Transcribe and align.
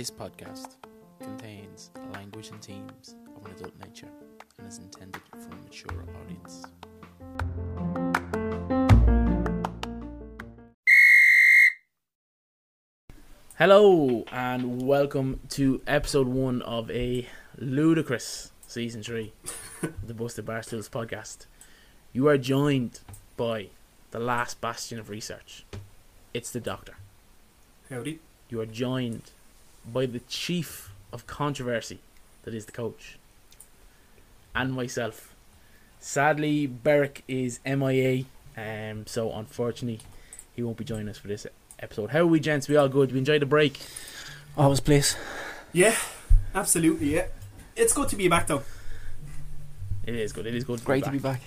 This 0.00 0.10
podcast 0.10 0.76
contains 1.20 1.90
language 2.14 2.48
and 2.48 2.64
themes 2.64 3.16
of 3.36 3.44
an 3.44 3.52
adult 3.52 3.78
nature 3.78 4.08
and 4.56 4.66
is 4.66 4.78
intended 4.78 5.20
for 5.28 5.50
a 5.50 5.56
mature 5.56 6.06
audience. 6.24 6.64
Hello 13.58 14.24
and 14.32 14.80
welcome 14.80 15.40
to 15.50 15.82
episode 15.86 16.28
one 16.28 16.62
of 16.62 16.90
a 16.90 17.28
ludicrous 17.58 18.52
season 18.66 19.02
three 19.02 19.34
of 19.82 20.08
the 20.08 20.14
Busted 20.14 20.46
Barstools 20.46 20.88
podcast. 20.88 21.44
You 22.14 22.26
are 22.28 22.38
joined 22.38 23.00
by 23.36 23.66
the 24.12 24.18
last 24.18 24.62
bastion 24.62 24.98
of 24.98 25.10
research. 25.10 25.66
It's 26.32 26.50
the 26.50 26.60
Doctor. 26.60 26.94
Howdy. 27.90 28.20
You 28.48 28.62
are 28.62 28.66
joined 28.66 29.32
by 29.84 30.06
the 30.06 30.20
chief 30.20 30.90
of 31.12 31.26
controversy 31.26 31.98
that 32.44 32.54
is 32.54 32.66
the 32.66 32.72
coach 32.72 33.18
and 34.54 34.72
myself. 34.72 35.34
Sadly, 35.98 36.66
Beric 36.66 37.22
is 37.28 37.60
MIA, 37.64 38.24
um, 38.56 39.06
so 39.06 39.32
unfortunately, 39.32 40.00
he 40.54 40.62
won't 40.62 40.76
be 40.78 40.84
joining 40.84 41.08
us 41.08 41.18
for 41.18 41.28
this 41.28 41.46
episode. 41.78 42.10
How 42.10 42.20
are 42.20 42.26
we, 42.26 42.40
gents? 42.40 42.68
We 42.68 42.76
all 42.76 42.88
good? 42.88 43.12
We 43.12 43.18
enjoyed 43.18 43.42
the 43.42 43.46
break. 43.46 43.78
Always, 44.56 44.80
please. 44.80 45.16
Yeah, 45.72 45.94
absolutely. 46.54 47.14
Yeah, 47.14 47.26
it's 47.76 47.92
good 47.92 48.08
to 48.08 48.16
be 48.16 48.28
back 48.28 48.46
though. 48.46 48.62
It 50.06 50.14
is 50.14 50.32
good. 50.32 50.46
It 50.46 50.54
is 50.54 50.64
good. 50.64 50.78
To 50.78 50.84
Great 50.84 51.02
be 51.04 51.06
to 51.06 51.12
be 51.12 51.18
back. 51.18 51.42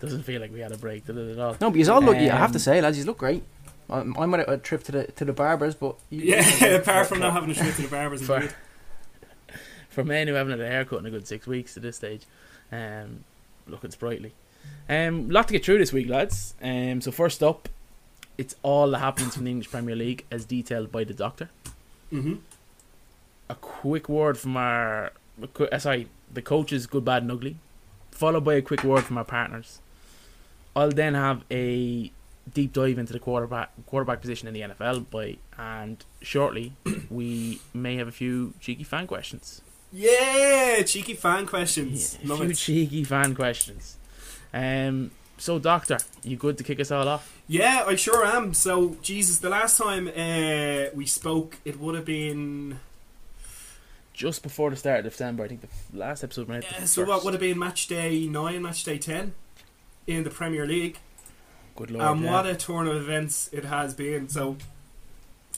Doesn't 0.00 0.24
feel 0.24 0.40
like 0.40 0.52
we 0.52 0.58
had 0.58 0.72
a 0.72 0.76
break, 0.78 1.06
did 1.06 1.16
it 1.16 1.30
at 1.32 1.38
all? 1.38 1.56
No, 1.60 1.70
but 1.70 1.78
you 1.78 1.92
all 1.92 2.02
look. 2.02 2.16
yeah, 2.16 2.34
I 2.34 2.38
have 2.38 2.48
Um, 2.48 2.52
to 2.54 2.58
say, 2.58 2.80
lads, 2.80 2.98
you 2.98 3.04
look 3.04 3.18
great. 3.18 3.44
I, 3.92 4.00
I 4.22 4.26
might 4.26 4.38
have 4.40 4.48
a 4.48 4.58
trip 4.58 4.82
to 4.84 4.92
the 4.92 5.04
to 5.12 5.24
the 5.24 5.32
barbers, 5.32 5.74
but 5.74 5.96
you, 6.10 6.22
Yeah, 6.34 6.64
apart 6.76 7.06
from 7.08 7.20
not 7.20 7.32
having 7.32 7.50
a 7.50 7.54
trip 7.54 7.74
to 7.76 7.82
the 7.82 7.88
barbers, 7.88 8.22
For- 8.26 8.36
indeed. 8.36 8.54
for 9.90 10.04
men 10.04 10.28
who 10.28 10.34
haven't 10.34 10.52
had 10.58 10.60
a 10.60 10.68
haircut 10.68 11.00
in 11.00 11.06
a 11.06 11.10
good 11.10 11.26
six 11.28 11.46
weeks 11.46 11.76
at 11.76 11.82
this 11.82 11.96
stage, 11.96 12.22
um, 12.72 13.24
looking 13.68 13.90
sprightly. 13.90 14.32
Um, 14.88 15.28
lot 15.28 15.48
to 15.48 15.52
get 15.52 15.64
through 15.64 15.78
this 15.78 15.92
week, 15.92 16.08
lads. 16.08 16.54
Um, 16.62 17.00
so 17.00 17.10
first 17.10 17.42
up, 17.42 17.68
it's 18.38 18.54
all 18.62 18.90
the 18.90 18.98
happenings 18.98 19.34
from 19.34 19.44
the 19.44 19.50
English 19.50 19.70
Premier 19.70 19.94
League 19.96 20.24
as 20.30 20.44
detailed 20.44 20.90
by 20.90 21.04
the 21.04 21.12
Doctor. 21.14 21.50
Mhm. 22.12 22.38
A 23.50 23.54
quick 23.56 24.08
word 24.08 24.38
from 24.38 24.56
our, 24.56 25.12
uh, 25.72 25.78
sorry, 25.78 26.08
the 26.32 26.40
coaches, 26.42 26.86
good, 26.86 27.04
bad, 27.04 27.22
and 27.22 27.30
ugly, 27.32 27.56
followed 28.10 28.44
by 28.44 28.54
a 28.54 28.62
quick 28.62 28.82
word 28.84 29.04
from 29.04 29.18
our 29.18 29.24
partners. 29.24 29.80
I'll 30.74 30.90
then 30.90 31.14
have 31.14 31.44
a 31.50 32.10
deep 32.52 32.72
dive 32.72 32.98
into 32.98 33.12
the 33.12 33.18
quarterback 33.18 33.70
quarterback 33.86 34.20
position 34.20 34.48
in 34.48 34.54
the 34.54 34.60
NFL 34.60 35.10
by, 35.10 35.36
and 35.58 36.04
shortly 36.20 36.72
we 37.10 37.60
may 37.74 37.96
have 37.96 38.08
a 38.08 38.12
few 38.12 38.54
cheeky 38.60 38.84
fan 38.84 39.06
questions. 39.06 39.62
Yeah, 39.92 40.82
cheeky 40.82 41.14
fan 41.14 41.46
questions. 41.46 42.18
Yeah, 42.20 42.26
a 42.26 42.30
Love 42.30 42.38
few 42.40 42.48
it. 42.50 42.54
cheeky 42.56 43.04
fan 43.04 43.34
questions. 43.34 43.96
Um, 44.54 45.10
so, 45.38 45.58
Doctor, 45.58 45.98
you 46.22 46.36
good 46.36 46.56
to 46.58 46.64
kick 46.64 46.78
us 46.80 46.90
all 46.90 47.06
off? 47.08 47.40
Yeah, 47.48 47.84
I 47.86 47.96
sure 47.96 48.24
am. 48.24 48.54
So, 48.54 48.96
Jesus, 49.02 49.38
the 49.38 49.48
last 49.50 49.76
time 49.76 50.08
uh, 50.08 50.90
we 50.94 51.04
spoke, 51.06 51.56
it 51.64 51.78
would 51.80 51.94
have 51.94 52.04
been. 52.04 52.78
Just 54.14 54.42
before 54.42 54.70
the 54.70 54.76
start 54.76 55.04
of 55.04 55.10
December, 55.12 55.44
I 55.44 55.48
think 55.48 55.62
the 55.62 55.98
last 55.98 56.22
episode 56.22 56.46
went 56.48 56.64
out. 56.64 56.72
Yeah, 56.72 56.80
the 56.80 56.86
so 56.86 57.02
what 57.04 57.14
first. 57.14 57.24
would 57.24 57.34
have 57.34 57.40
been 57.40 57.58
match 57.58 57.86
day 57.88 58.26
nine, 58.26 58.62
match 58.62 58.84
day 58.84 58.98
ten 58.98 59.32
in 60.06 60.22
the 60.22 60.30
Premier 60.30 60.66
League. 60.66 60.98
Good 61.76 61.90
lord! 61.90 62.04
and 62.04 62.20
yeah. 62.22 62.32
what 62.32 62.46
a 62.46 62.54
turn 62.54 62.86
of 62.86 62.96
events 62.96 63.48
it 63.52 63.64
has 63.64 63.94
been. 63.94 64.28
So 64.28 64.56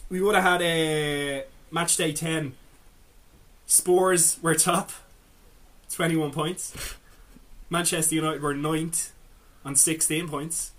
we 0.08 0.20
would 0.20 0.34
have 0.34 0.44
had 0.44 0.62
a 0.62 1.44
match 1.70 1.96
day 1.96 2.12
ten. 2.12 2.54
Spurs 3.66 4.38
were 4.42 4.54
top, 4.54 4.92
twenty 5.90 6.16
one 6.16 6.30
points. 6.30 6.96
Manchester 7.70 8.14
United 8.14 8.42
were 8.42 8.54
ninth 8.54 9.12
on 9.64 9.74
sixteen 9.74 10.28
points. 10.28 10.72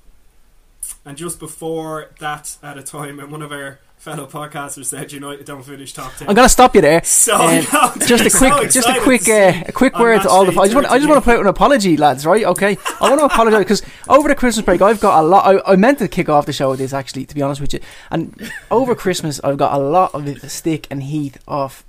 And 1.03 1.18
just 1.18 1.40
before 1.40 2.12
that, 2.19 2.57
at 2.62 2.78
a 2.78 2.84
time 2.84 3.17
when 3.17 3.31
one 3.31 3.41
of 3.41 3.52
our 3.52 3.79
fellow 4.05 4.27
podcasters 4.27 4.85
said 4.85 5.11
United 5.11 5.47
don't 5.47 5.63
finish 5.63 5.91
top 5.91 6.16
ten. 6.16 6.29
I'm 6.29 6.35
gonna 6.35 6.47
stop 6.47 6.75
you 6.75 6.81
there. 6.81 7.03
so 7.03 7.35
Um, 7.35 7.66
I'm 7.71 7.99
just 8.01 8.23
a 8.23 8.29
so 8.29 8.55
quick, 8.55 8.69
just 8.69 8.88
a 8.88 9.01
quick, 9.01 9.27
uh, 9.27 9.63
a 9.67 9.71
quick 9.71 9.97
word 9.97 10.21
to 10.21 10.29
all 10.29 10.45
the. 10.45 10.51
I 10.51 10.66
just 10.66 10.75
want, 10.75 10.85
I 10.91 10.99
just 10.99 11.09
want 11.09 11.23
to 11.23 11.25
put 11.27 11.38
out 11.38 11.41
an 11.41 11.47
apology, 11.47 11.97
lads. 11.97 12.23
Right? 12.23 12.45
Okay. 12.45 12.77
I 13.01 13.09
want 13.09 13.19
to 13.19 13.25
apologise 13.33 13.59
because 13.59 13.81
over 14.07 14.27
the 14.27 14.35
Christmas 14.35 14.63
break, 14.63 14.83
I've 14.83 14.99
got 14.99 15.23
a 15.23 15.25
lot. 15.25 15.47
I, 15.47 15.71
I 15.73 15.75
meant 15.75 15.97
to 15.99 16.07
kick 16.07 16.29
off 16.29 16.45
the 16.45 16.53
show 16.53 16.69
with 16.69 16.77
this 16.77 16.93
actually, 16.93 17.25
to 17.25 17.33
be 17.33 17.41
honest 17.41 17.59
with 17.59 17.73
you. 17.73 17.79
And 18.11 18.51
over 18.69 18.93
Christmas, 18.93 19.41
I've 19.43 19.57
got 19.57 19.73
a 19.73 19.81
lot 19.81 20.13
of 20.13 20.51
stick 20.51 20.85
and 20.91 21.01
heat 21.01 21.39
off 21.47 21.83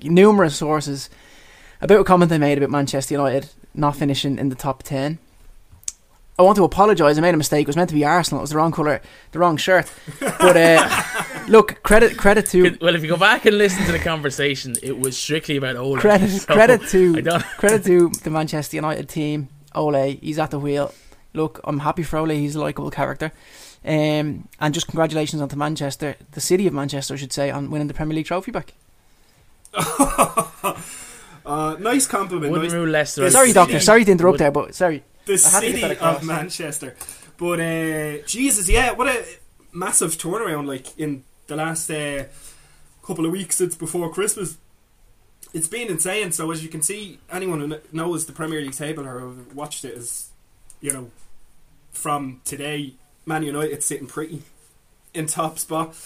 numerous 0.00 0.54
sources 0.54 1.10
about 1.80 1.98
a 1.98 2.04
comment 2.04 2.30
I 2.30 2.38
made 2.38 2.58
about 2.58 2.70
Manchester 2.70 3.14
United 3.14 3.48
not 3.74 3.96
finishing 3.96 4.38
in 4.38 4.48
the 4.48 4.54
top 4.54 4.84
ten. 4.84 5.18
I 6.42 6.46
want 6.46 6.56
to 6.56 6.64
apologise. 6.64 7.16
I 7.18 7.20
made 7.20 7.34
a 7.34 7.36
mistake. 7.38 7.62
It 7.62 7.66
was 7.68 7.76
meant 7.76 7.88
to 7.90 7.94
be 7.94 8.04
Arsenal. 8.04 8.40
It 8.40 8.42
was 8.42 8.50
the 8.50 8.56
wrong 8.56 8.72
colour, 8.72 9.00
the 9.32 9.38
wrong 9.38 9.56
shirt. 9.56 9.90
But 10.20 10.56
uh, 10.56 11.02
look, 11.48 11.82
credit 11.82 12.16
credit 12.18 12.46
to 12.46 12.76
Well, 12.80 12.94
if 12.94 13.02
you 13.02 13.08
go 13.08 13.16
back 13.16 13.46
and 13.46 13.56
listen 13.58 13.84
to 13.86 13.92
the 13.92 13.98
conversation, 13.98 14.74
it 14.82 14.98
was 14.98 15.16
strictly 15.16 15.56
about 15.56 15.76
Ole. 15.76 15.98
credit 15.98 16.28
So, 16.40 16.52
credit 16.52 16.82
to 16.88 17.22
credit 17.58 17.84
to 17.84 18.08
the 18.22 18.30
Manchester 18.30 18.76
United 18.76 19.08
team. 19.08 19.48
Ole, 19.74 20.18
he's 20.20 20.38
at 20.38 20.50
the 20.50 20.58
wheel. 20.58 20.92
Look, 21.34 21.60
I'm 21.64 21.78
happy 21.80 22.02
for 22.02 22.18
Ole. 22.18 22.28
He's 22.30 22.54
a 22.56 22.60
likable 22.60 22.90
character. 22.90 23.32
Um, 23.84 24.48
and 24.60 24.72
just 24.74 24.86
congratulations 24.86 25.42
on 25.42 25.48
to 25.48 25.56
Manchester, 25.56 26.14
the 26.32 26.40
city 26.40 26.66
of 26.66 26.72
Manchester, 26.74 27.14
I 27.14 27.16
should 27.16 27.32
say, 27.32 27.50
on 27.50 27.70
winning 27.70 27.88
the 27.88 27.94
Premier 27.94 28.14
League 28.14 28.26
trophy 28.26 28.52
back. 28.52 28.74
uh, 31.44 31.76
nice 31.80 32.06
compliment. 32.06 32.52
Wouldn't 32.52 32.68
nice, 32.70 32.72
rule 32.72 32.88
Leicester. 32.88 33.22
The 33.22 33.26
out. 33.28 33.32
sorry, 33.32 33.46
city- 33.48 33.54
Doctor. 33.54 33.80
Sorry 33.80 34.04
to 34.04 34.12
interrupt 34.12 34.32
would- 34.34 34.40
there, 34.40 34.50
but 34.50 34.74
sorry. 34.74 35.02
The 35.24 35.32
I 35.32 35.50
had 35.50 35.60
to 35.60 35.72
get 35.72 35.80
city 35.80 35.98
of. 36.00 36.24
Manchester. 36.24 36.96
But 37.36 37.60
uh, 37.60 38.18
Jesus, 38.26 38.68
yeah, 38.68 38.92
what 38.92 39.08
a 39.08 39.24
massive 39.72 40.12
turnaround! 40.12 40.66
Like 40.66 40.96
in 40.98 41.24
the 41.46 41.56
last 41.56 41.90
uh, 41.90 42.24
couple 43.02 43.26
of 43.26 43.32
weeks 43.32 43.56
since 43.56 43.74
before 43.74 44.12
Christmas, 44.12 44.58
it's 45.52 45.68
been 45.68 45.88
insane. 45.88 46.32
So 46.32 46.50
as 46.50 46.62
you 46.62 46.68
can 46.68 46.82
see, 46.82 47.18
anyone 47.30 47.60
who 47.60 47.78
knows 47.92 48.26
the 48.26 48.32
Premier 48.32 48.60
League 48.60 48.74
table 48.74 49.06
or 49.06 49.32
watched 49.54 49.84
it 49.84 49.94
is, 49.94 50.30
you 50.80 50.92
know, 50.92 51.10
from 51.92 52.40
today, 52.44 52.94
Man 53.26 53.42
United 53.42 53.82
sitting 53.82 54.06
pretty 54.06 54.42
in 55.14 55.26
top 55.26 55.58
spot. 55.58 55.96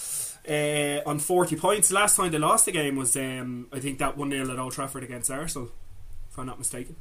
Uh, 0.49 1.01
on 1.05 1.19
40 1.19 1.57
points. 1.57 1.91
Last 1.91 2.17
time 2.17 2.31
they 2.31 2.39
lost 2.39 2.67
the 2.67 2.71
game 2.71 2.95
was, 2.95 3.17
um, 3.17 3.67
I 3.73 3.81
think, 3.81 3.99
that 3.99 4.17
1 4.17 4.31
0 4.31 4.49
at 4.49 4.61
Old 4.61 4.75
Trafford 4.75 5.03
against 5.03 5.29
Arsenal, 5.29 5.73
if 6.31 6.39
I'm 6.39 6.47
not 6.47 6.57
mistaken, 6.57 6.95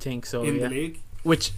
think 0.00 0.26
so. 0.26 0.42
in 0.42 0.56
yeah. 0.56 0.62
the 0.62 0.68
league. 0.68 1.00
Which, 1.26 1.50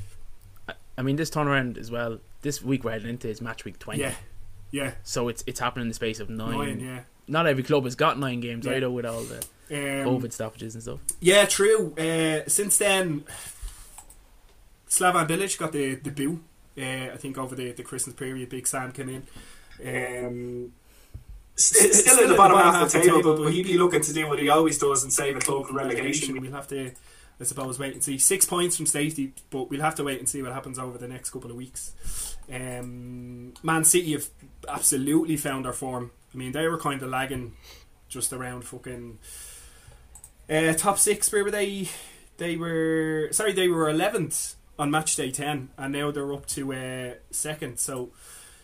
I- 0.68 0.74
I 0.96 1.02
mean, 1.02 1.16
this 1.16 1.30
turnaround 1.30 1.76
as 1.78 1.90
well. 1.90 2.18
This 2.42 2.62
week 2.62 2.84
we're 2.84 2.92
heading 2.92 3.10
into 3.10 3.28
is 3.28 3.41
match 3.41 3.65
week 3.65 3.78
twenty. 3.78 4.00
Yeah, 4.00 4.15
yeah, 4.70 4.92
So 5.03 5.28
it's 5.28 5.42
it's 5.47 5.60
happening 5.60 5.82
in 5.82 5.88
the 5.88 5.94
space 5.94 6.20
of 6.20 6.30
nine. 6.30 6.56
nine, 6.59 6.80
yeah. 6.80 7.00
Not 7.26 7.47
every 7.47 7.62
club 7.62 7.84
has 7.84 7.94
got 7.94 8.18
nine 8.18 8.41
games 8.41 8.65
Yeah. 8.65 8.76
either 8.76 8.91
with 8.91 9.04
all 9.04 9.22
the 9.22 9.38
Um, 9.70 10.06
COVID 10.09 10.32
stoppages 10.32 10.74
and 10.74 10.82
stuff. 10.82 11.00
yeah, 11.20 11.44
true. 11.44 11.94
Uh, 11.98 12.48
since 12.48 12.78
then, 12.78 13.24
Slaven 14.88 15.28
Bilic 15.28 15.59
got 15.59 15.72
the 15.72 15.97
the 15.97 16.10
boo. 16.10 16.41
Uh, 16.76 17.12
I 17.12 17.16
think 17.16 17.36
over 17.36 17.54
the, 17.54 17.72
the 17.72 17.82
Christmas 17.82 18.14
period, 18.14 18.48
Big 18.48 18.66
Sam 18.66 18.92
came 18.92 19.09
in. 19.09 19.22
Um, 20.26 20.72
St- 21.56 21.92
still, 21.92 22.21
in 22.22 22.28
the 22.30 22.36
bottom 22.36 22.56
half 22.56 22.84
of 22.86 22.92
the 22.92 23.00
table, 23.00 23.36
but 23.36 23.53
he'd 23.53 23.66
be 23.66 23.76
looking 23.76 24.00
to 24.00 24.12
do 24.12 24.28
what 24.28 24.38
he 24.38 24.48
always 24.48 24.78
does 24.78 25.03
and 25.03 25.12
save 25.12 25.36
a 25.36 25.41
club 25.41 25.66
from 25.66 25.76
relegation. 25.76 26.41
We'll 26.41 26.53
have 26.53 26.68
to, 26.68 26.92
I 27.40 27.44
suppose, 27.44 27.78
wait 27.78 27.94
and 27.94 28.02
see. 28.02 28.18
Six 28.18 28.44
points 28.44 28.76
from 28.76 28.86
safety, 28.86 29.32
but 29.50 29.70
we'll 29.70 29.80
have 29.80 29.94
to 29.96 30.04
wait 30.04 30.18
and 30.18 30.28
see 30.28 30.42
what 30.42 30.52
happens 30.52 30.78
over 30.78 30.98
the 30.98 31.06
next 31.06 31.30
couple 31.30 31.50
of 31.50 31.56
weeks. 31.56 32.36
Um, 32.52 33.54
Man 33.62 33.84
City 33.84 34.12
have 34.12 34.26
absolutely 34.68 35.36
found 35.36 35.64
their 35.64 35.72
form. 35.72 36.10
I 36.34 36.36
mean, 36.36 36.52
they 36.52 36.66
were 36.66 36.78
kind 36.78 37.00
of 37.02 37.10
lagging 37.10 37.54
just 38.08 38.32
around 38.32 38.64
fucking 38.64 39.18
uh, 40.50 40.72
top 40.74 40.98
six. 40.98 41.30
Where 41.32 41.44
were 41.44 41.50
they? 41.50 41.88
They 42.38 42.56
were 42.56 43.28
sorry, 43.32 43.52
they 43.52 43.68
were 43.68 43.88
eleventh 43.88 44.54
on 44.78 44.90
match 44.90 45.14
day 45.16 45.30
ten, 45.30 45.70
and 45.76 45.92
now 45.92 46.10
they're 46.10 46.32
up 46.32 46.46
to 46.46 46.72
uh, 46.72 47.14
second. 47.30 47.78
So 47.78 48.10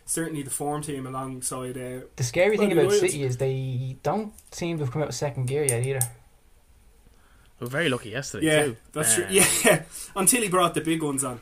certainly 0.04 0.42
the 0.42 0.50
form 0.50 0.82
team 0.82 1.06
alongside. 1.06 1.76
Uh, 1.76 2.06
The 2.16 2.24
scary 2.24 2.56
thing 2.56 2.72
about 2.72 2.92
it 2.92 3.00
City 3.00 3.22
is 3.22 3.36
they 3.36 3.98
don't 4.02 4.32
seem 4.52 4.78
to 4.78 4.84
have 4.84 4.92
come 4.92 5.02
out 5.02 5.08
with 5.08 5.16
second 5.16 5.46
gear 5.46 5.64
yet 5.64 5.84
either. 5.84 6.00
We 7.60 7.64
were 7.66 7.70
very 7.70 7.88
lucky 7.88 8.10
yesterday 8.10 8.46
yeah, 8.46 8.62
too. 8.64 8.76
that's 8.92 9.12
Uh, 9.12 9.16
true. 9.16 9.26
Yeah, 9.64 9.82
until 10.16 10.42
he 10.42 10.48
brought 10.48 10.74
the 10.74 10.80
big 10.80 11.02
ones 11.02 11.22
on, 11.24 11.40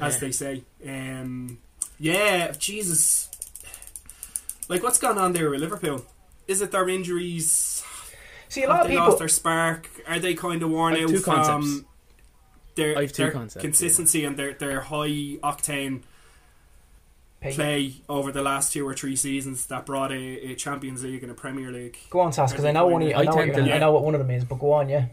as 0.00 0.14
Yeah. 0.14 0.20
they 0.20 0.32
say. 0.32 0.64
Um, 0.86 1.58
yeah, 1.98 2.52
Jesus. 2.52 3.28
Like 4.68 4.82
what's 4.82 4.98
gone 4.98 5.16
on 5.18 5.32
there 5.32 5.48
with 5.50 5.60
Liverpool? 5.60 6.04
Is 6.48 6.60
it 6.60 6.70
their 6.72 6.88
injuries? 6.88 7.84
See, 8.48 8.62
a 8.62 8.66
Have 8.66 8.70
lot 8.76 8.80
of 8.82 8.88
they 8.88 8.94
people. 8.94 9.06
lost 9.08 9.18
their 9.18 9.28
spark? 9.28 9.88
Are 10.06 10.18
they 10.18 10.34
kind 10.34 10.62
of 10.62 10.70
worn 10.70 10.94
I 10.94 10.98
have 11.00 11.08
out 11.10 11.12
two 11.14 11.20
from 11.20 11.34
concepts. 11.34 11.88
their, 12.74 12.98
I 12.98 13.02
have 13.02 13.12
two 13.12 13.22
their 13.24 13.32
concepts, 13.32 13.62
consistency 13.62 14.24
and 14.24 14.36
their, 14.36 14.54
their 14.54 14.80
high 14.82 15.38
octane 15.42 16.02
Pay- 17.46 17.54
play 17.54 17.94
over 18.08 18.32
the 18.32 18.42
last 18.42 18.72
two 18.72 18.86
or 18.86 18.94
three 18.94 19.16
seasons 19.16 19.66
that 19.66 19.86
brought 19.86 20.12
a, 20.12 20.50
a 20.50 20.54
Champions 20.54 21.02
League 21.02 21.22
and 21.22 21.30
a 21.30 21.34
Premier 21.34 21.70
League? 21.70 21.98
Go 22.10 22.20
on, 22.20 22.32
Sass, 22.32 22.52
because 22.52 22.64
I 22.64 22.72
know 22.72 22.86
one. 22.86 23.02
You, 23.02 23.12
I 23.12 23.20
I 23.20 23.22
know, 23.24 23.30
what 23.30 23.36
tend 23.36 23.54
to, 23.54 23.60
gonna- 23.60 23.74
I 23.74 23.78
know 23.78 23.92
what 23.92 24.04
one 24.04 24.14
of 24.14 24.20
them 24.20 24.30
is, 24.30 24.44
but 24.44 24.58
go 24.58 24.72
on, 24.72 24.88
yeah. 24.88 25.06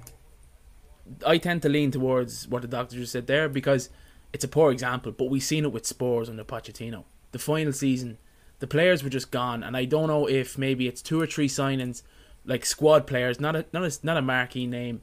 I 1.26 1.38
tend 1.38 1.62
to 1.64 1.70
lean 1.70 1.92
towards 1.92 2.48
what 2.48 2.62
the 2.62 2.68
doctor 2.68 2.96
just 2.96 3.12
said 3.12 3.28
there 3.28 3.50
because 3.50 3.90
it's 4.32 4.44
a 4.44 4.48
poor 4.48 4.72
example, 4.72 5.12
but 5.12 5.26
we've 5.26 5.44
seen 5.44 5.66
it 5.66 5.72
with 5.72 5.86
Spurs 5.86 6.30
under 6.30 6.44
Pochettino. 6.44 7.04
The 7.32 7.40
final 7.40 7.74
season, 7.74 8.18
the 8.60 8.68
players 8.68 9.04
were 9.04 9.10
just 9.10 9.32
gone, 9.32 9.64
and 9.64 9.76
I 9.76 9.86
don't 9.86 10.08
know 10.08 10.28
if 10.28 10.58
maybe 10.58 10.88
it's 10.88 11.02
two 11.02 11.20
or 11.20 11.26
three 11.26 11.48
signings, 11.48 12.04
like 12.46 12.66
squad 12.66 13.06
players, 13.06 13.40
not 13.40 13.56
a 13.56 13.66
not 13.74 13.84
a 13.84 14.00
not 14.04 14.18
a 14.18 14.22
marquee 14.22 14.68
name, 14.68 15.02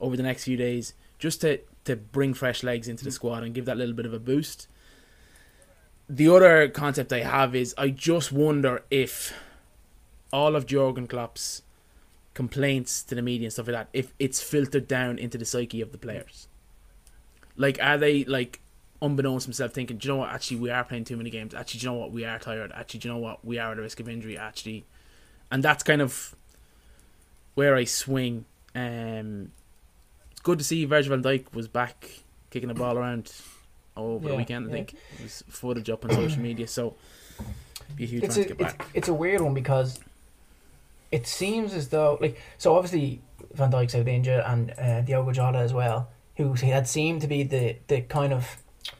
over 0.00 0.16
the 0.16 0.22
next 0.22 0.44
few 0.44 0.56
days, 0.56 0.94
just 1.18 1.40
to 1.42 1.60
to 1.84 1.96
bring 1.96 2.34
fresh 2.34 2.62
legs 2.62 2.88
into 2.88 3.04
the 3.04 3.10
mm. 3.10 3.14
squad 3.14 3.42
and 3.42 3.54
give 3.54 3.64
that 3.64 3.76
little 3.76 3.94
bit 3.94 4.06
of 4.06 4.12
a 4.12 4.18
boost. 4.18 4.68
The 6.08 6.28
other 6.28 6.68
concept 6.68 7.12
I 7.12 7.20
have 7.20 7.54
is 7.54 7.74
I 7.76 7.90
just 7.90 8.32
wonder 8.32 8.82
if 8.90 9.34
all 10.32 10.56
of 10.56 10.64
Jurgen 10.66 11.06
Klopp's 11.06 11.62
complaints 12.32 13.02
to 13.02 13.14
the 13.14 13.20
media 13.20 13.46
and 13.46 13.52
stuff 13.52 13.66
like 13.66 13.74
that 13.74 13.88
if 13.92 14.14
it's 14.18 14.40
filtered 14.40 14.86
down 14.86 15.18
into 15.18 15.36
the 15.36 15.44
psyche 15.44 15.80
of 15.80 15.92
the 15.92 15.98
players. 15.98 16.48
Like 17.56 17.78
are 17.82 17.98
they 17.98 18.24
like 18.24 18.60
unbeknownst 19.02 19.44
to 19.44 19.48
himself 19.48 19.72
thinking 19.72 19.98
do 19.98 20.08
you 20.08 20.14
know 20.14 20.20
what? 20.20 20.30
Actually 20.30 20.58
we 20.58 20.70
are 20.70 20.84
playing 20.84 21.04
too 21.04 21.16
many 21.16 21.28
games. 21.28 21.52
Actually 21.52 21.80
do 21.80 21.86
you 21.86 21.92
know 21.92 21.98
what? 21.98 22.12
We 22.12 22.24
are 22.24 22.38
tired. 22.38 22.72
Actually 22.74 23.00
do 23.00 23.08
you 23.08 23.14
know 23.14 23.20
what? 23.20 23.44
We 23.44 23.58
are 23.58 23.72
at 23.72 23.78
a 23.78 23.82
risk 23.82 24.00
of 24.00 24.08
injury 24.08 24.38
actually. 24.38 24.86
And 25.50 25.62
that's 25.62 25.82
kind 25.82 26.00
of 26.00 26.34
where 27.54 27.76
I 27.76 27.84
swing. 27.84 28.46
Um 28.74 29.52
it's 30.30 30.40
good 30.40 30.58
to 30.58 30.64
see 30.64 30.86
Virgil 30.86 31.18
van 31.18 31.22
Dijk 31.22 31.52
was 31.52 31.68
back 31.68 32.22
kicking 32.50 32.68
the 32.68 32.74
ball 32.74 32.96
around 32.96 33.30
over 33.98 34.28
the 34.28 34.36
weekend 34.36 34.66
I 34.66 34.68
yeah. 34.68 34.74
think 34.76 34.94
it 35.18 35.22
was 35.22 35.44
footage 35.48 35.90
up 35.90 36.04
on 36.04 36.12
social 36.12 36.40
media 36.40 36.66
so 36.66 36.94
be 37.96 38.04
a 38.04 38.06
huge 38.06 38.24
it's 38.24 38.36
a, 38.36 38.42
to 38.42 38.48
get 38.48 38.58
back 38.58 38.86
it's 38.94 39.08
a 39.08 39.14
weird 39.14 39.40
one 39.40 39.54
because 39.54 40.00
it 41.10 41.26
seems 41.26 41.72
as 41.74 41.88
though 41.88 42.18
like 42.20 42.40
so 42.58 42.74
obviously 42.74 43.20
Van 43.54 43.70
Dijk's 43.70 43.94
out 43.94 44.08
injured 44.08 44.42
and 44.46 44.72
uh, 44.78 45.00
Diogo 45.02 45.32
Jota 45.32 45.58
as 45.58 45.72
well, 45.72 46.08
who 46.36 46.52
had 46.54 46.86
seemed 46.86 47.20
to 47.22 47.26
be 47.26 47.42
the 47.42 47.76
the 47.88 48.02
kind 48.02 48.32
of 48.32 48.58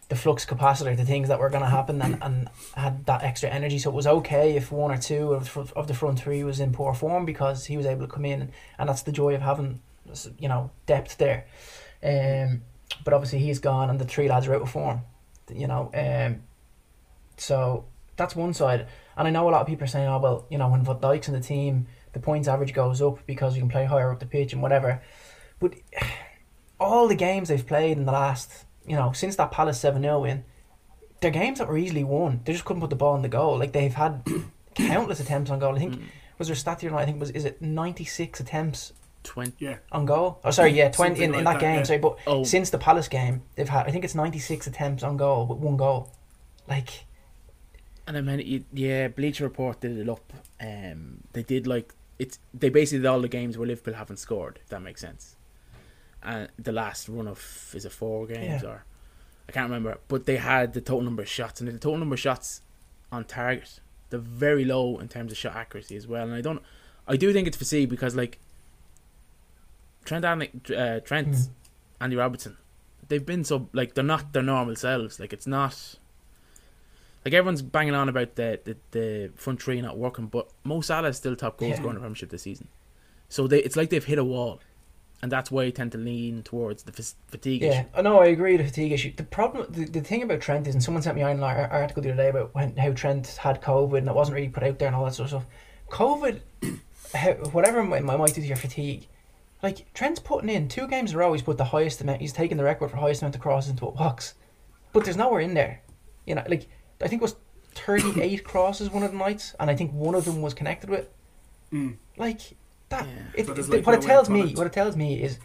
the 0.08 0.16
flux 0.16 0.44
capacitor 0.44 0.96
to 0.96 1.04
things 1.04 1.28
that 1.28 1.38
were 1.38 1.50
going 1.50 1.62
to 1.62 1.68
happen 1.68 2.00
and, 2.02 2.22
and 2.22 2.48
had 2.74 3.04
that 3.06 3.22
extra 3.22 3.48
energy. 3.48 3.78
So 3.78 3.90
it 3.90 3.94
was 3.94 4.06
okay 4.06 4.56
if 4.56 4.72
one 4.72 4.90
or 4.90 4.96
two 4.96 5.32
of, 5.32 5.52
the 5.52 5.72
of 5.76 5.86
the 5.86 5.94
front 5.94 6.18
three 6.18 6.42
was 6.44 6.60
in 6.60 6.72
poor 6.72 6.94
form 6.94 7.24
because 7.24 7.66
he 7.66 7.76
was 7.76 7.86
able 7.86 8.06
to 8.06 8.12
come 8.12 8.24
in 8.24 8.42
and, 8.42 8.52
and 8.78 8.88
that's 8.88 9.02
the 9.02 9.12
joy 9.12 9.34
of 9.34 9.42
having 9.42 9.80
you 10.38 10.48
know 10.48 10.70
depth 10.86 11.18
there. 11.18 11.46
Um, 12.02 12.62
but 13.05 13.12
obviously 13.14 13.38
he's 13.38 13.58
gone 13.58 13.90
and 13.90 13.99
the 13.99 14.05
three 14.05 14.29
lads 14.29 14.46
are 14.46 14.55
out 14.55 14.62
of 14.62 14.70
form. 14.70 15.02
You 15.52 15.67
know, 15.67 15.90
um, 15.94 16.43
so 17.37 17.87
that's 18.17 18.37
one 18.37 18.52
side. 18.52 18.87
And 19.17 19.26
I 19.26 19.31
know 19.31 19.49
a 19.49 19.50
lot 19.50 19.62
of 19.62 19.67
people 19.67 19.85
are 19.85 19.88
saying, 19.88 20.06
oh, 20.06 20.19
well, 20.19 20.46
you 20.50 20.58
know, 20.58 20.69
when 20.69 20.85
Van 20.85 20.96
Dijk's 20.96 21.29
in 21.29 21.35
the 21.35 21.40
team, 21.40 21.87
the 22.12 22.20
points 22.20 22.49
average 22.49 22.75
goes 22.75 23.00
up 23.00 23.26
because 23.26 23.56
you 23.56 23.62
can 23.62 23.70
play 23.70 23.85
higher 23.85 24.12
up 24.12 24.20
the 24.20 24.26
pitch 24.26 24.52
and 24.52 24.62
whatever. 24.62 25.02
But 25.58 25.75
all 26.81 27.08
the 27.08 27.14
games 27.14 27.49
they've 27.49 27.67
played 27.67 27.96
in 27.96 28.05
the 28.05 28.12
last, 28.12 28.64
you 28.87 28.96
know, 28.96 29.12
since 29.12 29.37
that 29.37 29.50
Palace 29.50 29.81
7 29.81 30.02
0 30.02 30.20
win, 30.20 30.44
they're 31.20 31.31
games 31.31 31.58
that 31.58 31.69
were 31.69 31.79
easily 31.79 32.05
won. 32.05 32.43
They 32.44 32.52
just 32.52 32.64
couldn't 32.64 32.81
put 32.81 32.91
the 32.91 32.96
ball 32.96 33.17
in 33.17 33.23
the 33.23 33.29
goal. 33.29 33.58
Like, 33.58 33.73
they've 33.73 33.94
had 33.94 34.26
countless 34.75 35.20
attempts 35.20 35.50
on 35.50 35.58
goal. 35.58 35.75
I 35.75 35.79
think, 35.79 36.00
was 36.38 36.49
there 36.49 36.55
a 36.55 36.56
stat 36.56 36.81
here? 36.81 36.94
I 36.94 37.05
think, 37.05 37.19
was 37.19 37.31
is 37.31 37.44
it 37.44 37.61
96 37.61 38.38
attempts 38.41 38.93
20 39.25 39.53
Yeah. 39.59 39.76
on 39.93 40.06
goal? 40.06 40.41
Oh, 40.44 40.50
sorry, 40.50 40.70
yeah, 40.73 40.91
20 40.91 41.11
in, 41.11 41.17
Something 41.17 41.38
in 41.41 41.44
like 41.44 41.44
that 41.44 41.61
that, 41.61 41.61
game. 41.61 41.76
yeah. 41.79 41.82
Sorry, 41.85 41.99
but 41.99 42.19
Oh. 42.26 42.44
since 42.44 42.70
the 42.70 42.79
Palace 42.79 43.09
game, 43.09 43.43
they've 43.56 43.69
had, 43.69 43.87
I 43.87 43.91
think 43.91 44.05
it's 44.05 44.15
96 44.15 44.67
attempts 44.67 45.03
on 45.03 45.17
goal 45.17 45.47
with 45.47 45.59
one 45.59 45.76
goal. 45.76 46.12
Like, 46.69 47.05
And 48.06 48.17
I 48.17 48.20
mean, 48.23 48.65
yeah, 48.73 49.09
Bleacher 49.09 49.44
Report 49.44 49.81
did 49.81 49.99
it 49.99 50.09
up. 50.09 50.32
Um, 50.61 51.25
they 51.35 51.43
did 51.43 51.67
like 51.67 51.94
it's. 52.19 52.38
They 52.55 52.69
basically 52.70 53.00
did 53.00 53.06
all 53.06 53.20
the 53.20 53.29
games 53.29 53.59
where 53.59 53.69
Liverpool 53.69 53.94
haven't 53.94 54.17
scored. 54.17 54.59
If 54.62 54.70
that 54.70 54.81
makes 54.81 55.00
sense. 55.03 55.37
And 56.23 56.49
the 56.59 56.73
last 56.73 57.09
run 57.09 57.29
of 57.29 57.70
is 57.75 57.85
it 57.85 57.93
four 57.93 58.26
games 58.26 58.62
Yeah. 58.62 58.69
or 58.70 58.85
I 59.49 59.53
can't 59.53 59.69
remember, 59.70 59.99
but 60.09 60.25
they 60.26 60.37
had 60.37 60.73
the 60.73 60.81
total 60.81 61.03
number 61.03 61.23
of 61.23 61.29
shots 61.29 61.61
and 61.61 61.69
the 61.69 61.73
total 61.75 61.99
number 61.99 62.15
of 62.15 62.20
shots 62.20 62.62
on 63.12 63.25
target. 63.25 63.81
They're 64.11 64.19
very 64.19 64.65
low 64.65 64.99
in 64.99 65.09
terms 65.09 65.31
of 65.32 65.38
shot 65.38 65.55
accuracy 65.55 65.94
as 65.97 66.06
well. 66.06 66.25
And 66.25 66.35
I 66.35 66.41
don't. 66.41 66.62
I 67.06 67.17
do 67.17 67.32
think 67.32 67.47
it's 67.47 67.56
for 67.59 67.65
C 67.67 67.85
because 67.87 68.17
like 68.17 68.38
Trent, 70.08 70.25
uh, 70.25 71.00
Trent, 71.00 71.28
Mhm. 71.28 71.49
Andy 72.00 72.16
Robertson, 72.16 72.56
they've 73.08 73.25
been 73.25 73.44
so 73.44 73.69
like 73.72 73.94
they're 73.94 74.05
not 74.05 74.32
their 74.32 74.43
normal 74.43 74.76
selves. 74.76 75.20
Like 75.20 75.32
it's 75.32 75.46
not 75.46 75.96
like 77.25 77.34
everyone's 77.34 77.62
banging 77.62 77.94
on 77.94 78.08
about 78.08 78.37
the, 78.37 78.60
the, 78.64 78.76
the 78.93 79.31
front 79.37 79.62
three 79.62 79.81
not 79.81 79.99
working, 79.99 80.26
but 80.26 80.49
Mo 80.64 80.81
Salah 80.81 81.08
is 81.08 81.16
still 81.16 81.37
top 81.37 81.58
goal 81.58 81.69
Yeah. 81.70 81.76
scorer 81.76 81.90
in 81.90 81.94
the 81.96 82.00
Premiership 82.00 82.31
this 82.31 82.43
season. 82.43 82.69
So 83.28 83.46
they 83.46 83.58
it's 83.62 83.76
like 83.76 83.90
they've 83.90 84.05
hit 84.05 84.19
a 84.19 84.25
wall, 84.25 84.60
and 85.20 85.31
that's 85.31 85.50
why 85.50 85.64
I 85.64 85.70
tend 85.70 85.93
to 85.93 85.99
lean 85.99 86.43
towards 86.43 86.84
the 86.84 86.93
fatigue 87.26 87.62
Yeah, 87.62 87.69
issue. 87.81 87.88
I 87.94 88.02
know. 88.02 88.20
I 88.20 88.26
agree. 88.26 88.56
The 88.56 88.64
fatigue 88.64 88.93
issue. 88.93 89.12
The 89.14 89.25
problem, 89.25 89.66
the, 89.70 89.84
the 89.84 90.00
thing 90.00 90.22
about 90.22 90.40
Trent 90.40 90.66
is, 90.66 90.75
and 90.75 90.82
someone 90.82 91.02
sent 91.02 91.16
me 91.16 91.22
an 91.22 91.43
article 91.43 92.02
the 92.02 92.12
other 92.12 92.22
day 92.22 92.28
about 92.31 92.55
when, 92.55 92.76
how 92.76 92.93
Trent 92.93 93.26
had 93.26 93.60
COVID 93.60 93.99
and 93.99 94.08
it 94.08 94.14
wasn't 94.14 94.37
really 94.37 94.49
put 94.49 94.62
out 94.62 94.78
there 94.78 94.88
and 94.88 94.96
all 94.96 95.05
that 95.05 95.14
sort 95.14 95.32
of 95.32 95.43
stuff. 95.43 95.46
COVID, 95.90 96.40
how, 97.14 97.32
whatever 97.50 97.82
my, 97.84 98.00
my 98.00 98.16
might 98.16 98.32
do 98.34 98.40
to 98.40 98.46
your 98.46 98.56
fatigue, 98.56 99.06
like 99.62 99.93
Trent's 99.94 100.20
putting 100.20 100.49
in 100.50 100.69
two 100.69 100.87
games 100.87 101.10
in 101.10 101.16
a 101.16 101.19
row. 101.20 101.32
He's 101.32 101.43
put 101.43 101.58
the 101.58 101.64
highest 101.64 102.00
amount. 102.00 102.20
He's 102.20 102.32
taken 102.32 102.56
the 102.58 102.64
record 102.64 102.90
for 102.90 102.96
highest 102.96 103.22
amount 103.22 103.34
of 103.34 103.40
crosses 103.40 103.70
into 103.70 103.87
a 103.87 103.93
box, 103.93 104.34
but 104.93 105.05
there's 105.05 105.16
nowhere 105.16 105.40
in 105.40 105.55
there. 105.55 105.82
You 106.26 106.34
know, 106.37 106.44
like 106.49 106.69
I 107.02 107.08
think 107.08 107.20
it 107.20 107.25
was 107.25 107.37
thirty 107.75 108.20
eight 108.20 108.44
crosses 108.50 108.91
one 108.91 109.03
of 109.03 109.12
the 109.12 109.19
nights, 109.19 109.55
and 109.58 109.70
I 109.70 109.74
think 109.77 109.93
one 109.93 110.15
of 110.15 110.24
them 110.24 110.43
was 110.43 110.55
connected 110.55 110.91
with. 110.91 111.08
Mm. 111.72 111.96
Like 112.17 112.41
that. 112.88 113.06
Yeah. 113.06 113.22
It, 113.43 113.46
So 113.46 113.53
it- 113.53 113.69
like 113.69 113.86
what 113.86 113.93
no 113.93 113.98
it 113.98 114.03
tells 114.03 114.31
me, 114.31 114.55
what 114.55 114.67
it 114.67 114.72
tells 114.72 114.96
me 114.96 115.22
is, 115.22 115.38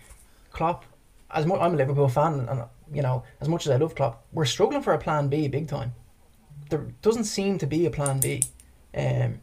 Klopp. 0.52 0.86
As 1.32 1.48
much, 1.48 1.60
I'm 1.60 1.74
a 1.74 1.78
Liverpool 1.78 2.08
fan, 2.10 2.48
and 2.48 2.64
you 2.94 3.02
know, 3.02 3.24
as 3.42 3.50
much 3.50 3.66
as 3.66 3.72
I 3.72 3.78
love 3.78 3.96
Klopp, 3.96 4.24
we're 4.34 4.46
struggling 4.46 4.84
for 4.84 4.94
a 4.94 5.00
plan 5.00 5.28
B 5.30 5.48
big 5.48 5.68
time. 5.68 5.94
There 6.70 6.86
doesn't 7.02 7.24
seem 7.24 7.58
to 7.58 7.66
be 7.66 7.88
a 7.88 7.90
plan 7.90 8.20
B. 8.20 8.44
Um, 8.96 9.40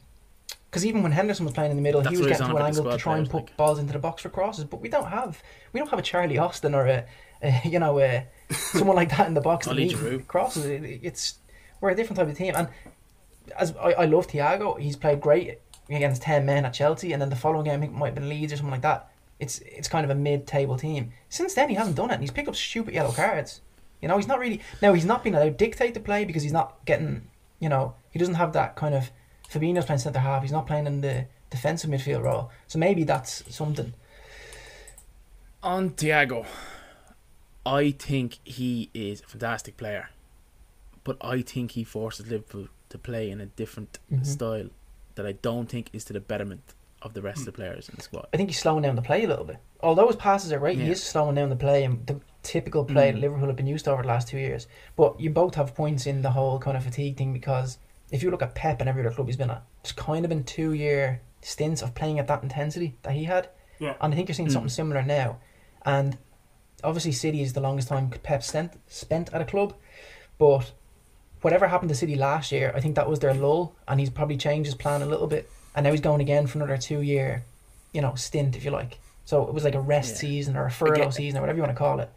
because 0.70 0.86
even 0.86 1.02
when 1.02 1.10
Henderson 1.12 1.44
was 1.44 1.52
playing 1.52 1.72
in 1.72 1.76
the 1.76 1.82
middle, 1.82 2.00
That's 2.00 2.14
he 2.14 2.18
was 2.18 2.28
getting 2.28 2.46
to 2.46 2.56
an 2.56 2.62
angle 2.66 2.84
to 2.92 2.96
try 2.96 3.18
and 3.18 3.28
put 3.28 3.42
like. 3.46 3.56
balls 3.56 3.78
into 3.80 3.92
the 3.92 3.98
box 3.98 4.22
for 4.22 4.28
crosses. 4.28 4.64
But 4.64 4.80
we 4.80 4.88
don't 4.88 5.08
have, 5.08 5.42
we 5.72 5.80
don't 5.80 5.90
have 5.90 5.98
a 5.98 6.02
Charlie 6.02 6.38
Austin 6.38 6.74
or 6.74 6.86
a, 6.86 7.04
a 7.42 7.60
you 7.68 7.78
know, 7.80 7.98
a, 7.98 8.26
someone 8.50 8.94
like 8.96 9.10
that 9.16 9.26
in 9.26 9.34
the 9.34 9.40
box 9.40 9.66
to 9.66 9.74
meet 9.74 10.28
crosses. 10.28 10.66
It- 10.66 11.00
it's 11.02 11.38
we're 11.80 11.90
a 11.90 11.94
different 11.96 12.18
type 12.18 12.28
of 12.28 12.36
team, 12.36 12.54
and 12.56 12.68
as 13.58 13.74
I, 13.76 13.92
I 13.92 14.04
love 14.04 14.26
Thiago, 14.28 14.78
he's 14.78 14.96
played 14.96 15.20
great 15.20 15.58
against 15.88 16.22
ten 16.22 16.46
men 16.46 16.64
at 16.64 16.72
Chelsea, 16.74 17.12
and 17.12 17.20
then 17.20 17.30
the 17.30 17.36
following 17.36 17.64
game 17.64 17.82
it 17.82 17.90
might 17.92 18.06
have 18.08 18.14
been 18.14 18.28
Leeds 18.28 18.52
or 18.52 18.56
something 18.56 18.70
like 18.72 18.82
that. 18.82 19.10
It's 19.38 19.58
it's 19.60 19.88
kind 19.88 20.04
of 20.04 20.10
a 20.10 20.14
mid-table 20.14 20.76
team. 20.76 21.12
Since 21.30 21.54
then, 21.54 21.70
he 21.70 21.74
hasn't 21.74 21.96
done 21.96 22.10
it, 22.10 22.14
and 22.14 22.22
he's 22.22 22.30
picked 22.30 22.48
up 22.48 22.54
stupid 22.56 22.92
yellow 22.94 23.12
cards. 23.12 23.62
You 24.02 24.08
know, 24.08 24.16
he's 24.18 24.28
not 24.28 24.38
really 24.38 24.60
now. 24.82 24.92
He's 24.92 25.04
not 25.06 25.24
been 25.24 25.34
allowed 25.34 25.44
to 25.58 25.64
dictate 25.64 25.94
the 25.94 26.00
play 26.00 26.24
because 26.26 26.42
he's 26.42 26.52
not 26.52 26.84
getting. 26.84 27.28
You 27.58 27.68
know, 27.70 27.94
he 28.10 28.18
doesn't 28.18 28.34
have 28.34 28.52
that 28.52 28.76
kind 28.76 28.94
of. 28.94 29.10
Fabinho's 29.50 29.84
playing 29.84 29.98
centre 29.98 30.20
half. 30.20 30.42
He's 30.42 30.52
not 30.52 30.66
playing 30.66 30.86
in 30.86 31.00
the 31.00 31.26
defensive 31.50 31.90
midfield 31.90 32.22
role. 32.22 32.50
So 32.68 32.78
maybe 32.78 33.04
that's 33.04 33.42
something. 33.54 33.92
On 35.62 35.90
Thiago, 35.90 36.46
I 37.66 37.90
think 37.90 38.38
he 38.44 38.90
is 38.94 39.20
a 39.20 39.26
fantastic 39.26 39.76
player, 39.76 40.08
but 41.04 41.16
I 41.20 41.42
think 41.42 41.72
he 41.72 41.84
forces 41.84 42.26
Liverpool 42.28 42.68
to 42.88 42.98
play 42.98 43.30
in 43.30 43.40
a 43.40 43.46
different 43.46 43.98
Mhm. 44.10 44.24
style 44.26 44.68
that 45.16 45.26
I 45.26 45.32
don't 45.32 45.68
think 45.68 45.90
is 45.92 46.04
to 46.06 46.12
the 46.12 46.20
betterment 46.20 46.74
of 47.02 47.14
the 47.14 47.22
rest 47.22 47.40
of 47.40 47.46
the 47.46 47.52
players 47.52 47.88
in 47.88 47.96
the 47.96 48.02
squad. 48.02 48.26
I 48.32 48.36
think 48.36 48.48
he's 48.50 48.58
slowing 48.58 48.82
down 48.82 48.96
the 48.96 49.02
play 49.02 49.24
a 49.24 49.28
little 49.28 49.44
bit. 49.44 49.58
Although 49.82 50.06
his 50.06 50.16
passes 50.16 50.52
are 50.52 50.58
right, 50.58 50.76
he 50.78 50.90
is 50.90 51.02
slowing 51.02 51.34
down 51.34 51.48
the 51.50 51.56
play 51.56 51.84
and 51.84 52.06
the 52.06 52.20
typical 52.42 52.84
play 52.84 53.10
Mm. 53.10 53.14
that 53.14 53.20
Liverpool 53.20 53.46
have 53.48 53.56
been 53.56 53.66
used 53.66 53.84
to 53.86 53.90
over 53.92 54.02
the 54.02 54.08
last 54.08 54.28
two 54.28 54.38
years. 54.38 54.66
But 54.96 55.18
you 55.20 55.30
both 55.30 55.54
have 55.56 55.74
points 55.74 56.06
in 56.06 56.22
the 56.22 56.30
whole 56.32 56.58
kind 56.58 56.76
of 56.76 56.84
fatigue 56.84 57.16
thing 57.16 57.32
because 57.32 57.78
if 58.10 58.22
you 58.22 58.30
look 58.30 58.42
at 58.42 58.54
Pep 58.54 58.80
and 58.80 58.88
every 58.88 59.04
other 59.04 59.14
club 59.14 59.26
he's 59.28 59.36
been 59.36 59.50
at, 59.50 59.62
it's 59.82 59.92
kind 59.92 60.24
of 60.24 60.28
been 60.28 60.44
two 60.44 60.72
year 60.72 61.20
stints 61.42 61.80
of 61.82 61.94
playing 61.94 62.18
at 62.18 62.26
that 62.28 62.42
intensity 62.42 62.96
that 63.02 63.12
he 63.12 63.24
had. 63.24 63.48
Yeah. 63.78 63.94
And 64.00 64.12
I 64.12 64.16
think 64.16 64.28
you're 64.28 64.34
seeing 64.34 64.48
Mm. 64.48 64.52
something 64.52 64.68
similar 64.68 65.02
now. 65.02 65.38
And 65.86 66.18
obviously 66.84 67.12
City 67.12 67.40
is 67.42 67.52
the 67.54 67.60
longest 67.60 67.88
time 67.88 68.10
Pep 68.10 68.42
spent 68.42 68.72
spent 68.88 69.32
at 69.32 69.40
a 69.40 69.44
club, 69.44 69.74
but 70.38 70.72
whatever 71.40 71.68
happened 71.68 71.88
to 71.88 71.94
City 71.94 72.16
last 72.16 72.52
year, 72.52 72.72
I 72.74 72.80
think 72.80 72.96
that 72.96 73.08
was 73.08 73.20
their 73.20 73.32
lull, 73.34 73.74
and 73.88 73.98
he's 74.00 74.10
probably 74.10 74.36
changed 74.36 74.66
his 74.66 74.74
plan 74.74 75.00
a 75.02 75.06
little 75.06 75.26
bit, 75.26 75.50
and 75.74 75.84
now 75.84 75.90
he's 75.92 76.00
going 76.02 76.20
again 76.20 76.46
for 76.46 76.58
another 76.58 76.76
two 76.76 77.00
year, 77.00 77.44
you 77.92 78.00
know, 78.02 78.14
stint 78.14 78.56
if 78.56 78.64
you 78.64 78.70
like. 78.70 78.98
So 79.24 79.46
it 79.46 79.54
was 79.54 79.64
like 79.64 79.74
a 79.74 79.80
rest 79.80 80.14
Yeah. 80.14 80.20
season 80.28 80.56
or 80.56 80.66
a 80.66 80.70
furlough 80.70 80.94
Again- 80.94 81.12
season 81.12 81.38
or 81.38 81.40
whatever 81.42 81.56
you 81.58 81.62
want 81.62 81.74
to 81.74 81.78
call 81.78 82.00
it. 82.00 82.10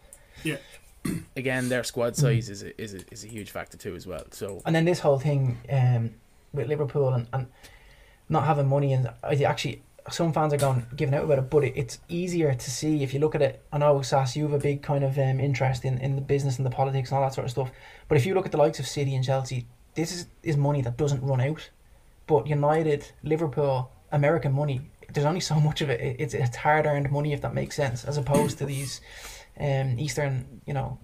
Again, 1.35 1.69
their 1.69 1.83
squad 1.83 2.15
size 2.15 2.49
is 2.49 2.63
a, 2.63 2.81
is 2.81 2.93
a, 2.93 2.99
is 3.11 3.23
a 3.23 3.27
huge 3.27 3.51
factor 3.51 3.77
too 3.77 3.95
as 3.95 4.07
well. 4.07 4.23
So 4.31 4.61
And 4.65 4.75
then 4.75 4.85
this 4.85 4.99
whole 4.99 5.19
thing 5.19 5.57
um, 5.69 6.11
with 6.53 6.67
Liverpool 6.67 7.09
and, 7.09 7.27
and 7.33 7.47
not 8.29 8.45
having 8.45 8.67
money, 8.67 8.93
and 8.93 9.09
actually 9.23 9.81
some 10.11 10.33
fans 10.33 10.53
are 10.53 10.57
going 10.57 10.85
giving 10.95 11.15
out 11.15 11.23
about 11.23 11.39
it, 11.39 11.49
but 11.49 11.63
it, 11.63 11.73
it's 11.75 11.99
easier 12.09 12.53
to 12.53 12.71
see 12.71 13.03
if 13.03 13.13
you 13.13 13.19
look 13.19 13.35
at 13.35 13.41
it. 13.41 13.63
I 13.71 13.77
know 13.77 14.01
Sass, 14.01 14.35
you 14.35 14.43
have 14.43 14.53
a 14.53 14.59
big 14.59 14.81
kind 14.81 15.03
of 15.03 15.17
um, 15.17 15.39
interest 15.39 15.85
in, 15.85 15.97
in 15.99 16.15
the 16.15 16.21
business 16.21 16.57
and 16.57 16.65
the 16.65 16.69
politics 16.69 17.09
and 17.09 17.17
all 17.17 17.23
that 17.23 17.33
sort 17.33 17.45
of 17.45 17.51
stuff. 17.51 17.71
But 18.07 18.17
if 18.17 18.25
you 18.25 18.33
look 18.33 18.45
at 18.45 18.51
the 18.51 18.57
likes 18.57 18.79
of 18.79 18.87
City 18.87 19.15
and 19.15 19.23
Chelsea, 19.23 19.67
this 19.95 20.11
is 20.11 20.27
is 20.41 20.57
money 20.57 20.81
that 20.81 20.97
doesn't 20.97 21.23
run 21.23 21.41
out. 21.41 21.69
But 22.27 22.47
United, 22.47 23.11
Liverpool, 23.23 23.91
American 24.11 24.53
money, 24.53 24.81
there's 25.11 25.25
only 25.25 25.41
so 25.41 25.59
much 25.59 25.81
of 25.81 25.89
it. 25.89 26.01
it 26.01 26.15
it's 26.19 26.33
it's 26.33 26.57
hard 26.57 26.85
earned 26.85 27.11
money 27.11 27.33
if 27.33 27.41
that 27.41 27.53
makes 27.53 27.75
sense, 27.75 28.03
as 28.03 28.17
opposed 28.17 28.57
to 28.57 28.65
these 28.65 29.01
um, 29.59 29.97
Eastern, 29.99 30.61
you 30.65 30.73
know. 30.73 30.97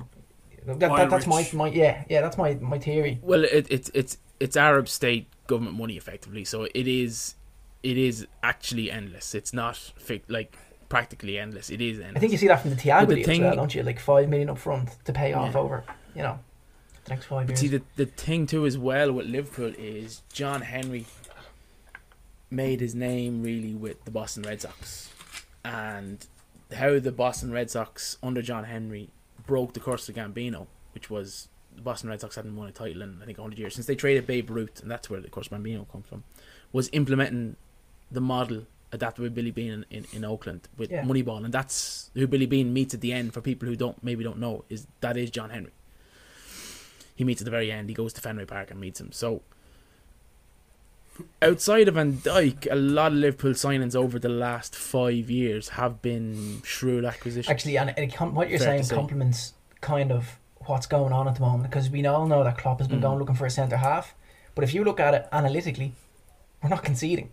That, 0.65 0.79
that, 0.79 1.09
that's 1.09 1.25
my, 1.25 1.49
my 1.53 1.67
yeah 1.69 2.03
yeah 2.09 2.21
that's 2.21 2.37
my 2.37 2.53
my 2.55 2.77
theory. 2.77 3.19
Well, 3.23 3.43
it, 3.43 3.67
it's 3.69 3.89
it's 3.93 4.17
it's 4.39 4.55
Arab 4.57 4.87
state 4.87 5.27
government 5.47 5.77
money 5.77 5.95
effectively, 5.97 6.43
so 6.45 6.67
it 6.75 6.87
is 6.87 7.35
it 7.81 7.97
is 7.97 8.27
actually 8.43 8.91
endless. 8.91 9.33
It's 9.33 9.53
not 9.53 9.77
fi- 9.77 10.21
like 10.27 10.57
practically 10.89 11.39
endless. 11.39 11.69
It 11.71 11.81
is 11.81 11.97
endless. 11.99 12.17
I 12.17 12.19
think 12.19 12.33
you 12.33 12.37
see 12.37 12.47
that 12.49 12.61
from 12.61 12.71
the 12.71 12.75
Thiago 12.75 12.99
But 13.01 13.09
the 13.09 13.15
deal 13.15 13.23
thing- 13.25 13.43
as 13.43 13.47
well, 13.47 13.55
don't 13.55 13.73
you? 13.73 13.83
Like 13.83 13.99
five 13.99 14.29
million 14.29 14.49
up 14.49 14.57
front 14.59 14.89
to 15.05 15.13
pay 15.13 15.33
off 15.33 15.53
Yeah. 15.53 15.59
over, 15.61 15.83
you 16.13 16.21
know, 16.23 16.37
the 17.05 17.09
next 17.11 17.25
five 17.25 17.47
But 17.47 17.51
years. 17.53 17.59
see, 17.61 17.67
the 17.77 17.81
the 17.95 18.05
thing 18.05 18.45
too 18.45 18.65
as 18.67 18.77
well 18.77 19.11
with 19.13 19.25
Liverpool 19.27 19.73
is 19.77 20.21
John 20.33 20.61
Henry 20.61 21.05
made 22.51 22.81
his 22.81 22.93
name 22.95 23.41
really 23.43 23.73
with 23.75 24.03
the 24.05 24.11
Boston 24.11 24.43
Red 24.43 24.61
Sox, 24.61 25.09
and 25.63 26.25
how 26.73 26.99
the 26.99 27.11
Boston 27.11 27.51
Red 27.51 27.69
Sox 27.71 28.17
under 28.21 28.41
John 28.41 28.65
Henry 28.65 29.09
broke 29.45 29.73
the 29.73 29.79
curse 29.79 30.07
of 30.09 30.15
Bambino, 30.15 30.67
which 30.93 31.09
was 31.09 31.47
the 31.75 31.81
Boston 31.81 32.09
Red 32.09 32.21
Sox 32.21 32.35
hadn't 32.35 32.55
won 32.55 32.67
a 32.67 32.71
title 32.71 33.01
in 33.01 33.19
I 33.21 33.25
think 33.25 33.37
100 33.37 33.57
years 33.57 33.73
since 33.75 33.87
they 33.87 33.95
traded 33.95 34.27
Babe 34.27 34.49
Ruth, 34.49 34.81
and 34.81 34.89
that's 34.91 35.09
where 35.09 35.19
the 35.21 35.29
curse 35.29 35.47
of 35.47 35.51
Bambino 35.51 35.85
comes 35.91 36.07
from, 36.07 36.23
was 36.71 36.89
implementing 36.93 37.55
the 38.11 38.21
model 38.21 38.65
adapted 38.91 39.21
with 39.21 39.35
Billy 39.35 39.51
Beane 39.51 39.85
in, 39.91 39.99
in, 39.99 40.05
in 40.13 40.25
Oakland 40.25 40.67
with 40.77 40.91
Yeah. 40.91 41.03
Moneyball, 41.03 41.43
and 41.45 41.53
that's 41.53 42.09
who 42.15 42.25
Billy 42.27 42.45
Beane 42.47 42.73
meets 42.73 42.93
at 42.93 43.01
the 43.01 43.13
end. 43.13 43.33
For 43.33 43.41
people 43.41 43.67
who 43.67 43.75
don't 43.75 44.03
maybe 44.03 44.23
don't 44.23 44.39
know, 44.39 44.65
is 44.69 44.87
that 45.01 45.15
is 45.17 45.29
John 45.29 45.51
Henry. 45.51 45.71
He 47.15 47.23
meets 47.23 47.41
at 47.41 47.45
the 47.45 47.51
very 47.51 47.71
end. 47.71 47.89
He 47.89 47.95
goes 47.95 48.13
to 48.13 48.21
Fenway 48.21 48.45
Park 48.45 48.71
and 48.71 48.79
meets 48.79 48.99
him. 48.99 49.11
So 49.11 49.41
outside 51.41 51.87
of 51.87 51.95
Van 51.95 52.13
Dijk, 52.13 52.67
a 52.71 52.75
lot 52.75 53.11
of 53.11 53.17
Liverpool 53.17 53.51
signings 53.53 53.95
over 53.95 54.19
the 54.19 54.29
last 54.29 54.75
five 54.75 55.29
years 55.29 55.69
have 55.69 56.01
been 56.01 56.61
shrewd 56.63 57.05
acquisitions. 57.05 57.49
Actually, 57.49 57.77
and 57.77 57.93
it, 57.97 58.13
com- 58.13 58.35
what 58.35 58.49
you're 58.49 58.59
Fair 58.59 58.81
saying 58.83 58.97
complements 58.99 59.53
kind 59.81 60.11
of 60.11 60.37
what's 60.65 60.85
going 60.87 61.13
on 61.13 61.27
at 61.27 61.35
the 61.35 61.41
moment 61.41 61.63
because 61.69 61.89
we 61.89 62.05
all 62.05 62.27
know 62.27 62.43
that 62.43 62.57
Klopp 62.57 62.79
has 62.79 62.87
been 62.87 62.99
Mm. 62.99 63.03
going 63.03 63.19
looking 63.19 63.35
for 63.35 63.45
a 63.45 63.49
centre 63.49 63.77
half. 63.77 64.13
But 64.55 64.63
if 64.63 64.73
you 64.73 64.83
look 64.83 64.99
at 64.99 65.13
it 65.13 65.27
analytically, 65.31 65.93
we're 66.61 66.69
not 66.69 66.83
conceding. 66.83 67.31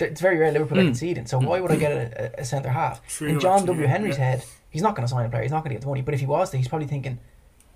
It's 0.00 0.20
very 0.20 0.36
rare 0.38 0.52
Liverpool 0.52 0.78
are 0.78 0.82
Mm. 0.82 0.88
conceding. 0.88 1.26
So 1.26 1.38
why 1.38 1.60
would 1.60 1.72
I 1.72 1.76
get 1.76 1.90
a, 1.92 2.40
a, 2.40 2.44
centre 2.44 2.68
half? 2.70 3.04
True, 3.08 3.28
In 3.28 3.40
John 3.40 3.64
W. 3.66 3.86
Henry's 3.86 4.18
yeah. 4.18 4.30
head, 4.32 4.44
he's 4.70 4.82
not 4.82 4.94
going 4.94 5.06
to 5.06 5.10
sign 5.10 5.26
a 5.26 5.28
player. 5.28 5.42
He's 5.42 5.50
not 5.50 5.64
going 5.64 5.70
to 5.70 5.74
get 5.74 5.80
the 5.80 5.88
money. 5.88 6.02
But 6.02 6.14
if 6.14 6.20
he 6.20 6.26
was 6.26 6.52
he's 6.52 6.68
probably 6.68 6.86
thinking, 6.86 7.18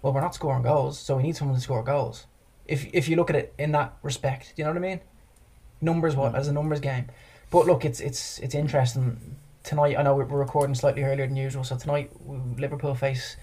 well, 0.02 0.12
we're 0.12 0.20
not 0.20 0.34
scoring 0.34 0.62
goals, 0.62 0.98
so 0.98 1.16
we 1.16 1.22
need 1.22 1.36
someone 1.36 1.56
to 1.56 1.62
score 1.62 1.82
goals. 1.82 2.26
If 2.66 2.86
if 2.92 3.08
you 3.08 3.16
look 3.16 3.30
at 3.30 3.36
it 3.36 3.54
in 3.58 3.72
that 3.72 3.96
respect, 4.02 4.52
do 4.54 4.62
you 4.62 4.64
know 4.64 4.70
what 4.70 4.78
I 4.78 4.88
mean? 4.88 5.00
Numbers, 5.80 6.16
what 6.16 6.30
hmm. 6.30 6.36
as 6.36 6.48
a 6.48 6.52
numbers 6.52 6.80
game. 6.80 7.06
But 7.50 7.66
look, 7.66 7.84
it's 7.84 8.00
it's 8.00 8.38
it's 8.38 8.54
interesting 8.54 9.36
tonight. 9.62 9.96
I 9.98 10.02
know 10.02 10.14
we're 10.14 10.24
recording 10.24 10.74
slightly 10.74 11.02
earlier 11.02 11.26
than 11.26 11.36
usual, 11.36 11.64
so 11.64 11.76
tonight 11.76 12.10
Liverpool 12.26 12.94
face 12.94 13.36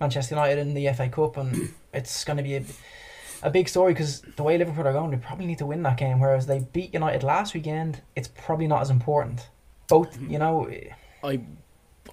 Manchester 0.00 0.34
United 0.34 0.58
in 0.58 0.74
the 0.74 0.92
FA 0.92 1.08
Cup, 1.08 1.36
and 1.36 1.74
it's 1.92 2.24
going 2.24 2.36
to 2.36 2.42
be 2.42 2.56
a, 2.56 2.64
a 3.42 3.50
big 3.50 3.68
story 3.68 3.92
because 3.92 4.20
the 4.36 4.42
way 4.42 4.56
Liverpool 4.58 4.86
are 4.86 4.92
going, 4.92 5.10
they 5.10 5.16
probably 5.16 5.46
need 5.46 5.58
to 5.58 5.66
win 5.66 5.82
that 5.82 5.96
game. 5.96 6.20
Whereas 6.20 6.46
they 6.46 6.60
beat 6.72 6.94
United 6.94 7.22
last 7.22 7.54
weekend, 7.54 8.02
it's 8.14 8.28
probably 8.28 8.66
not 8.66 8.82
as 8.82 8.90
important. 8.90 9.48
Both, 9.88 10.16
hmm. 10.16 10.30
you 10.30 10.38
know, 10.38 10.70
I, 11.24 11.40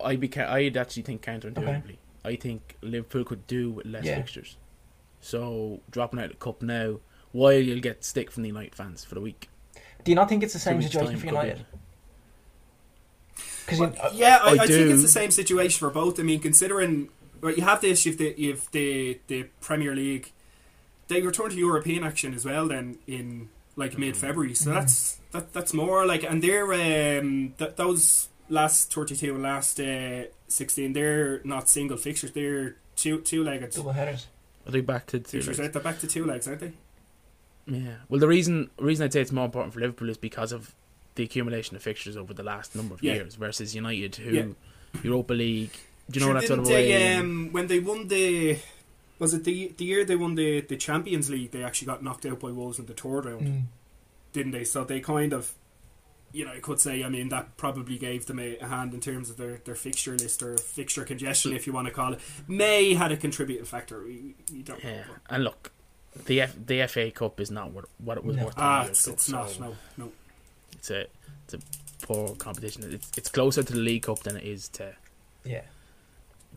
I 0.03 0.15
beca- 0.15 0.49
I'd 0.49 0.77
actually 0.77 1.03
think 1.03 1.21
counterintuitively. 1.21 1.97
I 2.23 2.35
think 2.35 2.77
Liverpool 2.81 3.23
could 3.23 3.45
do 3.45 3.71
with 3.71 3.85
less 3.85 4.05
Yeah. 4.05 4.15
fixtures. 4.15 4.57
So 5.25 5.81
dropping 5.89 6.19
out 6.19 6.29
the 6.29 6.35
cup 6.35 6.61
now, 6.61 6.99
while 7.31 7.53
you'll 7.53 7.79
get 7.79 8.05
stick 8.05 8.29
from 8.29 8.43
the 8.43 8.49
United 8.49 8.75
fans 8.75 9.03
for 9.03 9.15
the 9.15 9.21
week. 9.21 9.49
do 10.03 10.11
you 10.11 10.15
not 10.15 10.29
think 10.29 10.43
it's 10.43 10.53
the 10.53 10.59
same 10.59 10.79
situation 10.83 11.17
for 11.17 11.25
United? 11.25 11.65
Because 13.65 14.13
Yeah, 14.13 14.37
I, 14.43 14.49
I 14.49 14.51
I, 14.51 14.67
think 14.67 14.91
it's 14.91 15.01
the 15.01 15.07
same 15.07 15.31
situation 15.31 15.79
for 15.79 15.89
both. 15.89 16.19
I 16.19 16.23
mean, 16.23 16.39
considering 16.39 17.09
well, 17.41 17.55
you 17.55 17.63
have 17.63 17.81
this, 17.81 18.05
you've 18.05 18.19
the 18.19 18.35
you've 18.37 18.69
the 18.69 19.19
the 19.25 19.47
Premier 19.61 19.95
League. 19.95 20.31
They 21.07 21.23
return 21.23 21.49
to 21.49 21.55
European 21.55 22.03
action 22.03 22.35
as 22.35 22.45
well. 22.45 22.67
Then 22.67 22.99
in 23.07 23.49
like 23.75 23.97
mid 23.97 24.15
February, 24.15 24.53
so 24.53 24.69
that's 24.69 25.19
that 25.31 25.53
that's 25.53 25.73
more 25.73 26.05
like, 26.05 26.23
and 26.23 26.43
they're 26.43 26.71
um 26.71 27.55
th- 27.57 27.75
those 27.77 28.29
last 28.47 28.93
thirty 28.93 29.15
two 29.15 29.33
and 29.33 29.41
last 29.41 29.79
uh, 29.79 30.25
sixteen. 30.47 30.93
They're 30.93 31.41
not 31.43 31.67
single 31.67 31.97
fixtures. 31.97 32.31
They're 32.31 32.75
two 32.95 33.21
two 33.21 33.43
legged 33.43 33.71
double 33.71 33.93
headers. 33.93 34.27
I 34.67 34.71
think 34.71 34.85
back 34.85 35.05
to 35.07 35.19
two 35.19 35.41
legs. 35.41 35.59
Right? 35.59 35.71
They're 35.71 35.81
back 35.81 35.99
to 35.99 36.07
two 36.07 36.25
legs, 36.25 36.47
aren't 36.47 36.59
they? 36.61 36.73
Yeah. 37.67 37.95
Well, 38.09 38.19
the 38.19 38.27
reason 38.27 38.69
reason 38.79 39.05
I'd 39.05 39.13
say 39.13 39.21
it's 39.21 39.31
more 39.31 39.45
important 39.45 39.73
for 39.73 39.79
Liverpool 39.79 40.09
is 40.09 40.17
because 40.17 40.51
of 40.51 40.73
the 41.15 41.23
accumulation 41.23 41.75
of 41.75 41.81
fixtures 41.83 42.17
over 42.17 42.33
the 42.33 42.43
last 42.43 42.75
number 42.75 42.93
of 42.93 43.01
Yeah. 43.03 43.13
years 43.15 43.35
versus 43.35 43.73
United, 43.75 44.15
who 44.17 44.31
Yeah. 44.31 44.45
Europa 45.03 45.33
League. 45.33 45.71
Do 46.11 46.19
you 46.19 46.25
know 46.25 46.31
Sure, 46.33 46.41
that 46.41 46.47
sort 46.47 46.59
of 46.59 46.65
didn't 46.65 46.77
way? 46.77 46.91
they, 46.91 47.15
um, 47.15 47.49
when 47.51 47.67
they 47.67 47.79
won 47.79 48.07
the 48.07 48.57
was 49.17 49.33
it 49.33 49.43
the 49.45 49.73
the 49.77 49.85
year 49.85 50.03
they 50.05 50.15
won 50.15 50.35
the 50.35 50.61
the 50.61 50.77
Champions 50.77 51.29
League? 51.29 51.51
They 51.51 51.63
actually 51.63 51.87
got 51.87 52.03
knocked 52.03 52.25
out 52.25 52.39
by 52.39 52.51
Wolves 52.51 52.79
in 52.79 52.85
the 52.85 52.93
third 52.93 53.25
round. 53.25 53.47
Mm. 53.47 53.61
didn't 54.33 54.51
they? 54.51 54.65
So 54.65 54.83
they 54.83 54.99
kind 54.99 55.31
of, 55.31 55.53
you 56.35 56.45
know, 56.45 56.51
I 56.51 56.59
could 56.59 56.79
say, 56.79 57.03
I 57.03 57.09
mean, 57.09 57.29
that 57.29 57.55
probably 57.57 57.97
gave 57.97 58.25
them 58.25 58.39
a, 58.39 58.57
a 58.57 58.67
hand 58.67 58.93
in 58.93 58.99
terms 58.99 59.29
of 59.29 59.37
their, 59.37 59.57
their 59.65 59.75
fixture 59.75 60.15
list 60.17 60.43
or 60.43 60.57
fixture 60.57 61.03
congestion, 61.05 61.53
if 61.53 61.65
you 61.65 61.73
want 61.73 61.87
to 61.87 61.93
call 61.93 62.13
it. 62.13 62.19
May 62.47 62.93
had 62.93 63.11
a 63.11 63.17
contributing 63.17 63.65
factor. 63.65 64.03
We, 64.03 64.35
we 64.51 64.61
don't 64.63 64.83
know. 64.83 64.89
Yeah. 64.89 65.03
And 65.29 65.43
look, 65.43 65.71
the 66.25 66.41
F- 66.41 66.55
the 66.65 66.85
FA 66.87 67.11
Cup 67.11 67.39
is 67.39 67.51
not 67.51 67.71
what, 67.71 67.85
what 67.99 68.17
it 68.17 68.25
was 68.25 68.35
No. 68.35 68.45
worth. 68.45 68.53
Ah, 68.57 68.79
20 68.83 68.89
it's, 68.91 69.07
ago, 69.07 69.13
it's 69.13 69.29
not. 69.29 69.49
so 69.49 69.59
No, 69.61 69.75
no. 69.97 70.11
It's 70.73 70.89
a 70.91 71.05
it's 71.45 71.53
a 71.53 71.59
poor 72.05 72.35
competition. 72.35 72.83
It's 72.93 73.11
it's 73.17 73.29
closer 73.29 73.63
to 73.63 73.73
the 73.73 73.79
League 73.79 74.03
Cup 74.03 74.19
than 74.19 74.35
it 74.37 74.43
is 74.43 74.67
to 74.69 74.93
Yeah. 75.45 75.61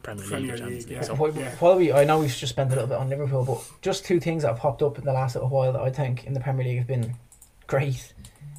Premier 0.02 0.22
League 0.24 0.30
Premier 0.30 0.54
or 0.54 0.58
Champions 0.58 0.84
League, 0.86 0.90
League. 0.90 0.96
yeah. 1.02 1.06
So 1.06 1.14
While, 1.14 1.32
Yeah. 1.34 1.50
while 1.56 1.76
we, 1.76 1.92
I 1.92 2.04
know 2.04 2.20
we've 2.20 2.30
just 2.34 2.52
spent 2.52 2.70
a 2.70 2.74
little 2.74 2.88
bit 2.88 2.98
on 2.98 3.08
Liverpool, 3.08 3.44
but 3.44 3.64
just 3.82 4.04
two 4.04 4.20
things 4.20 4.42
that 4.42 4.48
have 4.48 4.58
popped 4.58 4.82
up 4.82 4.98
in 4.98 5.04
the 5.04 5.12
last 5.12 5.34
little 5.34 5.50
while 5.50 5.72
that 5.72 5.82
I 5.82 5.90
think 5.90 6.24
in 6.24 6.34
the 6.34 6.40
Premier 6.40 6.64
League 6.66 6.78
have 6.78 6.86
been 6.86 7.14
great. 7.66 8.12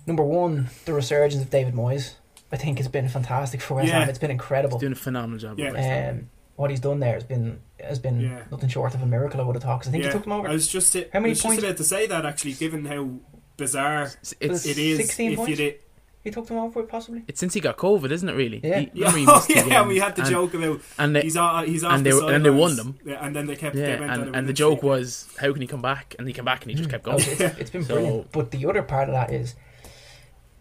Number 0.08 0.24
one, 0.24 0.70
the 0.86 0.94
resurgence 0.94 1.42
of 1.44 1.50
David 1.50 1.74
Moyes. 1.74 2.16
I 2.52 2.58
think 2.58 2.80
has 2.80 2.88
been 2.88 3.08
fantastic 3.08 3.62
for 3.62 3.76
West 3.76 3.90
Yeah. 3.90 4.00
Ham. 4.00 4.10
It's 4.10 4.18
been 4.18 4.32
incredible. 4.32 4.78
He's 4.78 4.82
doing 4.82 4.94
a 4.94 4.96
phenomenal 4.96 5.38
job. 5.38 5.60
Yeah. 5.60 5.72
West 5.72 5.86
Ham. 5.86 6.16
Um, 6.18 6.30
what 6.56 6.72
he's 6.72 6.80
done 6.80 7.00
there 7.00 7.14
has 7.14 7.24
been 7.24 7.60
has 7.80 8.00
been 8.00 8.20
Yeah. 8.20 8.44
nothing 8.52 8.70
short 8.70 8.96
of 8.96 9.02
a 9.04 9.06
miracle. 9.06 9.40
I 9.40 9.44
would 9.44 9.56
have 9.56 9.62
thought. 9.64 9.80
'cause 9.82 9.88
I 9.88 9.92
think 9.92 10.04
yeah. 10.04 10.10
he 10.10 10.14
took 10.14 10.24
them 10.24 10.34
over. 10.34 10.48
I 10.48 10.52
was 10.54 10.68
just, 10.68 10.94
How 10.96 11.02
I 11.14 11.20
many 11.20 11.30
was 11.30 11.38
just 11.38 11.46
points? 11.48 11.64
about 11.64 11.78
to 11.78 11.84
say 11.84 12.08
that 12.08 12.26
actually, 12.26 12.54
given 12.54 12.86
how 12.86 13.10
bizarre 13.56 14.04
It's, 14.22 14.34
it's, 14.40 14.66
it 14.66 14.78
is. 14.80 14.98
16 14.98 15.32
if 15.32 15.38
points? 15.38 15.50
you 15.52 15.56
did, 15.58 15.76
He 16.24 16.32
took 16.32 16.48
them 16.48 16.58
over 16.58 16.82
possibly. 16.84 17.24
it's 17.28 17.40
since 17.40 17.54
he 17.54 17.60
got 17.62 17.78
COVID, 17.78 18.10
isn't 18.12 18.28
it? 18.28 18.34
Really? 18.34 18.60
Yeah. 18.64 18.80
He, 18.80 18.90
yeah, 18.96 19.12
oh, 19.28 19.46
yeah, 19.50 19.88
we 19.88 20.00
had 20.00 20.16
the 20.16 20.24
and, 20.24 20.32
joke 20.32 20.54
about 20.56 20.82
and 20.98 21.16
they, 21.16 21.22
he's 21.22 21.38
off, 21.38 21.66
he's 21.66 21.84
off 21.84 21.94
and 21.94 22.06
the 22.06 22.10
they- 22.20 22.36
and 22.36 22.44
they 22.46 22.50
won 22.50 22.76
them. 22.76 22.98
Yeah, 23.06 23.24
and 23.26 23.36
then 23.36 23.46
they 23.46 23.56
kept. 23.56 23.76
they 23.76 23.94
yeah, 23.94 24.00
went 24.00 24.12
and, 24.12 24.36
and 24.36 24.48
the 24.50 24.54
joke 24.54 24.82
was, 24.84 25.30
how 25.40 25.54
can 25.54 25.62
he 25.62 25.68
come 25.68 25.82
back? 25.84 26.16
And 26.18 26.28
he 26.28 26.34
came 26.34 26.46
back, 26.46 26.64
and 26.64 26.72
he 26.72 26.76
just 26.78 26.90
kept 26.90 27.08
Oh, 27.08 27.12
going. 27.12 27.24
it's, 27.30 27.40
it's 27.60 27.70
been 27.70 27.84
So- 27.84 27.94
brilliant. 27.94 28.32
But 28.32 28.52
the 28.52 28.66
other 28.66 28.82
part 28.82 29.08
of 29.08 29.14
that 29.14 29.32
is 29.32 29.56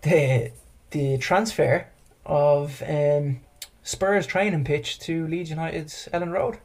the 0.02 0.52
the 0.90 1.18
transfer 1.18 1.86
of 2.24 2.82
um, 2.86 3.40
Spurs 3.82 4.26
training 4.26 4.64
pitch 4.64 4.98
to 5.00 5.26
Leeds 5.26 5.50
United's 5.50 6.08
Elland 6.12 6.32
Road. 6.32 6.58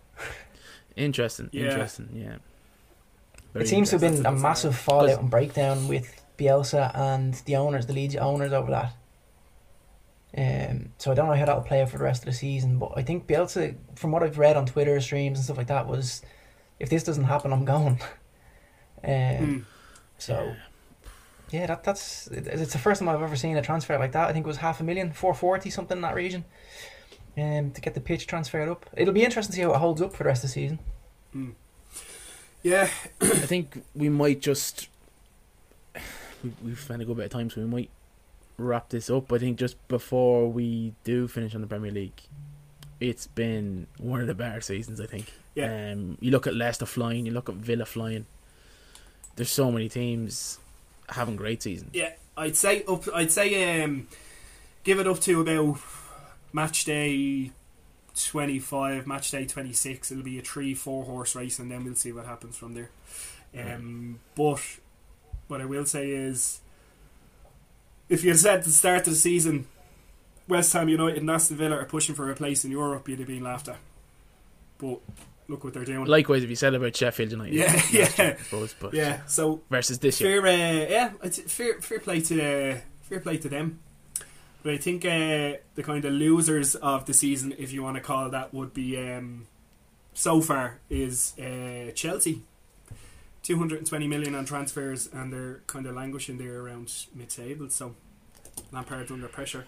Interesting, 0.96 1.50
Yeah. 1.52 1.64
interesting, 1.66 2.10
yeah. 2.14 2.36
Very 3.54 3.66
it 3.66 3.68
seems 3.68 3.90
to 3.90 3.96
have 4.00 4.02
been 4.02 4.26
a 4.26 4.32
massive 4.32 4.76
fallout 4.76 5.20
and 5.20 5.30
breakdown 5.30 5.88
with 5.88 6.22
Bielsa 6.38 6.96
and 6.98 7.34
the 7.46 7.56
owners, 7.56 7.86
the 7.86 7.94
Leeds 7.94 8.16
owners 8.16 8.52
over 8.54 8.72
that. 8.72 8.94
Um, 10.36 10.90
so 10.98 11.12
I 11.12 11.14
don't 11.16 11.28
know 11.28 11.34
how 11.36 11.46
that'll 11.46 11.62
play 11.62 11.82
out 11.82 11.90
for 11.90 11.98
the 12.00 12.04
rest 12.04 12.24
of 12.24 12.26
the 12.26 12.34
season, 12.34 12.80
but 12.80 12.92
I 12.96 13.04
think 13.04 13.28
Bielsa, 13.28 13.76
from 13.96 14.12
what 14.12 14.24
I've 14.24 14.40
read 14.40 14.58
on 14.58 14.66
Twitter 14.66 15.00
streams 15.00 15.38
and 15.38 15.46
stuff 15.46 15.58
like 15.58 15.68
that, 15.68 15.88
was 15.88 16.24
if 16.80 16.90
this 16.90 17.04
doesn't 17.04 17.26
happen, 17.26 17.52
I'm 17.54 17.66
going. 17.66 18.00
Um, 19.06 19.12
Hmm. 19.12 19.60
So 20.18 20.34
yeah, 20.46 20.56
that 21.68 21.84
that's 21.84 22.28
it- 22.28 22.48
it's 22.48 22.74
the 22.74 22.80
first 22.80 23.00
time 23.00 23.10
I've 23.10 23.22
ever 23.22 23.36
seen 23.36 23.56
a 23.58 23.62
transfer 23.62 23.98
like 23.98 24.12
that. 24.14 24.30
I 24.30 24.34
think 24.34 24.46
it 24.46 24.48
was 24.48 24.58
half 24.58 24.80
a 24.80 24.84
million, 24.84 25.12
four 25.14 25.34
forty 25.34 25.70
something 25.70 25.98
in 25.98 26.02
that 26.02 26.16
region. 26.16 26.46
um, 27.38 27.72
to 27.72 27.82
get 27.82 27.96
the 27.96 28.00
pitch 28.02 28.28
transferred 28.28 28.70
up. 28.70 28.86
It'll 28.96 29.14
be 29.14 29.24
interesting 29.24 29.54
to 29.54 29.56
see 29.56 29.62
how 29.64 29.74
it 29.74 29.78
holds 29.80 30.02
up 30.04 30.12
for 30.14 30.24
the 30.24 30.28
rest 30.28 30.44
of 30.44 30.50
the 30.50 30.54
season. 30.54 30.80
Yeah, 32.62 32.90
I 33.22 33.28
think 33.28 33.84
we 33.96 34.10
might 34.10 34.40
just 34.40 34.88
we, 36.44 36.52
we've 36.64 36.80
spent 36.80 37.02
a 37.02 37.06
good 37.06 37.18
bit 37.18 37.26
of 37.26 37.32
time, 37.32 37.50
so 37.50 37.62
we 37.62 37.68
might 37.68 37.90
wrap 38.58 38.90
this 38.90 39.10
up. 39.10 39.32
I 39.34 39.38
think 39.40 39.58
just 39.58 39.86
before 39.88 40.48
we 40.50 40.94
do 41.04 41.28
finish 41.28 41.56
on 41.56 41.62
the 41.62 41.68
Premier 41.68 41.92
League, 41.92 42.22
it's 43.00 43.28
been 43.28 43.88
one 43.98 44.22
of 44.22 44.28
the 44.28 44.36
better 44.36 44.62
seasons. 44.62 45.00
I 45.02 45.06
think. 45.08 45.34
Yeah. 45.56 45.92
Um, 45.94 46.18
you 46.22 46.32
look 46.32 46.48
at 46.48 46.56
Leicester 46.56 46.86
flying. 46.86 47.26
You 47.26 47.32
look 47.32 47.50
at 47.50 47.56
Villa 47.56 47.86
flying. 47.86 48.26
There's 49.36 49.50
so 49.52 49.72
many 49.72 49.90
teams 49.90 50.60
having 51.10 51.36
great 51.36 51.62
seasons. 51.64 51.92
yeah. 51.94 52.14
I'd 52.36 52.56
say 52.56 52.84
up. 52.86 53.04
I'd 53.14 53.32
say 53.32 53.84
um, 53.84 54.08
give 54.84 55.00
it 55.00 55.06
up 55.06 55.20
to 55.20 55.42
about 55.42 55.78
match 56.52 56.84
day 56.84 57.52
twenty 58.16 58.58
five, 58.58 59.06
match 59.06 59.30
day 59.30 59.46
twenty 59.46 59.72
six. 59.74 60.12
It'll 60.12 60.24
be 60.24 60.40
a 60.40 60.42
three, 60.42 60.74
four 60.74 61.04
horse 61.06 61.36
race, 61.36 61.60
and 61.60 61.70
then 61.70 61.84
we'll 61.84 61.94
see 61.94 62.12
what 62.12 62.26
happens 62.26 62.58
from 62.58 62.74
there. 62.74 62.90
Um, 63.56 64.20
but 64.34 64.62
what 65.48 65.62
I 65.62 65.66
will 65.66 65.86
say 65.86 66.10
is, 66.10 66.62
if 68.10 68.24
you 68.24 68.34
said 68.34 68.60
at 68.60 68.64
the 68.64 68.72
start 68.72 69.02
of 69.02 69.14
the 69.14 69.16
season, 69.16 69.68
West 70.48 70.74
Ham 70.74 70.90
United 70.90 71.20
and 71.20 71.30
Aston 71.30 71.58
Villa 71.58 71.76
are 71.78 71.86
pushing 71.86 72.16
for 72.16 72.32
a 72.32 72.36
place 72.36 72.66
in 72.66 72.72
Europe, 72.72 73.08
you'd 73.08 73.20
have 73.20 73.28
been 73.28 73.44
laughed 73.44 73.68
at. 73.68 73.78
But 74.80 75.02
look 75.48 75.64
what 75.64 75.74
they're 75.74 75.86
doing. 75.86 76.06
Likewise, 76.06 76.44
if 76.44 76.50
you 76.50 76.56
said 76.56 76.74
about 76.74 76.96
Sheffield 76.96 77.32
United, 77.32 77.54
Yeah, 77.56 77.66
last 77.74 77.94
yeah. 77.94 78.10
year, 78.26 78.38
I 78.40 78.44
suppose, 78.44 78.76
but 78.80 78.94
yeah. 78.94 79.26
So 79.28 79.62
versus 79.70 80.00
this 80.00 80.20
year, 80.22 80.42
fair, 80.42 80.86
uh, 80.86 80.90
yeah, 80.90 81.12
it's 81.24 81.40
fair, 81.52 81.80
fair 81.82 82.00
play 82.00 82.22
to 82.22 82.42
uh, 82.74 82.78
fair 83.02 83.20
play 83.20 83.38
to 83.38 83.50
them. 83.50 83.80
But 84.64 84.74
I 84.74 84.78
think 84.78 85.04
uh, 85.04 85.60
the 85.76 85.84
kind 85.84 86.06
of 86.06 86.14
losers 86.14 86.76
of 86.76 87.06
the 87.06 87.14
season, 87.14 87.54
if 87.58 87.74
you 87.74 87.84
want 87.84 87.98
to 87.98 88.02
call 88.02 88.30
that, 88.30 88.54
would 88.54 88.74
be 88.74 88.98
um, 88.98 89.48
so 90.14 90.40
far 90.42 90.80
is 90.90 91.34
uh, 91.38 91.92
Chelsea. 91.94 92.44
220 93.44 94.08
million 94.08 94.36
on 94.36 94.46
transfers, 94.46 95.10
and 95.12 95.34
they're 95.34 95.60
kind 95.68 95.86
of 95.86 95.94
languishing 95.96 96.38
there 96.38 96.62
around 96.62 96.90
mid-table. 97.14 97.70
So 97.70 97.94
Lampard 98.72 99.12
under 99.12 99.28
pressure. 99.28 99.66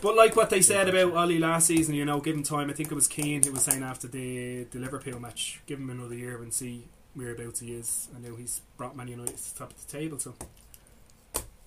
But 0.00 0.14
like 0.14 0.36
what 0.36 0.50
they 0.50 0.60
said 0.60 0.88
about 0.88 1.14
Ole 1.14 1.38
last 1.38 1.66
season, 1.66 1.94
you 1.94 2.04
know, 2.04 2.20
give 2.20 2.36
him 2.36 2.42
time. 2.42 2.70
I 2.70 2.72
think 2.72 2.90
it 2.90 2.94
was 2.94 3.08
Keane 3.08 3.42
who 3.42 3.52
was 3.52 3.62
saying 3.62 3.82
after 3.82 4.06
the 4.06 4.64
the 4.64 4.78
Liverpool 4.78 5.18
match, 5.18 5.60
give 5.66 5.78
him 5.78 5.90
another 5.90 6.14
year 6.14 6.40
and 6.42 6.52
see 6.52 6.84
whereabouts 7.14 7.60
he 7.60 7.74
is. 7.74 8.08
I 8.16 8.20
know 8.20 8.36
he's 8.36 8.60
brought 8.76 8.96
Man 8.96 9.08
United 9.08 9.36
to 9.36 9.54
the 9.54 9.58
top 9.58 9.72
of 9.72 9.86
the 9.86 9.90
table, 9.90 10.18
so 10.18 10.34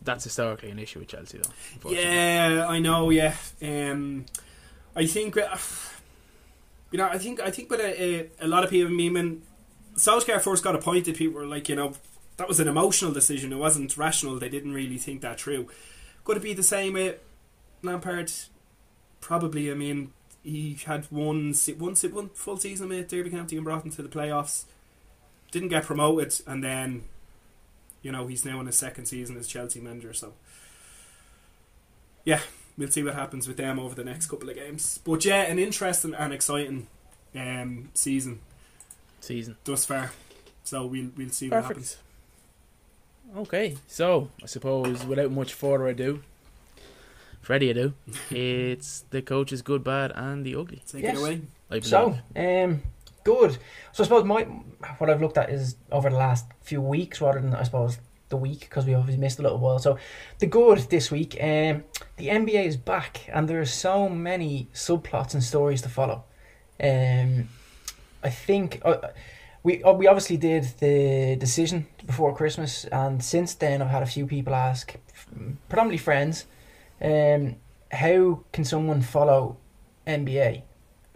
that's 0.02 0.24
historically 0.24 0.72
an 0.72 0.80
issue 0.80 1.00
with 1.00 1.10
Chelsea, 1.10 1.40
though. 1.40 1.90
yeah, 1.92 2.66
I 2.68 2.80
know. 2.80 3.10
Yeah, 3.10 3.36
um, 3.62 4.26
I 4.96 5.06
think 5.06 5.38
uh, 5.38 5.58
you 6.92 6.98
know. 6.98 7.08
I 7.08 7.18
think 7.18 7.42
I 7.42 7.52
think, 7.52 7.70
but 7.70 7.80
a, 7.82 8.30
a 8.40 8.48
lot 8.48 8.64
of 8.64 8.70
people. 8.70 8.92
I 8.92 8.96
mean, 8.96 9.14
when 9.14 9.42
Solskjaer 9.96 10.42
first 10.42 10.64
got 10.64 10.76
appointed, 10.76 11.16
people 11.16 11.40
were 11.40 11.46
like, 11.46 11.68
you 11.70 11.76
know, 11.76 11.94
that 12.38 12.48
was 12.48 12.60
an 12.60 12.68
emotional 12.68 13.12
decision. 13.12 13.52
It 13.52 13.58
wasn't 13.58 13.96
rational. 13.98 14.40
They 14.40 14.50
didn't 14.50 14.74
really 14.74 14.98
think 14.98 15.22
that 15.22 15.40
through. 15.40 15.68
Could 16.24 16.38
it 16.38 16.44
be 16.44 16.54
the 16.54 16.64
same 16.64 16.94
with 16.94 17.20
Lampard? 17.84 18.32
Probably. 19.20 19.72
I 19.72 19.74
mean, 19.74 20.14
he 20.44 20.78
had 20.86 21.06
one 21.06 21.54
se- 21.54 21.74
one 21.74 21.96
se- 21.96 22.08
one 22.10 22.30
full 22.30 22.58
season 22.58 22.90
with 22.90 23.08
Derby 23.08 23.30
County 23.30 23.56
and 23.56 23.66
brought 23.66 23.86
him 23.86 23.92
to 23.92 24.02
the 24.02 24.10
playoffs. 24.10 24.66
Didn't 25.52 25.70
get 25.70 25.84
promoted, 25.84 26.34
and 26.48 26.64
then 26.64 27.04
you 28.02 28.12
know 28.12 28.28
he's 28.28 28.46
now 28.46 28.60
in 28.60 28.66
his 28.66 28.78
second 28.78 29.06
season 29.06 29.38
as 29.38 29.48
Chelsea 29.48 29.80
manager. 29.80 30.14
So 30.14 30.34
yeah, 32.24 32.40
we'll 32.78 32.90
see 32.90 33.04
what 33.04 33.16
happens 33.16 33.48
with 33.48 33.58
them 33.58 33.80
over 33.80 33.96
the 33.96 34.04
next 34.04 34.28
couple 34.28 34.50
of 34.50 34.56
games. 34.56 35.00
But 35.04 35.26
yeah, 35.26 35.42
an 35.44 35.60
interesting 35.60 36.14
and 36.14 36.34
exciting 36.34 36.88
um, 37.36 37.90
season 37.94 38.40
season. 39.20 39.58
thus 39.64 39.86
far. 39.86 40.12
So 40.64 40.86
we'll 40.86 41.10
we'll 41.18 41.30
see 41.30 41.50
what 41.50 41.64
happens. 41.64 41.98
Okay, 43.36 43.78
so 43.88 44.30
I 44.44 44.46
suppose 44.46 45.06
without 45.06 45.32
much 45.32 45.54
further 45.54 45.88
ado, 45.88 46.22
Freddie 47.42 47.72
ado, 47.72 47.94
it's 48.30 49.04
the 49.10 49.22
coach's 49.22 49.62
good, 49.62 49.84
bad, 49.84 50.12
and 50.16 50.46
the 50.46 50.56
ugly. 50.56 50.84
Take 50.88 51.04
Yes. 51.04 51.18
it 51.18 51.20
away. 51.20 51.42
I. 51.70 51.80
So, 51.80 52.18
um, 52.36 52.82
good. 53.24 53.58
So 53.92 54.04
I 54.04 54.06
suppose 54.06 54.26
my 54.26 54.44
what 55.00 55.10
I've 55.10 55.22
looked 55.22 55.38
at 55.38 55.50
is 55.50 55.76
over 55.92 56.10
the 56.10 56.18
last 56.18 56.46
few 56.62 56.82
weeks 56.82 57.20
rather 57.22 57.40
than 57.40 57.54
I 57.56 57.64
suppose 57.64 57.98
the 58.30 58.38
week 58.38 58.62
because 58.62 58.86
we 58.86 58.94
obviously 58.94 59.20
missed 59.20 59.40
a 59.40 59.42
little 59.42 59.58
while. 59.58 59.80
So 59.80 59.98
the 60.40 60.48
good 60.48 60.80
this 60.90 61.12
week, 61.12 61.36
um, 61.42 61.84
the 62.18 62.28
NBA 62.30 62.66
is 62.66 62.78
back 62.78 63.28
and 63.34 63.48
there 63.48 63.60
are 63.60 63.66
so 63.66 64.08
many 64.08 64.68
subplots 64.74 65.34
and 65.34 65.44
stories 65.44 65.82
to 65.82 65.90
follow. 65.90 66.24
Um, 66.82 67.50
I 68.24 68.30
think 68.30 68.82
uh, 68.86 69.10
we 69.64 69.84
uh, 69.84 69.94
we 69.94 70.08
obviously 70.08 70.38
did 70.38 70.64
the 70.80 71.36
decision 71.40 71.88
before 72.06 72.36
Christmas, 72.36 72.86
and 72.86 73.24
since 73.24 73.56
then 73.56 73.82
I've 73.82 73.90
had 73.90 74.04
a 74.04 74.08
few 74.08 74.26
people 74.28 74.54
ask, 74.56 74.96
predominantly 75.70 75.98
friends, 75.98 76.46
um, 77.02 77.56
how 77.92 78.44
can 78.54 78.64
someone 78.66 79.02
follow 79.02 79.58
NBA? 80.08 80.64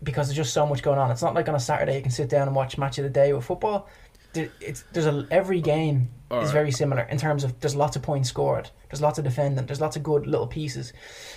because 0.03 0.27
there's 0.27 0.35
just 0.35 0.53
so 0.53 0.67
much 0.67 0.83
going 0.83 0.99
on. 0.99 1.09
It's 1.09 1.21
not 1.23 1.33
like 1.33 1.47
on 1.49 1.55
a 1.55 1.59
Saturday 1.59 1.95
you 1.95 2.01
can 2.01 2.11
sit 2.11 2.29
down 2.29 2.47
and 2.47 2.55
watch 2.55 2.77
match 2.77 2.97
of 2.99 3.05
the 3.05 3.09
day 3.09 3.31
with 3.33 3.45
football. 3.45 3.87
There- 4.33 4.51
there's 4.91 5.05
a 5.07 5.25
every 5.31 5.61
game 5.61 6.09
is 6.43 6.51
very 6.51 6.71
similar 6.71 7.03
in 7.03 7.17
terms 7.17 7.43
of 7.45 7.59
there's 7.61 7.75
lots 7.77 7.95
of 7.95 8.01
points 8.03 8.27
scored, 8.29 8.69
there's 8.89 9.01
lots 9.01 9.17
of 9.17 9.23
defending, 9.23 9.65
there's 9.65 9.79
lots 9.81 9.95
of 9.95 10.03
good 10.03 10.27
little 10.27 10.47
pieces. 10.47 10.91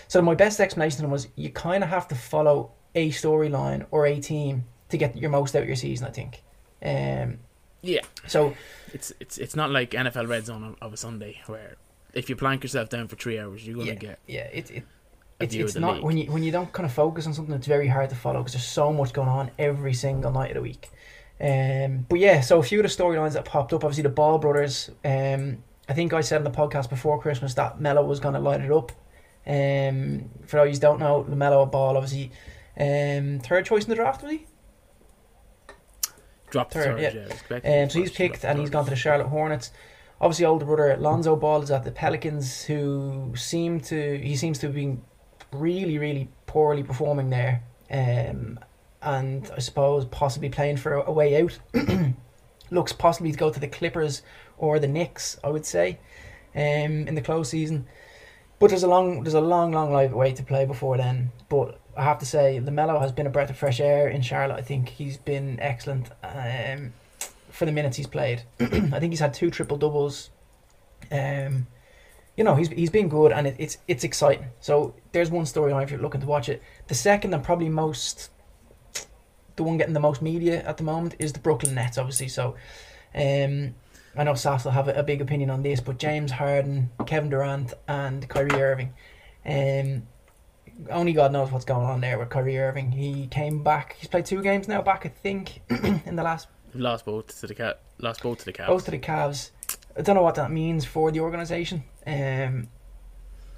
So 0.09 0.21
my 0.21 0.35
best 0.35 0.59
explanation 0.61 1.09
was 1.09 1.29
you 1.37 1.51
kind 1.51 1.85
of 1.85 1.89
have 1.91 2.09
to 2.09 2.15
follow 2.17 2.73
a 2.97 3.11
storyline 3.11 3.87
or 3.93 4.07
a 4.07 4.19
team 4.21 4.65
to 4.89 4.97
get 4.99 5.17
your 5.17 5.31
most 5.31 5.55
out 5.55 5.63
of 5.63 5.69
your 5.69 5.77
season. 5.77 6.07
I 6.09 6.11
think. 6.11 6.43
Um, 6.83 7.39
Yeah, 7.81 8.03
so 8.27 8.55
it's 8.93 9.13
it's 9.21 9.39
it's 9.39 9.55
not 9.55 9.71
like 9.71 9.93
NFL 9.93 10.27
Red 10.29 10.45
Zone 10.47 10.77
of 10.83 10.93
a 10.93 10.97
Sunday 10.97 11.41
where 11.47 11.77
if 12.15 12.29
you 12.31 12.37
plank 12.37 12.63
yourself 12.63 12.89
down 12.89 13.09
for 13.09 13.17
three 13.17 13.39
hours, 13.39 13.67
you're 13.67 13.77
gonna 13.77 13.89
yeah, 13.89 13.95
get 13.95 14.19
yeah, 14.27 14.49
it, 14.53 14.71
it 14.71 14.85
it's, 15.41 15.55
it's 15.55 15.75
not 15.77 15.97
league. 15.97 16.05
when 16.05 16.19
you 16.19 16.33
when 16.33 16.43
you 16.43 16.51
don't 16.51 16.73
kind 16.73 16.87
of 16.87 16.93
focus 16.93 17.27
on 17.27 17.35
something. 17.35 17.55
It's 17.55 17.67
very 17.67 17.89
hard 17.89 18.11
to 18.11 18.17
follow 18.17 18.41
because 18.41 18.55
there's 18.55 18.65
so 18.67 18.93
much 18.93 19.13
going 19.13 19.29
on 19.29 19.51
every 19.59 19.95
single 19.95 20.31
night 20.33 20.51
of 20.51 20.55
the 20.57 20.63
week. 20.63 20.89
Um, 21.41 22.07
but 22.09 22.19
yeah, 22.19 22.41
so 22.41 22.59
a 22.59 22.63
few 22.63 22.81
of 22.81 22.83
the 22.83 22.89
storylines 23.03 23.35
that 23.35 23.45
popped 23.45 23.73
up. 23.73 23.85
Obviously, 23.85 24.03
the 24.03 24.09
Ball 24.09 24.39
brothers. 24.39 24.91
Um, 25.05 25.63
I 25.89 25.95
think 25.95 26.13
I 26.13 26.21
said 26.21 26.39
in 26.39 26.45
the 26.45 26.51
podcast 26.51 26.91
before 26.91 27.21
Christmas 27.21 27.55
that 27.55 27.81
Melo 27.81 28.05
was 28.05 28.19
going 28.21 28.35
to 28.35 28.41
light 28.41 28.61
it 28.61 28.71
up. 28.73 28.91
Um, 29.47 30.29
for 30.47 30.57
those 30.57 30.75
who 30.77 30.81
don't 30.81 30.99
know, 30.99 31.25
Lamelo 31.29 31.71
Ball, 31.71 31.97
obviously, 31.97 32.33
um, 32.79 33.39
third 33.41 33.65
choice 33.65 33.85
in 33.85 33.91
the 33.91 33.95
draft, 33.97 34.23
was 34.23 34.33
he? 34.33 34.47
dropped 36.51 36.73
the 36.73 36.81
Third, 36.81 36.99
third. 36.99 37.15
yeah. 37.51 37.61
Yeah, 37.65 37.83
Um, 37.85 37.91
so 37.91 37.99
he's 38.01 38.11
picked 38.11 38.45
and 38.45 38.59
he's 38.59 38.71
gone 38.71 38.85
to 38.85 38.91
the 38.91 38.97
Charlotte 38.97 39.29
Hornets. 39.29 39.71
Obviously, 40.21 40.47
older 40.47 40.65
brother 40.67 40.97
Lonzo 40.97 41.37
Ball 41.37 41.63
is 41.63 41.71
at 41.71 41.85
the 41.85 41.93
Pelicans, 41.93 42.65
who 42.65 43.33
seem 43.37 43.81
to 43.83 44.19
he 44.19 44.37
seems 44.37 44.59
to 44.59 44.67
have 44.67 44.75
been 44.75 45.03
really, 45.53 45.99
really 45.99 46.29
poorly 46.47 46.83
performing 46.83 47.31
there, 47.31 47.63
um, 47.91 48.59
and 49.01 49.51
I 49.57 49.61
suppose 49.61 50.05
possibly 50.07 50.49
playing 50.49 50.79
for 50.79 50.95
a, 50.95 51.13
way 51.13 51.41
out. 51.41 51.59
Looks 52.71 52.93
possibly 52.93 53.33
to 53.33 53.39
go 53.39 53.51
to 53.51 53.61
the 53.61 53.69
Clippers 53.69 54.23
or 54.59 54.79
the 54.79 54.89
Knicks, 54.89 55.39
I 55.43 55.49
would 55.49 55.65
say, 55.65 55.99
um, 56.55 57.07
in 57.07 57.15
the 57.15 57.23
close 57.23 57.51
season. 57.51 57.87
But 58.59 58.71
there's 58.71 58.83
a 58.83 58.89
long, 58.89 59.23
there's 59.23 59.35
a 59.35 59.41
long, 59.41 59.73
long 59.73 59.93
life 59.93 60.11
way 60.11 60.33
to 60.33 60.43
play 60.43 60.67
before 60.67 60.97
then. 60.97 61.31
But 61.49 61.81
I 61.97 62.03
have 62.03 62.19
to 62.19 62.27
say, 62.27 62.61
Lamelo 62.61 63.01
has 63.01 63.13
been 63.13 63.27
a 63.27 63.31
breath 63.31 63.51
of 63.51 63.57
fresh 63.57 63.81
air 63.81 64.09
in 64.09 64.21
Charlotte. 64.21 64.57
I 64.57 64.63
think 64.63 64.89
he's 64.89 65.17
been 65.17 65.59
excellent. 65.61 66.11
Um, 66.23 66.93
for 67.59 67.67
the 67.67 67.73
minutes 67.73 67.97
he's 67.97 68.07
played. 68.07 68.43
I 68.61 69.01
think 69.01 69.13
he's 69.13 69.19
had 69.19 69.35
two 69.35 69.51
triple 69.51 69.77
doubles. 69.77 70.31
Um, 71.11 71.67
you 72.37 72.45
know, 72.45 72.55
he's 72.55 72.69
he's 72.69 72.91
been 72.91 73.09
good, 73.09 73.33
and 73.33 73.49
it, 73.49 73.57
it's 73.59 73.79
it's 73.89 74.05
exciting. 74.05 74.47
So 74.61 74.95
there's 75.11 75.29
one 75.29 75.45
storyline 75.45 75.83
if 75.83 75.91
you're 75.91 76.01
looking 76.01 76.21
to 76.21 76.27
watch 76.27 76.49
it. 76.49 76.63
The 76.87 76.95
second 76.95 77.35
and 77.35 77.43
probably 77.43 77.69
most, 77.69 78.31
the 79.57 79.65
one 79.65 79.77
getting 79.77 79.93
the 79.93 80.01
most 80.01 80.23
media 80.23 80.63
at 80.63 80.77
the 80.77 80.85
moment 80.85 81.17
is 81.19 81.33
the 81.33 81.41
Brooklyn 81.41 81.75
Nets, 81.75 81.99
obviously. 81.99 82.29
So, 82.29 82.55
um, 83.13 83.75
I 84.17 84.23
know 84.23 84.35
Sass 84.35 84.65
will 84.65 84.71
have 84.71 84.87
a, 84.87 84.93
a 84.93 85.03
big 85.03 85.21
opinion 85.21 85.51
on 85.51 85.63
this, 85.63 85.81
but 85.81 85.99
James 85.99 86.31
Harden, 86.31 86.91
Kevin 87.07 87.29
Durant, 87.29 87.75
and 87.89 88.29
Kyrie 88.29 88.63
Irving, 88.63 88.95
um, 89.45 90.07
only 90.91 91.13
God 91.13 91.33
knows 91.33 91.51
what's 91.51 91.65
going 91.65 91.87
on 91.87 92.01
there 92.01 92.21
with 92.21 92.29
Kyrie 92.29 92.57
Irving. 92.59 92.93
He 92.93 93.27
came 93.27 93.65
back. 93.65 93.97
He's 93.99 94.09
played 94.09 94.27
two 94.27 94.43
games 94.43 94.69
now 94.69 94.81
back, 94.81 95.05
I 95.05 95.09
think, 95.09 95.61
in 96.07 96.15
the 96.15 96.23
last 96.23 96.47
lost 96.75 97.05
both 97.05 97.41
to 97.41 97.47
the 97.47 97.55
cat. 97.55 97.81
Lost 97.99 98.23
both 98.23 98.39
to 98.41 98.45
the 98.45 98.53
Cavs. 98.53 98.67
both 98.69 98.85
to 98.87 98.91
the 98.91 98.99
Cavs. 98.99 99.51
I 99.97 100.03
don't 100.03 100.15
know 100.15 100.23
what 100.23 100.37
that 100.37 100.51
means 100.51 100.85
for 100.85 101.11
the 101.11 101.21
organisation. 101.21 101.85
Um, 102.07 102.69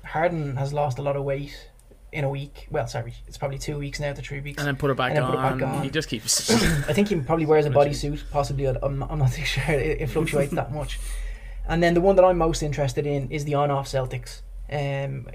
Harden 0.04 0.56
has 0.56 0.72
lost 0.72 0.98
a 0.98 1.02
lot 1.02 1.16
of 1.16 1.24
weight 1.24 1.68
in 2.12 2.24
a 2.24 2.30
week. 2.30 2.66
Well, 2.70 2.86
sorry, 2.86 3.14
it's 3.28 3.36
probably 3.38 3.58
two 3.58 3.78
weeks 3.78 4.00
now 4.00 4.12
to 4.12 4.22
three 4.22 4.40
weeks. 4.40 4.58
and 4.58 4.66
then 4.66 4.76
put 4.76 4.90
it 4.90 4.96
back, 4.96 5.10
And 5.14 5.20
on. 5.24 5.30
put 5.30 5.38
it 5.38 5.60
back 5.60 5.76
on. 5.76 5.84
He 5.84 5.90
just 5.90 6.08
keeps. 6.08 6.50
I 6.88 6.92
think 6.92 7.08
he 7.08 7.16
probably 7.20 7.46
wears 7.46 7.66
a 7.66 7.70
bodysuit. 7.70 8.22
Possibly, 8.30 8.66
I'm, 8.66 9.02
I'm 9.04 9.18
not 9.18 9.32
too 9.34 9.44
sure. 9.44 9.74
It, 9.74 10.00
it 10.02 10.06
fluctuates 10.08 10.52
that 10.52 10.72
much. 10.72 10.98
And 11.68 11.80
then 11.80 11.94
the 11.94 12.00
one 12.00 12.16
that 12.16 12.24
I'm 12.24 12.36
most 12.38 12.64
interested 12.64 13.06
in 13.06 13.30
is 13.30 13.44
the 13.44 13.54
on-off 13.54 13.86
Celtics. 13.86 14.40
Um, 14.72 15.28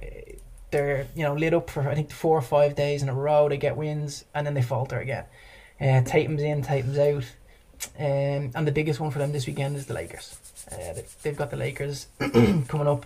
they're 0.72 1.08
you 1.16 1.24
know 1.24 1.34
lit 1.34 1.54
up 1.54 1.70
for 1.70 1.88
I 1.88 1.96
think 1.96 2.12
four 2.12 2.38
or 2.38 2.42
five 2.42 2.76
days 2.76 3.02
in 3.04 3.08
a 3.08 3.14
row. 3.14 3.48
They 3.48 3.56
get 3.58 3.78
wins 3.78 4.26
and 4.34 4.46
then 4.46 4.54
they 4.54 4.62
falter 4.62 5.00
again. 5.00 5.24
Uh, 5.80 6.02
Tatum's 6.02 6.42
in, 6.42 6.62
Tatum's 6.62 6.98
out, 6.98 7.24
um, 8.00 8.52
and 8.56 8.68
the 8.68 8.72
biggest 8.72 9.00
one 9.00 9.12
for 9.12 9.20
them 9.20 9.32
this 9.32 9.48
weekend 9.48 9.76
is 9.76 9.86
the 9.86 9.94
Lakers. 9.94 10.38
Uh, 10.72 10.94
they, 10.94 11.06
they've 11.24 11.38
got 11.38 11.52
the 11.52 11.58
Lakers 11.58 12.08
coming 12.20 12.88
up, 12.88 13.06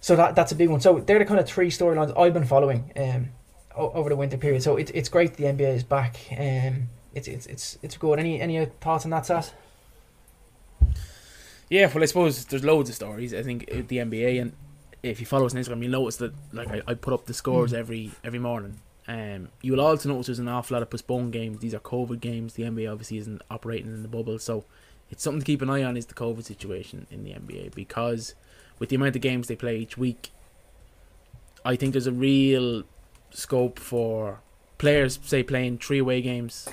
so 0.00 0.16
that 0.16 0.34
that's 0.34 0.52
a 0.52 0.54
big 0.54 0.68
one. 0.68 0.80
So 0.80 1.00
they're 1.00 1.18
the 1.18 1.24
kind 1.24 1.40
of 1.40 1.46
three 1.46 1.70
storylines 1.70 2.16
I've 2.18 2.34
been 2.34 2.44
following 2.44 2.92
um, 2.96 3.28
over 3.74 4.08
the 4.08 4.16
winter 4.16 4.36
period. 4.36 4.62
So 4.62 4.76
it's 4.76 4.90
it's 4.92 5.08
great 5.08 5.34
the 5.34 5.44
NBA 5.44 5.76
is 5.76 5.84
back. 5.84 6.16
Um, 6.32 6.88
it's 7.14 7.28
it's 7.28 7.46
it's 7.46 7.78
it's 7.82 7.96
good. 7.96 8.18
Any 8.18 8.40
any 8.40 8.64
thoughts 8.80 9.04
on 9.04 9.10
that, 9.10 9.26
Sas? 9.26 9.52
Yeah, 11.68 11.90
well, 11.92 12.02
I 12.02 12.06
suppose 12.06 12.44
there's 12.44 12.64
loads 12.64 12.90
of 12.90 12.96
stories. 12.96 13.32
I 13.32 13.42
think 13.42 13.66
the 13.66 13.96
NBA, 13.96 14.42
and 14.42 14.52
if 15.02 15.20
you 15.20 15.26
follow 15.26 15.46
us 15.46 15.54
on 15.54 15.62
Instagram, 15.62 15.82
you'll 15.82 15.92
notice 15.92 16.16
that 16.16 16.34
like 16.52 16.68
I, 16.68 16.82
I 16.86 16.94
put 16.94 17.14
up 17.14 17.26
the 17.26 17.34
scores 17.34 17.72
every 17.72 18.12
every 18.22 18.38
morning. 18.38 18.78
Um, 19.08 19.48
you 19.60 19.72
will 19.72 19.80
also 19.80 20.08
notice 20.08 20.26
there's 20.26 20.38
an 20.38 20.48
awful 20.48 20.74
lot 20.74 20.82
of 20.82 20.90
postponed 20.90 21.32
games. 21.32 21.58
These 21.58 21.74
are 21.74 21.80
COVID 21.80 22.20
games. 22.20 22.54
The 22.54 22.62
NBA 22.62 22.90
obviously 22.90 23.18
isn't 23.18 23.42
operating 23.50 23.88
in 23.88 24.02
the 24.02 24.08
bubble, 24.08 24.38
so 24.38 24.64
it's 25.10 25.22
something 25.22 25.40
to 25.40 25.46
keep 25.46 25.62
an 25.62 25.70
eye 25.70 25.82
on. 25.82 25.96
Is 25.96 26.06
the 26.06 26.14
COVID 26.14 26.44
situation 26.44 27.06
in 27.10 27.24
the 27.24 27.32
NBA 27.32 27.74
because 27.74 28.34
with 28.78 28.88
the 28.88 28.96
amount 28.96 29.16
of 29.16 29.22
games 29.22 29.48
they 29.48 29.56
play 29.56 29.76
each 29.76 29.98
week, 29.98 30.30
I 31.64 31.76
think 31.76 31.92
there's 31.92 32.06
a 32.06 32.12
real 32.12 32.84
scope 33.30 33.78
for 33.78 34.40
players, 34.78 35.18
say, 35.22 35.42
playing 35.42 35.78
three 35.78 35.98
away 35.98 36.20
games 36.20 36.68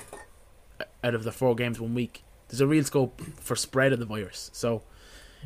out 1.02 1.14
of 1.14 1.24
the 1.24 1.32
four 1.32 1.54
games 1.54 1.80
one 1.80 1.94
week. 1.94 2.22
There's 2.48 2.60
a 2.60 2.66
real 2.66 2.84
scope 2.84 3.20
for 3.38 3.54
spread 3.56 3.92
of 3.92 3.98
the 3.98 4.06
virus. 4.06 4.50
So 4.52 4.82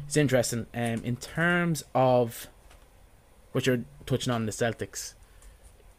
it's 0.07 0.17
interesting. 0.17 0.67
Um, 0.75 1.03
in 1.05 1.17
terms 1.17 1.85
of 1.95 2.49
what 3.53 3.67
you're 3.67 3.85
touching 4.07 4.33
on 4.33 4.47
the 4.47 4.53
Celtics, 4.53 5.15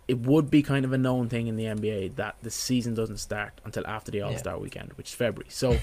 it 0.08 0.20
would 0.20 0.52
be 0.52 0.62
kind 0.62 0.86
of 0.86 0.94
a 0.94 0.98
known 0.98 1.30
thing 1.30 1.48
in 1.48 1.56
the 1.56 1.66
NBA 1.66 2.16
that 2.16 2.36
the 2.42 2.52
season 2.52 2.94
doesn't 2.94 3.18
start 3.18 3.60
until 3.64 3.86
after 3.88 4.12
the 4.12 4.22
All 4.22 4.38
Star 4.38 4.58
weekend, 4.58 4.94
which 4.94 5.10
is 5.10 5.16
February. 5.16 5.50
So 5.50 5.78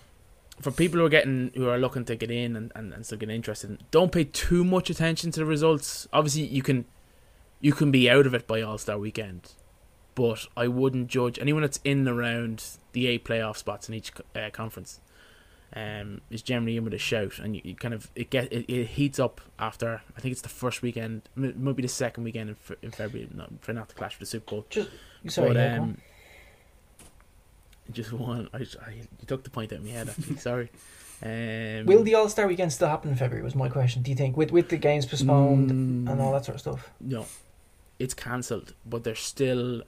for 0.60 0.70
people 0.70 0.98
who 0.98 1.06
are 1.06 1.10
getting 1.10 1.52
who 1.54 1.68
are 1.68 1.78
looking 1.78 2.04
to 2.06 2.16
get 2.16 2.30
in 2.30 2.56
and, 2.56 2.72
and, 2.74 2.92
and 2.92 3.06
still 3.06 3.18
getting 3.18 3.34
interested, 3.34 3.78
don't 3.90 4.12
pay 4.12 4.24
too 4.24 4.64
much 4.64 4.90
attention 4.90 5.30
to 5.32 5.40
the 5.40 5.46
results. 5.46 6.08
Obviously, 6.12 6.42
you 6.42 6.62
can 6.62 6.84
you 7.60 7.72
can 7.72 7.90
be 7.90 8.10
out 8.10 8.26
of 8.26 8.34
it 8.34 8.46
by 8.46 8.60
All 8.60 8.78
Star 8.78 8.98
weekend, 8.98 9.52
but 10.14 10.46
I 10.56 10.66
wouldn't 10.66 11.08
judge 11.08 11.38
anyone 11.38 11.62
that's 11.62 11.80
in 11.84 12.06
around 12.08 12.64
the 12.92 13.06
eight 13.06 13.24
playoff 13.24 13.56
spots 13.56 13.88
in 13.88 13.94
each 13.94 14.12
uh, 14.34 14.50
conference. 14.52 15.00
Um, 15.76 16.20
is 16.30 16.42
generally 16.42 16.76
in 16.76 16.82
with 16.82 16.94
a 16.94 16.98
shout, 16.98 17.38
and 17.38 17.54
you, 17.54 17.62
you 17.64 17.74
kind 17.76 17.94
of 17.94 18.10
it 18.16 18.28
get 18.30 18.52
it, 18.52 18.68
it 18.68 18.86
heats 18.86 19.20
up 19.20 19.40
after. 19.56 20.02
I 20.16 20.20
think 20.20 20.32
it's 20.32 20.40
the 20.40 20.48
first 20.48 20.82
weekend, 20.82 21.28
m- 21.36 21.54
maybe 21.56 21.82
the 21.82 21.86
second 21.88 22.24
weekend 22.24 22.50
in, 22.50 22.56
in 22.82 22.90
February, 22.90 23.28
not, 23.32 23.50
for 23.60 23.72
not 23.72 23.88
to 23.90 23.94
clash 23.94 24.14
with 24.18 24.20
the 24.20 24.26
Super 24.26 24.50
Bowl. 24.50 24.66
Just 24.68 24.88
sorry, 25.28 25.54
but 25.54 25.78
um, 25.78 25.98
just 27.92 28.12
one. 28.12 28.48
I, 28.52 28.58
I 28.58 28.90
you 28.90 29.26
took 29.26 29.44
the 29.44 29.50
point 29.50 29.72
out 29.72 29.78
of 29.78 29.84
my 29.84 29.90
head. 29.90 30.08
Actually, 30.08 30.36
sorry. 30.48 30.70
Um, 31.22 31.86
Will 31.86 32.02
the 32.02 32.14
All 32.14 32.28
Star 32.28 32.46
weekend 32.46 32.72
still 32.72 32.88
happen 32.88 33.10
in 33.10 33.16
February? 33.16 33.44
Was 33.44 33.54
my 33.54 33.68
question. 33.68 34.02
Do 34.02 34.10
you 34.10 34.16
think 34.16 34.36
with 34.36 34.50
with 34.52 34.68
the 34.70 34.76
games 34.76 35.06
postponed 35.06 35.70
Mm. 35.70 36.10
and 36.10 36.20
all 36.20 36.32
that 36.32 36.44
sort 36.44 36.54
of 36.56 36.60
stuff? 36.60 36.90
no, 37.00 37.26
it's 37.98 38.14
cancelled, 38.14 38.74
but 38.86 39.04
they're 39.04 39.14
still 39.14 39.82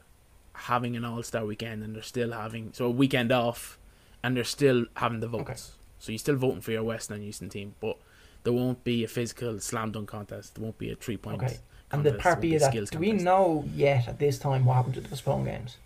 having 0.54 0.94
an 0.96 1.04
All 1.04 1.22
Star 1.22 1.44
weekend, 1.44 1.82
and 1.82 1.94
they're 1.94 2.02
still 2.02 2.32
having 2.32 2.70
so 2.72 2.86
a 2.86 2.90
weekend 2.90 3.32
off, 3.32 3.78
and 4.22 4.36
they're 4.36 4.44
still 4.44 4.86
having 4.96 5.20
the 5.20 5.28
votes. 5.28 5.42
Okay. 5.42 5.54
So 5.98 6.12
you're 6.12 6.18
still 6.18 6.36
voting 6.36 6.60
for 6.60 6.72
your 6.72 6.82
Western 6.84 7.16
and 7.16 7.24
Eastern 7.24 7.48
team, 7.48 7.74
but 7.80 7.96
there 8.44 8.52
won't 8.52 8.82
be 8.84 9.04
a 9.04 9.08
physical 9.08 9.58
slam 9.60 9.92
dunk 9.92 10.08
contest. 10.08 10.54
There 10.56 10.62
won't 10.64 10.78
be 10.78 10.90
a 10.90 10.96
three 10.96 11.16
point. 11.16 11.42
Okay. 11.42 11.58
And 11.92 12.02
the 12.04 12.10
contest, 12.10 12.22
part 12.22 12.40
B 12.40 12.48
won't 12.50 12.54
of 12.56 12.60
that, 12.62 12.70
skills 12.72 12.90
do 12.90 12.98
we 12.98 13.12
know 13.12 13.64
yet 13.74 14.08
at 14.08 14.18
this 14.18 14.38
time 14.38 14.64
what 14.64 14.74
happened 14.74 14.94
to 14.94 15.00
the 15.00 15.08
postponed 15.08 15.44
games? 15.46 15.76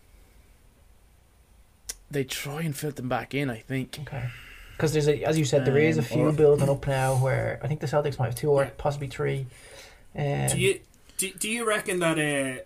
They 2.11 2.25
try 2.25 2.63
and 2.63 2.77
fit 2.77 2.97
them 2.97 3.09
back 3.09 3.35
in. 3.35 3.51
I 3.51 3.59
think. 3.59 3.99
Okay. 4.03 4.29
Because 4.77 4.93
there's 4.93 5.09
a, 5.09 5.23
as 5.25 5.39
you 5.39 5.45
said, 5.45 5.65
there 5.65 5.79
is 5.79 5.97
a 5.97 6.01
Um, 6.01 6.07
few 6.07 6.27
or- 6.29 6.33
building 6.33 6.69
up 6.69 6.87
now 6.87 7.17
where 7.17 7.59
I 7.63 7.67
think 7.67 7.81
the 7.81 7.87
Celtics 7.87 8.19
might 8.19 8.27
have 8.27 8.35
two 8.35 8.51
or 8.51 8.65
Yeah. 8.65 8.71
possibly 8.77 9.09
three. 9.09 9.47
Um, 10.15 10.49
Do 10.49 10.59
you 10.61 10.81
do, 11.19 11.31
do 11.33 11.49
you 11.49 11.67
reckon 11.67 11.99
that 12.01 12.19
uh, 12.19 12.63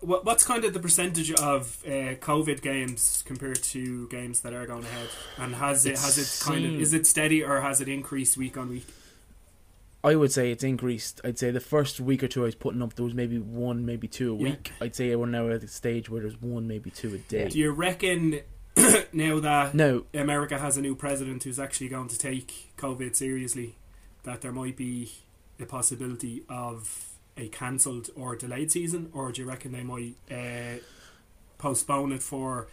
what 0.00 0.24
what's 0.24 0.44
kind 0.44 0.64
of 0.64 0.72
the 0.72 0.80
percentage 0.80 1.30
of 1.32 1.82
uh, 1.86 2.14
COVID 2.20 2.62
games 2.62 3.22
compared 3.26 3.62
to 3.64 4.08
games 4.08 4.40
that 4.40 4.52
are 4.54 4.66
going 4.66 4.84
ahead, 4.84 5.08
and 5.38 5.54
has 5.56 5.86
it 5.86 5.90
It 5.92 5.98
has 5.98 6.18
it 6.18 6.44
kind 6.44 6.64
of 6.64 6.80
is 6.80 6.92
it 6.94 7.06
steady 7.06 7.42
or 7.44 7.60
has 7.60 7.80
it 7.80 7.88
increased 7.88 8.36
week 8.36 8.56
on 8.56 8.68
week? 8.70 8.86
I 10.02 10.14
would 10.16 10.32
say 10.32 10.50
it's 10.50 10.64
increased. 10.64 11.20
I'd 11.24 11.38
say 11.38 11.50
the 11.50 11.60
first 11.60 12.00
week 12.00 12.22
or 12.22 12.28
two 12.28 12.40
I 12.42 12.46
was 12.46 12.54
putting 12.54 12.80
up 12.80 12.94
there 12.94 13.04
was 13.04 13.12
maybe 13.12 13.38
one, 13.38 13.84
maybe 13.84 14.08
two 14.08 14.32
a 14.32 14.36
Yeah. 14.38 14.42
week. 14.50 14.72
I'd 14.80 14.96
say 14.96 15.14
we're 15.14 15.26
now 15.26 15.50
at 15.50 15.60
the 15.60 15.68
stage 15.68 16.08
where 16.08 16.22
there's 16.22 16.40
one, 16.40 16.66
maybe 16.66 16.90
two 16.90 17.14
a 17.14 17.18
day. 17.18 17.48
Do 17.50 17.58
you 17.58 17.70
reckon 17.70 18.40
now 19.12 19.40
that 19.40 19.74
No, 19.74 20.06
America 20.14 20.58
has 20.58 20.78
a 20.78 20.80
new 20.80 20.94
president 20.94 21.44
who's 21.44 21.58
actually 21.60 21.88
going 21.88 22.08
to 22.08 22.18
take 22.18 22.72
COVID 22.78 23.14
seriously, 23.14 23.76
that 24.22 24.40
there 24.40 24.52
might 24.52 24.76
be 24.78 25.12
a 25.60 25.66
possibility 25.66 26.44
of 26.48 27.09
a 27.40 27.48
cancelled 27.48 28.10
or 28.14 28.36
delayed 28.36 28.70
season, 28.70 29.10
or 29.12 29.32
do 29.32 29.42
you 29.42 29.48
reckon 29.48 29.72
they 29.72 29.82
might 29.82 30.14
uh, 30.30 30.78
postpone 31.58 32.12
it 32.12 32.22
for 32.22 32.68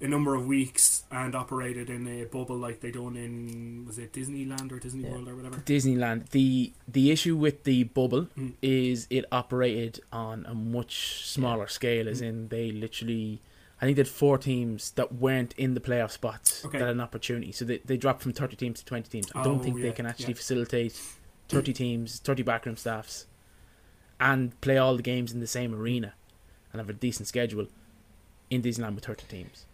a 0.00 0.08
number 0.08 0.34
of 0.34 0.46
weeks 0.46 1.04
and 1.12 1.34
operate 1.34 1.76
it 1.76 1.88
in 1.88 2.08
a 2.08 2.24
bubble 2.24 2.56
like 2.56 2.80
they 2.80 2.90
done 2.90 3.16
in 3.16 3.84
was 3.86 3.98
it 3.98 4.12
Disneyland 4.12 4.72
or 4.72 4.78
Disney 4.80 5.04
Yeah. 5.04 5.12
World 5.12 5.28
or 5.28 5.36
whatever? 5.36 5.58
Disneyland. 5.58 6.30
The 6.30 6.72
the 6.88 7.10
issue 7.12 7.36
with 7.36 7.62
the 7.64 7.84
bubble 7.84 8.26
Mm. 8.36 8.54
is 8.62 9.06
it 9.10 9.24
operated 9.30 10.00
on 10.12 10.44
a 10.46 10.54
much 10.54 11.24
smaller 11.24 11.68
scale, 11.68 12.08
as 12.08 12.20
Mm. 12.20 12.26
in 12.28 12.48
they 12.48 12.70
literally. 12.72 13.40
I 13.80 13.84
think 13.84 13.96
they 13.96 14.00
had 14.02 14.08
four 14.08 14.38
teams 14.38 14.92
that 14.92 15.12
weren't 15.14 15.54
in 15.58 15.74
the 15.74 15.80
playoff 15.80 16.12
spots 16.12 16.64
Okay. 16.64 16.78
that 16.78 16.84
had 16.86 16.94
an 16.94 17.00
opportunity. 17.00 17.50
So 17.50 17.64
they, 17.64 17.78
they 17.78 17.96
dropped 17.96 18.22
from 18.22 18.32
30 18.32 18.54
teams 18.54 18.78
to 18.78 18.84
20 18.84 19.08
teams. 19.10 19.26
I 19.34 19.42
don't 19.42 19.58
Oh, 19.58 19.62
think 19.62 19.76
yeah, 19.78 19.82
they 19.86 19.92
can 19.92 20.06
actually 20.06 20.28
yeah. 20.34 20.34
facilitate 20.42 21.00
30 21.48 21.72
teams, 21.72 22.20
30 22.20 22.44
backroom 22.44 22.76
staffs, 22.76 23.26
and 24.22 24.58
play 24.60 24.78
all 24.78 24.96
the 24.96 25.02
games 25.02 25.32
in 25.32 25.40
the 25.40 25.46
same 25.48 25.74
arena 25.74 26.14
and 26.72 26.78
have 26.80 26.88
a 26.88 26.92
decent 26.92 27.26
schedule 27.26 27.66
in 28.50 28.62
Disneyland 28.62 28.94
with 28.94 29.04
30 29.04 29.26
teams. 29.26 29.66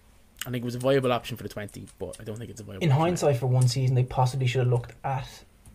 I 0.46 0.50
think 0.50 0.62
it 0.62 0.64
was 0.64 0.74
a 0.74 0.78
viable 0.78 1.12
option 1.12 1.37
for 1.37 1.42
the 1.42 1.48
20, 1.50 1.87
but 1.98 2.16
I 2.18 2.24
don't 2.24 2.38
think 2.38 2.50
it's 2.50 2.61
a 2.61 2.64
viable 2.64 2.82
in 2.82 2.90
hindsight, 2.90 3.37
for 3.37 3.46
one 3.46 3.68
season, 3.68 3.94
they 3.94 4.04
possibly 4.04 4.46
should 4.46 4.61
have 4.61 4.68
looked 4.68 4.94
at 5.04 5.28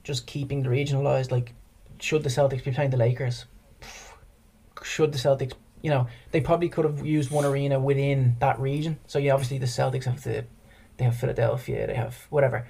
just 0.04 0.26
keeping 0.26 0.64
the 0.64 0.70
regionalised. 0.70 1.32
Like, 1.32 1.54
should 2.00 2.24
the 2.24 2.30
Celtics 2.30 2.64
be 2.64 2.72
playing 2.72 2.90
the 2.90 2.98
Lakers? 2.98 3.46
Should 4.82 5.12
the 5.12 5.20
Celtics, 5.20 5.54
you 5.82 5.92
know, 5.92 6.08
they 6.32 6.42
probably 6.42 6.68
could 6.70 6.86
have 6.86 7.06
used 7.06 7.30
one 7.30 7.46
arena 7.46 7.80
within 7.80 8.36
that 8.40 8.60
region. 8.60 8.98
So 9.06 9.20
yeah, 9.20 9.34
obviously 9.34 9.60
the 9.60 9.68
Celtics 9.68 10.06
have 10.06 10.24
the, 10.24 10.46
they 10.98 11.06
have 11.06 11.16
Philadelphia, 11.16 11.86
they 11.86 11.94
have 11.96 12.26
whatever. 12.32 12.68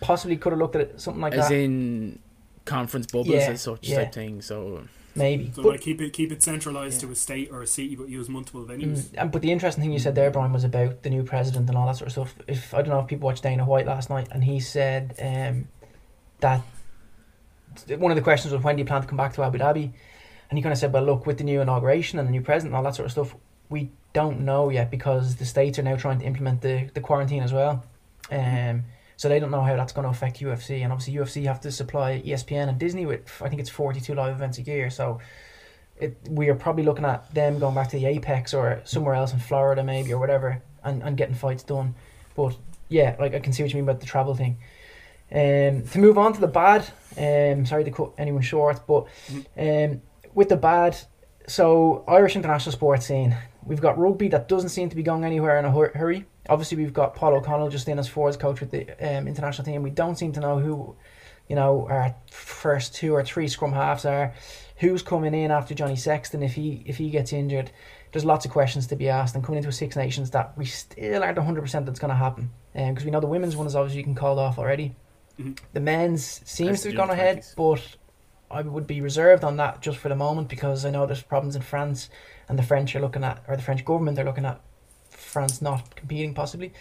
Possibly 0.00 0.36
could 0.36 0.52
have 0.52 0.60
looked 0.60 0.76
at 0.76 0.82
it, 0.82 1.00
something 1.00 1.20
like 1.20 1.34
As 1.34 1.48
that. 1.48 1.54
in 1.54 2.20
conference 2.64 3.06
bubbles 3.06 3.28
Yeah, 3.28 3.50
as 3.50 3.62
such 3.62 3.88
yeah. 3.88 4.04
type 4.04 4.12
thing. 4.14 4.40
So 4.42 4.84
maybe. 5.14 5.52
So 5.54 5.62
But- 5.62 5.70
like 5.70 5.80
keep 5.80 6.00
it 6.00 6.12
keep 6.12 6.32
it 6.32 6.42
centralized 6.42 7.00
to 7.00 7.10
a 7.10 7.14
state 7.14 7.50
or 7.52 7.62
a 7.62 7.66
city, 7.66 7.96
but 7.96 8.08
use 8.08 8.28
multiple 8.28 8.64
venues. 8.64 9.02
Mm, 9.02 9.14
and 9.18 9.30
but 9.32 9.42
the 9.42 9.52
interesting 9.52 9.82
thing 9.82 9.92
you 9.92 9.98
said 9.98 10.14
there, 10.14 10.30
Brian, 10.30 10.52
was 10.52 10.64
about 10.64 11.02
the 11.02 11.10
new 11.10 11.22
president 11.22 11.68
and 11.68 11.76
all 11.78 11.86
that 11.86 11.96
sort 11.96 12.06
of 12.06 12.12
stuff. 12.12 12.34
If 12.46 12.74
I 12.74 12.78
don't 12.78 12.90
know 12.90 13.00
if 13.00 13.06
people 13.06 13.26
watched 13.26 13.42
Dana 13.42 13.64
White 13.64 13.86
last 13.86 14.10
night, 14.10 14.28
and 14.30 14.44
he 14.44 14.60
said 14.60 15.14
um, 15.20 15.68
that 16.40 16.62
one 17.98 18.10
of 18.10 18.16
the 18.16 18.22
questions 18.22 18.52
was 18.52 18.62
when 18.62 18.76
do 18.76 18.80
you 18.80 18.86
plan 18.86 19.02
to 19.02 19.08
come 19.08 19.16
back 19.16 19.32
to 19.34 19.42
Abu 19.42 19.58
Dhabi, 19.58 19.90
and 20.50 20.58
he 20.58 20.62
kind 20.62 20.72
of 20.72 20.78
said, 20.78 20.92
well, 20.92 21.02
look, 21.04 21.26
with 21.26 21.38
the 21.38 21.44
new 21.44 21.60
inauguration 21.60 22.18
and 22.18 22.28
the 22.28 22.32
new 22.32 22.42
president 22.42 22.74
and 22.74 22.76
all 22.76 22.82
that 22.82 22.94
sort 22.94 23.06
of 23.06 23.12
stuff, 23.12 23.34
we 23.70 23.90
don't 24.12 24.40
know 24.40 24.68
yet 24.68 24.90
because 24.90 25.36
the 25.36 25.46
states 25.46 25.78
are 25.78 25.82
now 25.82 25.96
trying 25.96 26.18
to 26.18 26.24
implement 26.26 26.60
the 26.60 26.90
the 26.94 27.00
quarantine 27.00 27.42
as 27.42 27.52
well. 27.52 27.84
Um, 28.30 28.84
so 29.22 29.28
they 29.28 29.38
don't 29.38 29.52
know 29.52 29.62
how 29.62 29.76
that's 29.76 29.92
going 29.92 30.02
to 30.02 30.10
affect 30.10 30.40
UFC, 30.40 30.82
and 30.82 30.92
obviously 30.92 31.14
UFC 31.14 31.46
have 31.46 31.60
to 31.60 31.70
supply 31.70 32.20
ESPN 32.26 32.68
and 32.68 32.76
Disney 32.76 33.06
with 33.06 33.40
I 33.40 33.48
think 33.48 33.60
it's 33.60 33.70
forty 33.70 34.00
two 34.00 34.16
live 34.16 34.34
events 34.34 34.58
a 34.58 34.62
year. 34.62 34.90
So 34.90 35.20
it, 35.96 36.18
we 36.28 36.48
are 36.48 36.56
probably 36.56 36.82
looking 36.82 37.04
at 37.04 37.32
them 37.32 37.60
going 37.60 37.76
back 37.76 37.88
to 37.90 37.96
the 37.96 38.06
Apex 38.06 38.52
or 38.52 38.80
somewhere 38.82 39.14
else 39.14 39.32
in 39.32 39.38
Florida 39.38 39.84
maybe 39.84 40.12
or 40.12 40.18
whatever, 40.18 40.60
and, 40.82 41.04
and 41.04 41.16
getting 41.16 41.36
fights 41.36 41.62
done. 41.62 41.94
But 42.34 42.56
yeah, 42.88 43.14
like 43.20 43.32
I 43.32 43.38
can 43.38 43.52
see 43.52 43.62
what 43.62 43.70
you 43.70 43.76
mean 43.76 43.84
about 43.84 44.00
the 44.00 44.06
travel 44.06 44.34
thing. 44.34 44.58
Um, 45.30 45.84
to 45.92 46.00
move 46.00 46.18
on 46.18 46.32
to 46.32 46.40
the 46.40 46.48
bad, 46.48 46.80
um, 47.16 47.64
sorry 47.64 47.84
to 47.84 47.92
cut 47.92 48.10
anyone 48.18 48.42
short, 48.42 48.84
but 48.88 49.06
um, 49.56 50.02
with 50.34 50.48
the 50.48 50.56
bad, 50.56 50.98
so 51.46 52.02
Irish 52.08 52.34
international 52.34 52.72
sports 52.72 53.06
scene, 53.06 53.36
we've 53.64 53.80
got 53.80 53.96
rugby 54.00 54.26
that 54.30 54.48
doesn't 54.48 54.70
seem 54.70 54.88
to 54.88 54.96
be 54.96 55.04
going 55.04 55.22
anywhere 55.22 55.60
in 55.60 55.64
a 55.64 55.70
hurry. 55.70 56.26
Obviously, 56.48 56.76
we've 56.76 56.92
got 56.92 57.14
Paul 57.14 57.34
O'Connell 57.34 57.68
just 57.68 57.88
in 57.88 57.98
as 57.98 58.08
forwards 58.08 58.36
coach 58.36 58.60
with 58.60 58.70
the 58.70 58.88
um, 59.00 59.28
international 59.28 59.64
team. 59.64 59.82
We 59.82 59.90
don't 59.90 60.16
seem 60.16 60.32
to 60.32 60.40
know 60.40 60.58
who, 60.58 60.96
you 61.48 61.54
know, 61.56 61.86
our 61.88 62.14
first 62.30 62.94
two 62.94 63.14
or 63.14 63.22
three 63.24 63.46
scrum 63.48 63.72
halves 63.72 64.04
are. 64.04 64.34
Who's 64.78 65.02
coming 65.02 65.34
in 65.34 65.52
after 65.52 65.74
Johnny 65.74 65.94
Sexton 65.94 66.42
if 66.42 66.54
he 66.54 66.82
if 66.86 66.96
he 66.96 67.10
gets 67.10 67.32
injured? 67.32 67.70
There's 68.10 68.24
lots 68.24 68.44
of 68.44 68.50
questions 68.50 68.88
to 68.88 68.96
be 68.96 69.08
asked, 69.08 69.34
and 69.36 69.44
coming 69.44 69.58
into 69.58 69.68
a 69.68 69.72
Six 69.72 69.94
Nations 69.96 70.30
that 70.32 70.56
we 70.58 70.64
still 70.66 71.22
aren't 71.22 71.38
100 71.38 71.60
percent 71.62 71.86
that's 71.86 72.00
going 72.00 72.10
to 72.10 72.16
happen, 72.16 72.50
because 72.74 73.04
we 73.04 73.10
know 73.12 73.20
the 73.20 73.26
women's 73.28 73.56
one 73.56 73.66
is 73.66 73.76
obviously 73.76 73.98
you 73.98 74.04
can 74.04 74.14
call 74.16 74.38
off 74.38 74.58
already. 74.58 74.94
Mhm. 75.38 75.58
The 75.72 75.80
men's 75.80 76.42
seems 76.44 76.70
Has 76.70 76.82
to 76.82 76.90
to 76.90 76.96
have 76.96 77.08
gone 77.08 77.10
ahead, 77.10 77.38
20s. 77.38 77.54
but 77.56 77.96
I 78.54 78.60
would 78.62 78.86
be 78.86 79.00
reserved 79.00 79.44
on 79.44 79.56
that 79.58 79.80
just 79.80 79.96
for 79.98 80.08
the 80.10 80.16
moment 80.16 80.48
because 80.48 80.84
I 80.84 80.90
know 80.90 81.06
there's 81.06 81.22
problems 81.22 81.54
in 81.56 81.62
France, 81.62 82.10
and 82.48 82.58
the 82.58 82.62
French 82.62 82.94
are 82.96 83.00
looking 83.00 83.22
at, 83.24 83.42
or 83.48 83.56
the 83.56 83.62
French 83.62 83.84
government 83.84 84.18
are 84.18 84.24
looking 84.24 84.44
at 84.44 84.60
France 85.32 85.62
not 85.62 85.96
competing 85.96 86.34
possibly. 86.34 86.72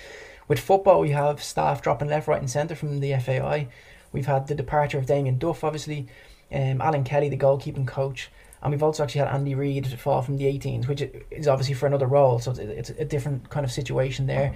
With 0.47 0.59
football, 0.59 0.99
we 0.99 1.11
have 1.11 1.41
staff 1.41 1.81
dropping 1.81 2.09
left, 2.09 2.27
right, 2.27 2.39
and 2.39 2.49
centre 2.49 2.75
from 2.75 2.99
the 2.99 3.13
FAI. 3.15 3.69
We've 4.11 4.25
had 4.25 4.47
the 4.47 4.55
departure 4.55 4.97
of 4.97 5.05
Damien 5.05 5.37
Duff, 5.37 5.63
obviously, 5.63 6.07
um, 6.51 6.81
Alan 6.81 7.05
Kelly, 7.05 7.29
the 7.29 7.37
goalkeeping 7.37 7.87
coach, 7.87 8.29
and 8.61 8.71
we've 8.71 8.83
also 8.83 9.03
actually 9.03 9.19
had 9.19 9.29
Andy 9.29 9.55
Reid 9.55 9.87
fall 9.99 10.21
from 10.21 10.37
the 10.37 10.45
18s, 10.45 10.87
which 10.87 11.01
is 11.31 11.47
obviously 11.47 11.73
for 11.73 11.87
another 11.87 12.05
role, 12.05 12.39
so 12.39 12.51
it's 12.51 12.89
a 12.89 13.05
different 13.05 13.49
kind 13.49 13.65
of 13.65 13.71
situation 13.71 14.27
there. 14.27 14.53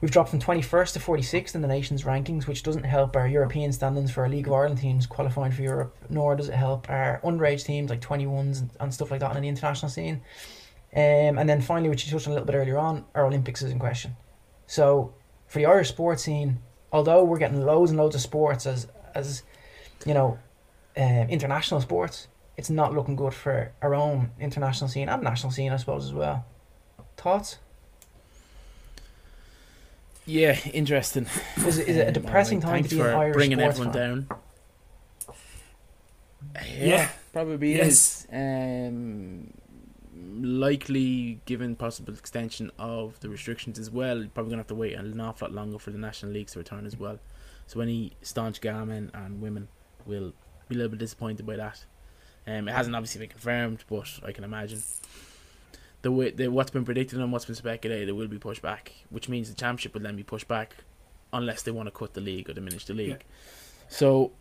We've 0.00 0.10
dropped 0.10 0.30
from 0.30 0.38
21st 0.38 0.92
to 0.92 0.98
46th 1.00 1.54
in 1.56 1.62
the 1.62 1.68
nation's 1.68 2.04
rankings, 2.04 2.46
which 2.46 2.62
doesn't 2.62 2.84
help 2.84 3.16
our 3.16 3.26
European 3.26 3.72
standings 3.72 4.12
for 4.12 4.22
our 4.22 4.28
League 4.28 4.46
of 4.46 4.52
Ireland 4.52 4.78
teams 4.78 5.06
qualifying 5.06 5.50
for 5.50 5.62
Europe, 5.62 5.96
nor 6.08 6.36
does 6.36 6.48
it 6.48 6.54
help 6.54 6.88
our 6.88 7.20
underage 7.24 7.64
teams 7.64 7.90
like 7.90 8.00
21s 8.00 8.60
and, 8.60 8.70
and 8.78 8.94
stuff 8.94 9.10
like 9.10 9.20
that 9.20 9.34
on 9.34 9.42
the 9.42 9.48
international 9.48 9.90
scene. 9.90 10.20
Um, 10.94 11.38
and 11.38 11.48
then 11.48 11.60
finally, 11.60 11.88
which 11.90 12.06
you 12.06 12.12
touched 12.12 12.26
on 12.26 12.32
a 12.32 12.34
little 12.34 12.46
bit 12.46 12.56
earlier 12.56 12.78
on, 12.78 13.04
our 13.14 13.26
Olympics 13.26 13.62
is 13.62 13.70
in 13.70 13.78
question. 13.78 14.16
So 14.66 15.12
for 15.46 15.58
the 15.58 15.66
Irish 15.66 15.88
sports 15.88 16.22
scene, 16.22 16.58
although 16.92 17.24
we're 17.24 17.38
getting 17.38 17.64
loads 17.64 17.90
and 17.90 17.98
loads 17.98 18.14
of 18.14 18.22
sports 18.22 18.66
as 18.66 18.88
as 19.14 19.42
you 20.06 20.14
know 20.14 20.38
uh, 20.96 21.26
international 21.28 21.80
sports, 21.80 22.28
it's 22.56 22.70
not 22.70 22.94
looking 22.94 23.16
good 23.16 23.34
for 23.34 23.72
our 23.82 23.94
own 23.94 24.30
international 24.40 24.88
scene 24.88 25.08
and 25.08 25.22
national 25.22 25.52
scene, 25.52 25.72
I 25.72 25.76
suppose, 25.76 26.04
as 26.04 26.12
well. 26.12 26.44
Thoughts? 27.16 27.58
Yeah, 30.26 30.58
interesting. 30.74 31.26
Is 31.56 31.78
it, 31.78 31.88
is 31.88 31.96
it 31.96 32.08
a 32.08 32.12
depressing 32.20 32.62
alright, 32.62 32.82
time 32.82 32.88
to 32.88 32.90
be 32.90 33.00
an 33.00 33.06
for 33.06 33.16
Irish 33.16 33.34
bringing 33.34 33.58
sports 33.58 33.78
everyone 33.78 33.94
fan? 33.94 34.26
down. 34.28 34.40
Yeah. 36.76 37.08
probably 37.32 37.76
Yes. 37.76 38.26
is. 38.26 38.26
Um, 38.32 39.52
likely, 40.40 41.40
given 41.46 41.76
possible 41.76 42.12
extension 42.14 42.70
of 42.78 43.18
the 43.20 43.28
restrictions 43.28 43.78
as 43.78 43.90
well, 43.90 44.26
probably 44.34 44.50
gonna 44.50 44.60
have 44.60 44.68
to 44.68 44.74
wait 44.74 44.94
an 44.94 45.20
awful 45.20 45.48
lot 45.48 45.54
longer 45.54 45.78
for 45.78 45.90
the 45.90 45.98
national 45.98 46.32
leagues 46.32 46.52
to 46.52 46.58
return 46.58 46.86
as 46.86 46.96
well. 46.96 47.18
So 47.66 47.80
any 47.80 48.12
staunch 48.22 48.60
Ghana 48.60 48.86
men 48.86 49.10
and 49.14 49.40
women 49.40 49.68
will 50.06 50.32
be 50.68 50.74
a 50.74 50.78
little 50.78 50.90
bit 50.90 50.98
disappointed 50.98 51.46
by 51.46 51.56
that. 51.56 51.84
Um, 52.46 52.68
it 52.68 52.72
hasn't 52.72 52.96
obviously 52.96 53.20
been 53.20 53.30
confirmed, 53.30 53.84
but 53.88 54.08
I 54.24 54.32
can 54.32 54.44
imagine 54.44 54.82
the 56.02 56.10
way 56.10 56.30
the 56.30 56.48
what's 56.48 56.70
been 56.70 56.84
predicted 56.84 57.18
and 57.18 57.32
what's 57.32 57.44
been 57.44 57.54
speculated, 57.54 58.08
it 58.08 58.12
will 58.12 58.28
be 58.28 58.38
pushed 58.38 58.62
back, 58.62 58.92
which 59.10 59.28
means 59.28 59.48
the 59.48 59.54
championship 59.54 59.94
will 59.94 60.00
then 60.00 60.16
be 60.16 60.22
pushed 60.22 60.48
back, 60.48 60.76
unless 61.32 61.62
they 61.62 61.70
want 61.70 61.86
to 61.86 61.90
cut 61.90 62.14
the 62.14 62.20
league 62.20 62.48
or 62.48 62.54
diminish 62.54 62.86
the 62.86 62.94
league. 62.94 63.24
So 63.88 64.32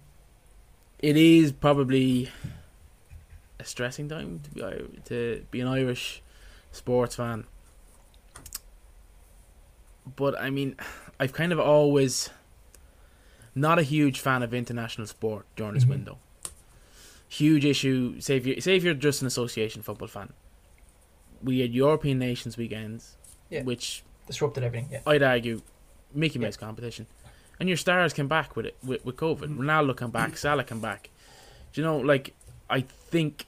it 1.00 1.18
is 1.18 1.52
probably 1.52 2.30
a 3.60 3.64
stressing 3.66 4.08
time 4.10 4.40
to 4.44 4.50
be 4.52 4.62
to 5.06 5.46
be 5.52 5.62
an 5.62 5.68
Irish 5.68 6.22
sports 6.72 7.16
fan. 7.16 7.46
But 10.16 10.40
I 10.40 10.50
mean, 10.50 10.76
I've 11.20 11.34
kind 11.34 11.52
of 11.52 11.60
always 11.60 12.30
not 13.56 13.80
a 13.80 13.84
huge 13.84 14.20
fan 14.20 14.44
of 14.44 14.54
international 14.54 15.08
sport 15.08 15.46
during 15.56 15.74
this 15.74 15.86
Mhm. 15.86 15.90
window. 15.90 16.20
Huge 17.28 17.66
issue. 17.66 18.20
Say 18.22 18.38
if 18.38 18.46
you 18.46 18.62
say 18.62 18.76
if 18.76 18.84
you're 18.84 18.94
just 18.94 19.22
an 19.22 19.28
association 19.28 19.82
football 19.82 20.08
fan. 20.08 20.34
We 21.44 21.60
had 21.60 21.72
European 21.72 22.18
nations 22.18 22.58
weekends, 22.58 23.16
Yeah. 23.50 23.64
which 23.64 24.04
Disrupted 24.26 24.64
everything. 24.64 24.90
Yeah. 24.92 25.02
I'd 25.06 25.22
argue 25.24 25.62
Mickey 26.14 26.40
Yeah. 26.40 26.48
Mouse 26.48 26.58
competition, 26.58 27.06
and 27.60 27.70
your 27.70 27.78
stars 27.78 28.12
came 28.14 28.28
back 28.28 28.56
with 28.56 28.66
it 28.66 28.76
with, 28.84 29.06
with 29.06 29.16
COVID. 29.18 29.56
Ronaldo 29.58 29.96
came 29.98 30.10
back, 30.12 30.36
Salah 30.38 30.64
came 30.64 30.82
back. 30.82 31.10
Do 31.74 31.82
you 31.82 31.86
know, 31.88 31.98
like 31.98 32.34
I 32.70 32.82
think 32.82 33.46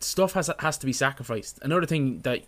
stuff 0.00 0.32
has 0.32 0.50
has 0.58 0.78
to 0.78 0.86
be 0.86 0.92
sacrificed. 0.92 1.58
Another 1.62 1.86
thing 1.86 2.20
that 2.20 2.44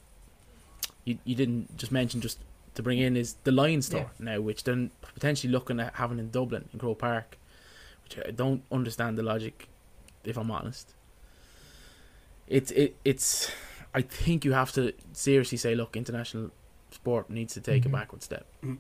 you 1.04 1.18
you 1.24 1.34
didn't 1.34 1.76
just 1.76 1.92
mention 1.92 2.20
just 2.20 2.38
to 2.74 2.82
bring 2.82 2.98
in 2.98 3.16
is 3.16 3.34
the 3.44 3.52
Lions 3.52 3.88
tour 3.88 4.10
now, 4.18 4.40
which 4.40 4.64
they're 4.64 4.88
potentially 5.14 5.52
looking 5.52 5.78
at 5.80 5.94
having 5.94 6.18
in 6.18 6.30
Dublin 6.30 6.68
in 6.72 6.78
Croke 6.78 6.98
Park, 6.98 7.38
which 8.02 8.18
I 8.26 8.30
don't 8.32 8.64
understand 8.72 9.16
the 9.16 9.22
logic, 9.22 9.68
if 10.24 10.36
I'm 10.36 10.50
honest. 10.50 10.92
It's 12.48 12.70
it 12.72 12.96
it's. 13.04 13.50
I 13.94 14.02
think 14.02 14.44
you 14.44 14.52
have 14.54 14.72
to 14.72 14.92
seriously 15.12 15.56
say, 15.56 15.76
look, 15.76 15.96
international 15.96 16.50
sport 16.90 17.30
needs 17.30 17.54
to 17.54 17.60
take 17.60 17.84
Mhm. 17.84 17.86
a 17.86 17.88
backward 17.90 18.22
step. 18.24 18.44
Mhm. 18.62 18.78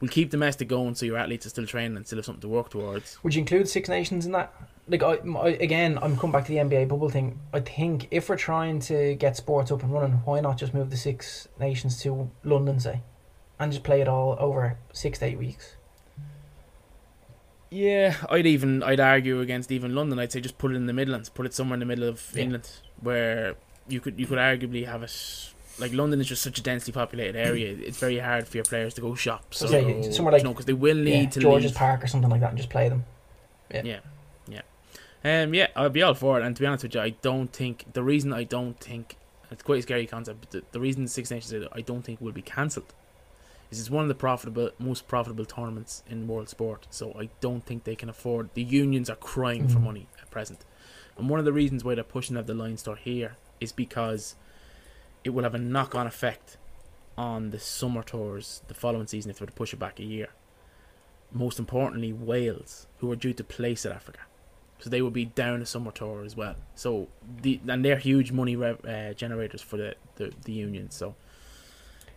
We'll 0.00 0.10
keep 0.10 0.30
domestic 0.30 0.68
going 0.68 0.94
so 0.94 1.06
your 1.06 1.16
athletes 1.16 1.46
are 1.46 1.48
still 1.48 1.66
training 1.66 1.96
and 1.96 2.06
still 2.06 2.18
have 2.18 2.26
something 2.26 2.42
to 2.42 2.48
work 2.48 2.68
towards. 2.68 3.18
Would 3.22 3.34
you 3.34 3.40
include 3.40 3.66
Six 3.68 3.88
Nations 3.88 4.26
in 4.26 4.32
that? 4.32 4.52
Like, 4.88 5.02
I, 5.02 5.14
I, 5.14 5.48
again, 5.48 5.98
I'm 6.02 6.16
coming 6.16 6.32
back 6.32 6.44
to 6.44 6.50
the 6.52 6.58
NBA 6.58 6.88
bubble 6.88 7.08
thing. 7.08 7.40
I 7.52 7.60
think 7.60 8.08
if 8.10 8.28
we're 8.28 8.36
trying 8.36 8.78
to 8.80 9.14
get 9.14 9.36
sports 9.36 9.72
up 9.72 9.82
and 9.82 9.92
running, 9.92 10.12
why 10.24 10.40
not 10.40 10.58
just 10.58 10.74
move 10.74 10.90
the 10.90 10.96
Six 10.98 11.48
Nations 11.58 12.00
to 12.02 12.30
London, 12.44 12.78
say, 12.78 13.00
and 13.58 13.72
just 13.72 13.84
play 13.84 14.00
it 14.02 14.06
all 14.08 14.36
over 14.38 14.78
six 14.92 15.18
to 15.20 15.24
eight 15.24 15.38
weeks? 15.38 15.76
Yeah, 17.70 18.14
I'd 18.30 18.46
even 18.46 18.82
I'd 18.82 19.00
argue 19.00 19.40
against 19.40 19.72
even 19.72 19.94
London. 19.94 20.18
I'd 20.18 20.30
say 20.30 20.40
just 20.40 20.56
put 20.58 20.70
it 20.70 20.76
in 20.76 20.86
the 20.86 20.92
Midlands, 20.92 21.28
put 21.28 21.46
it 21.46 21.54
somewhere 21.54 21.74
in 21.74 21.80
the 21.80 21.86
middle 21.86 22.08
of 22.08 22.30
Yeah. 22.34 22.42
England, 22.42 22.70
where 23.00 23.56
you 23.88 24.00
could 24.00 24.20
you 24.20 24.26
could 24.26 24.38
arguably 24.38 24.86
have 24.86 25.02
it. 25.02 25.52
Like 25.78 25.92
London 25.92 26.20
is 26.20 26.26
just 26.26 26.42
such 26.42 26.58
a 26.58 26.62
densely 26.62 26.92
populated 26.92 27.36
area. 27.36 27.76
It's 27.78 27.98
very 27.98 28.18
hard 28.18 28.48
for 28.48 28.56
your 28.56 28.64
players 28.64 28.94
to 28.94 29.00
go 29.02 29.14
shop. 29.14 29.52
So 29.54 29.68
yeah, 29.68 30.10
somewhere 30.10 30.32
like- 30.32 30.40
you 30.40 30.44
know, 30.44 30.52
because 30.52 30.64
they 30.66 30.72
will 30.72 30.96
need 30.96 31.24
Yeah, 31.24 31.28
to 31.30 31.40
George's 31.40 31.72
leave. 31.72 31.76
Park 31.78 32.02
or 32.04 32.06
something 32.06 32.30
like 32.30 32.40
that, 32.40 32.48
and 32.50 32.56
just 32.56 32.70
play 32.70 32.88
them. 32.88 33.04
Yeah, 33.72 33.82
yeah. 33.84 34.00
Yeah. 34.48 35.42
Um, 35.42 35.52
yeah, 35.54 35.66
I'd 35.76 35.92
be 35.92 36.02
all 36.02 36.14
for 36.14 36.40
it. 36.40 36.44
And 36.46 36.54
to 36.56 36.60
be 36.62 36.66
honest 36.66 36.84
with 36.84 36.94
you, 36.94 37.00
I 37.00 37.10
don't 37.10 37.52
think 37.52 37.92
the 37.92 38.02
reason 38.02 38.32
I 38.32 38.44
don't 38.44 38.78
think 38.80 39.16
it's 39.50 39.62
quite 39.62 39.80
a 39.80 39.82
scary 39.82 40.06
concept. 40.06 40.40
But 40.40 40.50
the, 40.50 40.62
the 40.72 40.80
reason 40.80 41.06
Six 41.08 41.30
Nations 41.30 41.66
I 41.72 41.80
don't 41.82 42.02
think 42.02 42.20
will 42.20 42.32
be 42.32 42.42
cancelled 42.42 42.94
is 43.70 43.80
it's 43.80 43.90
one 43.90 44.02
of 44.02 44.08
the 44.08 44.14
profitable, 44.14 44.70
most 44.78 45.08
profitable 45.08 45.44
tournaments 45.44 46.04
in 46.08 46.26
world 46.28 46.48
sport. 46.48 46.86
So 46.90 47.12
I 47.18 47.28
don't 47.40 47.66
think 47.66 47.84
they 47.84 47.96
can 47.96 48.08
afford. 48.08 48.50
The 48.54 48.62
unions 48.62 49.10
are 49.10 49.16
crying 49.16 49.68
for 49.68 49.78
Mhm. 49.78 49.82
money 49.84 50.06
at 50.22 50.30
present, 50.30 50.64
and 51.18 51.28
one 51.28 51.38
of 51.40 51.44
the 51.44 51.52
reasons 51.52 51.82
why 51.84 51.94
they're 51.96 52.04
pushing 52.04 52.36
have 52.36 52.46
the 52.46 52.54
Lions 52.54 52.82
tour 52.82 52.96
here 52.96 53.36
is 53.60 53.72
because 53.72 54.36
it 55.26 55.30
will 55.34 55.42
have 55.42 55.54
a 55.54 55.58
knock-on 55.58 56.06
effect 56.06 56.56
on 57.18 57.50
the 57.50 57.58
summer 57.58 58.02
tours 58.02 58.62
the 58.68 58.74
following 58.74 59.06
season 59.06 59.30
if 59.30 59.38
they 59.38 59.42
were 59.42 59.46
to 59.50 59.52
push 59.62 59.72
it 59.74 59.78
back 59.78 59.98
a 60.00 60.04
year 60.04 60.28
most 61.32 61.58
importantly 61.58 62.12
Wales, 62.12 62.86
who 62.98 63.10
are 63.10 63.16
due 63.16 63.32
to 63.32 63.44
play 63.44 63.74
South 63.74 63.94
Africa. 63.94 64.20
So 64.78 64.88
they 64.90 65.02
will 65.02 65.10
be 65.10 65.24
down 65.24 65.60
a 65.60 65.66
summer 65.66 65.90
tour 65.90 66.24
as 66.24 66.36
well. 66.36 66.54
So 66.74 67.08
the 67.42 67.60
and 67.66 67.84
they're 67.84 67.96
huge 67.98 68.30
money 68.30 68.56
rev, 68.56 68.84
uh, 68.84 69.12
generators 69.14 69.60
for 69.62 69.76
the, 69.76 69.96
the 70.16 70.32
the 70.44 70.52
union. 70.52 70.90
So 70.90 71.14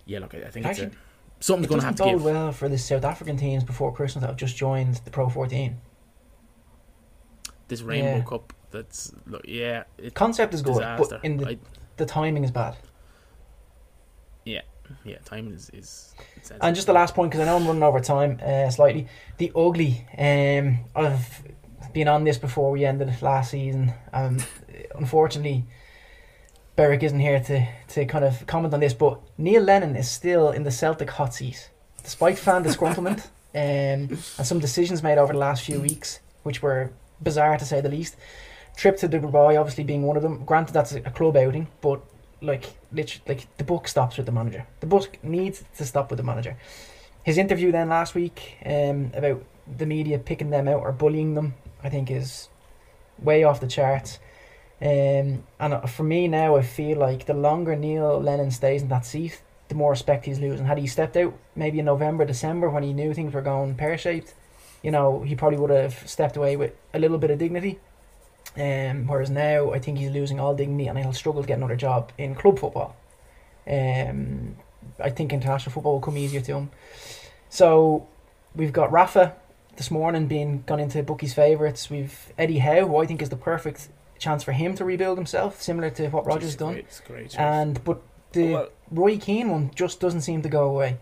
yeah, 0.06 0.19
look, 0.19 0.36
I, 0.36 0.39
I 0.39 0.52
think 0.52 0.65
it's 0.67 0.80
a, 0.80 0.91
something's 1.39 1.65
It 1.65 1.69
going 1.69 1.80
to 1.82 1.86
have 1.88 1.95
to 1.95 2.04
bode 2.04 2.12
give. 2.12 2.24
well 2.24 2.52
for 2.52 2.69
the 2.69 2.78
South 2.78 3.04
African 3.04 3.36
teams 3.38 3.63
before 3.63 3.91
Christmas 3.93 4.22
that 4.22 4.28
have 4.28 4.38
just 4.38 4.56
joined 4.56 4.95
the 5.06 5.12
Pro 5.12 5.28
14. 5.28 5.78
This 7.67 7.82
Rainbow 7.82 8.17
Yeah. 8.17 8.24
Cup, 8.24 8.54
that's 8.72 9.12
look, 9.26 9.41
yeah, 9.48 9.84
it, 9.98 10.13
Concept 10.13 10.54
is 10.54 10.62
good, 10.62 10.74
disaster. 10.76 11.17
but 11.17 11.26
in 11.26 11.38
the, 11.38 11.48
I, 11.50 11.58
the 11.98 12.06
timing 12.06 12.43
is 12.43 12.52
bad. 12.52 12.78
Yeah, 15.06 15.18
timing 15.26 15.54
is 15.54 15.70
is. 15.72 16.14
And 16.62 16.76
just 16.76 16.88
the 16.88 16.94
last 16.94 17.14
point, 17.14 17.32
because 17.32 17.42
I 17.42 17.46
know 17.46 17.58
I'm 17.58 17.68
running 17.68 17.84
over 17.84 18.00
time 18.00 18.40
uh, 18.44 18.70
slightly. 18.70 19.08
The 19.38 19.52
ugly. 19.56 20.06
Um, 20.18 20.80
I've 20.96 21.44
been 21.94 22.08
on 22.08 22.24
this 22.24 22.38
before 22.38 22.72
we 22.72 22.86
ended 22.86 23.22
last 23.22 23.52
season. 23.52 23.94
Um, 24.14 24.38
unfortunately, 24.96 25.66
Berwick 26.76 27.04
isn't 27.04 27.20
here 27.20 27.40
to, 27.42 27.68
to 27.90 28.06
kind 28.06 28.26
of 28.26 28.46
comment 28.48 28.74
on 28.74 28.80
this, 28.80 28.94
but 28.94 29.20
Neil 29.38 29.62
Lennon 29.62 29.96
is 29.96 30.10
still 30.10 30.52
in 30.52 30.64
the 30.64 30.72
Celtic 30.72 31.10
hot 31.10 31.34
seat, 31.34 31.70
despite 32.04 32.38
fan 32.38 32.64
disgruntlement 32.64 33.26
um, 33.56 34.18
and 34.18 34.20
some 34.48 34.60
decisions 34.60 35.04
made 35.04 35.18
over 35.18 35.34
the 35.34 35.40
last 35.40 35.66
few 35.66 35.80
weeks, 35.80 36.20
which 36.44 36.62
were 36.62 36.92
bizarre 37.22 37.58
to 37.58 37.66
say 37.66 37.82
the 37.82 37.90
least. 37.90 38.16
Trip 38.78 38.96
to 38.98 39.10
Dubai, 39.10 39.60
obviously 39.60 39.84
being 39.84 40.04
one 40.04 40.16
of 40.16 40.24
them. 40.24 40.46
Granted, 40.46 40.74
that's 40.74 40.94
a 40.94 41.02
club 41.02 41.36
outing, 41.36 41.68
but 41.82 42.02
like 42.41 42.65
literally, 42.91 43.23
like 43.28 43.58
the 43.58 43.63
book 43.63 43.88
stops 43.88 44.17
with 44.17 44.25
the 44.25 44.32
manager. 44.32 44.65
The 44.80 44.88
book 44.88 45.17
needs 45.23 45.63
to 45.78 45.86
stop 45.86 46.10
with 46.10 46.17
the 46.17 46.23
manager. 46.23 46.58
His 47.23 47.38
interview 47.38 47.71
then 47.71 47.89
last 47.89 48.15
week 48.15 48.58
um, 48.65 49.12
about 49.13 49.43
the 49.78 49.86
media 49.86 50.19
picking 50.19 50.49
them 50.49 50.67
out 50.67 50.82
or 50.82 50.91
bullying 50.91 51.36
them, 51.36 51.56
I 51.84 51.89
think 51.89 52.10
is 52.10 52.49
way 53.21 53.43
off 53.43 53.60
the 53.60 53.67
charts. 53.67 54.19
Um, 54.82 55.43
and 55.60 55.73
uh, 55.73 55.82
for 55.82 56.04
me 56.04 56.28
now, 56.28 56.56
I 56.56 56.62
feel 56.62 56.97
like 56.97 57.25
the 57.25 57.34
longer 57.34 57.75
Neil 57.75 58.21
Lennon 58.21 58.52
stays 58.52 58.82
in 58.82 58.88
that 58.89 59.06
seat, 59.06 59.41
the 59.67 59.75
more 59.75 59.91
respect 59.91 60.25
he's 60.25 60.39
losing. 60.39 60.65
Had 60.65 60.78
he 60.78 60.88
stepped 60.88 61.17
out 61.17 61.38
maybe 61.56 61.80
in 61.80 61.86
November, 61.86 62.25
December 62.25 62.69
when 62.69 62.84
he 62.84 62.93
knew 62.93 63.13
things 63.13 63.34
were 63.34 63.41
going 63.41 63.75
pear 63.75 63.97
shaped, 63.97 64.34
you 64.82 64.91
know, 64.91 65.21
he 65.21 65.36
probably 65.36 65.60
would 65.60 65.69
have 65.69 66.10
stepped 66.10 66.38
away 66.38 66.56
with 66.56 66.73
a 66.93 66.99
little 66.99 67.17
bit 67.17 67.32
of 67.32 67.39
dignity. 67.39 67.80
Um, 68.58 69.08
whereas 69.08 69.30
now, 69.30 69.72
I 69.72 69.80
think 69.80 69.98
he's 70.00 70.10
losing 70.12 70.40
all 70.40 70.56
dignity 70.56 70.88
and 70.88 70.98
he'll 70.98 71.14
struggle 71.14 71.42
to 71.42 71.48
get 71.48 71.58
another 71.58 71.76
job 71.76 72.12
in 72.18 72.36
club 72.36 72.60
football. 72.60 72.96
Um, 73.68 74.58
I 75.00 75.10
think 75.12 75.32
international 75.32 75.72
football 75.72 75.94
will 75.94 76.02
come 76.02 76.18
easier 76.18 76.42
to 76.42 76.54
him. 76.56 76.72
So 77.50 78.08
we've 78.56 78.74
got 78.74 78.92
Rafa 78.92 79.36
this 79.78 79.92
morning 79.92 80.28
being 80.28 80.64
gone 80.66 80.80
into 80.80 81.02
bookies' 81.04 81.34
favourites. 81.34 81.90
We've 81.90 82.34
Eddie 82.38 82.58
Howe, 82.60 82.88
who 82.88 82.98
I 82.98 83.06
think 83.06 83.22
is 83.22 83.30
the 83.30 83.36
perfect 83.38 83.90
chance 84.18 84.44
for 84.44 84.52
him 84.52 84.76
to 84.76 84.84
rebuild 84.84 85.18
himself, 85.18 85.62
similar 85.62 85.90
to 85.92 86.10
what 86.10 86.26
Rodgers 86.26 86.56
done. 86.56 86.74
great, 86.74 87.02
great. 87.08 87.40
And 87.40 87.82
but 87.84 88.02
the 88.34 88.54
Well- 88.54 88.70
Roy 88.92 89.18
Keane 89.18 89.50
one 89.50 89.72
just 89.76 90.00
doesn't 90.00 90.22
seem 90.22 90.42
to 90.42 90.50
go 90.50 90.66
away. 90.68 90.98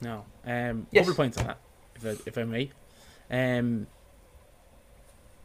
No. 0.00 0.24
Um, 0.44 0.86
Yes. 0.92 1.06
Couple 1.06 1.10
of 1.10 1.16
points 1.16 1.38
on 1.38 1.46
that, 1.46 1.58
if 1.96 2.04
I, 2.06 2.22
if 2.26 2.38
I 2.38 2.44
may. 2.44 2.70
Um, 3.30 3.86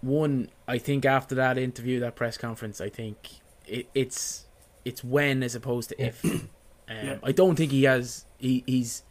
one, 0.04 0.50
I 0.68 0.78
think 0.78 1.06
after 1.06 1.36
that 1.36 1.58
interview, 1.58 2.00
that 2.02 2.16
press 2.16 2.38
conference, 2.38 2.82
I 2.82 2.90
think 2.90 3.18
it, 3.66 3.88
it's 3.96 4.46
it's 4.86 5.04
when 5.04 5.42
as 5.44 5.56
opposed 5.56 5.90
to 5.90 5.96
Yeah. 6.00 6.08
if. 6.08 6.26
Um, 6.26 6.50
Yeah. 6.90 7.18
I 7.24 7.32
don't 7.32 7.56
think 7.56 7.72
he 7.72 7.84
has. 7.84 8.26
He, 8.38 8.64
he's 8.68 9.04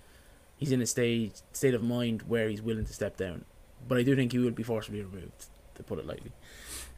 he's 0.59 0.71
in 0.73 0.83
a 0.83 0.87
state 0.87 1.41
state 1.53 1.73
of 1.75 1.83
mind 1.83 2.23
where 2.29 2.49
he's 2.49 2.61
willing 2.63 2.85
to 2.85 2.93
step 2.93 3.17
down, 3.17 3.45
but 3.89 3.97
I 3.99 4.03
do 4.03 4.15
think 4.15 4.31
he 4.33 4.39
will 4.39 4.51
be 4.51 4.63
forcibly 4.63 5.03
removed, 5.03 5.47
to 5.77 5.83
put 5.83 5.99
it 5.99 6.07
lightly. 6.07 6.33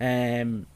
Um, 0.01 0.67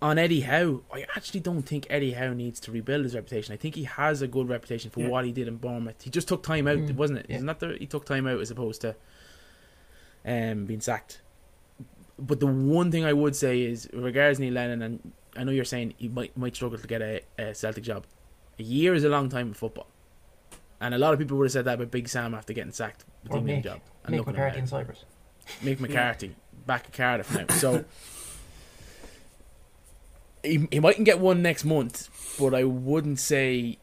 on 0.00 0.18
Eddie 0.18 0.40
Howe, 0.42 0.82
I 0.92 1.02
actually 1.16 1.40
don't 1.40 1.62
think 1.62 1.86
Eddie 1.90 2.12
Howe 2.12 2.32
needs 2.32 2.58
to 2.60 2.70
rebuild 2.72 3.04
his 3.04 3.14
reputation. 3.14 3.52
I 3.52 3.56
think 3.56 3.74
he 3.74 3.84
has 3.84 4.22
a 4.22 4.28
good 4.28 4.48
reputation 4.48 4.90
for 4.90 5.00
Yeah. 5.00 5.08
what 5.08 5.24
he 5.24 5.32
did 5.32 5.48
in 5.48 5.56
Bournemouth. 5.56 6.00
He 6.02 6.10
just 6.10 6.28
took 6.28 6.42
time 6.44 6.66
out, 6.68 6.78
Mm, 6.78 6.94
wasn't 6.94 7.18
it? 7.20 7.26
yeah. 7.28 7.36
Isn't 7.36 7.46
that 7.46 7.60
the 7.60 7.76
he 7.78 7.86
took 7.86 8.04
time 8.04 8.26
out 8.28 8.40
as 8.40 8.50
opposed 8.52 8.80
to 8.82 8.94
um 10.24 10.64
being 10.66 10.80
sacked? 10.80 11.21
But 12.24 12.38
the 12.40 12.46
one 12.46 12.90
thing 12.92 13.04
I 13.04 13.12
would 13.12 13.34
say 13.34 13.62
is, 13.62 13.88
regards 13.92 14.38
Neil 14.38 14.52
Lennon, 14.54 14.80
and 14.82 15.12
I 15.36 15.42
know 15.44 15.50
you're 15.50 15.64
saying 15.64 15.94
he 15.98 16.08
might 16.08 16.36
might 16.36 16.54
struggle 16.54 16.78
to 16.78 16.86
get 16.86 17.02
a, 17.02 17.20
a 17.38 17.54
Celtic 17.54 17.82
job. 17.84 18.04
A 18.58 18.62
year 18.62 18.94
is 18.94 19.02
a 19.02 19.08
long 19.08 19.28
time 19.28 19.48
in 19.48 19.54
football, 19.54 19.88
and 20.80 20.94
a 20.94 20.98
lot 20.98 21.12
of 21.12 21.18
people 21.18 21.36
would 21.38 21.46
have 21.46 21.52
said 21.52 21.64
that 21.64 21.74
about 21.74 21.90
Big 21.90 22.08
Sam 22.08 22.32
after 22.34 22.52
getting 22.52 22.70
sacked 22.72 23.04
with 23.24 23.32
Or 23.32 23.40
the 23.40 23.52
England 23.52 23.60
Mick- 23.60 23.64
job. 23.64 23.80
And 24.04 24.14
Mick 24.14 24.26
McCarthy 24.26 24.58
in. 24.60 24.66
Cyprus. 24.66 25.04
Mick 25.64 25.80
McCarthy 25.84 26.36
back 26.66 26.84
at 26.86 26.92
Cardiff 26.92 27.34
now. 27.34 27.52
So 27.56 27.84
he 30.44 30.68
he 30.70 30.80
mightn't 30.80 31.04
get 31.06 31.18
one 31.18 31.42
next 31.42 31.64
month, 31.64 32.08
but 32.38 32.54
I 32.54 32.64
wouldn't 32.64 33.18
say 33.18 33.78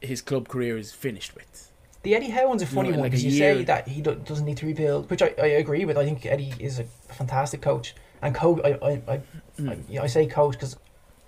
his 0.00 0.22
club 0.22 0.48
career 0.48 0.76
is 0.78 0.92
finished 0.92 1.34
with. 1.34 1.69
The 2.02 2.14
Eddie 2.14 2.30
Howe 2.30 2.48
one's 2.48 2.62
a 2.62 2.66
funny 2.66 2.90
one 2.90 3.00
like 3.00 3.10
because 3.10 3.24
you 3.24 3.30
say 3.30 3.62
that 3.64 3.86
he 3.86 4.00
do- 4.00 4.14
doesn't 4.14 4.46
need 4.46 4.56
to 4.58 4.66
rebuild, 4.66 5.10
which 5.10 5.20
I, 5.22 5.34
I 5.38 5.46
agree 5.46 5.84
with. 5.84 5.98
I 5.98 6.04
think 6.04 6.24
Eddie 6.24 6.54
is 6.58 6.78
a 6.78 6.84
fantastic 7.12 7.60
coach 7.60 7.94
and 8.22 8.34
coach. 8.34 8.60
I 8.64 8.70
I, 8.82 9.02
I, 9.12 9.20
I, 9.68 9.98
I 10.02 10.06
say 10.06 10.26
coach 10.26 10.52
because 10.54 10.76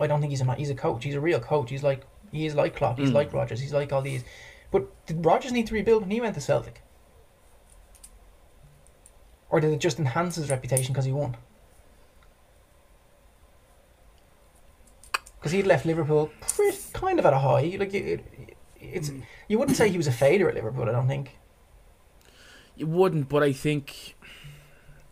I 0.01 0.07
don't 0.07 0.21
think 0.21 0.31
he's 0.31 0.41
a 0.41 0.55
he's 0.55 0.71
a 0.71 0.75
coach. 0.75 1.05
He's 1.05 1.15
a 1.15 1.21
real 1.21 1.41
coach. 1.41 1.69
He's 1.71 1.83
like 1.83 2.07
he 2.31 2.47
is 2.47 2.55
like 2.55 2.75
Klopp. 2.75 2.99
He's 2.99 3.11
Mm. 3.11 3.15
like 3.15 3.33
Rodgers. 3.35 3.61
He's 3.61 3.73
like 3.75 3.93
all 3.93 4.01
these. 4.01 4.25
But 4.71 4.89
did 5.07 5.25
Rodgers 5.25 5.53
need 5.53 5.67
to 5.67 5.75
rebuild 5.75 6.03
when 6.03 6.11
he 6.11 6.21
went 6.23 6.35
to 6.37 6.41
Celtic, 6.41 6.81
or 9.51 9.61
did 9.61 9.73
it 9.73 9.79
just 9.81 9.99
enhance 9.99 10.37
his 10.37 10.49
reputation 10.49 10.95
because 10.95 11.05
he 11.05 11.13
won? 11.13 11.37
Because 15.39 15.53
he'd 15.53 15.67
left 15.67 15.85
Liverpool 15.85 16.31
pretty, 16.41 16.79
kind 16.95 17.19
of 17.19 17.27
at 17.27 17.35
a 17.35 17.39
high. 17.39 17.77
Like 17.79 17.93
it, 17.93 18.25
it's 18.83 19.11
Mm. 19.11 19.23
you 19.49 19.59
wouldn't 19.59 19.77
say 19.77 19.89
he 19.89 19.97
was 19.97 20.07
a 20.07 20.13
failure 20.13 20.49
at 20.49 20.55
Liverpool. 20.55 20.89
I 20.89 20.93
don't 20.93 21.09
think. 21.09 21.39
You 22.77 22.87
wouldn't, 22.87 23.29
but 23.29 23.43
I 23.43 23.53
think 23.53 24.17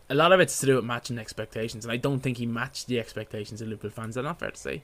a 0.09 0.15
lot 0.15 0.31
of 0.33 0.39
it's 0.39 0.59
to 0.59 0.65
do 0.65 0.75
with 0.75 0.85
matching 0.85 1.17
expectations, 1.17 1.85
and 1.85 1.91
I 1.91 1.97
don't 1.97 2.19
think 2.19 2.37
he 2.37 2.45
matched 2.45 2.87
the 2.87 2.99
expectations 2.99 3.61
of 3.61 3.67
Liverpool 3.67 3.91
fans. 3.91 4.15
That's 4.15 4.25
not 4.25 4.39
fair 4.39 4.51
to 4.51 4.57
say. 4.59 4.83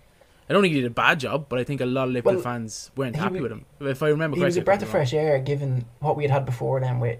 I 0.49 0.53
don't 0.53 0.61
think 0.61 0.73
he 0.73 0.79
did 0.81 0.87
a 0.87 0.93
bad 0.93 1.19
job, 1.19 1.47
but 1.49 1.59
I 1.59 1.63
think 1.65 1.81
a 1.81 1.85
lot 1.85 2.07
of 2.07 2.13
Liverpool 2.13 2.35
Well, 2.35 2.43
fans 2.43 2.91
weren't 2.95 3.17
happy 3.17 3.35
wa- 3.37 3.41
with 3.43 3.51
him. 3.51 3.65
If 3.81 4.01
I 4.01 4.07
remember 4.09 4.37
he 4.37 4.43
was 4.43 4.55
correctly, 4.55 4.61
a 4.61 4.65
breath 4.65 4.75
of 4.83 4.87
could 4.87 4.91
be 4.93 4.97
wrong. 4.97 5.05
fresh 5.05 5.13
air 5.13 5.39
given 5.39 5.85
what 5.99 6.15
we 6.15 6.23
had 6.23 6.31
had 6.31 6.45
before 6.45 6.79
then 6.79 6.99
with 6.99 7.19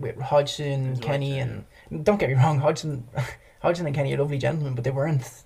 with 0.00 0.18
Hodgson, 0.18 0.94
right 0.94 1.02
Kenny, 1.02 1.32
there, 1.32 1.64
and 1.90 2.04
don't 2.04 2.18
get 2.18 2.30
me 2.30 2.34
wrong, 2.36 2.58
Hodgson, 2.60 3.06
Hodgson 3.60 3.86
and 3.86 3.94
Kenny 3.94 4.14
are 4.14 4.18
lovely 4.18 4.38
gentlemen, 4.38 4.74
but 4.74 4.84
they 4.84 4.90
weren't 4.90 5.42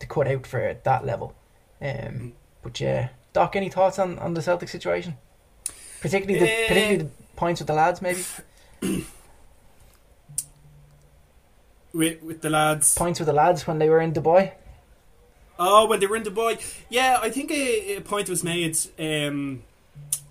to 0.00 0.06
cut 0.06 0.26
out 0.26 0.46
for 0.46 0.76
that 0.82 1.04
level. 1.06 1.34
Um, 1.80 2.32
but 2.62 2.80
yeah, 2.80 3.10
Doc, 3.34 3.54
any 3.56 3.68
thoughts 3.68 3.98
on, 3.98 4.18
on 4.20 4.32
the 4.32 4.40
Celtic 4.40 4.70
situation? 4.70 5.18
Particularly 6.00 6.38
the 6.40 6.50
Eh. 6.50 6.68
particularly 6.68 6.96
the 7.04 7.10
points 7.36 7.60
with 7.60 7.66
the 7.68 7.74
lads, 7.74 8.00
maybe 8.00 8.22
with 11.92 12.22
with 12.22 12.40
the 12.42 12.50
lads. 12.50 12.94
points 12.94 13.18
with 13.20 13.26
the 13.26 13.32
lads 13.32 13.66
when 13.66 13.78
they 13.78 13.88
were 13.88 14.00
in 14.00 14.12
Dubai. 14.12 14.52
Oh, 15.58 15.86
when 15.86 16.00
they 16.00 16.06
were 16.06 16.16
in 16.16 16.22
Dubai, 16.24 16.60
yeah, 16.88 17.18
I 17.22 17.30
think 17.30 17.50
a, 17.50 17.96
a 17.96 18.00
point 18.00 18.28
was 18.28 18.42
made 18.42 18.76
um, 18.98 19.62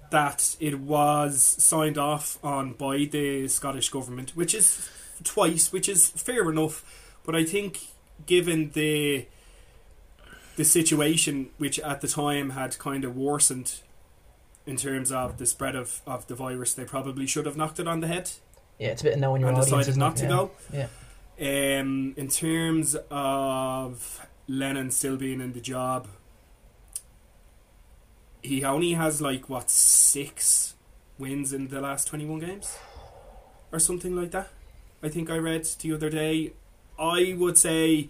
that 0.10 0.56
it 0.60 0.80
was 0.80 1.42
signed 1.42 1.98
off 1.98 2.38
on 2.44 2.74
by 2.74 3.06
the 3.06 3.48
Scottish 3.48 3.90
government, 3.90 4.32
which 4.36 4.54
is 4.54 4.90
twice, 5.24 5.72
which 5.72 5.88
is 5.88 6.10
fair 6.10 6.50
enough. 6.50 6.84
But 7.26 7.36
I 7.36 7.46
think, 7.46 7.80
given 8.26 8.72
the 8.72 9.26
the 10.56 10.64
situation, 10.64 11.50
which 11.58 11.80
at 11.80 12.02
the 12.02 12.08
time 12.08 12.52
had 12.52 12.78
kind 12.78 13.04
of 13.04 13.16
worsened 13.16 13.82
in 14.66 14.78
terms 14.78 15.12
of 15.12 15.38
the 15.38 15.46
spread 15.46 15.76
of, 15.76 16.02
of 16.06 16.28
the 16.28 16.36
virus, 16.36 16.74
they 16.74 16.86
probably 16.86 17.28
should 17.28 17.46
have 17.46 17.58
knocked 17.58 17.80
it 17.80 17.88
on 17.88 18.00
the 18.00 18.08
head 18.08 18.32
Yeah, 18.80 18.90
it's 18.90 19.02
a 19.02 19.06
bit 19.06 19.14
of 19.16 19.20
knowing 19.20 19.42
your 19.42 19.50
and 19.50 19.58
audience. 19.58 19.86
decided 19.88 19.98
not 20.00 20.16
to 20.18 20.24
yeah. 20.24 20.30
go. 20.30 20.52
Yeah. 20.72 21.80
Um, 21.80 22.14
in 22.16 22.28
terms 22.28 22.96
of 23.10 24.26
Lennon 24.48 24.92
still 24.92 25.18
being 25.18 25.42
in 25.42 25.54
the 25.54 25.62
job, 25.62 26.08
he 28.42 28.64
only 28.64 28.94
has 28.94 29.22
like 29.22 29.50
what 29.50 29.70
six 29.70 30.76
wins 31.18 31.54
in 31.54 31.70
the 31.70 31.82
last 31.82 32.08
twenty-one 32.08 32.40
games, 32.40 32.78
or 33.72 33.80
something 33.80 34.16
like 34.16 34.32
that. 34.32 34.50
I 35.02 35.10
think 35.10 35.30
I 35.30 35.38
read 35.38 35.66
the 35.66 35.94
other 35.94 36.10
day. 36.10 36.54
I 37.00 37.36
would 37.38 37.58
say, 37.58 38.10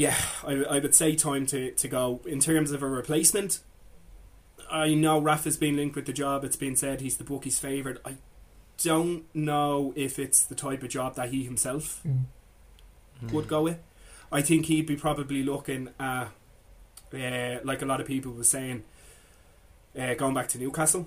yeah, 0.00 0.16
I, 0.46 0.52
I 0.64 0.78
would 0.78 0.94
say 0.94 1.14
time 1.14 1.44
to, 1.46 1.72
to 1.72 1.88
go. 1.88 2.20
In 2.24 2.40
terms 2.40 2.72
of 2.72 2.82
a 2.82 2.88
replacement, 2.88 3.60
I 4.70 4.94
know 4.94 5.18
Rafa's 5.18 5.58
been 5.58 5.76
linked 5.76 5.94
with 5.94 6.06
the 6.06 6.12
job. 6.14 6.42
It's 6.42 6.56
been 6.56 6.74
said 6.74 7.02
he's 7.02 7.18
the 7.18 7.24
bookie's 7.24 7.58
favourite. 7.58 7.98
I 8.04 8.16
don't 8.82 9.24
know 9.34 9.92
if 9.96 10.18
it's 10.18 10.42
the 10.42 10.54
type 10.54 10.82
of 10.82 10.88
job 10.88 11.16
that 11.16 11.28
he 11.28 11.44
himself 11.44 12.00
Mm. 12.06 13.32
would 13.32 13.46
go 13.46 13.62
with. 13.64 13.78
I 14.32 14.40
think 14.40 14.64
he'd 14.66 14.86
be 14.86 14.96
probably 14.96 15.42
looking 15.42 15.90
at, 15.98 16.28
uh, 17.12 17.58
like 17.62 17.82
a 17.82 17.84
lot 17.84 18.00
of 18.00 18.06
people 18.06 18.32
were 18.32 18.44
saying, 18.44 18.84
uh, 19.98 20.14
going 20.14 20.32
back 20.32 20.48
to 20.48 20.58
Newcastle. 20.58 21.06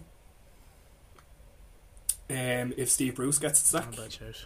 Um, 2.29 2.73
if 2.77 2.89
Steve 2.91 3.15
Bruce 3.15 3.39
gets 3.39 3.60
the 3.62 3.67
sack, 3.67 3.86
Not 3.88 3.97
a 3.97 4.01
bad 4.03 4.13
shout. 4.13 4.45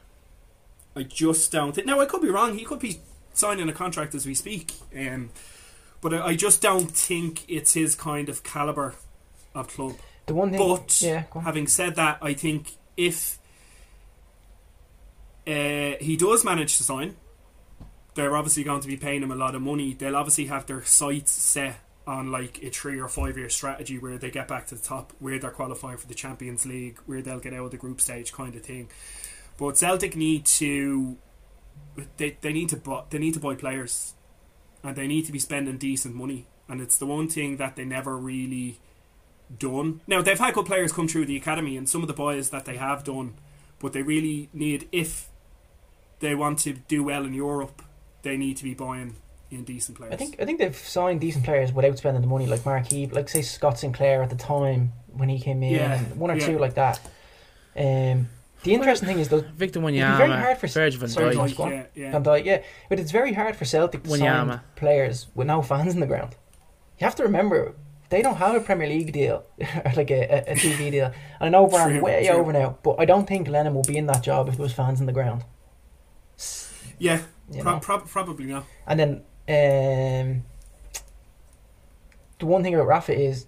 I 0.95 1.03
just 1.03 1.51
don't 1.51 1.73
think. 1.75 1.85
Now 1.85 1.99
I 1.99 2.05
could 2.05 2.21
be 2.21 2.29
wrong. 2.29 2.57
He 2.57 2.63
could 2.63 2.79
be 2.79 3.01
signing 3.37 3.67
a 3.69 3.73
contract 3.73 4.15
as 4.15 4.25
we 4.25 4.33
speak. 4.33 4.73
Um, 4.95 5.29
but 6.01 6.13
I, 6.13 6.27
I 6.27 6.35
just 6.35 6.61
don't 6.61 6.91
think 6.91 7.45
it's 7.47 7.73
his 7.73 7.95
kind 7.95 8.29
of 8.29 8.43
caliber 8.43 8.95
of 9.55 9.67
club. 9.67 9.95
The 10.25 10.33
one 10.33 10.51
thing, 10.51 10.59
But 10.59 11.01
yeah, 11.01 11.23
having 11.41 11.67
said 11.67 11.95
that, 11.95 12.19
I 12.21 12.33
think 12.33 12.73
if 12.97 13.39
uh, 15.47 15.95
he 16.01 16.17
does 16.17 16.43
manage 16.43 16.77
to 16.77 16.83
sign, 16.83 17.15
they're 18.15 18.35
obviously 18.35 18.63
going 18.63 18.81
to 18.81 18.87
be 18.87 18.97
paying 18.97 19.23
him 19.23 19.31
a 19.31 19.35
lot 19.35 19.55
of 19.55 19.61
money. 19.61 19.93
They'll 19.93 20.15
obviously 20.15 20.45
have 20.47 20.65
their 20.65 20.83
sights 20.83 21.31
set 21.31 21.79
on 22.05 22.31
like 22.31 22.63
a 22.63 22.69
three 22.69 22.99
or 22.99 23.07
five 23.07 23.37
year 23.37 23.49
strategy 23.49 23.97
where 23.97 24.17
they 24.17 24.31
get 24.31 24.47
back 24.47 24.67
to 24.67 24.75
the 24.75 24.81
top, 24.81 25.13
where 25.19 25.39
they're 25.39 25.51
qualifying 25.51 25.97
for 25.97 26.07
the 26.07 26.15
Champions 26.15 26.65
League, 26.65 26.99
where 27.05 27.21
they'll 27.21 27.39
get 27.39 27.53
out 27.53 27.65
of 27.65 27.71
the 27.71 27.77
group 27.77 28.01
stage, 28.01 28.33
kind 28.33 28.55
of 28.55 28.63
thing. 28.63 28.89
But 29.57 29.77
Celtic 29.77 30.15
need 30.15 30.45
to 30.45 31.17
they 32.17 32.37
they 32.41 32.53
need 32.53 32.69
to 32.69 32.77
buy 32.77 33.03
they 33.09 33.17
need 33.19 33.33
to 33.33 33.39
buy 33.39 33.55
players, 33.55 34.13
and 34.83 34.95
they 34.95 35.07
need 35.07 35.25
to 35.25 35.31
be 35.31 35.39
spending 35.39 35.77
decent 35.77 36.15
money. 36.15 36.47
And 36.69 36.81
it's 36.81 36.97
the 36.97 37.05
one 37.05 37.29
thing 37.29 37.57
that 37.57 37.75
they 37.75 37.85
never 37.85 38.17
really 38.17 38.79
done. 39.57 40.01
Now 40.07 40.21
they've 40.21 40.37
had 40.39 40.53
good 40.53 40.65
players 40.65 40.91
come 40.91 41.07
through 41.07 41.25
the 41.25 41.37
academy, 41.37 41.77
and 41.77 41.87
some 41.87 42.01
of 42.01 42.07
the 42.07 42.13
boys 42.13 42.49
that 42.49 42.65
they 42.65 42.77
have 42.77 43.03
done, 43.03 43.35
but 43.79 43.93
they 43.93 44.01
really 44.01 44.49
need 44.53 44.87
if 44.91 45.29
they 46.19 46.35
want 46.35 46.59
to 46.59 46.73
do 46.73 47.03
well 47.03 47.25
in 47.25 47.33
Europe, 47.33 47.81
they 48.23 48.37
need 48.37 48.57
to 48.57 48.63
be 48.63 48.73
buying 48.73 49.15
in 49.49 49.63
decent 49.63 49.97
players. 49.97 50.13
I 50.13 50.17
think 50.17 50.35
I 50.41 50.45
think 50.45 50.59
they've 50.59 50.75
signed 50.75 51.21
decent 51.21 51.45
players 51.45 51.71
without 51.71 51.97
spending 51.97 52.21
the 52.21 52.27
money, 52.27 52.45
like 52.47 52.65
Mark 52.65 52.87
Heap, 52.87 53.13
like 53.13 53.29
say 53.29 53.41
Scott 53.41 53.79
Sinclair 53.79 54.21
at 54.23 54.29
the 54.29 54.35
time 54.35 54.91
when 55.13 55.29
he 55.29 55.39
came 55.39 55.63
in, 55.63 55.73
Yeah, 55.73 55.99
one 56.15 56.29
or 56.31 56.35
yeah. 56.35 56.45
two 56.45 56.59
like 56.59 56.73
that. 56.75 56.99
Um, 57.75 58.27
the 58.67 58.73
interesting 58.73 59.07
thing 59.07 59.19
is 59.19 59.29
though, 59.29 59.43
Victor 59.63 59.79
It'd 59.79 59.93
be 59.93 59.99
very 59.99 60.29
hard 60.29 60.57
Wanyama, 60.57 60.59
for- 60.59 60.67
Virgil 60.67 60.99
van 60.99 61.09
Dijk. 61.09 61.33
John. 61.33 61.45
Like, 61.47 61.55
go 61.57 61.63
on. 61.63 61.71
yeah, 61.71 61.85
yeah. 61.95 62.11
Van 62.11 62.23
Dijk, 62.23 62.45
yeah, 62.45 62.61
but 62.89 62.99
it's 62.99 63.11
very 63.11 63.33
hard 63.33 63.55
for 63.55 63.65
Celtic 63.65 64.03
to 64.03 64.09
sign 64.17 64.61
players 64.75 65.27
with 65.35 65.47
no 65.47 65.61
fans 65.61 65.93
in 65.93 65.99
the 65.99 66.07
ground. 66.07 66.35
You 66.99 67.05
have 67.05 67.15
to 67.15 67.23
remember 67.23 67.75
they 68.09 68.21
don't 68.21 68.37
have 68.37 68.55
a 68.55 68.61
Premier 68.61 68.87
League 68.87 69.11
deal, 69.13 69.43
like 69.95 70.09
a, 70.11 70.21
a, 70.35 70.53
a 70.53 70.55
TV 70.55 70.91
deal. 70.91 71.11
And 71.39 71.47
I 71.47 71.49
know 71.49 71.67
Brian 71.67 71.91
True, 71.91 72.01
way 72.03 72.25
true. 72.27 72.35
over 72.37 72.51
now, 72.53 72.77
but 72.83 72.95
I 72.99 73.05
don't 73.05 73.27
think 73.27 73.47
Lennon 73.47 73.73
will 73.73 73.83
be 73.83 73.97
in 73.97 74.05
that 74.07 74.23
job 74.23 74.47
if 74.49 74.55
there 74.57 74.63
was 74.63 74.73
fans 74.73 74.99
in 75.01 75.05
the 75.07 75.13
ground. 75.13 75.43
yeah, 76.99 77.19
You 77.51 77.61
pro- 77.63 77.79
pro- 77.79 77.99
probably 77.99 78.45
not. 78.45 78.65
And 78.87 78.99
then 78.99 79.11
um, 79.49 80.43
the 82.39 82.45
one 82.45 82.63
thing 82.63 82.73
about 82.75 82.87
Rafa 82.87 83.13
is, 83.13 83.45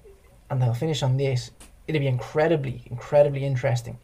and 0.50 0.64
I'll 0.64 0.74
finish 0.74 1.04
on 1.04 1.18
this, 1.18 1.52
it'd 1.88 2.02
be 2.02 2.08
incredibly, 2.08 2.84
incredibly 2.88 3.46
interesting 3.46 3.98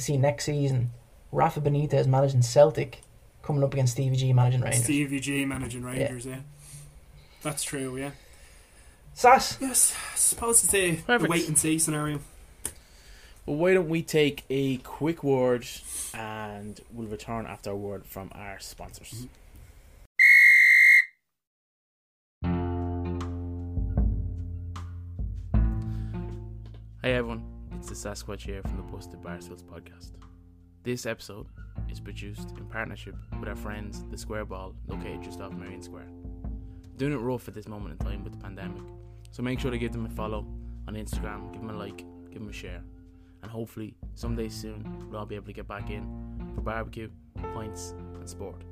to 0.00 0.04
see 0.06 0.16
next 0.16 0.44
season 0.44 0.90
Rafa 1.30 1.60
Benitez 1.60 2.06
managing 2.06 2.42
Celtic 2.42 3.02
coming 3.42 3.62
up 3.62 3.72
against 3.72 3.92
Stevie 3.92 4.16
G 4.16 4.32
managing 4.32 4.62
Rangers. 4.62 4.84
Stevie 4.84 5.20
G 5.20 5.44
managing 5.44 5.84
Rangers, 5.84 6.26
yeah. 6.26 6.40
That's 7.42 7.62
true, 7.62 7.96
yeah. 7.96 8.10
Sass, 9.14 9.58
Yes, 9.60 9.94
I 10.12 10.16
suppose 10.16 10.64
it's 10.64 10.74
a, 10.74 10.90
a 10.90 10.96
Perfect. 10.96 11.30
wait 11.30 11.48
and 11.48 11.58
see 11.58 11.78
scenario. 11.78 12.20
Well, 13.46 13.56
why 13.56 13.74
don't 13.74 13.88
we 13.88 14.02
take 14.02 14.44
a 14.50 14.78
quick 14.78 15.22
word 15.24 15.66
and 16.14 16.80
we'll 16.92 17.08
return 17.08 17.46
after 17.46 17.70
a 17.70 17.76
word 17.76 18.06
from 18.06 18.30
our 18.34 18.58
sponsors. 18.60 19.12
Mm-hmm. 19.14 19.26
Hey 27.02 27.14
everyone, 27.14 27.42
it's 27.80 27.88
the 27.88 27.94
Sasquatch 27.94 28.42
here 28.42 28.60
from 28.60 28.76
the 28.76 28.82
Busted 28.82 29.22
Barstools 29.22 29.64
podcast. 29.64 30.10
This 30.82 31.06
episode 31.06 31.46
is 31.88 31.98
produced 31.98 32.50
in 32.58 32.66
partnership 32.66 33.14
with 33.38 33.48
our 33.48 33.56
friends 33.56 34.04
The 34.10 34.18
Square 34.18 34.44
Ball, 34.46 34.74
located 34.86 35.22
just 35.22 35.40
off 35.40 35.54
Marion 35.54 35.80
Square. 35.80 36.08
Doing 36.98 37.14
it 37.14 37.16
rough 37.16 37.48
at 37.48 37.54
this 37.54 37.66
moment 37.66 37.92
in 37.92 38.06
time 38.06 38.22
with 38.22 38.34
the 38.34 38.38
pandemic, 38.38 38.82
so 39.30 39.42
make 39.42 39.58
sure 39.58 39.70
to 39.70 39.78
give 39.78 39.92
them 39.92 40.04
a 40.04 40.10
follow 40.10 40.46
on 40.88 40.94
Instagram, 40.94 41.50
give 41.52 41.62
them 41.62 41.70
a 41.70 41.78
like, 41.78 42.04
give 42.30 42.40
them 42.40 42.50
a 42.50 42.52
share, 42.52 42.82
and 43.40 43.50
hopefully 43.50 43.96
someday 44.14 44.50
soon 44.50 45.08
we'll 45.08 45.18
all 45.18 45.24
be 45.24 45.36
able 45.36 45.46
to 45.46 45.54
get 45.54 45.66
back 45.66 45.88
in 45.88 46.52
for 46.54 46.60
barbecue, 46.60 47.08
pints, 47.54 47.94
and 48.18 48.28
sport. 48.28 48.62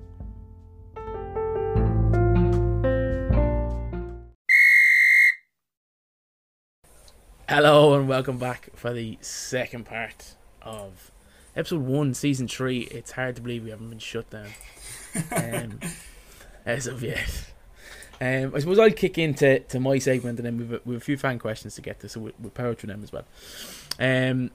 Hello 7.49 7.95
and 7.95 8.07
welcome 8.07 8.37
back 8.37 8.69
for 8.75 8.93
the 8.93 9.17
second 9.23 9.87
part 9.87 10.35
of 10.61 11.11
episode 11.57 11.81
one, 11.81 12.13
season 12.13 12.47
three. 12.47 12.81
It's 12.81 13.13
hard 13.13 13.37
to 13.37 13.43
believe 13.43 13.65
we 13.65 13.71
haven't 13.71 13.89
been 13.89 13.99
shut 13.99 14.29
down 14.29 14.49
um, 15.33 15.81
as 16.67 16.87
of 16.87 17.03
yet. 17.03 17.47
Um, 18.21 18.53
I 18.55 18.59
suppose 18.59 18.79
I'll 18.79 18.91
kick 18.91 19.17
into 19.17 19.61
to 19.61 19.81
my 19.81 19.99
segment 19.99 20.39
and 20.39 20.45
then 20.45 20.59
we've, 20.59 20.81
we've 20.85 20.99
a 20.99 21.01
few 21.01 21.17
fan 21.17 21.39
questions 21.39 21.75
to 21.77 21.81
get 21.81 22.01
to, 22.01 22.09
so 22.11 22.21
we'll, 22.21 22.33
we'll 22.39 22.51
power 22.51 22.75
through 22.75 22.89
them 22.89 23.03
as 23.03 23.13
well. 23.13 23.25
Um, 23.99 24.51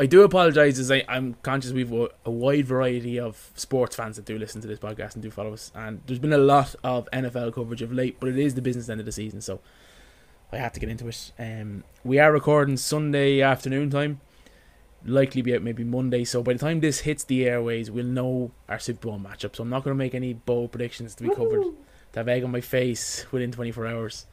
I 0.00 0.06
do 0.06 0.22
apologise 0.22 0.78
as 0.78 0.90
I, 0.90 1.04
I'm 1.06 1.34
conscious 1.42 1.72
we've 1.72 1.92
a, 1.92 2.08
a 2.24 2.30
wide 2.30 2.64
variety 2.64 3.20
of 3.20 3.50
sports 3.56 3.94
fans 3.94 4.16
that 4.16 4.24
do 4.24 4.38
listen 4.38 4.62
to 4.62 4.68
this 4.68 4.78
podcast 4.78 5.12
and 5.12 5.22
do 5.22 5.30
follow 5.30 5.52
us, 5.52 5.70
and 5.74 6.00
there's 6.06 6.18
been 6.18 6.32
a 6.32 6.38
lot 6.38 6.74
of 6.82 7.10
NFL 7.12 7.52
coverage 7.52 7.82
of 7.82 7.92
late, 7.92 8.18
but 8.18 8.30
it 8.30 8.38
is 8.38 8.54
the 8.54 8.62
business 8.62 8.88
end 8.88 9.00
of 9.00 9.06
the 9.06 9.12
season, 9.12 9.42
so 9.42 9.60
I 10.52 10.56
had 10.56 10.74
to 10.74 10.80
get 10.80 10.88
into 10.88 11.08
it. 11.08 11.32
Um, 11.38 11.84
we 12.04 12.18
are 12.18 12.32
recording 12.32 12.78
Sunday 12.78 13.42
afternoon 13.42 13.90
time, 13.90 14.20
likely 15.04 15.42
be 15.42 15.54
out 15.54 15.62
maybe 15.62 15.84
Monday, 15.84 16.24
so 16.24 16.42
by 16.42 16.54
the 16.54 16.58
time 16.58 16.80
this 16.80 17.00
hits 17.00 17.24
the 17.24 17.44
airways, 17.46 17.90
we'll 17.90 18.06
know 18.06 18.50
our 18.68 18.78
Super 18.78 19.08
Bowl 19.08 19.18
matchup. 19.18 19.56
So 19.56 19.62
I'm 19.62 19.68
not 19.68 19.84
going 19.84 19.94
to 19.94 19.98
make 19.98 20.14
any 20.14 20.32
bold 20.32 20.72
predictions 20.72 21.14
to 21.16 21.24
be 21.24 21.34
covered 21.34 21.64
to 22.12 22.18
have 22.18 22.28
egg 22.28 22.44
on 22.44 22.50
my 22.50 22.62
face 22.62 23.26
within 23.30 23.52
24 23.52 23.86
hours. 23.86 24.26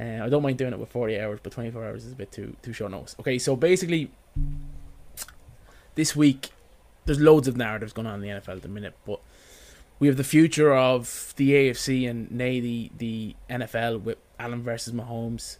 Uh, 0.00 0.24
I 0.24 0.28
don't 0.30 0.42
mind 0.42 0.56
doing 0.56 0.72
it 0.72 0.78
with 0.78 0.88
40 0.88 1.20
hours, 1.20 1.40
but 1.42 1.52
24 1.52 1.84
hours 1.84 2.06
is 2.06 2.12
a 2.12 2.16
bit 2.16 2.32
too 2.32 2.56
too 2.62 2.72
short 2.72 2.90
notice. 2.90 3.14
Okay, 3.20 3.38
so 3.38 3.54
basically, 3.54 4.10
this 5.96 6.16
week 6.16 6.50
there's 7.04 7.20
loads 7.20 7.46
of 7.46 7.58
narratives 7.58 7.92
going 7.92 8.06
on 8.06 8.14
in 8.14 8.20
the 8.22 8.28
NFL 8.28 8.56
at 8.56 8.62
the 8.62 8.68
minute, 8.68 8.94
but 9.04 9.20
we 9.98 10.08
have 10.08 10.16
the 10.16 10.24
future 10.24 10.74
of 10.74 11.34
the 11.36 11.52
AFC 11.52 12.08
and 12.08 12.30
nay 12.30 12.58
the 12.58 12.90
the 12.96 13.36
NFL 13.50 14.02
with 14.02 14.18
Allen 14.42 14.62
versus 14.62 14.92
Mahomes. 14.92 15.58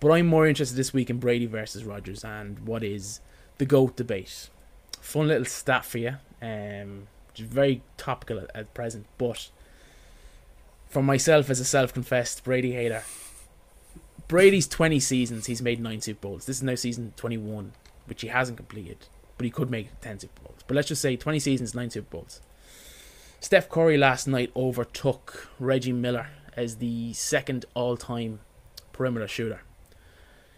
But 0.00 0.10
I'm 0.10 0.26
more 0.26 0.46
interested 0.46 0.76
this 0.76 0.92
week 0.92 1.10
in 1.10 1.18
Brady 1.18 1.46
versus 1.46 1.84
Rodgers 1.84 2.24
and 2.24 2.66
what 2.66 2.82
is 2.82 3.20
the 3.58 3.66
GOAT 3.66 3.96
debate. 3.96 4.48
Fun 5.00 5.28
little 5.28 5.44
stat 5.44 5.84
for 5.84 5.98
you, 5.98 6.16
um, 6.42 7.06
which 7.28 7.40
is 7.40 7.46
very 7.46 7.82
topical 7.96 8.38
at, 8.38 8.50
at 8.54 8.74
present, 8.74 9.06
but 9.18 9.50
for 10.88 11.02
myself 11.02 11.50
as 11.50 11.60
a 11.60 11.64
self-confessed 11.64 12.44
Brady 12.44 12.72
hater, 12.72 13.02
Brady's 14.26 14.66
20 14.66 15.00
seasons, 15.00 15.46
he's 15.46 15.60
made 15.60 15.80
9 15.80 16.00
Super 16.00 16.28
Bowls. 16.28 16.46
This 16.46 16.56
is 16.56 16.62
now 16.62 16.76
season 16.76 17.12
21, 17.16 17.72
which 18.06 18.22
he 18.22 18.28
hasn't 18.28 18.56
completed, 18.56 18.98
but 19.36 19.44
he 19.44 19.50
could 19.50 19.70
make 19.70 20.00
10 20.00 20.20
Super 20.20 20.40
Bowls. 20.42 20.60
But 20.66 20.76
let's 20.76 20.88
just 20.88 21.02
say 21.02 21.16
20 21.16 21.38
seasons, 21.40 21.74
9 21.74 21.90
Super 21.90 22.08
Bowls. 22.10 22.40
Steph 23.40 23.68
Curry 23.68 23.98
last 23.98 24.26
night 24.26 24.50
overtook 24.56 25.48
Reggie 25.58 25.92
Miller 25.92 26.28
as 26.56 26.76
the 26.76 27.12
second 27.12 27.64
all-time 27.74 28.40
perimeter 28.92 29.28
shooter. 29.28 29.62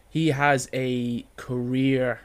He 0.08 0.28
has 0.28 0.68
a 0.72 1.26
career 1.36 2.20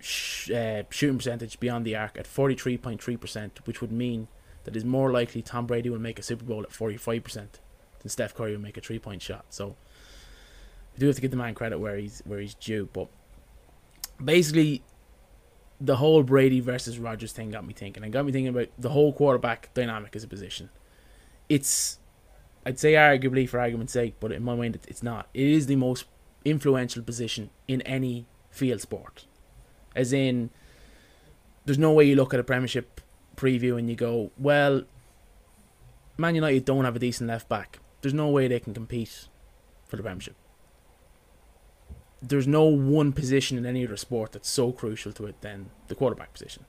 sh- 0.00 0.50
uh, 0.50 0.82
shooting 0.90 1.18
percentage 1.18 1.58
beyond 1.60 1.84
the 1.84 1.96
arc 1.96 2.18
at 2.18 2.26
43.3%, 2.26 3.50
which 3.64 3.80
would 3.80 3.92
mean 3.92 4.28
that 4.64 4.76
is 4.76 4.84
more 4.84 5.10
likely 5.10 5.42
Tom 5.42 5.66
Brady 5.66 5.90
will 5.90 5.98
make 5.98 6.18
a 6.18 6.22
Super 6.22 6.44
Bowl 6.44 6.62
at 6.62 6.70
45% 6.70 7.34
than 7.34 8.08
Steph 8.08 8.34
Curry 8.34 8.52
will 8.52 8.60
make 8.60 8.76
a 8.76 8.80
three-point 8.80 9.22
shot. 9.22 9.46
So 9.50 9.76
we 10.94 11.00
do 11.00 11.06
have 11.06 11.16
to 11.16 11.22
give 11.22 11.30
the 11.30 11.36
man 11.36 11.54
credit 11.54 11.78
where 11.78 11.96
he's 11.96 12.22
where 12.24 12.40
he's 12.40 12.54
due, 12.54 12.88
but 12.92 13.08
basically 14.22 14.82
the 15.80 15.96
whole 15.96 16.22
Brady 16.22 16.60
versus 16.60 16.98
Rodgers 16.98 17.32
thing 17.32 17.50
got 17.50 17.66
me 17.66 17.74
thinking. 17.74 18.04
and 18.04 18.12
got 18.12 18.24
me 18.24 18.30
thinking 18.30 18.48
about 18.48 18.68
the 18.78 18.90
whole 18.90 19.12
quarterback 19.12 19.74
dynamic 19.74 20.14
as 20.14 20.22
a 20.22 20.28
position. 20.28 20.70
It's, 21.48 21.98
I'd 22.64 22.78
say, 22.78 22.92
arguably 22.92 23.48
for 23.48 23.58
argument's 23.58 23.92
sake, 23.92 24.14
but 24.20 24.32
in 24.32 24.42
my 24.42 24.54
mind, 24.54 24.76
it- 24.76 24.86
it's 24.88 25.02
not. 25.02 25.28
It 25.34 25.46
is 25.46 25.66
the 25.66 25.76
most 25.76 26.04
influential 26.44 27.02
position 27.02 27.50
in 27.66 27.82
any 27.82 28.26
field 28.50 28.80
sport. 28.80 29.26
As 29.96 30.12
in, 30.12 30.50
there's 31.64 31.78
no 31.78 31.92
way 31.92 32.04
you 32.04 32.16
look 32.16 32.32
at 32.32 32.40
a 32.40 32.44
Premiership 32.44 33.00
preview 33.36 33.78
and 33.78 33.88
you 33.88 33.96
go, 33.96 34.30
well, 34.38 34.82
Man 36.16 36.34
United 36.34 36.64
don't 36.64 36.84
have 36.84 36.96
a 36.96 36.98
decent 36.98 37.28
left 37.28 37.48
back. 37.48 37.78
There's 38.00 38.14
no 38.14 38.28
way 38.28 38.46
they 38.48 38.60
can 38.60 38.74
compete 38.74 39.28
for 39.86 39.96
the 39.96 40.02
Premiership 40.02 40.36
there's 42.22 42.46
no 42.46 42.62
one 42.64 43.12
position 43.12 43.58
in 43.58 43.66
any 43.66 43.84
other 43.84 43.96
sport 43.96 44.32
that's 44.32 44.48
so 44.48 44.70
crucial 44.70 45.12
to 45.12 45.26
it 45.26 45.40
than 45.40 45.70
the 45.88 45.94
quarterback 45.94 46.32
position. 46.32 46.64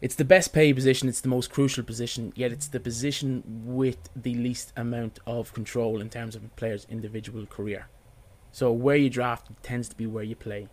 It's 0.00 0.14
the 0.14 0.24
best 0.24 0.52
paid 0.52 0.74
position, 0.74 1.08
it's 1.08 1.22
the 1.22 1.28
most 1.28 1.50
crucial 1.50 1.82
position, 1.82 2.32
yet 2.36 2.52
it's 2.52 2.68
the 2.68 2.80
position 2.80 3.42
with 3.64 4.10
the 4.14 4.34
least 4.34 4.72
amount 4.76 5.18
of 5.26 5.54
control 5.54 6.00
in 6.00 6.10
terms 6.10 6.36
of 6.36 6.44
a 6.44 6.48
player's 6.48 6.86
individual 6.90 7.46
career. 7.46 7.88
So 8.52 8.72
where 8.72 8.96
you 8.96 9.08
draft 9.08 9.48
tends 9.62 9.88
to 9.88 9.96
be 9.96 10.06
where 10.06 10.24
you 10.24 10.36
play. 10.36 10.68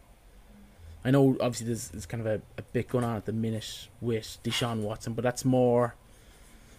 I 1.05 1.11
know 1.11 1.37
obviously 1.39 1.67
there's, 1.67 1.89
there's 1.89 2.05
kind 2.05 2.21
of 2.21 2.27
a, 2.27 2.41
a 2.57 2.61
bit 2.61 2.89
going 2.89 3.03
on 3.03 3.15
at 3.15 3.25
the 3.25 3.33
minute 3.33 3.87
with 4.01 4.37
Deshaun 4.43 4.81
Watson, 4.81 5.13
but 5.13 5.23
that's 5.23 5.43
more 5.45 5.95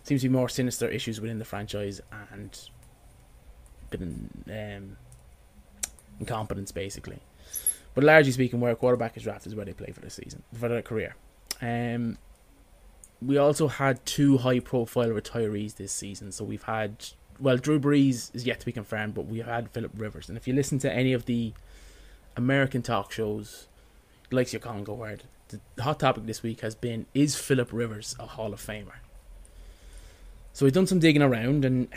seems 0.02 0.20
to 0.20 0.28
be 0.28 0.32
more 0.32 0.50
sinister 0.50 0.88
issues 0.88 1.20
within 1.20 1.38
the 1.38 1.44
franchise 1.46 2.00
and 2.30 2.68
bit 3.90 4.02
um, 4.02 4.96
incompetence 6.20 6.72
basically. 6.72 7.20
But 7.94 8.04
largely 8.04 8.32
speaking, 8.32 8.60
where 8.60 8.72
a 8.72 8.76
quarterback 8.76 9.16
is 9.16 9.22
drafted 9.22 9.52
is 9.52 9.56
where 9.56 9.64
they 9.64 9.72
play 9.72 9.92
for 9.92 10.00
the 10.00 10.10
season, 10.10 10.42
for 10.52 10.68
their 10.68 10.82
career. 10.82 11.16
Um, 11.62 12.18
we 13.22 13.38
also 13.38 13.68
had 13.68 14.04
two 14.04 14.38
high-profile 14.38 15.08
retirees 15.08 15.76
this 15.76 15.92
season. 15.92 16.32
So 16.32 16.44
we've 16.44 16.64
had, 16.64 17.06
well, 17.38 17.56
Drew 17.56 17.80
Brees 17.80 18.34
is 18.34 18.46
yet 18.46 18.60
to 18.60 18.66
be 18.66 18.72
confirmed, 18.72 19.14
but 19.14 19.26
we 19.26 19.40
had 19.40 19.70
Philip 19.70 19.92
Rivers. 19.96 20.28
And 20.28 20.36
if 20.36 20.46
you 20.46 20.54
listen 20.54 20.78
to 20.80 20.92
any 20.92 21.12
of 21.12 21.26
the 21.26 21.52
American 22.36 22.82
talk 22.82 23.12
shows, 23.12 23.66
likes 24.30 24.52
your 24.52 24.60
Colin 24.60 24.84
Cowherd, 24.84 25.22
the 25.48 25.82
hot 25.82 26.00
topic 26.00 26.26
this 26.26 26.42
week 26.42 26.60
has 26.60 26.74
been: 26.74 27.06
Is 27.14 27.36
Philip 27.36 27.68
Rivers 27.72 28.16
a 28.18 28.26
Hall 28.26 28.52
of 28.52 28.60
Famer? 28.60 28.98
So 30.52 30.64
we've 30.64 30.72
done 30.72 30.86
some 30.86 30.98
digging 31.00 31.22
around 31.22 31.64
and 31.64 31.88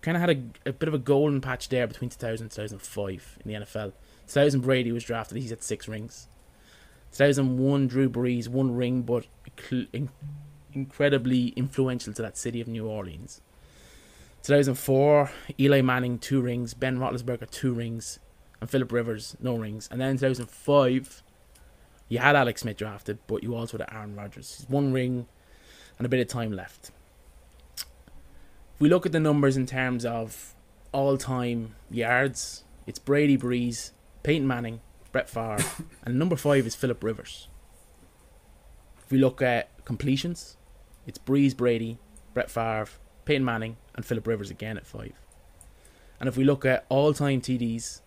kind 0.00 0.16
of 0.16 0.20
had 0.20 0.30
a, 0.30 0.68
a 0.70 0.72
bit 0.72 0.88
of 0.88 0.94
a 0.94 0.98
golden 0.98 1.40
patch 1.40 1.68
there 1.68 1.86
between 1.86 2.10
2000 2.10 2.44
and 2.44 2.50
2005 2.50 3.38
in 3.44 3.52
the 3.52 3.58
NFL. 3.58 3.92
2000 4.28 4.60
Brady 4.60 4.92
was 4.92 5.04
drafted, 5.04 5.38
he's 5.38 5.50
had 5.50 5.62
six 5.62 5.88
rings. 5.88 6.28
2001 7.16 7.74
um, 7.74 7.88
Drew 7.88 8.08
Brees, 8.08 8.48
one 8.48 8.74
ring, 8.74 9.02
but 9.02 9.26
cl- 9.58 9.86
in- 9.92 10.10
incredibly 10.72 11.48
influential 11.48 12.12
to 12.12 12.22
that 12.22 12.36
city 12.36 12.60
of 12.60 12.68
New 12.68 12.86
Orleans. 12.86 13.40
2004 14.42 15.30
Eli 15.58 15.80
Manning, 15.80 16.18
two 16.18 16.40
rings. 16.40 16.74
Ben 16.74 16.98
Roethlisberger, 16.98 17.50
two 17.50 17.72
rings. 17.72 18.18
And 18.60 18.70
Philip 18.70 18.92
Rivers, 18.92 19.36
no 19.40 19.56
rings. 19.56 19.88
And 19.90 20.00
then 20.00 20.10
in 20.10 20.16
2005, 20.16 21.22
you 22.08 22.18
had 22.18 22.36
Alex 22.36 22.62
Smith 22.62 22.76
drafted, 22.76 23.18
but 23.26 23.42
you 23.42 23.54
also 23.54 23.78
had 23.78 23.88
Aaron 23.92 24.14
Rodgers. 24.14 24.64
One 24.68 24.92
ring 24.92 25.26
and 25.98 26.06
a 26.06 26.08
bit 26.08 26.20
of 26.20 26.28
time 26.28 26.52
left 26.52 26.90
if 28.76 28.80
we 28.82 28.90
look 28.90 29.06
at 29.06 29.12
the 29.12 29.20
numbers 29.20 29.56
in 29.56 29.64
terms 29.64 30.04
of 30.04 30.54
all 30.92 31.16
time 31.16 31.74
yards, 31.90 32.62
it's 32.86 32.98
Brady 32.98 33.38
Brees, 33.38 33.92
Peyton 34.22 34.46
Manning, 34.46 34.82
Brett 35.16 35.30
Favre, 35.30 35.64
and 36.04 36.18
number 36.18 36.36
five 36.36 36.66
is 36.66 36.74
Philip 36.74 37.02
Rivers. 37.02 37.48
If 39.02 39.10
we 39.10 39.16
look 39.16 39.40
at 39.40 39.70
completions, 39.86 40.58
it's 41.06 41.16
Brees 41.16 41.56
Brady, 41.56 41.96
Brett 42.34 42.50
Favre, 42.50 42.90
Peyton 43.24 43.42
Manning, 43.42 43.78
and 43.94 44.04
Philip 44.04 44.26
Rivers 44.26 44.50
again 44.50 44.76
at 44.76 44.86
five. 44.86 45.14
And 46.20 46.28
if 46.28 46.36
we 46.36 46.44
look 46.44 46.66
at 46.66 46.84
all 46.90 47.14
time 47.14 47.40
TDs, 47.40 48.02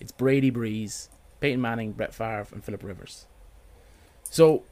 it's 0.00 0.12
Brady 0.12 0.50
Brees, 0.50 1.08
Peyton 1.40 1.62
Manning, 1.62 1.92
Brett 1.92 2.12
Favre, 2.12 2.48
and 2.52 2.62
Philip 2.62 2.84
Rivers. 2.84 3.24
So, 4.24 4.64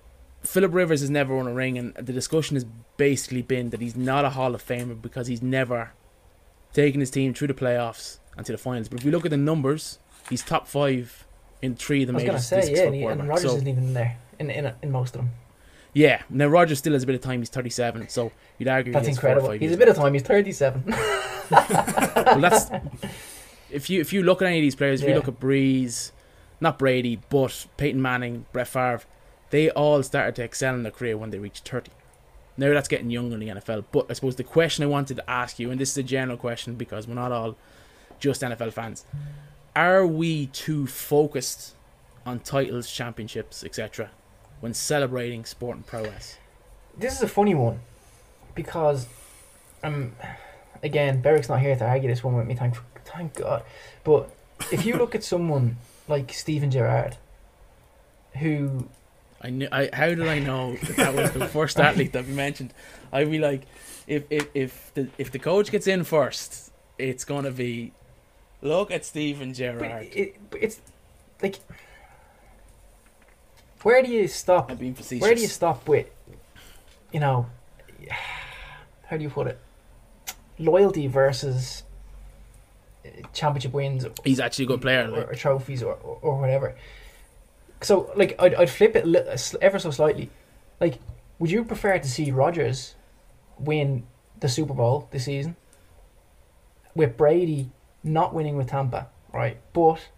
Philip 0.43 0.75
Rivers 0.75 1.01
has 1.01 1.09
never 1.09 1.35
won 1.35 1.49
a 1.49 1.55
ring, 1.55 1.79
and 1.79 1.95
the 1.95 2.13
discussion 2.13 2.57
has 2.57 2.67
basically 2.99 3.41
been 3.41 3.71
that 3.71 3.81
he's 3.81 3.97
not 3.97 4.27
a 4.27 4.31
Hall 4.31 4.55
of 4.55 4.63
Famer 4.63 5.01
because 5.01 5.29
he's 5.29 5.41
never 5.41 5.93
taken 6.75 7.01
his 7.01 7.11
team 7.11 7.33
through 7.33 7.49
the 7.49 7.55
playoffs 7.55 8.19
and 8.37 8.45
to 8.45 8.53
the 8.53 8.59
finals. 8.59 8.91
But 8.91 8.99
if 8.99 9.07
we 9.07 9.11
look 9.11 9.25
at 9.25 9.31
the 9.31 9.39
numbers, 9.39 9.99
he's 10.29 10.43
top 10.43 10.69
five 10.69 11.25
in 11.63 11.75
three 11.75 12.03
of 12.03 12.09
the 12.09 12.13
I 12.13 12.17
was 12.17 12.25
major 12.25 12.39
say 12.63 12.73
yeah, 12.75 13.05
for 13.05 13.13
and. 13.13 13.29
Rodgers 13.29 13.51
So- 13.51 13.57
isn't 13.57 13.69
even 13.69 13.95
there 13.95 14.17
in 14.39 14.51
in, 14.51 14.73
in 14.83 14.91
most 14.93 15.15
of 15.15 15.23
them. 15.23 15.31
yeah, 15.93 16.23
now 16.31 16.47
Rodgers 16.47 16.79
still 16.79 16.93
has 16.93 17.03
a 17.03 17.07
bit 17.07 17.15
of 17.15 17.21
time. 17.21 17.41
He's 17.41 17.49
thirty-seven, 17.51 18.09
so 18.09 18.31
you'd 18.59 18.69
argue 18.69 18.93
That's 18.93 19.07
he 19.07 19.13
has 19.13 19.19
four 19.21 19.31
or 19.31 19.33
incredible. 19.33 19.59
He's 19.59 19.73
a 19.73 19.77
bit 19.77 19.89
of 19.89 19.97
time. 19.97 20.15
He's 20.15 20.23
thirty-seven. 20.23 20.85
well, 21.51 22.41
that's 22.41 22.71
if 23.71 23.91
you 23.91 24.01
if 24.01 24.13
you 24.13 24.23
look 24.23 24.43
at 24.43 24.47
any 24.49 24.59
of 24.59 24.63
these 24.63 24.75
players, 24.77 25.03
if 25.03 25.09
you 25.09 25.15
look 25.15 25.29
at 25.29 25.41
Brees, 25.41 26.13
not 26.61 26.79
Brady, 26.79 27.21
but 27.29 27.67
Peyton 27.77 28.01
Manning, 28.01 28.47
Brett 28.53 28.69
Favre, 28.69 29.03
they 29.51 29.71
all 29.71 30.03
started 30.03 30.35
to 30.37 30.45
excel 30.45 30.75
in 30.75 30.83
their 30.83 30.93
career 30.93 31.17
when 31.17 31.31
they 31.31 31.39
reached 31.39 31.69
thirty. 31.69 31.91
Now 32.57 32.73
that's 32.73 32.89
getting 32.89 33.11
young 33.11 33.33
in 33.33 33.39
the 33.39 33.49
NFL. 33.49 33.85
But 33.93 34.07
I 34.11 34.15
suppose 34.15 34.37
the 34.37 34.45
question 34.45 34.83
I 34.85 34.89
wanted 34.89 35.17
to 35.17 35.31
ask 35.31 35.59
you, 35.59 35.71
and 35.71 35.81
this 35.81 35.91
is 35.93 35.99
a 35.99 36.03
general 36.03 36.37
question 36.37 36.75
because 36.75 37.07
we're 37.07 37.15
not 37.15 37.31
all 37.33 37.57
just 38.19 38.43
NFL 38.43 38.73
fans, 38.73 39.05
are 39.75 40.07
we 40.07 40.47
too 40.47 40.87
focused 40.87 41.75
on 42.27 42.41
titles, 42.41 42.91
championships, 42.91 43.65
etc., 43.65 44.11
when 44.61 44.75
celebrating 44.75 45.45
sport 45.45 45.77
and 45.77 45.87
prowess? 45.87 46.39
this 46.99 47.15
is 47.15 47.23
a 47.23 47.29
funny 47.29 47.55
one 47.55 47.81
because 48.55 49.07
um 49.85 50.13
again 50.83 51.23
Berwick's 51.23 51.49
not 51.49 51.61
here 51.61 51.77
to 51.77 51.87
argue 51.87 52.09
this 52.09 52.25
one 52.25 52.35
with 52.35 52.47
me 52.47 52.55
thank 52.55 52.75
thank 53.05 53.35
God 53.35 53.63
but 54.05 54.31
if 54.73 54.85
you 54.85 54.97
look 54.97 55.15
at 55.15 55.23
someone 55.23 55.77
like 56.09 56.33
Steven 56.33 56.71
Gerrard 56.71 57.17
who 58.39 58.89
I 59.41 59.51
knew. 59.51 59.69
I 59.71 59.89
how 59.93 60.09
did 60.09 60.27
I 60.27 60.41
know 60.41 60.75
that, 60.75 60.97
that 60.97 61.15
was 61.15 61.31
the 61.31 61.47
first 61.47 61.79
athlete 61.81 62.13
that 62.13 62.27
we 62.27 62.33
mentioned? 62.33 62.75
I'd 63.13 63.31
be 63.31 63.39
like, 63.39 63.63
if 64.09 64.25
if 64.31 64.49
if 64.53 64.95
the 64.95 65.09
if 65.17 65.31
the 65.31 65.39
coach 65.39 65.71
gets 65.71 65.87
in 65.87 66.03
first, 66.03 66.73
it's 66.99 67.25
gonna 67.25 67.53
be, 67.53 67.93
look 68.63 68.91
at 68.91 69.05
Steven 69.05 69.51
but 69.51 69.57
Gerrard. 69.57 70.09
it, 70.13 70.37
but 70.51 70.63
it's 70.63 70.81
like 71.43 71.57
where 73.83 74.03
do 74.03 74.11
you 74.11 74.27
stop 74.29 74.71
I'm 74.71 74.77
being 74.77 74.95
facetious. 74.95 75.23
where 75.23 75.35
do 75.35 75.41
you 75.41 75.47
stop 75.47 75.87
with 75.89 76.09
you 77.13 77.21
know 77.21 77.47
how 79.07 79.17
do 79.17 79.23
you 79.23 79.31
put 79.31 79.47
it 79.47 79.59
loyalty 80.59 81.07
versus 81.07 81.85
uh, 83.07 83.09
championship 83.33 83.73
wins 83.73 84.05
He's 84.25 84.41
actually 84.41 84.65
a 84.65 84.69
good 84.69 84.81
player. 84.83 85.05
or, 85.05 85.09
Like, 85.19 85.31
or 85.31 85.35
trophies 85.35 85.83
or, 85.83 85.95
or, 85.95 86.19
or 86.21 86.41
whatever. 86.41 86.75
So, 87.81 88.11
like, 88.17 88.35
I'd, 88.41 88.55
I'd 88.57 88.69
flip 88.69 88.97
it 88.97 89.07
li- 89.07 89.23
ever 89.63 89.79
so 89.79 89.93
slightly. 89.93 90.31
Like, 90.81 90.99
would 91.39 91.49
you 91.51 91.63
prefer 91.65 91.97
to 91.97 92.09
see 92.09 92.33
Rodgers 92.33 92.97
win 93.57 94.05
the 94.41 94.49
Super 94.49 94.75
Bowl 94.75 95.07
this 95.13 95.27
season 95.27 95.55
with 96.97 97.17
Brady 97.17 97.71
not 98.09 98.35
winning 98.35 98.57
with 98.57 98.69
Tampa, 98.69 99.09
right? 99.33 99.59
But 99.73 100.09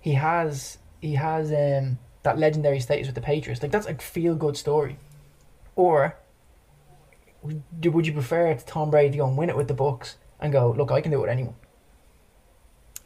he 0.00 0.14
has 0.14 0.78
he 1.00 1.14
has 1.14 1.50
um, 1.52 1.98
that 2.22 2.38
legendary 2.38 2.80
status 2.80 3.06
with 3.06 3.14
the 3.14 3.20
Patriots. 3.20 3.62
Like, 3.62 3.70
that's 3.72 3.86
a 3.86 3.94
feel 3.94 4.34
good 4.34 4.56
story. 4.56 4.96
Or 5.76 6.16
would 7.42 7.62
you- 7.82 7.90
would 7.92 8.06
you 8.06 8.12
prefer 8.12 8.52
to 8.54 8.64
Tom 8.66 8.90
Brady 8.90 9.12
to 9.12 9.18
go 9.18 9.26
and 9.28 9.36
win 9.36 9.48
it 9.48 9.56
with 9.56 9.68
the 9.68 9.74
Bucs 9.74 10.16
and 10.40 10.52
go, 10.52 10.70
look, 10.72 10.90
I 10.90 11.00
can 11.00 11.10
do 11.10 11.18
it 11.18 11.22
with 11.22 11.30
anyone? 11.30 11.54
Do 12.94 13.02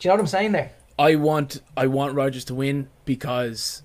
you 0.00 0.10
know 0.10 0.14
what 0.14 0.20
I'm 0.20 0.26
saying 0.26 0.52
there? 0.52 0.72
I 0.98 1.14
want 1.16 1.60
I 1.76 1.86
want 1.88 2.14
Rodgers 2.14 2.44
to 2.46 2.54
win 2.54 2.88
because 3.04 3.82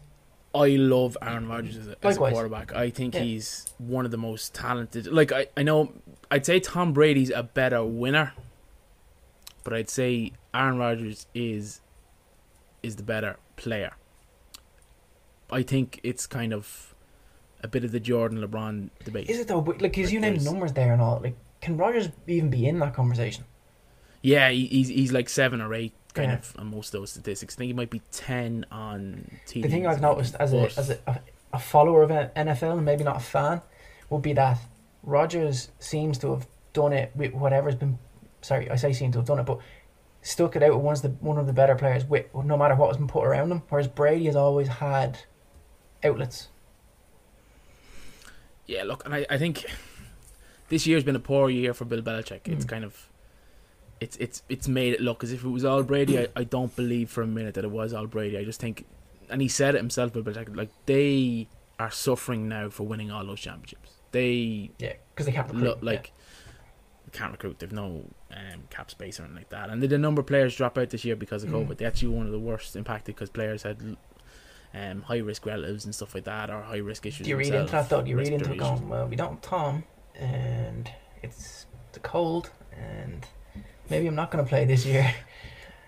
I 0.54 0.70
love 0.70 1.18
Aaron 1.22 1.48
Rodgers 1.48 1.78
as 1.78 1.88
a, 1.88 1.96
as 2.06 2.16
a 2.18 2.20
quarterback. 2.20 2.74
I 2.74 2.90
think 2.90 3.16
Yeah. 3.16 3.22
he's 3.22 3.66
one 3.78 4.06
of 4.06 4.12
the 4.12 4.18
most 4.18 4.54
talented. 4.54 5.08
Like 5.08 5.32
I, 5.32 5.48
I 5.58 5.64
know 5.64 5.94
I'd 6.30 6.46
say 6.46 6.60
Tom 6.60 6.94
Brady's 6.94 7.30
a 7.32 7.44
better 7.44 7.84
winner, 7.84 8.34
but 9.64 9.74
I'd 9.74 9.90
say 9.90 10.34
Aaron 10.54 10.78
Rodgers 10.78 11.28
is 11.34 11.82
is 12.84 12.96
the 12.96 13.04
better 13.04 13.38
player. 13.56 13.94
I 15.52 15.64
think 15.64 16.00
it's 16.04 16.26
kind 16.26 16.54
of 16.54 16.96
a 17.64 17.68
bit 17.68 17.84
of 17.84 17.92
the 17.92 18.00
Jordan 18.00 18.40
LeBron 18.42 18.90
debate. 19.04 19.30
Is 19.30 19.40
it 19.40 19.48
though? 19.48 19.62
But, 19.62 19.82
Like, 19.82 19.94
because 19.94 20.12
you 20.12 20.20
named 20.20 20.44
numbers 20.44 20.74
there 20.74 20.94
and 20.94 21.02
all. 21.02 21.20
Like, 21.22 21.36
can 21.60 21.78
Rodgers 21.78 22.10
even 22.28 22.50
be 22.50 22.68
in 22.68 22.80
that 22.80 22.94
conversation? 22.94 23.46
Yeah, 24.22 24.50
he, 24.50 24.66
he's 24.68 24.88
he's 24.88 25.12
like 25.12 25.30
seven 25.30 25.62
or 25.62 25.74
eight 25.74 25.94
kind 26.14 26.32
Yeah. 26.32 26.38
of 26.38 26.56
on 26.58 26.68
most 26.68 26.94
of 26.94 27.02
those 27.02 27.12
statistics. 27.12 27.56
I 27.56 27.58
think 27.58 27.68
he 27.70 27.74
might 27.74 27.90
be 27.90 28.02
ten 28.12 28.66
on 28.72 29.32
TV. 29.48 29.64
The 29.64 29.70
thing 29.70 29.88
I've 29.88 30.02
noticed 30.02 30.36
as 30.36 30.54
a 30.54 30.64
as 30.78 30.90
a, 30.92 31.22
a, 31.54 31.60
follower 31.60 32.04
of 32.04 32.10
NFL 32.10 32.78
and 32.78 32.86
maybe 32.86 33.04
not 33.04 33.18
a 33.18 33.20
fan 33.20 33.62
would 34.10 34.22
be 34.22 34.34
that 34.34 34.60
Rodgers 35.04 35.72
seems 35.80 36.18
to 36.20 36.32
have 36.32 36.48
done 36.74 36.94
it 36.94 37.12
with 37.16 37.34
whatever's 37.34 37.76
been. 37.76 37.98
Sorry, 38.42 38.70
I 38.70 38.76
say 38.76 38.92
seem 38.94 39.12
to 39.14 39.20
have 39.20 39.26
done 39.28 39.40
it, 39.40 39.46
but 39.46 39.60
stuck 40.24 40.56
it 40.56 40.64
out 40.64 40.74
with 40.76 40.84
one 40.84 40.94
of 40.96 41.02
the 41.02 41.10
one 41.10 41.38
of 41.38 41.48
the 41.48 41.54
better 41.54 41.76
players 41.76 42.06
with 42.06 42.26
no 42.34 42.58
matter 42.58 42.76
what 42.76 42.88
has 42.88 42.98
been 42.98 43.08
put 43.08 43.26
around 43.26 43.52
him. 43.52 43.62
Whereas 43.70 43.88
Brady 43.88 44.26
has 44.26 44.36
always 44.36 44.68
had 44.68 45.20
outlets. 46.04 46.48
Yeah, 48.68 48.84
look, 48.84 49.04
and 49.06 49.14
I, 49.14 49.26
I 49.30 49.38
think 49.38 49.66
this 50.70 50.88
year's 50.88 51.04
been 51.04 51.16
a 51.16 51.20
poor 51.20 51.50
year 51.50 51.74
for 51.74 51.86
Bill 51.86 52.02
Belichick. 52.02 52.42
It's 52.48 52.66
Mm. 52.66 52.70
kind 52.70 52.84
of 52.86 53.08
it's 54.00 54.18
it's 54.18 54.44
it's 54.50 54.68
made 54.68 54.94
it 54.94 55.02
look 55.02 55.24
as 55.24 55.32
if 55.32 55.44
it 55.44 55.50
was 55.50 55.66
all 55.66 55.84
Brady. 55.84 56.20
I, 56.20 56.28
I 56.36 56.44
don't 56.44 56.76
believe 56.76 57.10
for 57.10 57.22
a 57.22 57.28
minute 57.28 57.56
that 57.56 57.64
it 57.66 57.72
was 57.72 57.94
all 57.94 58.08
Brady. 58.08 58.38
I 58.38 58.44
just 58.44 58.60
think, 58.60 58.86
and 59.30 59.42
he 59.42 59.48
said 59.48 59.76
it 59.76 59.80
himself, 59.80 60.14
Bill 60.14 60.24
Belichick, 60.24 60.56
like 60.56 60.70
they 60.86 61.48
are 61.80 61.92
suffering 61.92 62.48
now 62.48 62.70
for 62.70 62.84
winning 62.84 63.12
all 63.12 63.26
those 63.26 63.42
championships. 63.42 63.92
They 64.12 64.72
Yeah, 64.80 64.94
because 65.14 65.26
they 65.26 65.32
can't 65.32 65.48
recruit. 65.48 65.64
look 65.64 65.80
like 65.82 66.12
can't 67.12 67.32
recruit. 67.34 67.60
They've 67.60 67.72
no 67.72 68.06
um, 68.34 68.64
cap 68.70 68.92
space 68.92 69.20
or 69.20 69.24
anything 69.24 69.38
like 69.38 69.50
that, 69.50 69.70
and 69.70 69.82
did 69.82 69.94
a 69.94 69.98
number 69.98 70.22
of 70.22 70.28
players 70.28 70.56
drop 70.56 70.78
out 70.78 70.90
this 70.90 71.06
year 71.06 71.16
because 71.16 71.44
of 71.44 71.50
Mm. 71.50 71.68
COVID. 71.68 71.78
They 71.78 71.86
actually 71.86 72.10
one 72.10 72.26
of 72.26 72.32
the 72.32 72.40
worst 72.40 72.76
impacted 72.76 73.16
because 73.16 73.30
players 73.30 73.64
had 73.64 73.98
um, 74.74 75.02
high 75.04 75.18
risk 75.20 75.46
relatives 75.46 75.86
and 75.86 75.94
stuff 75.94 76.16
like 76.16 76.24
that, 76.26 76.50
or 76.50 76.62
high 76.62 76.78
risk 76.78 77.06
issues. 77.06 77.26
Do 77.26 77.30
you 77.30 77.38
read 77.38 77.54
into 77.54 77.72
that 77.72 77.90
though? 77.90 78.02
Do 78.02 78.10
you 78.10 78.18
read 78.18 78.30
into 78.30 78.52
it 78.52 78.58
going, 78.58 78.90
well, 78.90 79.08
we 79.08 79.16
don't 79.16 79.32
have 79.32 79.42
Tom, 79.42 79.84
and 80.16 80.90
it's 81.22 81.66
the 81.94 82.00
cold, 82.00 82.50
and 82.78 83.26
maybe 83.90 84.08
I'm 84.08 84.16
not 84.16 84.32
going 84.32 84.44
to 84.44 84.50
play 84.50 84.66
this 84.66 84.86
year. 84.86 85.14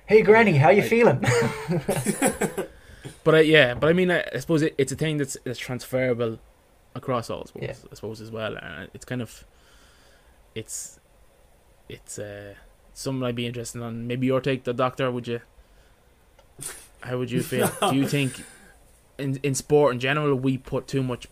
Hey, 0.05 0.21
Granny, 0.21 0.57
how 0.57 0.69
you 0.69 0.83
I- 0.83 0.87
feeling? 0.87 1.23
But 3.23 3.35
uh, 3.35 3.37
yeah, 3.37 3.73
but 3.73 3.87
I 3.89 3.93
mean, 3.93 4.11
I, 4.11 4.25
I 4.33 4.39
suppose 4.39 4.61
it, 4.61 4.75
it's 4.77 4.91
a 4.91 4.97
thing 4.97 5.17
that's, 5.17 5.37
that's 5.45 5.57
transferable 5.59 6.39
across 6.93 7.29
all 7.29 7.45
sports. 7.45 7.79
Yeah. 7.83 7.89
I 7.89 7.95
suppose 7.95 8.19
as 8.19 8.29
well. 8.31 8.57
Uh, 8.57 8.87
it's 8.93 9.05
kind 9.05 9.21
of, 9.21 9.45
it's, 10.55 10.99
it's 11.89 12.19
uh, 12.19 12.53
something 12.93 13.23
I'd 13.23 13.35
be 13.35 13.45
interested 13.45 13.81
on. 13.81 14.07
Maybe 14.07 14.27
your 14.27 14.41
take, 14.41 14.63
the 14.63 14.73
doctor. 14.73 15.11
Would 15.11 15.27
you? 15.27 15.41
How 17.01 17.17
would 17.17 17.31
you 17.31 17.41
feel? 17.43 17.69
Do 17.89 17.95
you 17.95 18.07
think, 18.07 18.43
in 19.17 19.39
in 19.43 19.55
sport 19.55 19.93
in 19.93 19.99
general, 19.99 20.35
we 20.35 20.57
put 20.57 20.87
too 20.87 21.03
much 21.03 21.27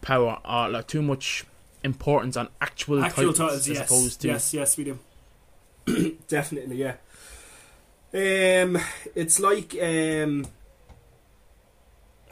power 0.00 0.38
or 0.44 0.68
like 0.68 0.86
too 0.86 1.02
much 1.02 1.44
importance 1.82 2.36
on 2.36 2.48
actual, 2.60 3.02
Actual 3.02 3.32
titles, 3.32 3.38
titles, 3.38 3.60
as 3.60 3.68
yes, 3.68 3.90
opposed 3.90 4.20
to 4.22 4.28
yes, 4.28 4.54
yes, 4.54 4.76
we 4.76 4.84
do. 4.84 4.98
Definitely, 6.28 6.76
yeah. 6.76 6.94
Um, 8.12 8.76
it's 9.14 9.38
like 9.38 9.74
um, 9.80 10.46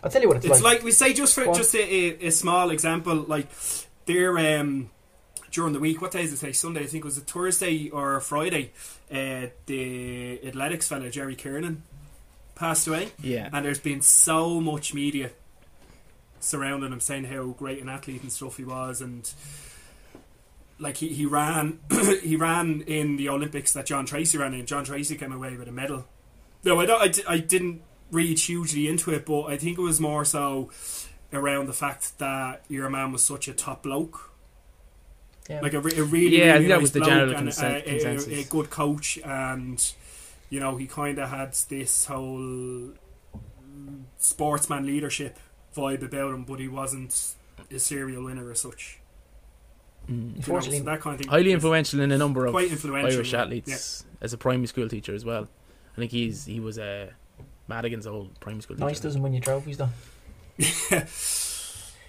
I'll 0.03 0.11
tell 0.11 0.23
you 0.23 0.29
what 0.29 0.39
it's, 0.39 0.47
it's 0.47 0.63
like 0.63 0.83
we 0.83 0.93
say 0.93 1.13
just 1.13 1.35
for 1.35 1.45
Go 1.45 1.51
on. 1.51 1.57
just 1.57 1.75
a, 1.75 1.79
a, 1.81 2.27
a 2.27 2.31
small 2.31 2.71
example, 2.71 3.15
like 3.17 3.47
they're 4.07 4.61
um 4.61 4.91
during 5.51 5.73
the 5.73 5.81
week. 5.81 6.01
What 6.01 6.13
day 6.13 6.23
is 6.23 6.33
it? 6.33 6.39
Say 6.39 6.53
Sunday. 6.53 6.81
I 6.81 6.87
think 6.87 7.05
it 7.05 7.07
was 7.07 7.19
a 7.19 7.23
Thursday 7.23 7.91
or 7.91 8.21
Friday. 8.21 8.73
Uh, 9.11 9.47
the 9.67 10.41
athletics 10.47 10.89
fella 10.89 11.11
Jerry 11.11 11.37
Kiernan 11.37 11.83
passed 12.55 12.87
away. 12.87 13.13
yeah, 13.23 13.49
and 13.53 13.65
there's 13.65 13.79
been 13.79 14.03
so 14.03 14.61
much 14.61 14.93
media 14.93 15.31
surrounding 16.41 16.93
him 16.93 17.01
saying 17.01 17.25
how 17.25 17.47
great 17.47 17.83
an 17.83 17.89
athlete 17.89 18.23
and 18.23 18.33
stuff 18.33 18.57
he 18.57 18.65
was 18.65 19.01
and 19.01 19.33
like 20.79 20.99
he, 20.99 21.09
he 21.09 21.27
ran 21.27 21.81
he 22.23 22.37
ran 22.37 22.83
in 22.83 23.17
the 23.17 23.29
Olympics 23.29 23.73
that 23.73 23.87
John 23.87 24.07
Treacy 24.07 24.39
ran 24.39 24.55
in 24.55 24.67
John 24.67 24.85
Treacy 24.85 25.19
came 25.19 25.33
away 25.33 25.57
with 25.57 25.69
a 25.69 25.73
medal 25.73 26.07
no 26.65 26.81
I, 26.81 26.87
don't, 26.87 27.29
I, 27.29 27.35
I 27.35 27.39
didn't 27.39 27.83
read 28.11 28.39
hugely 28.39 28.89
into 28.89 29.11
it 29.11 29.27
but 29.27 29.45
I 29.47 29.57
think 29.57 29.79
it 29.79 29.83
was 29.83 30.01
more 30.01 30.25
so 30.25 30.71
around 31.33 31.67
the 31.67 31.73
fact 31.73 32.19
that 32.19 32.63
your 32.69 32.89
man 32.89 33.13
was 33.13 33.25
such 33.25 33.49
a 33.49 33.53
top 33.53 33.83
bloke 33.83 34.28
yeah. 35.49 35.61
like 35.61 35.75
a, 35.75 35.81
re- 35.81 35.97
a 35.97 36.05
really, 36.05 36.39
Yeah, 36.39 36.55
really 36.55 36.69
that 36.69 36.75
nice 36.75 36.81
was 36.81 36.93
the 36.93 37.01
general 37.01 37.35
and 37.35 37.49
consen- 37.49 37.87
a, 37.87 38.37
a, 38.37 38.41
a, 38.41 38.45
good 38.45 38.71
coach, 38.71 39.19
and 39.25 39.93
you 40.51 40.61
know 40.61 40.77
he 40.77 40.87
kind 40.87 41.19
of 41.19 41.31
had 41.31 41.53
this 41.69 42.07
whole 42.07 42.93
sportsman 44.19 44.87
leadership 44.87 45.39
vibe 45.75 46.03
about 46.03 46.35
him, 46.35 46.45
but 46.45 46.61
he 46.61 46.69
wasn't 46.69 47.35
a 47.71 47.79
serial 47.79 48.25
winner 48.25 48.51
as 48.51 48.61
such. 48.61 48.99
Mm. 50.05 50.09
You 50.09 50.17
know, 50.17 50.33
Unfortunately, 50.37 50.79
so 50.79 50.85
that 50.85 51.01
kind 51.01 51.15
of 51.15 51.21
thing 51.21 51.29
highly 51.29 51.53
influential 51.53 52.01
in 52.01 52.13
a 52.13 52.19
number 52.19 52.47
of 52.47 52.53
quite 52.53 52.71
influential. 52.71 53.13
Irish 53.13 53.33
yeah. 53.33 53.43
athletes 53.43 54.05
as 54.21 54.33
a 54.33 54.39
primary 54.39 54.67
school 54.67 54.89
teacher 54.89 55.15
as 55.15 55.25
well. 55.25 55.49
I 55.97 56.01
think 56.01 56.13
he's 56.13 56.45
he 56.45 56.61
was 56.61 56.79
a 56.79 57.11
Madigan's 57.69 58.07
old 58.07 58.39
primary 58.41 58.63
school. 58.63 58.77
Nice 58.77 58.97
teacher. 58.99 59.09
doesn't 59.09 59.23
win 59.23 59.33
you 59.33 59.41
trophies 59.41 59.79
though. 59.79 59.91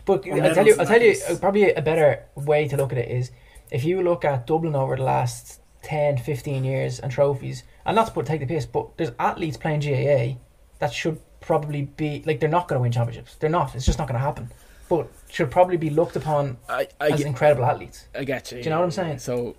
But 0.06 0.26
I'll 0.28 0.54
tell 0.54 0.66
you, 0.66 0.76
I'll 0.80 0.86
tell 0.86 1.02
you, 1.02 1.12
and 1.12 1.22
that 1.22 1.32
is- 1.32 1.40
probably 1.40 1.74
a 1.74 1.82
better 1.82 2.26
way 2.36 2.68
to 2.68 2.78
look 2.78 2.92
at 2.92 2.98
it 2.98 3.10
is 3.10 3.32
if 3.72 3.84
you 3.84 4.02
look 4.02 4.26
at 4.26 4.48
Dublin 4.48 4.76
over 4.76 4.96
the 4.96 5.04
last 5.04 5.62
10, 5.84 6.18
15 6.18 6.64
years 6.64 7.00
and 7.00 7.12
trophies, 7.12 7.64
and 7.86 7.96
not 7.96 8.08
to 8.08 8.12
put 8.14 8.26
take 8.26 8.40
the 8.42 8.46
piss, 8.46 8.66
but 8.66 8.98
there's 8.98 9.12
athletes 9.20 9.58
playing 9.58 9.82
GAA 9.82 10.38
that 10.80 10.94
should 10.94 11.20
probably 11.42 11.84
be 11.84 12.24
like 12.26 12.40
they're 12.40 12.50
not 12.50 12.68
going 12.68 12.78
to 12.78 12.82
win 12.82 12.92
championships. 12.92 13.36
They're 13.36 13.50
not. 13.50 13.76
It's 13.76 13.86
just 13.86 13.98
not 13.98 14.08
going 14.08 14.20
to 14.20 14.26
happen. 14.26 14.52
But 14.90 15.08
should 15.30 15.52
probably 15.52 15.78
be 15.78 15.90
looked 15.90 16.16
upon 16.16 16.58
I, 16.68 16.88
I, 17.00 17.10
as 17.12 17.20
get, 17.20 17.28
incredible 17.28 17.64
athletes. 17.64 18.08
I 18.16 18.24
get 18.24 18.52
you. 18.52 18.58
Do 18.58 18.64
you 18.64 18.70
know 18.72 18.80
what 18.80 18.86
I'm 18.86 18.92
saying? 18.92 19.20
So, 19.20 19.56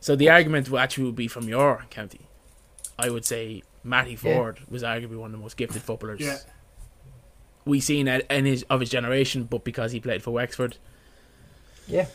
so 0.00 0.14
the 0.14 0.28
argument 0.28 0.70
will 0.70 0.78
actually 0.78 1.04
would 1.04 1.16
be 1.16 1.28
from 1.28 1.48
your 1.48 1.84
county. 1.90 2.20
I 2.98 3.08
would 3.10 3.24
say 3.24 3.62
Matty 3.82 4.10
Yeah. 4.22 4.36
Forde 4.36 4.68
was 4.68 4.82
arguably 4.82 5.16
one 5.16 5.26
of 5.26 5.32
the 5.32 5.38
most 5.38 5.56
gifted 5.56 5.82
footballers 5.82 6.20
Yeah. 6.20 6.36
We 7.68 7.80
seen 7.80 8.08
it 8.08 8.26
in 8.30 8.46
his 8.46 8.62
of 8.70 8.80
his 8.80 8.88
generation, 8.88 9.44
but 9.44 9.62
because 9.62 9.92
he 9.92 10.00
played 10.00 10.22
for 10.22 10.30
Wexford, 10.30 10.78
Yeah. 11.86 12.06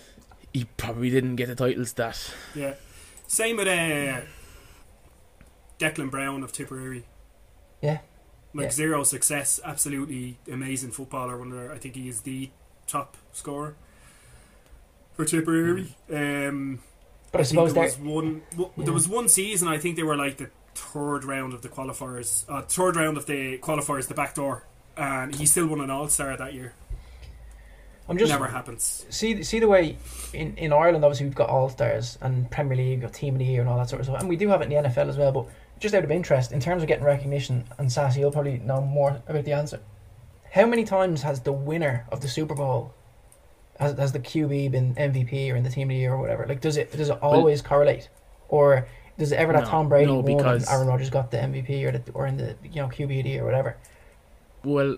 he 0.51 0.66
probably 0.78 1.10
didn't 1.12 1.36
get 1.36 1.47
the 1.47 1.56
titles 1.56 1.93
that. 1.93 2.34
Yeah. 2.56 2.74
Same 3.28 3.58
with 3.58 3.68
uh, 3.68 4.22
Declan 5.80 6.10
Browne 6.12 6.43
of 6.43 6.51
Tipperary. 6.51 7.06
Yeah. 7.82 7.99
Like 8.54 8.66
Yeah. 8.66 8.72
zero 8.72 9.04
success, 9.04 9.60
absolutely 9.64 10.38
amazing 10.51 10.91
footballer. 10.91 11.38
One 11.38 11.51
of 11.51 11.72
I 11.72 11.78
think 11.78 11.95
he 11.95 12.08
is 12.10 12.22
the 12.22 12.49
top 12.88 13.18
scorer 13.32 13.76
for 15.16 15.26
Tipperary. 15.26 15.95
Um, 16.12 16.80
But 17.32 17.41
I 17.41 17.43
think 17.43 17.49
suppose 17.49 17.74
there 17.74 17.84
there. 17.84 17.84
was 17.84 17.97
one. 17.99 18.41
w- 18.51 18.72
Yeah. 18.78 18.84
There 18.86 18.93
was 18.93 19.08
one 19.08 19.28
season. 19.30 19.68
I 19.68 19.78
think 19.78 19.95
they 19.97 20.04
were 20.04 20.16
like 20.18 20.38
the 20.38 20.49
third 20.76 21.26
round 21.26 21.54
of 21.54 21.62
the 21.62 21.70
qualifiers. 21.70 22.45
Uh, 22.49 22.62
third 22.62 22.95
round 22.95 23.18
of 23.18 23.26
the 23.26 23.58
qualifiers, 23.60 24.08
the 24.08 24.14
back 24.14 24.36
door, 24.36 24.66
and 24.98 25.36
he 25.36 25.46
still 25.46 25.68
won 25.68 25.82
an 25.82 25.89
All 25.89 26.08
Star 26.08 26.36
that 26.38 26.54
year. 26.54 26.74
I'm 28.08 28.18
just 28.18 28.32
Never 28.32 28.48
happens. 28.48 29.06
see 29.10 29.44
see 29.44 29.60
the 29.60 29.68
way 29.70 29.98
in, 30.34 30.58
in 30.58 30.74
Ireland 30.74 31.06
obviously 31.06 31.26
we've 31.26 31.36
got 31.36 31.48
all 31.50 31.70
stars 31.70 32.18
and 32.22 32.52
Premier 32.52 32.76
League 32.76 33.02
got 33.02 33.14
team 33.14 33.36
of 33.36 33.39
the 33.39 33.46
year 33.46 33.62
and 33.62 33.70
all 33.70 33.78
that 33.78 33.89
sort 33.89 34.02
of 34.02 34.08
stuff. 34.08 34.20
And 34.20 34.28
we 34.28 34.36
do 34.36 34.50
have 34.50 34.62
it 34.62 34.70
in 34.70 34.84
the 34.84 34.89
NFL 34.89 35.08
as 35.08 35.18
well 35.18 35.32
but 35.32 35.46
just 35.80 35.96
out 35.96 36.04
of 36.04 36.12
interest 36.12 36.52
in 36.52 36.60
terms 36.60 36.82
of 36.84 36.88
getting 36.89 37.06
recognition 37.06 37.64
and 37.78 37.89
Sassy 37.89 38.20
you'll 38.20 38.32
probably 38.32 38.58
know 38.60 38.82
more 38.82 39.22
about 39.28 39.46
the 39.46 39.54
answer. 39.54 39.80
How 40.52 40.66
many 40.66 40.84
times 40.84 41.22
has 41.22 41.39
the 41.41 41.54
winner 41.54 42.06
of 42.12 42.20
the 42.20 42.28
Super 42.28 42.56
Bowl 42.56 42.94
has, 43.80 43.98
has 43.98 44.12
the 44.12 44.20
QB 44.20 44.72
been 44.72 44.96
MVP 44.96 45.52
or 45.52 45.56
in 45.56 45.64
the 45.64 45.70
team 45.70 45.89
of 45.89 45.94
the 45.94 46.00
year 46.00 46.12
or 46.14 46.18
whatever? 46.20 46.46
Like 46.46 46.60
does 46.60 46.76
it 46.76 46.91
does 46.91 47.10
it 47.10 47.18
always 47.22 47.62
correlate? 47.62 48.10
Or 48.50 48.86
does 49.18 49.32
it 49.32 49.36
ever 49.38 49.54
that 49.54 49.64
No, 49.64 49.70
Tom 49.70 49.88
Brady 49.88 50.08
no, 50.08 50.16
won 50.20 50.26
because- 50.26 50.64
and 50.68 50.76
Aaron 50.76 50.88
Rodgers 50.89 51.10
got 51.10 51.32
the 51.32 51.38
MVP 51.38 51.86
or 51.86 51.98
the, 51.98 52.12
or 52.12 52.28
in 52.28 52.36
the 52.36 52.58
you 52.64 52.82
know 52.82 52.89
QB 52.89 53.04
of 53.20 53.24
the 53.24 53.30
year 53.30 53.44
or 53.44 53.46
whatever 53.46 53.78
Well, 54.64 54.97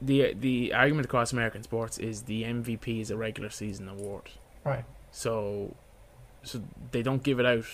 the 0.00 0.34
the 0.34 0.72
argument 0.72 1.04
across 1.06 1.32
American 1.32 1.62
sports 1.62 1.98
is 1.98 2.22
the 2.22 2.44
MVP 2.44 3.00
is 3.00 3.10
a 3.10 3.16
regular 3.16 3.50
season 3.50 3.88
award. 3.88 4.30
Right. 4.64 4.84
So, 5.10 5.74
so 6.42 6.62
they 6.92 7.02
don't 7.02 7.22
give 7.22 7.40
it 7.40 7.46
out 7.46 7.64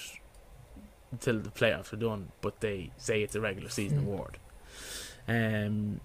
until 1.12 1.38
the 1.38 1.50
playoffs 1.50 1.92
are 1.92 1.96
done, 1.96 2.32
but 2.40 2.60
they 2.60 2.90
say 2.96 3.22
it's 3.22 3.34
a 3.34 3.40
regular 3.40 3.68
season 3.68 4.00
Mm. 4.00 4.06
award. 4.06 4.38
Um. 5.28 6.00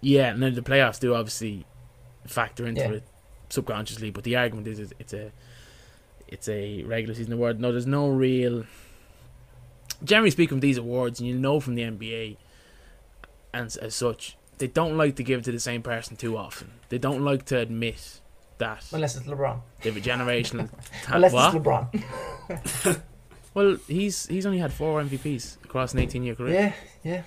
Yeah, 0.00 0.28
and 0.32 0.42
then 0.42 0.54
the 0.54 0.60
playoffs 0.62 1.00
do 1.00 1.14
obviously 1.14 1.64
factor 2.26 2.66
into 2.66 2.82
Yeah. 2.82 2.90
it 2.92 3.04
subconsciously, 3.48 4.10
but 4.10 4.24
the 4.24 4.36
argument 4.36 4.66
is, 4.66 4.78
is 4.78 4.92
it's 4.98 5.12
a 5.12 5.32
it's 6.28 6.48
a 6.48 6.82
regular 6.84 7.14
season 7.14 7.32
award. 7.34 7.60
No, 7.60 7.70
there's 7.72 7.86
no 7.86 8.08
real. 8.08 8.64
Generally 10.02 10.30
speaking, 10.30 10.60
these 10.60 10.78
awards, 10.78 11.20
and 11.20 11.28
you 11.28 11.38
know 11.38 11.60
from 11.60 11.74
the 11.74 11.82
NBA, 11.82 12.36
and 13.54 13.74
as 13.80 13.94
such, 13.94 14.36
they 14.58 14.66
don't 14.66 14.96
like 14.96 15.16
to 15.16 15.22
give 15.22 15.38
it 15.40 15.44
to 15.44 15.52
the 15.52 15.60
same 15.60 15.80
person 15.82 16.16
too 16.16 16.36
often. 16.36 16.70
They 16.90 16.98
don't 16.98 17.24
like 17.24 17.44
to 17.46 17.58
admit 17.58 18.20
that 18.58 18.84
unless 18.92 19.16
it's 19.16 19.26
LeBron 19.26 19.60
they 19.82 19.90
have 19.90 19.96
a 19.96 20.00
generational. 20.00 20.68
ta- 21.04 21.14
unless 21.16 21.32
what? 21.32 21.54
it's 21.54 21.64
LeBron 21.64 23.00
Well, 23.54 23.76
he's 23.88 24.26
he's 24.26 24.46
only 24.46 24.58
had 24.58 24.72
four 24.72 25.00
MVPs 25.02 25.64
across 25.64 25.92
an 25.94 26.00
18 26.00 26.22
year 26.24 26.34
career. 26.34 26.54
yeah 26.54 26.72
yeah 27.12 27.22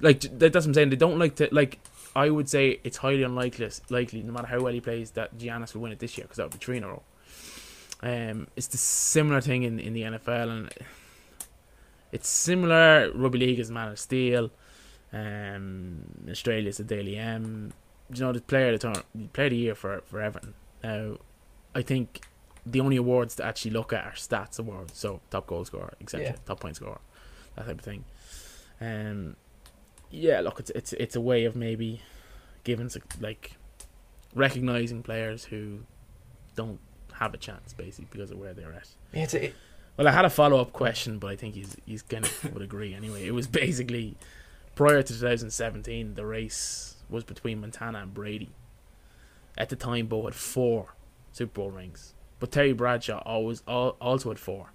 Like 0.00 0.20
that- 0.20 0.52
that's 0.52 0.54
what 0.54 0.66
I'm 0.66 0.74
saying. 0.74 0.90
They 0.90 0.96
don't 0.96 1.18
like 1.18 1.36
to 1.36 1.48
like. 1.52 1.80
I 2.16 2.30
would 2.30 2.48
say 2.48 2.80
it's 2.84 2.96
highly 2.96 3.22
unlikely, 3.22 3.68
likely, 3.90 4.22
no 4.22 4.32
matter 4.32 4.46
how 4.48 4.60
well 4.60 4.72
he 4.72 4.80
plays, 4.80 5.12
that 5.12 5.36
Giannis 5.38 5.74
will 5.74 5.82
win 5.82 5.92
it 5.92 5.98
this 6.00 6.16
year 6.18 6.24
because 6.24 6.38
that 6.38 6.44
would 6.44 6.52
be 6.58 6.64
three 6.64 6.78
in 6.78 6.84
a 6.84 6.88
row. 6.88 7.02
Um, 8.02 8.46
it's 8.56 8.66
the 8.68 8.78
similar 8.78 9.40
thing 9.40 9.62
in 9.64 9.78
in 9.78 9.92
the 9.92 10.02
NFL, 10.02 10.50
and 10.50 10.72
it's 12.12 12.28
similar. 12.28 13.10
Rugby 13.14 13.38
league 13.38 13.58
is 13.58 13.70
Man 13.70 13.88
of 13.88 13.98
Steel. 13.98 14.50
Um, 15.12 16.02
Australia 16.30 16.68
is 16.68 16.76
the 16.78 16.84
Dally 16.84 17.16
M. 17.16 17.72
You 18.12 18.20
know, 18.20 18.32
the 18.32 18.40
player 18.40 18.72
of 18.72 18.80
the 18.80 18.92
turn, 18.92 19.28
player 19.32 19.46
of 19.46 19.50
the 19.50 19.56
year 19.56 19.74
for 19.74 20.00
for 20.06 20.20
Everton. 20.20 20.54
Now, 20.82 21.16
I 21.74 21.82
think 21.82 22.22
the 22.66 22.80
only 22.80 22.96
awards 22.96 23.34
to 23.36 23.44
actually 23.44 23.70
look 23.72 23.92
at 23.92 24.04
are 24.04 24.12
stats 24.12 24.58
awards, 24.58 24.98
so 24.98 25.20
top 25.30 25.46
goal 25.46 25.64
scorer, 25.64 25.94
etc., 26.00 26.26
Yeah. 26.26 26.36
top 26.46 26.60
point 26.60 26.76
scorer, 26.76 27.00
that 27.56 27.66
type 27.66 27.78
of 27.78 27.84
thing. 27.84 28.04
Um, 28.80 29.36
yeah, 30.10 30.40
look, 30.40 30.60
it's 30.60 30.70
it's 30.70 30.92
it's 30.94 31.16
a 31.16 31.20
way 31.20 31.44
of 31.44 31.56
maybe 31.56 32.00
giving 32.64 32.90
like 33.20 33.52
recognizing 34.34 35.02
players 35.02 35.44
who 35.44 35.80
don't 36.54 36.80
have 37.14 37.34
a 37.34 37.38
chance, 37.38 37.72
basically, 37.72 38.08
because 38.10 38.30
of 38.30 38.38
where 38.38 38.54
they're 38.54 38.72
at. 38.72 38.88
Yeah, 39.12 39.22
it's 39.24 39.34
a, 39.34 39.52
Well, 39.98 40.06
I 40.06 40.12
had 40.12 40.24
a 40.24 40.30
follow 40.30 40.60
up 40.60 40.72
question, 40.72 41.18
but 41.18 41.26
I 41.26 41.36
think 41.36 41.56
he's 41.56 41.76
he's 41.84 42.02
kind 42.02 42.24
of 42.24 42.52
would 42.54 42.62
agree 42.62 42.94
anyway. 42.94 43.26
It 43.26 43.34
was 43.34 43.48
basically 43.48 44.16
prior 44.76 45.02
to 45.02 45.12
2017, 45.12 46.14
the 46.14 46.24
race 46.24 46.94
was 47.10 47.24
between 47.24 47.60
Montana 47.60 47.98
and 47.98 48.14
Brady. 48.14 48.50
At 49.56 49.70
the 49.70 49.76
time, 49.76 50.06
Bo 50.06 50.24
had 50.24 50.36
four 50.36 50.94
Super 51.32 51.52
Bowl 51.52 51.70
rings, 51.72 52.14
but 52.38 52.52
Terry 52.52 52.72
Bradshaw 52.72 53.18
always 53.26 53.64
al- 53.66 53.96
also 54.00 54.28
had 54.28 54.38
four, 54.38 54.72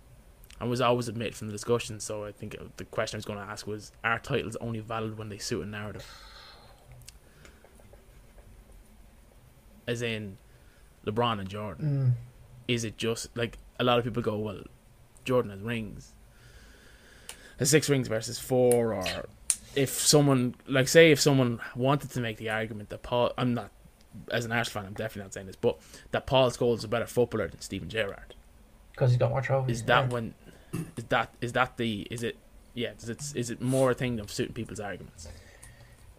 and 0.60 0.70
was 0.70 0.82
always 0.82 1.08
admitted 1.08 1.36
from 1.36 1.48
the 1.48 1.54
discussion. 1.54 2.02
So 2.02 2.26
I 2.26 2.34
think 2.34 2.58
uh, 2.60 2.66
the 2.76 2.84
question 2.84 3.16
I 3.16 3.20
was 3.20 3.26
going 3.26 3.40
to 3.40 3.46
ask 3.46 3.66
was: 3.66 3.94
Are 4.04 4.20
titles 4.20 4.58
only 4.60 4.82
valid 4.82 5.18
when 5.18 5.30
they 5.30 5.38
suit 5.38 5.64
a 5.64 5.66
narrative? 5.66 6.06
As 9.88 10.02
in, 10.02 10.38
LeBron 11.06 11.40
and 11.40 11.48
Jordan 11.50 12.16
mm, 12.16 12.74
is 12.74 12.84
it 12.84 12.98
just 12.98 13.36
like 13.38 13.58
a 13.80 13.84
lot 13.84 14.00
of 14.00 14.04
people 14.04 14.22
go, 14.22 14.38
well, 14.38 14.64
Jordan 15.26 15.52
has 15.52 15.62
rings, 15.62 16.14
has 17.60 17.70
six 17.70 17.90
rings 17.90 18.08
versus 18.08 18.40
four, 18.40 18.94
or 18.94 19.06
if 19.76 19.90
someone 19.90 20.56
like 20.68 20.88
say 20.88 21.12
if 21.12 21.20
someone 21.20 21.60
wanted 21.76 22.12
to 22.12 22.20
make 22.20 22.38
the 22.38 22.50
argument 22.50 22.90
that 22.90 23.04
Paul, 23.04 23.32
I'm 23.38 23.54
not 23.54 23.72
as 24.32 24.46
an 24.46 24.52
Arsenal 24.52 24.84
fan, 24.84 24.88
I'm 24.88 24.94
definitely 24.94 25.24
not 25.24 25.34
saying 25.34 25.48
this, 25.48 25.56
but 25.56 25.80
that 26.12 26.26
Paul 26.26 26.50
Scholes 26.52 26.80
is 26.80 26.84
a 26.84 26.88
better 26.88 27.08
footballer 27.08 27.48
than 27.48 27.62
Steven 27.62 27.90
Gerrard. 27.90 28.36
because 28.92 29.12
he's 29.12 29.18
got 29.18 29.32
more 29.32 29.42
trophies. 29.42 29.78
Is 29.78 29.84
that 29.86 30.06
yeah. 30.06 30.10
when? 30.10 30.34
Is 30.98 31.04
that 31.10 31.34
is 31.42 31.54
that 31.54 31.78
the 31.78 32.08
is 32.10 32.24
it? 32.24 32.38
Yeah, 32.74 32.92
is 32.98 33.10
it 33.10 33.22
is 33.36 33.50
it 33.50 33.62
more 33.62 33.92
a 33.92 33.94
thing 33.94 34.20
of 34.20 34.32
suiting 34.32 34.54
people's 34.54 34.80
arguments? 34.80 35.28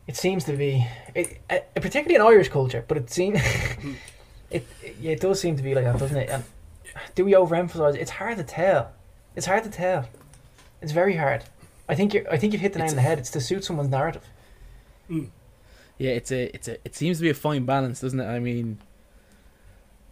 It 0.06 0.16
seems 0.16 0.44
to 0.44 0.52
be, 0.52 0.86
it, 1.14 1.40
uh, 1.48 1.60
particularly 1.76 2.16
in 2.16 2.20
Irish 2.20 2.50
culture, 2.50 2.84
but 2.86 2.98
it 2.98 3.10
seems 3.10 3.40
it, 4.50 4.66
it 4.82 4.96
yeah, 5.00 5.12
it 5.12 5.20
does 5.20 5.40
seem 5.40 5.56
to 5.56 5.62
be 5.62 5.74
like 5.74 5.84
that, 5.84 5.98
doesn't 5.98 6.16
it? 6.16 6.28
And 6.28 6.44
do 7.14 7.24
we 7.24 7.32
overemphasize? 7.32 7.96
It's 7.96 8.12
hard 8.12 8.36
to 8.38 8.44
tell. 8.44 8.92
It's 9.36 9.46
hard 9.46 9.64
to 9.64 9.70
tell. 9.70 10.08
It's 10.80 10.92
very 10.92 11.16
hard. 11.16 11.44
I 11.88 11.94
think 11.94 12.14
you 12.14 12.26
I 12.30 12.36
think 12.36 12.52
you've 12.52 12.62
hit 12.62 12.72
the 12.72 12.78
nail 12.78 12.88
on 12.90 12.96
the 12.96 13.02
head. 13.02 13.18
It's 13.18 13.30
to 13.30 13.40
suit 13.40 13.64
someone's 13.64 13.90
narrative. 13.90 14.24
Yeah, 15.08 16.10
it's 16.10 16.32
a 16.32 16.54
it's 16.54 16.68
a 16.68 16.78
it 16.84 16.94
seems 16.94 17.18
to 17.18 17.22
be 17.22 17.30
a 17.30 17.34
fine 17.34 17.64
balance, 17.64 18.00
doesn't 18.00 18.20
it? 18.20 18.26
I 18.26 18.38
mean, 18.38 18.78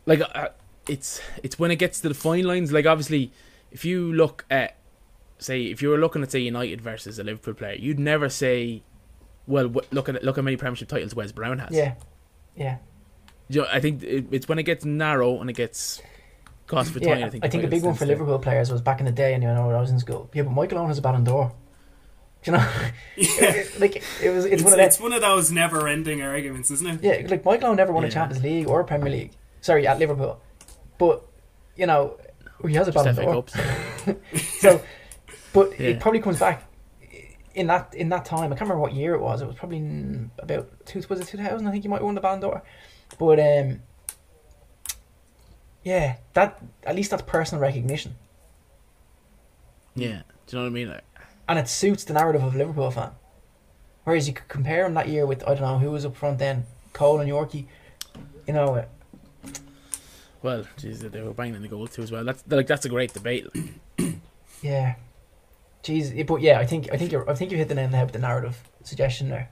like 0.07 0.21
uh, 0.21 0.49
it's 0.89 1.21
it's 1.43 1.59
when 1.59 1.71
it 1.71 1.77
gets 1.77 2.01
to 2.01 2.09
the 2.09 2.15
fine 2.15 2.45
lines. 2.45 2.73
Like 2.73 2.87
obviously, 2.87 3.33
if 3.71 3.85
you 3.85 4.13
look 4.13 4.45
at 4.51 4.77
say 5.39 5.65
if 5.65 5.83
you 5.83 5.89
were 5.89 5.99
looking 5.99 6.23
at 6.23 6.31
say 6.31 6.41
United 6.41 6.81
versus 6.81 7.19
a 7.19 7.25
Liverpool 7.25 7.55
player, 7.55 7.75
you'd 7.75 7.99
never 7.99 8.29
say, 8.29 8.83
well, 9.47 9.69
wh- 9.69 9.93
look 9.93 10.09
at 10.09 10.23
look 10.23 10.37
how 10.37 10.43
many 10.43 10.57
Premiership 10.57 10.89
titles 10.89 11.15
Wes 11.15 11.33
Brown 11.33 11.59
has. 11.59 11.75
Yeah, 11.75 11.95
yeah, 12.57 12.79
You 13.49 13.63
know, 13.63 13.69
I 13.73 13.81
think 13.81 14.03
it, 14.03 14.27
it's 14.31 14.49
when 14.49 14.59
it 14.59 14.65
gets 14.65 14.85
narrow 14.85 15.41
and 15.41 15.49
it 15.49 15.55
gets 15.55 16.03
cost 16.67 16.93
for 16.93 16.99
yeah. 16.99 17.15
time. 17.15 17.23
I 17.25 17.27
I 17.27 17.31
think, 17.31 17.51
think, 17.53 17.65
a 17.65 17.69
big 17.69 17.83
one 17.83 17.95
for 17.95 18.01
to- 18.01 18.07
Liverpool 18.07 18.39
players 18.39 18.71
was 18.71 18.81
back 18.81 19.01
in 19.01 19.07
the 19.07 19.13
day, 19.13 19.35
and 19.35 19.43
you 19.43 19.49
know 19.49 19.67
when 19.67 19.75
I 19.77 19.81
was 19.81 19.91
in 19.91 19.99
school. 19.99 20.31
Yeah, 20.33 20.43
but 20.43 20.53
Michael 20.53 20.79
Owen 20.79 20.89
has 20.89 20.99
a 20.99 21.03
Ballon 21.03 21.25
d'Or. 21.25 21.53
Do 22.43 22.51
you 22.51 22.57
know, 22.57 22.69
Yeah. 23.17 23.63
like 23.79 23.97
it 24.23 24.31
was. 24.31 24.45
It's, 24.47 24.55
It's, 24.55 24.63
one 24.65 24.73
of 24.73 24.77
them. 24.79 24.87
it's 24.87 25.01
one 25.01 25.13
of 25.13 25.21
those 25.21 25.53
never-ending 25.53 26.23
arguments, 26.23 26.71
isn't 26.73 26.87
it? 26.87 27.03
Yeah, 27.03 27.29
like 27.29 27.45
Michael 27.45 27.69
Owen 27.69 27.77
never 27.77 27.93
won 27.93 28.05
a 28.05 28.11
Champions 28.11 28.43
League 28.43 28.67
or 28.69 28.81
a 28.81 28.85
Premier 28.85 29.11
League. 29.11 29.33
Sorry, 29.61 29.87
at 29.87 29.99
Liverpool, 29.99 30.41
but 30.99 31.25
you 31.77 31.87
know 31.87 32.19
he 32.67 32.75
has 32.75 32.89
a 32.89 32.93
Just 32.93 33.05
Ballon 33.17 33.45
FA 33.45 34.13
d'Or. 34.13 34.17
So, 34.61 34.83
but 35.53 35.79
Yeah. 35.79 35.91
it 35.91 36.01
probably 36.01 36.21
comes 36.21 36.39
back 36.41 36.65
in 37.55 37.67
that 37.69 37.95
in 37.95 38.09
that 38.09 38.25
time. 38.25 38.47
I 38.53 38.57
can't 38.57 38.63
remember 38.63 38.81
what 38.81 38.93
year 38.95 39.15
it 39.15 39.21
was. 39.21 39.41
It 39.43 39.47
was 39.47 39.55
probably 39.57 39.79
mm, 39.81 40.31
about 40.39 40.69
two. 40.87 41.01
Was 41.09 41.21
it 41.21 41.29
two 41.29 41.39
thousand? 41.39 41.67
I 41.69 41.71
think 41.71 41.85
you 41.85 41.91
might 41.91 41.97
have 41.99 42.05
won 42.07 42.15
the 42.17 42.21
Ballon 42.21 42.41
d'Or. 42.41 42.63
But 43.19 43.39
um, 43.39 43.83
yeah, 45.85 46.17
that 46.35 46.63
at 46.85 46.95
least 46.95 47.11
that's 47.11 47.23
personal 47.23 47.61
recognition. 47.61 48.15
Yeah, 49.95 50.23
do 50.47 50.57
you 50.57 50.59
know 50.59 50.65
what 50.65 50.71
I 50.71 50.73
mean? 50.73 50.89
Like, 50.89 51.05
and 51.49 51.59
it 51.59 51.69
suits 51.69 52.05
the 52.05 52.15
narrative 52.15 52.43
of 52.43 52.55
a 52.55 52.59
Liverpool 52.59 52.91
fan. 52.91 53.11
Whereas 54.05 54.27
you 54.27 54.35
could 54.35 54.49
compare 54.49 54.85
him 54.85 54.95
that 54.95 55.09
year 55.09 55.27
with 55.27 55.43
I 55.45 55.55
don't 55.55 55.61
know 55.61 55.79
who 55.79 55.91
was 55.91 56.05
up 56.05 56.17
front 56.17 56.39
then, 56.39 56.65
Cole 56.93 57.21
and 57.21 57.31
Yorkie. 57.31 57.67
You 58.47 58.55
know, 58.55 58.77
uh, 58.77 58.85
Well, 60.43 60.65
geez, 60.77 61.01
they 61.01 61.23
were 61.23 61.33
banging 61.33 61.63
the 61.63 61.69
goal 61.69 61.87
too 61.87 62.03
as 62.03 62.11
well. 62.11 62.25
That's 62.25 62.43
like 62.49 62.67
that's 62.67 62.85
a 62.85 62.89
great 62.89 63.13
debate. 63.13 63.47
yeah. 64.63 64.97
Jeez, 65.83 66.27
but 66.27 66.41
yeah, 66.41 66.59
I 66.59 66.67
think 66.67 66.89
I 66.93 66.97
think 66.97 67.13
you're 67.13 67.29
I 67.29 67.35
think 67.35 67.51
you 67.51 67.59
hit 67.59 67.69
the 67.69 67.75
nail 67.75 67.87
on 67.87 67.91
the 67.91 67.97
head 67.97 68.05
with 68.07 68.13
the 68.13 68.21
narrative 68.21 68.63
suggestion 68.85 69.29
there. 69.29 69.51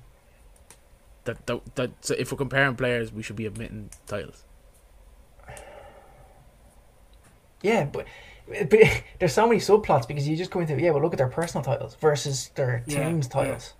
That 1.24 1.46
that, 1.46 1.74
that 1.76 1.90
so 2.00 2.14
if 2.18 2.32
we're 2.32 2.38
comparing 2.38 2.76
players, 2.76 3.12
we 3.12 3.22
should 3.22 3.36
be 3.36 3.46
admitting 3.46 3.90
titles. 4.06 4.44
Yeah, 7.62 7.84
but 7.84 8.06
but 8.48 8.80
there's 9.18 9.32
so 9.32 9.46
many 9.46 9.60
subplots 9.60 10.08
because 10.08 10.28
you 10.28 10.36
just 10.36 10.50
go 10.50 10.60
into 10.60 10.80
yeah, 10.80 10.90
well 10.90 11.02
look 11.02 11.12
at 11.12 11.18
their 11.18 11.28
personal 11.28 11.64
titles 11.64 11.94
versus 11.96 12.48
their 12.54 12.82
Yeah, 12.86 13.08
team's 13.08 13.26
yeah. 13.26 13.32
titles. 13.32 13.74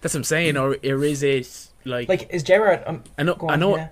That's 0.00 0.14
what 0.14 0.20
I'm 0.20 0.24
saying. 0.24 0.56
Or, 0.56 0.76
or 0.82 1.04
is 1.04 1.22
it 1.22 1.68
like, 1.84 2.08
Like 2.08 2.28
is 2.32 2.42
Gerrard? 2.42 2.82
Um, 2.86 3.04
I 3.18 3.22
know 3.22 3.34
go 3.34 3.48
I 3.48 3.56
know 3.56 3.76
yeah. 3.76 3.88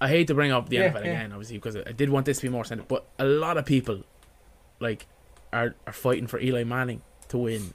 I 0.00 0.08
hate 0.08 0.26
to 0.26 0.34
bring 0.34 0.50
up 0.50 0.68
the 0.68 0.76
Yeah, 0.76 0.90
NFL 0.90 1.04
yeah. 1.04 1.10
again, 1.12 1.32
obviously, 1.32 1.58
because 1.58 1.76
I 1.76 1.92
did 1.92 2.10
want 2.10 2.26
this 2.26 2.38
to 2.38 2.42
be 2.42 2.48
more 2.48 2.64
centered. 2.64 2.88
But 2.88 3.06
a 3.20 3.24
lot 3.24 3.56
of 3.56 3.64
people, 3.64 4.02
like, 4.80 5.06
are 5.52 5.76
are 5.86 5.92
fighting 5.92 6.26
for 6.26 6.40
Eli 6.40 6.64
Manning 6.64 7.02
to 7.28 7.38
win, 7.38 7.72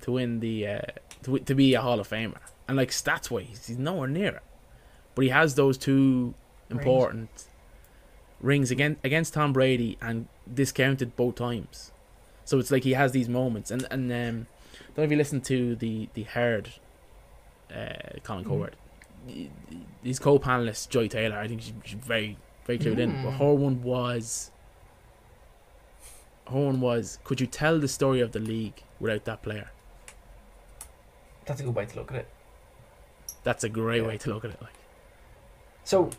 to 0.00 0.10
win 0.12 0.40
the 0.40 0.66
uh, 0.66 0.80
to 1.22 1.38
to 1.38 1.54
be 1.54 1.74
a 1.74 1.80
Hall 1.80 2.00
of 2.00 2.08
Famer, 2.08 2.38
and 2.66 2.76
like 2.76 2.90
stats 2.90 3.30
wise, 3.30 3.66
he's 3.68 3.78
nowhere 3.78 4.08
near 4.08 4.34
it. 4.34 4.42
But 5.14 5.22
he 5.22 5.28
has 5.30 5.54
those 5.54 5.78
two 5.78 6.34
important 6.70 7.30
rings 7.30 7.48
against 8.42 9.04
against 9.04 9.34
Tom 9.34 9.52
Brady 9.52 9.96
and 10.00 10.28
discounted 10.52 11.16
both 11.16 11.34
times. 11.36 11.92
So 12.44 12.58
it's 12.58 12.70
like 12.70 12.84
he 12.84 12.92
has 12.92 13.12
these 13.12 13.28
moments, 13.28 13.70
and 13.70 13.86
and 13.90 14.10
um, 14.12 14.46
don't 14.88 14.98
know 14.98 15.04
if 15.04 15.10
you 15.10 15.16
listen 15.16 15.40
to 15.42 15.74
the 15.76 16.08
the 16.14 16.22
herd, 16.24 16.70
uh, 17.74 18.18
Colin 18.22 18.44
Cowherd. 18.44 18.76
His 20.04 20.20
co-panelist 20.20 20.88
Joy 20.88 21.08
Taylor, 21.08 21.36
I 21.36 21.48
think 21.48 21.60
she's, 21.62 21.72
very 21.94 22.36
very 22.64 22.78
clued 22.78 22.98
in. 22.98 23.10
But 23.24 23.32
Mm. 23.32 23.38
her 23.38 23.54
one 23.54 23.82
was, 23.82 24.50
her 26.48 26.60
one 26.60 26.80
was, 26.80 27.18
could 27.24 27.40
you 27.40 27.46
tell 27.48 27.78
the 27.80 27.88
story 27.88 28.20
of 28.20 28.30
the 28.32 28.38
league 28.38 28.82
without 29.00 29.24
that 29.24 29.42
player? 29.42 29.70
That's 31.44 31.60
a 31.60 31.64
good 31.64 31.74
way 31.74 31.86
to 31.86 31.96
look 31.96 32.10
at 32.12 32.18
it. 32.18 32.28
That's 33.42 33.64
a 33.64 33.68
great 33.68 34.02
Yeah. 34.02 34.08
way 34.08 34.18
to 34.18 34.30
look 34.32 34.44
at 34.44 34.50
it. 34.52 34.62
Like, 34.62 34.74
So 35.84 36.10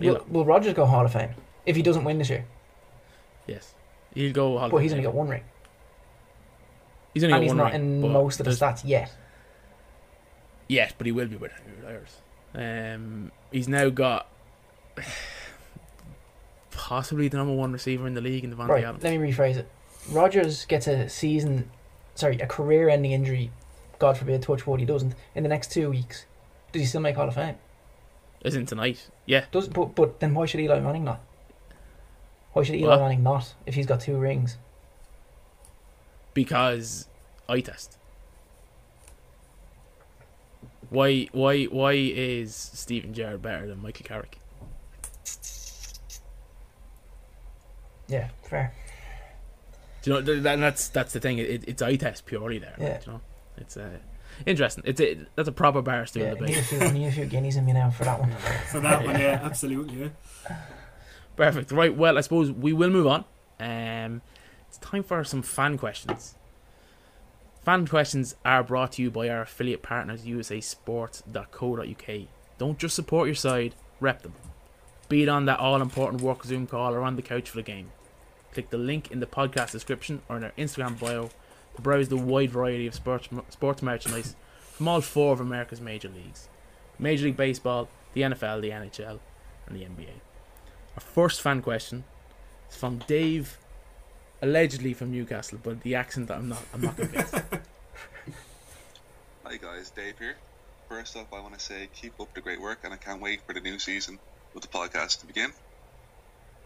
Will, 0.00 0.24
will 0.28 0.44
Rodgers 0.44 0.74
go 0.74 0.84
Hall 0.86 1.04
of 1.04 1.12
Fame 1.12 1.30
if 1.66 1.76
he 1.76 1.82
doesn't 1.82 2.04
win 2.04 2.18
this 2.18 2.30
year? 2.30 2.44
yes, 3.46 3.74
he'll 4.14 4.32
go. 4.32 4.56
Hall 4.58 4.66
of 4.66 4.70
But 4.70 4.78
Fame. 4.78 4.82
he's 4.82 4.92
only 4.92 5.04
got 5.04 5.14
one 5.14 5.28
ring, 5.28 5.42
He's 7.14 7.22
only 7.24 7.32
got 7.46 7.56
one 7.56 7.58
ring. 7.58 7.74
and 7.74 7.82
he's 7.94 8.02
not 8.02 8.04
ring, 8.04 8.04
in 8.06 8.12
most 8.12 8.40
of 8.40 8.46
the 8.46 8.52
stats 8.52 8.82
yet. 8.84 9.10
Yes, 10.68 10.92
but 10.96 11.06
he 11.06 11.12
will 11.12 11.26
be 11.28 11.36
with 11.36 11.52
retires. 11.80 12.16
Um, 12.54 13.30
he's 13.52 13.68
now 13.68 13.88
got 13.90 14.26
possibly 16.70 17.28
the 17.28 17.36
number 17.36 17.52
one 17.54 17.72
receiver 17.72 18.06
in 18.06 18.14
the 18.14 18.20
league 18.20 18.44
in 18.44 18.54
Davante 18.54 18.68
Right, 18.68 18.84
Adams. 18.84 19.02
let 19.04 19.18
me 19.18 19.30
rephrase 19.32 19.56
it. 19.56 19.68
Rodgers 20.10 20.64
gets 20.66 20.86
a 20.86 21.08
season, 21.08 21.70
sorry, 22.14 22.38
a 22.38 22.46
career-ending 22.46 23.12
injury. 23.12 23.50
God 23.98 24.18
forbid, 24.18 24.42
touch 24.42 24.66
wood, 24.66 24.80
he 24.80 24.86
doesn't. 24.86 25.14
In 25.34 25.42
the 25.42 25.48
next 25.48 25.70
two 25.70 25.90
weeks, 25.90 26.26
does 26.72 26.82
he 26.82 26.86
still 26.86 27.00
make 27.00 27.16
Hall 27.16 27.28
of 27.28 27.34
Fame? 27.34 27.56
Isn't 28.44 28.66
tonight? 28.66 29.08
Yeah, 29.26 29.46
Does 29.50 29.68
but 29.68 29.94
but 29.94 30.20
then 30.20 30.34
why 30.34 30.44
should 30.46 30.60
Eli 30.60 30.78
Manning 30.80 31.04
not? 31.04 31.20
Why 32.52 32.62
should 32.62 32.76
Eli 32.76 32.88
What? 32.88 33.00
Manning 33.00 33.22
not 33.22 33.54
if 33.66 33.74
he's 33.74 33.86
got 33.86 34.00
two 34.00 34.16
rings? 34.18 34.56
because 36.34 37.06
eye 37.48 37.60
test. 37.60 37.96
Why? 40.90 41.28
Why? 41.32 41.64
Why 41.64 41.92
is 41.92 42.54
Steven 42.54 43.14
Gerrard 43.14 43.40
better 43.42 43.66
than 43.66 43.80
Michael 43.80 44.04
Carrick? 44.04 44.38
Yeah, 48.08 48.28
fair. 48.42 48.74
Do 50.02 50.10
you 50.10 50.16
know? 50.20 50.22
th- 50.26 50.42
that- 50.42 50.58
that's 50.58 50.88
that's 50.88 51.12
the 51.14 51.20
thing. 51.20 51.38
It, 51.38 51.64
it's 51.66 51.80
eye 51.80 51.96
test 51.96 52.26
purely 52.26 52.58
there. 52.58 52.74
Yeah. 52.78 52.98
Do 52.98 53.06
you 53.06 53.12
know, 53.12 53.20
it's 53.56 53.76
uh, 53.76 53.88
interesting. 54.46 54.84
It's 54.86 55.00
a, 55.00 55.18
that's 55.34 55.48
a 55.48 55.52
proper 55.52 55.82
barrister 55.82 56.20
Yeah, 56.20 56.34
debate. 56.34 56.50
need 56.50 56.58
a 56.58 56.62
few, 56.62 56.78
need 56.92 57.06
a 57.06 57.12
few 57.12 57.24
guineas 57.26 57.56
in 57.56 57.64
me 57.64 57.72
now 57.72 57.90
for 57.90 58.04
that 58.04 58.20
one. 58.20 58.30
For 58.70 58.80
that 58.80 59.04
one, 59.04 59.18
yeah, 59.18 59.40
absolutely, 59.42 60.00
yeah. 60.00 60.08
Perfect. 61.36 61.72
Right. 61.72 61.94
Well, 61.96 62.18
I 62.18 62.20
suppose 62.20 62.52
we 62.52 62.72
will 62.72 62.90
move 62.90 63.06
on. 63.06 63.24
Um, 63.60 64.22
it's 64.68 64.78
time 64.78 65.02
for 65.02 65.22
some 65.24 65.42
fan 65.42 65.78
questions. 65.78 66.34
Fan 67.64 67.86
questions 67.86 68.36
are 68.44 68.62
brought 68.62 68.92
to 68.92 69.02
you 69.02 69.10
by 69.10 69.28
our 69.28 69.42
affiliate 69.42 69.82
partners, 69.82 70.24
usasports.co.uk. 70.24 72.28
Don't 72.58 72.78
just 72.78 72.94
support 72.94 73.26
your 73.26 73.34
side, 73.34 73.74
rep 74.00 74.22
them. 74.22 74.34
Be 75.08 75.22
it 75.22 75.28
on 75.28 75.44
that 75.46 75.58
all 75.58 75.80
important 75.80 76.22
work 76.22 76.44
Zoom 76.44 76.66
call 76.66 76.94
or 76.94 77.02
on 77.02 77.16
the 77.16 77.22
couch 77.22 77.48
for 77.50 77.56
the 77.56 77.62
game. 77.62 77.90
Click 78.52 78.70
the 78.70 78.78
link 78.78 79.10
in 79.10 79.20
the 79.20 79.26
podcast 79.26 79.72
description 79.72 80.22
or 80.28 80.36
in 80.36 80.44
our 80.44 80.52
Instagram 80.58 80.98
bio 80.98 81.28
to 81.28 81.34
browse 81.82 82.08
the 82.08 82.16
wide 82.16 82.50
variety 82.50 82.86
of 82.86 82.94
sports, 82.94 83.28
sports 83.50 83.82
merchandise 83.82 84.36
from 84.72 84.88
all 84.88 85.00
four 85.00 85.32
of 85.32 85.40
America's 85.40 85.80
major 85.80 86.08
leagues 86.08 86.48
Major 86.98 87.24
League 87.26 87.36
Baseball, 87.36 87.88
the 88.12 88.22
NFL, 88.22 88.60
the 88.60 88.70
NHL, 88.70 89.18
and 89.66 89.76
the 89.76 89.80
NBA. 89.80 90.10
Our 90.96 91.00
first 91.00 91.42
fan 91.42 91.60
question 91.60 92.04
is 92.70 92.76
from 92.76 92.98
Dave, 92.98 93.58
allegedly 94.40 94.94
from 94.94 95.10
Newcastle, 95.10 95.58
but 95.62 95.80
the 95.82 95.96
accent 95.96 96.28
that 96.28 96.38
I'm 96.38 96.48
not 96.48 96.62
I'm 96.72 96.82
not 96.82 96.96
convinced. 96.96 97.34
Hi 99.44 99.56
guys, 99.56 99.90
Dave 99.90 100.18
here. 100.18 100.36
First 100.88 101.16
off, 101.16 101.32
I 101.32 101.40
want 101.40 101.54
to 101.54 101.60
say 101.60 101.88
keep 101.94 102.20
up 102.20 102.32
the 102.34 102.40
great 102.40 102.60
work 102.60 102.78
and 102.84 102.94
I 102.94 102.96
can't 102.96 103.20
wait 103.20 103.40
for 103.46 103.52
the 103.52 103.60
new 103.60 103.78
season 103.78 104.18
with 104.54 104.62
the 104.62 104.68
podcast 104.68 105.20
to 105.20 105.26
begin. 105.26 105.52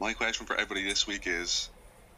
My 0.00 0.12
question 0.12 0.46
for 0.46 0.54
everybody 0.54 0.84
this 0.84 1.06
week 1.06 1.22
is 1.26 1.70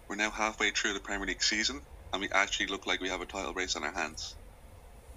we're 0.08 0.16
now 0.16 0.30
halfway 0.30 0.70
through 0.70 0.94
the 0.94 1.00
Premier 1.00 1.26
League 1.26 1.42
season 1.42 1.80
and 2.12 2.20
we 2.20 2.28
actually 2.30 2.66
look 2.66 2.86
like 2.86 3.00
we 3.00 3.08
have 3.08 3.20
a 3.20 3.26
title 3.26 3.54
race 3.54 3.76
on 3.76 3.84
our 3.84 3.92
hands. 3.92 4.34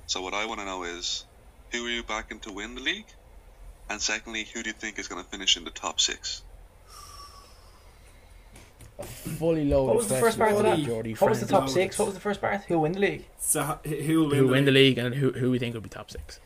So, 0.07 0.21
what 0.21 0.33
I 0.33 0.45
want 0.45 0.59
to 0.59 0.65
know 0.65 0.83
is 0.83 1.25
who 1.71 1.85
are 1.85 1.89
you 1.89 2.03
backing 2.03 2.39
to 2.41 2.51
win 2.51 2.75
the 2.75 2.81
league? 2.81 3.07
And 3.89 4.01
secondly, 4.01 4.47
who 4.53 4.63
do 4.63 4.69
you 4.69 4.73
think 4.73 4.99
is 4.99 5.07
going 5.07 5.23
to 5.23 5.29
finish 5.29 5.57
in 5.57 5.63
the 5.63 5.69
top 5.69 5.99
six? 5.99 6.43
Fully 9.03 9.65
loaded. 9.65 9.87
What 9.87 9.95
was 9.97 10.07
the 10.07 10.15
first 10.15 10.37
part 10.37 10.53
of 10.53 10.63
that? 10.63 10.79
Geordie 10.79 11.13
What 11.13 11.31
was 11.31 11.39
the 11.41 11.47
top 11.47 11.67
six? 11.67 11.97
What 11.97 12.05
was 12.05 12.13
the 12.13 12.21
first 12.21 12.39
part? 12.39 12.61
Who'll 12.65 12.81
win 12.81 12.93
the 12.93 12.99
league? 12.99 13.25
So 13.39 13.79
who'll 13.83 14.29
win? 14.29 14.37
Who 14.37 14.47
the 14.47 14.51
win 14.51 14.65
the 14.65 14.71
league? 14.71 14.97
league 14.97 15.05
and 15.05 15.15
who 15.15 15.31
who 15.31 15.51
we 15.51 15.59
think 15.59 15.73
will 15.73 15.81
be 15.81 15.89
top 15.89 16.11
six? 16.11 16.39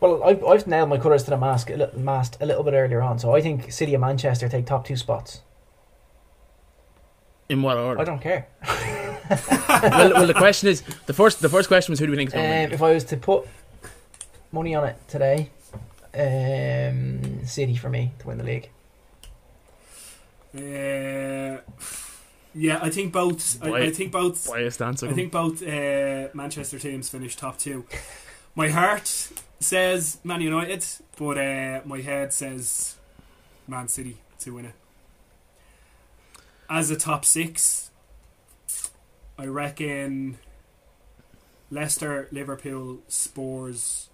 Well, 0.00 0.22
I've, 0.22 0.44
I've 0.44 0.66
nailed 0.66 0.90
my 0.90 0.98
colours 0.98 1.24
to 1.24 1.30
the 1.30 1.38
mast 1.38 1.70
a, 1.70 1.76
little, 1.76 1.98
mast 1.98 2.36
a 2.40 2.46
little 2.46 2.62
bit 2.62 2.74
earlier 2.74 3.00
on, 3.00 3.18
so 3.18 3.34
I 3.34 3.40
think 3.40 3.72
City 3.72 3.94
of 3.94 4.00
Manchester 4.02 4.46
take 4.48 4.66
top 4.66 4.86
two 4.86 4.96
spots. 4.96 5.40
In 7.48 7.62
what 7.62 7.78
order? 7.78 8.00
I 8.00 8.04
don't 8.04 8.20
care. 8.20 8.48
well, 9.82 10.12
well, 10.12 10.26
the 10.26 10.34
question 10.34 10.68
is 10.68 10.82
the 11.06 11.12
first. 11.12 11.40
The 11.40 11.48
first 11.48 11.68
question 11.68 11.92
was 11.92 11.98
who 11.98 12.06
do 12.06 12.12
we 12.12 12.16
think 12.16 12.30
is 12.30 12.34
going 12.34 12.44
to 12.44 12.50
Um, 12.50 12.60
win? 12.60 12.68
the 12.70 12.74
if? 12.74 12.82
I 12.82 12.92
was 12.92 13.04
to 13.04 13.16
put 13.16 13.46
money 14.52 14.74
on 14.74 14.84
it 14.84 14.96
today, 15.08 15.50
um, 16.14 17.44
City 17.46 17.76
for 17.76 17.88
me 17.88 18.12
to 18.20 18.26
win 18.26 18.38
the 18.38 18.44
league. 18.44 18.68
Uh, 20.56 21.60
yeah, 22.54 22.78
I 22.80 22.90
think 22.90 23.12
both. 23.12 23.62
I, 23.62 23.70
I 23.72 23.90
think 23.90 24.12
both. 24.12 24.48
Biased 24.48 24.80
answer. 24.80 25.08
I 25.08 25.12
think 25.12 25.30
both 25.32 25.62
uh, 25.62 26.28
Manchester 26.32 26.78
teams 26.78 27.08
finished 27.08 27.38
top 27.38 27.58
two. 27.58 27.84
My 28.54 28.68
heart 28.70 29.30
says 29.60 30.18
Man 30.24 30.40
United, 30.40 30.84
but 31.18 31.36
uh, 31.36 31.80
my 31.84 32.00
head 32.00 32.32
says 32.32 32.96
Man 33.68 33.88
City 33.88 34.16
to 34.40 34.54
win 34.54 34.66
it. 34.66 34.74
As 36.70 36.90
a 36.90 36.96
top 36.96 37.24
six, 37.24 37.85
I 39.38 39.46
reckon 39.46 40.38
Leicester, 41.70 42.28
Liverpool, 42.32 43.00
Spurs, 43.08 44.08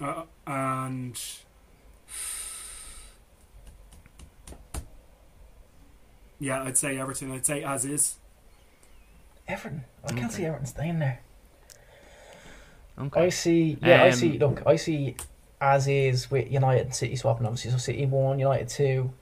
uh, 0.00 0.24
and 0.46 1.20
yeah, 6.38 6.62
I'd 6.62 6.76
say 6.76 6.98
Everton. 6.98 7.30
I'd 7.32 7.46
say 7.46 7.62
as 7.62 7.84
is. 7.84 8.16
Everton. 9.48 9.84
I 10.04 10.08
can't 10.12 10.24
Okay. 10.26 10.34
see 10.34 10.44
Everton 10.44 10.66
staying 10.66 10.98
there. 10.98 11.20
Okay. 12.98 13.20
I 13.22 13.28
see. 13.28 13.78
Yeah, 13.82 14.02
I 14.04 14.08
Um, 14.08 14.12
see. 14.14 14.38
Look, 14.38 14.62
I 14.66 14.76
see 14.76 15.16
as 15.60 15.88
is 15.88 16.30
with 16.30 16.50
United 16.50 16.86
and 16.86 16.94
City 16.94 17.16
swapping 17.16 17.46
obviously. 17.46 17.70
So 17.70 17.76
City 17.78 18.06
one, 18.06 18.38
United 18.38 18.68
two. 18.68 19.12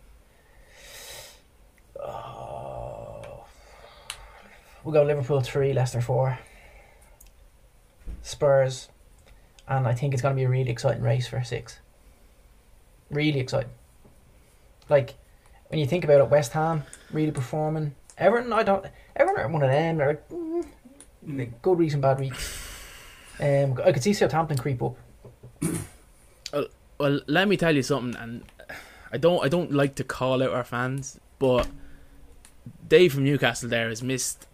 Oh, 2.02 3.44
we'll 4.84 4.92
go 4.92 5.02
Liverpool 5.02 5.40
three, 5.40 5.72
Leicester 5.72 6.00
four. 6.00 6.38
Spurs, 8.22 8.88
and 9.66 9.86
I 9.86 9.94
think 9.94 10.12
it's 10.12 10.22
going 10.22 10.34
to 10.34 10.40
be 10.40 10.44
a 10.44 10.48
really 10.48 10.70
exciting 10.70 11.02
race 11.02 11.26
for 11.26 11.42
six. 11.42 11.80
Really 13.10 13.40
exciting. 13.40 13.72
Like, 14.88 15.14
when 15.68 15.80
you 15.80 15.86
think 15.86 16.04
about 16.04 16.20
it, 16.20 16.30
West 16.30 16.52
Ham 16.52 16.84
really 17.10 17.32
performing. 17.32 17.94
Everton, 18.16 18.52
I 18.52 18.62
don't. 18.62 18.86
Everton 19.16 19.44
are 19.44 19.48
one 19.48 19.62
of 19.62 19.70
them. 19.70 19.96
They're 19.96 20.20
mm, 20.30 21.52
good 21.62 21.78
weeks 21.78 21.94
and 21.94 22.02
bad 22.02 22.20
weeks. 22.20 22.68
Um, 23.40 23.80
I 23.84 23.90
could 23.90 24.02
see 24.02 24.12
Southampton 24.12 24.58
creep 24.58 24.82
up. 24.82 24.96
Well, 26.98 27.20
let 27.26 27.48
me 27.48 27.56
tell 27.56 27.74
you 27.74 27.82
something, 27.82 28.14
and 28.20 28.44
I 29.10 29.18
don't 29.18 29.44
I 29.44 29.48
don't 29.48 29.72
like 29.72 29.96
to 29.96 30.04
call 30.04 30.42
out 30.42 30.50
our 30.50 30.62
fans, 30.62 31.18
but 31.40 31.66
Dave 32.92 33.14
from 33.14 33.24
Newcastle 33.24 33.70
there 33.70 33.88
has 33.88 34.02
missed 34.02 34.46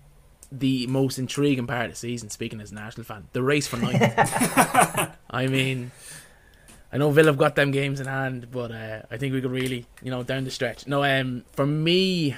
the 0.52 0.86
most 0.86 1.18
intriguing 1.18 1.66
part 1.66 1.86
of 1.86 1.90
the 1.90 1.96
season. 1.96 2.30
Speaking 2.30 2.60
as 2.60 2.70
an 2.70 2.78
Arsenal 2.78 3.04
fan, 3.04 3.26
the 3.32 3.42
race 3.42 3.66
for 3.66 3.78
ninth. 3.78 4.00
I 5.28 5.48
mean, 5.48 5.90
I 6.92 6.98
know 6.98 7.10
Villa 7.10 7.30
have 7.30 7.36
got 7.36 7.56
them 7.56 7.72
games 7.72 7.98
in 7.98 8.06
hand, 8.06 8.52
but 8.52 8.70
uh, 8.70 9.02
I 9.10 9.16
think 9.16 9.34
we 9.34 9.40
could 9.40 9.50
really, 9.50 9.86
you 10.04 10.12
know, 10.12 10.22
down 10.22 10.44
the 10.44 10.52
stretch. 10.52 10.86
No, 10.86 11.02
um, 11.02 11.46
for 11.50 11.66
me, 11.66 12.36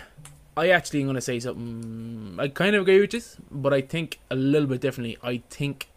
I 0.56 0.70
actually 0.70 1.00
am 1.00 1.06
going 1.06 1.16
to 1.16 1.20
say 1.20 1.38
something. 1.38 2.34
I 2.38 2.48
kind 2.48 2.74
of 2.74 2.80
agree 2.80 3.02
with 3.02 3.10
this, 3.10 3.36
but 3.50 3.74
I 3.74 3.82
think 3.82 4.20
a 4.30 4.36
little 4.36 4.68
bit 4.68 4.80
differently. 4.80 5.18
I 5.22 5.42
think. 5.50 5.90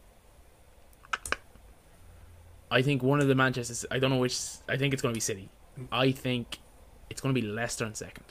I 2.69 2.81
think 2.81 3.03
one 3.03 3.21
of 3.21 3.29
the 3.29 3.35
Manchester. 3.35 3.87
I 3.89 3.99
don't 3.99 4.09
know 4.09 4.17
which. 4.17 4.37
I 4.67 4.75
think 4.75 4.91
it's 4.91 5.01
going 5.01 5.13
to 5.13 5.17
be 5.17 5.21
City. 5.21 5.47
I 5.93 6.11
think 6.11 6.59
it's 7.09 7.21
going 7.21 7.33
to 7.33 7.41
be 7.41 7.47
Leicester 7.47 7.85
in 7.85 7.95
second. 7.95 8.25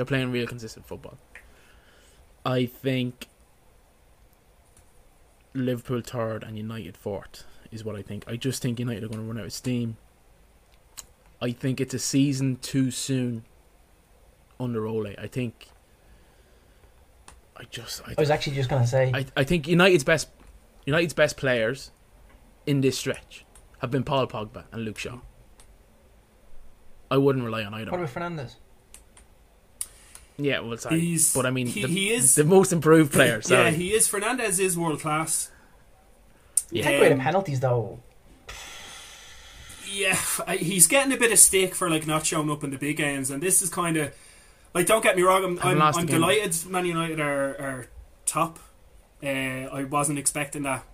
They're 0.00 0.06
playing 0.06 0.32
real 0.32 0.46
consistent 0.46 0.86
football. 0.86 1.18
I 2.42 2.64
think 2.64 3.28
Liverpool 5.52 6.00
third 6.00 6.42
and 6.42 6.56
United 6.56 6.96
fourth 6.96 7.44
is 7.70 7.84
what 7.84 7.96
I 7.96 8.00
think. 8.00 8.24
I 8.26 8.36
just 8.36 8.62
think 8.62 8.78
United 8.78 9.04
are 9.04 9.08
going 9.08 9.20
to 9.20 9.26
run 9.26 9.38
out 9.38 9.44
of 9.44 9.52
steam. 9.52 9.98
I 11.42 11.52
think 11.52 11.82
it's 11.82 11.92
a 11.92 11.98
season 11.98 12.56
too 12.62 12.90
soon 12.90 13.44
under 14.58 14.86
Ole. 14.86 15.08
I 15.18 15.26
think. 15.26 15.68
I 17.54 17.64
just. 17.64 18.00
I, 18.08 18.12
I 18.16 18.20
was 18.22 18.30
actually 18.30 18.56
just 18.56 18.70
gonna 18.70 18.86
say. 18.86 19.12
I, 19.12 19.26
I 19.36 19.44
think 19.44 19.68
United's 19.68 20.04
best 20.04 20.30
United's 20.86 21.12
best 21.12 21.36
players 21.36 21.90
in 22.64 22.80
this 22.80 22.96
stretch 22.96 23.44
have 23.80 23.90
been 23.90 24.04
Paul 24.04 24.26
Pogba 24.28 24.64
and 24.72 24.82
Luke 24.82 24.96
Shaw. 24.96 25.18
I 27.10 27.18
wouldn't 27.18 27.44
rely 27.44 27.64
on 27.64 27.74
either. 27.74 27.90
what 27.90 28.00
about 28.00 28.14
Fernandes? 28.14 28.54
Yeah, 30.42 30.60
well, 30.60 30.76
sorry, 30.78 31.00
He's- 31.00 31.32
but 31.34 31.46
I 31.46 31.50
mean, 31.50 31.66
he- 31.66 31.82
the, 31.82 31.88
he 31.88 32.10
is- 32.12 32.34
the 32.34 32.44
most 32.44 32.72
improved 32.72 33.12
player. 33.12 33.42
Sorry. 33.42 33.64
Yeah, 33.64 33.70
he 33.70 33.92
is. 33.92 34.08
Fernandes 34.08 34.58
is 34.60 34.78
world 34.78 35.00
class. 35.00 35.50
Yeah. 36.70 36.84
Take 36.84 36.98
away 36.98 37.08
the 37.08 37.14
Um, 37.14 37.20
penalties 37.20 37.60
though. 37.60 38.00
Yeah, 39.92 40.16
I- 40.46 40.56
he's 40.56 40.86
getting 40.86 41.12
a 41.12 41.16
bit 41.16 41.32
of 41.32 41.38
stick 41.38 41.74
for 41.74 41.90
like 41.90 42.06
not 42.06 42.24
showing 42.24 42.50
up 42.50 42.62
in 42.62 42.70
the 42.70 42.78
big 42.78 42.96
games, 42.96 43.30
and 43.30 43.42
this 43.42 43.60
is 43.60 43.70
kind 43.70 43.96
of 43.96 44.12
like 44.72 44.86
don't 44.86 45.02
get 45.02 45.16
me 45.16 45.22
wrong, 45.22 45.44
I'm 45.44 45.58
I'm, 45.62 45.82
I'm 45.82 46.06
delighted 46.06 46.54
Man 46.70 46.86
United 46.86 47.18
are, 47.18 47.48
are 47.58 47.86
top. 48.24 48.58
Uh, 49.22 49.26
I 49.26 49.84
wasn't 49.84 50.18
expecting 50.18 50.62
that 50.62 50.84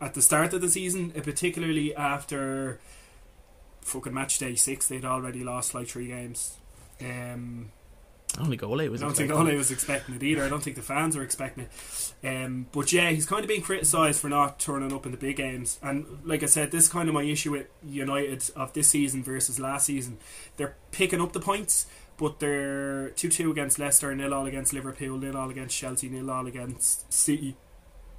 at 0.00 0.14
the 0.14 0.22
start 0.22 0.54
of 0.54 0.60
the 0.62 0.68
season, 0.70 1.12
uh, 1.16 1.20
particularly 1.20 1.94
after 1.94 2.80
fucking 3.82 4.14
match 4.14 4.38
day 4.38 4.54
six. 4.54 4.88
They'd 4.88 5.04
already 5.04 5.44
lost 5.44 5.74
like 5.74 5.88
three 5.88 6.06
games. 6.08 6.56
Um, 7.00 7.70
Only 8.38 8.56
goal 8.56 8.80
eight 8.80 8.90
was. 8.90 9.02
I 9.02 9.06
don't 9.06 9.16
think. 9.16 9.32
Ole 9.32 9.56
was 9.56 9.70
expecting 9.70 10.14
it 10.14 10.22
either. 10.22 10.44
I 10.44 10.48
don't 10.48 10.62
think 10.62 10.76
the 10.76 10.82
fans 10.82 11.16
were 11.16 11.22
expecting 11.22 11.64
it. 11.64 12.12
Um, 12.26 12.66
but 12.72 12.92
yeah, 12.92 13.10
he's 13.10 13.26
kind 13.26 13.42
of 13.42 13.48
being 13.48 13.62
criticised 13.62 14.20
for 14.20 14.28
not 14.28 14.60
turning 14.60 14.92
up 14.92 15.06
in 15.06 15.12
the 15.12 15.18
big 15.18 15.36
games. 15.36 15.78
And 15.82 16.06
like 16.24 16.42
I 16.42 16.46
said, 16.46 16.70
this 16.70 16.84
is 16.84 16.90
kind 16.90 17.08
of 17.08 17.14
my 17.14 17.22
issue 17.22 17.52
with 17.52 17.68
United 17.82 18.50
of 18.54 18.72
this 18.74 18.88
season 18.88 19.22
versus 19.22 19.58
last 19.58 19.86
season. 19.86 20.18
They're 20.56 20.76
picking 20.90 21.20
up 21.20 21.32
the 21.32 21.40
points, 21.40 21.86
but 22.16 22.38
they're 22.38 23.10
2 23.10 23.28
2 23.30 23.50
against 23.50 23.78
Leicester, 23.78 24.14
nil 24.14 24.34
all 24.34 24.46
against 24.46 24.72
Liverpool, 24.72 25.16
nil 25.16 25.36
all 25.36 25.50
against 25.50 25.76
Chelsea, 25.76 26.08
nil 26.08 26.30
all 26.30 26.46
against 26.46 27.10
City. 27.12 27.56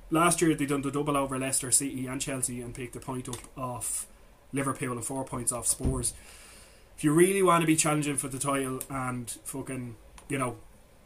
Last 0.09 0.41
year 0.41 0.55
they 0.55 0.65
done 0.65 0.81
the 0.81 0.91
double 0.91 1.15
over 1.15 1.37
Leicester, 1.37 1.69
City, 1.71 2.07
and 2.07 2.19
Chelsea 2.19 2.61
and 2.61 2.73
picked 2.73 2.95
a 2.95 2.99
point 2.99 3.29
up 3.29 3.37
off 3.55 4.07
Liverpool 4.51 4.93
and 4.93 5.05
four 5.05 5.23
points 5.23 5.51
off 5.51 5.67
Spurs. 5.67 6.13
If 6.99 7.05
you 7.05 7.13
really 7.13 7.41
want 7.41 7.61
to 7.61 7.65
be 7.65 7.77
challenging 7.77 8.17
for 8.17 8.27
the 8.27 8.37
title 8.37 8.81
and 8.89 9.31
fucking, 9.45 9.95
you 10.27 10.37
know, 10.37 10.57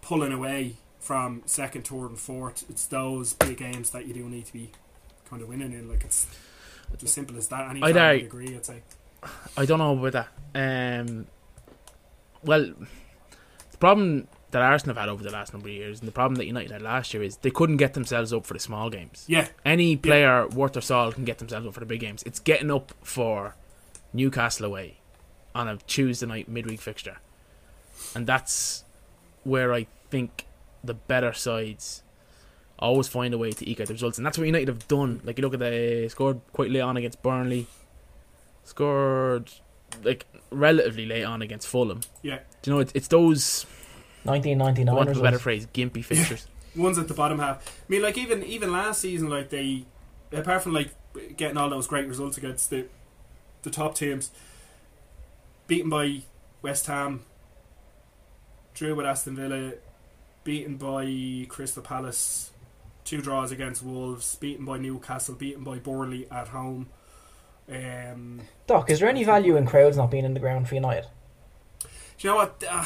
pulling 0.01 0.33
away 0.33 0.77
from 0.99 1.43
second, 1.45 1.87
third, 1.87 2.09
and 2.09 2.17
fourth, 2.17 2.65
it's 2.67 2.87
those 2.87 3.33
big 3.33 3.57
games 3.57 3.91
that 3.91 4.07
you 4.07 4.13
do 4.15 4.27
need 4.27 4.47
to 4.47 4.53
be 4.53 4.71
kind 5.29 5.43
of 5.43 5.49
winning 5.49 5.71
in. 5.71 5.87
Like 5.87 6.03
it's, 6.03 6.25
it's 6.91 7.03
as 7.03 7.11
simple 7.11 7.37
as 7.37 7.47
that. 7.49 7.69
Any 7.69 7.83
I'd 7.83 7.95
agree. 7.95 8.55
I'd 8.55 8.65
say. 8.65 8.81
I 9.55 9.67
don't 9.67 9.77
know 9.77 9.95
about 9.95 10.25
that. 10.55 11.05
Um, 11.05 11.27
well, 12.43 12.73
the 13.69 13.77
problem 13.77 14.27
that 14.49 14.63
Arsenal 14.63 14.95
have 14.95 15.01
had 15.03 15.09
over 15.09 15.21
the 15.21 15.29
last 15.29 15.53
number 15.53 15.67
of 15.67 15.75
years, 15.75 15.99
and 15.99 16.07
the 16.07 16.11
problem 16.11 16.37
that 16.37 16.47
United 16.47 16.71
had 16.71 16.81
last 16.81 17.13
year, 17.13 17.21
is 17.21 17.37
they 17.37 17.51
couldn't 17.51 17.77
get 17.77 17.93
themselves 17.93 18.33
up 18.33 18.47
for 18.47 18.55
the 18.55 18.59
small 18.59 18.89
games. 18.89 19.25
Yeah, 19.27 19.47
Any 19.63 19.95
player 19.95 20.47
worth 20.47 20.73
their 20.73 20.81
salt 20.81 21.13
can 21.13 21.23
get 21.23 21.37
themselves 21.37 21.67
up 21.67 21.75
for 21.75 21.81
the 21.81 21.85
big 21.85 21.99
games. 21.99 22.23
It's 22.23 22.39
getting 22.39 22.71
up 22.71 22.93
for 23.03 23.55
Newcastle 24.11 24.65
away 24.65 24.97
on 25.55 25.67
a 25.67 25.77
Tuesday 25.87 26.25
night 26.25 26.47
midweek 26.47 26.81
fixture, 26.81 27.17
and 28.15 28.27
that's 28.27 28.83
where 29.43 29.73
I 29.73 29.87
think 30.09 30.45
the 30.83 30.93
better 30.93 31.33
sides 31.33 32.03
always 32.79 33.07
find 33.07 33.33
a 33.33 33.37
way 33.37 33.51
to 33.51 33.69
eke 33.69 33.81
out 33.81 33.87
the 33.87 33.93
results, 33.93 34.17
and 34.17 34.25
that's 34.25 34.37
what 34.37 34.45
United 34.45 34.67
have 34.67 34.87
done. 34.87 35.21
Like 35.23 35.37
you 35.37 35.41
look 35.43 35.53
at 35.53 35.59
they 35.59 36.05
uh, 36.05 36.09
scored 36.09 36.41
quite 36.51 36.69
late 36.71 36.81
on 36.81 36.97
against 36.97 37.21
Burnley, 37.21 37.67
scored 38.63 39.51
like 40.03 40.25
relatively 40.49 41.05
late 41.05 41.23
on 41.23 41.41
against 41.41 41.67
Fulham. 41.67 42.01
yeah. 42.21 42.39
Do 42.61 42.71
you 42.71 42.75
know 42.75 42.81
it's, 42.81 42.91
it's 42.95 43.07
those 43.07 43.65
1999 44.23 44.95
want 44.95 45.09
of 45.09 45.17
a 45.17 45.21
better 45.21 45.39
phrase, 45.39 45.67
gimpy 45.73 46.03
fixtures. 46.03 46.47
ones 46.75 46.97
at 46.97 47.07
the 47.07 47.13
bottom 47.13 47.39
half. 47.39 47.57
I 47.67 47.85
mean, 47.87 48.01
like 48.01 48.17
even 48.17 48.43
even 48.43 48.71
last 48.71 49.01
season, 49.01 49.29
like 49.29 49.49
they, 49.49 49.85
apart 50.31 50.63
from 50.63 50.73
like 50.73 50.91
getting 51.37 51.57
all 51.57 51.69
those 51.69 51.87
great 51.87 52.07
results 52.07 52.37
against 52.37 52.69
the 52.69 52.85
the 53.63 53.69
top 53.69 53.95
teams, 53.95 54.31
beaten 55.73 55.89
by 55.89 56.21
West 56.61 56.85
Ham, 56.85 57.21
drew 58.75 58.93
with 58.93 59.07
Aston 59.07 59.35
Villa, 59.35 59.71
beaten 60.43 60.77
by 60.77 61.47
Crystal 61.49 61.81
Palace, 61.81 62.51
two 63.03 63.21
draws 63.23 63.51
against 63.51 63.81
Wolves, 63.81 64.35
beaten 64.35 64.65
by 64.65 64.77
Newcastle, 64.77 65.33
beaten 65.33 65.63
by 65.63 65.79
Burnley 65.79 66.27
at 66.29 66.49
home. 66.49 66.89
Um, 67.67 68.41
Doc, 68.67 68.91
is 68.91 68.99
there 68.99 69.09
any 69.09 69.23
value 69.23 69.57
in 69.57 69.65
crowds 69.65 69.97
not 69.97 70.11
being 70.11 70.25
in 70.25 70.35
the 70.35 70.39
ground 70.39 70.67
for 70.69 70.75
United? 70.75 71.07
do 71.81 71.87
you 72.19 72.29
know 72.29 72.35
what? 72.35 72.63
Uh, 72.69 72.85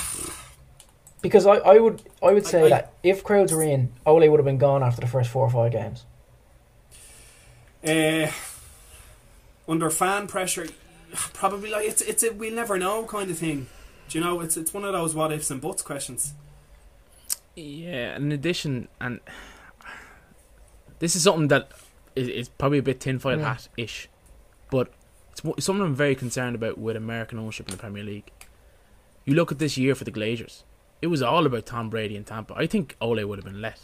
Because 1.22 1.46
I, 1.46 1.56
I 1.56 1.80
would 1.80 2.02
I 2.24 2.32
would 2.32 2.46
say 2.48 2.62
I- 2.62 2.66
I- 2.68 2.70
that 2.70 2.94
if 3.04 3.22
crowds 3.22 3.52
were 3.52 3.64
in, 3.64 3.92
Ole 4.06 4.30
would 4.30 4.40
have 4.40 4.46
been 4.46 4.58
gone 4.60 4.82
after 4.82 5.02
the 5.02 5.08
first 5.08 5.30
four 5.30 5.44
or 5.46 5.50
five 5.50 5.74
games. 5.74 6.06
Uh, 7.86 8.32
under 9.68 9.90
fan 9.90 10.28
pressure, 10.28 10.68
probably 11.34 11.70
like 11.70 11.88
it's 11.88 12.02
it's 12.02 12.24
a 12.24 12.32
we'll 12.32 12.54
never 12.54 12.78
know 12.78 13.06
kind 13.06 13.30
of 13.32 13.38
thing. 13.38 13.68
Do 14.10 14.18
you 14.18 14.24
know? 14.24 14.40
It's 14.42 14.58
it's 14.58 14.74
one 14.74 14.84
of 14.86 14.94
those 14.94 15.14
what 15.16 15.32
ifs 15.32 15.52
and 15.52 15.62
buts 15.62 15.82
questions. 15.82 16.34
Yeah, 17.56 18.16
in 18.16 18.32
addition, 18.32 18.88
and 19.02 19.20
this 21.00 21.16
is 21.16 21.24
something 21.24 21.48
that 21.48 21.72
is, 22.16 22.28
is 22.28 22.50
probably 22.50 22.78
a 22.80 22.84
bit 22.84 23.00
tinfoil 23.00 23.38
Mm. 23.38 23.44
hat 23.44 23.68
ish, 23.78 24.10
but 24.72 24.92
it's 25.32 25.66
something 25.66 25.84
I'm 25.86 25.96
very 25.96 26.16
concerned 26.16 26.56
about 26.56 26.78
with 26.78 26.96
American 26.96 27.40
ownership 27.40 27.68
in 27.68 27.72
the 27.72 27.78
Premier 27.82 28.04
League. 28.04 28.32
You 29.26 29.34
look 29.34 29.52
at 29.52 29.60
this 29.60 29.78
year 29.78 29.96
for 29.96 30.04
the 30.04 30.12
Glazers; 30.12 30.64
it 31.02 31.08
was 31.08 31.22
all 31.22 31.46
about 31.46 31.66
Tom 31.66 31.90
Brady 31.90 32.16
and 32.16 32.26
Tampa. 32.26 32.54
I 32.56 32.68
think 32.68 32.96
Ole 33.02 33.24
would 33.26 33.40
have 33.40 33.46
been 33.46 33.62
let 33.62 33.80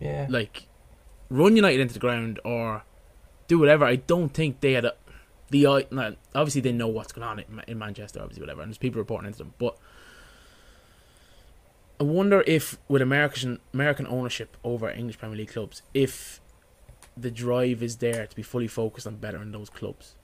Yeah. 0.00 0.26
like 0.28 0.66
run 1.30 1.56
United 1.56 1.80
into 1.80 1.94
the 1.94 2.00
ground 2.00 2.40
or 2.44 2.82
do 3.48 3.58
whatever. 3.58 3.84
I 3.84 3.96
don't 3.96 4.30
think 4.30 4.60
they 4.60 4.72
had 4.72 4.84
a, 4.84 4.94
the 5.50 5.66
eye. 5.66 5.86
Obviously, 6.34 6.60
they 6.60 6.72
know 6.72 6.88
what's 6.88 7.12
going 7.12 7.26
on 7.26 7.38
in, 7.40 7.62
in 7.68 7.78
Manchester. 7.78 8.20
Obviously, 8.20 8.42
whatever, 8.42 8.62
and 8.62 8.70
there's 8.70 8.78
people 8.78 8.98
reporting 9.00 9.26
into 9.26 9.38
them. 9.38 9.54
But 9.58 9.76
I 12.00 12.04
wonder 12.04 12.42
if 12.46 12.78
with 12.88 13.02
American 13.02 13.60
American 13.72 14.06
ownership 14.06 14.56
over 14.64 14.90
English 14.90 15.18
Premier 15.18 15.36
League 15.36 15.52
clubs, 15.52 15.82
if 15.92 16.40
the 17.16 17.30
drive 17.30 17.82
is 17.82 17.98
there 17.98 18.26
to 18.26 18.34
be 18.34 18.42
fully 18.42 18.66
focused 18.66 19.06
on 19.06 19.16
bettering 19.16 19.52
those 19.52 19.70
clubs. 19.70 20.16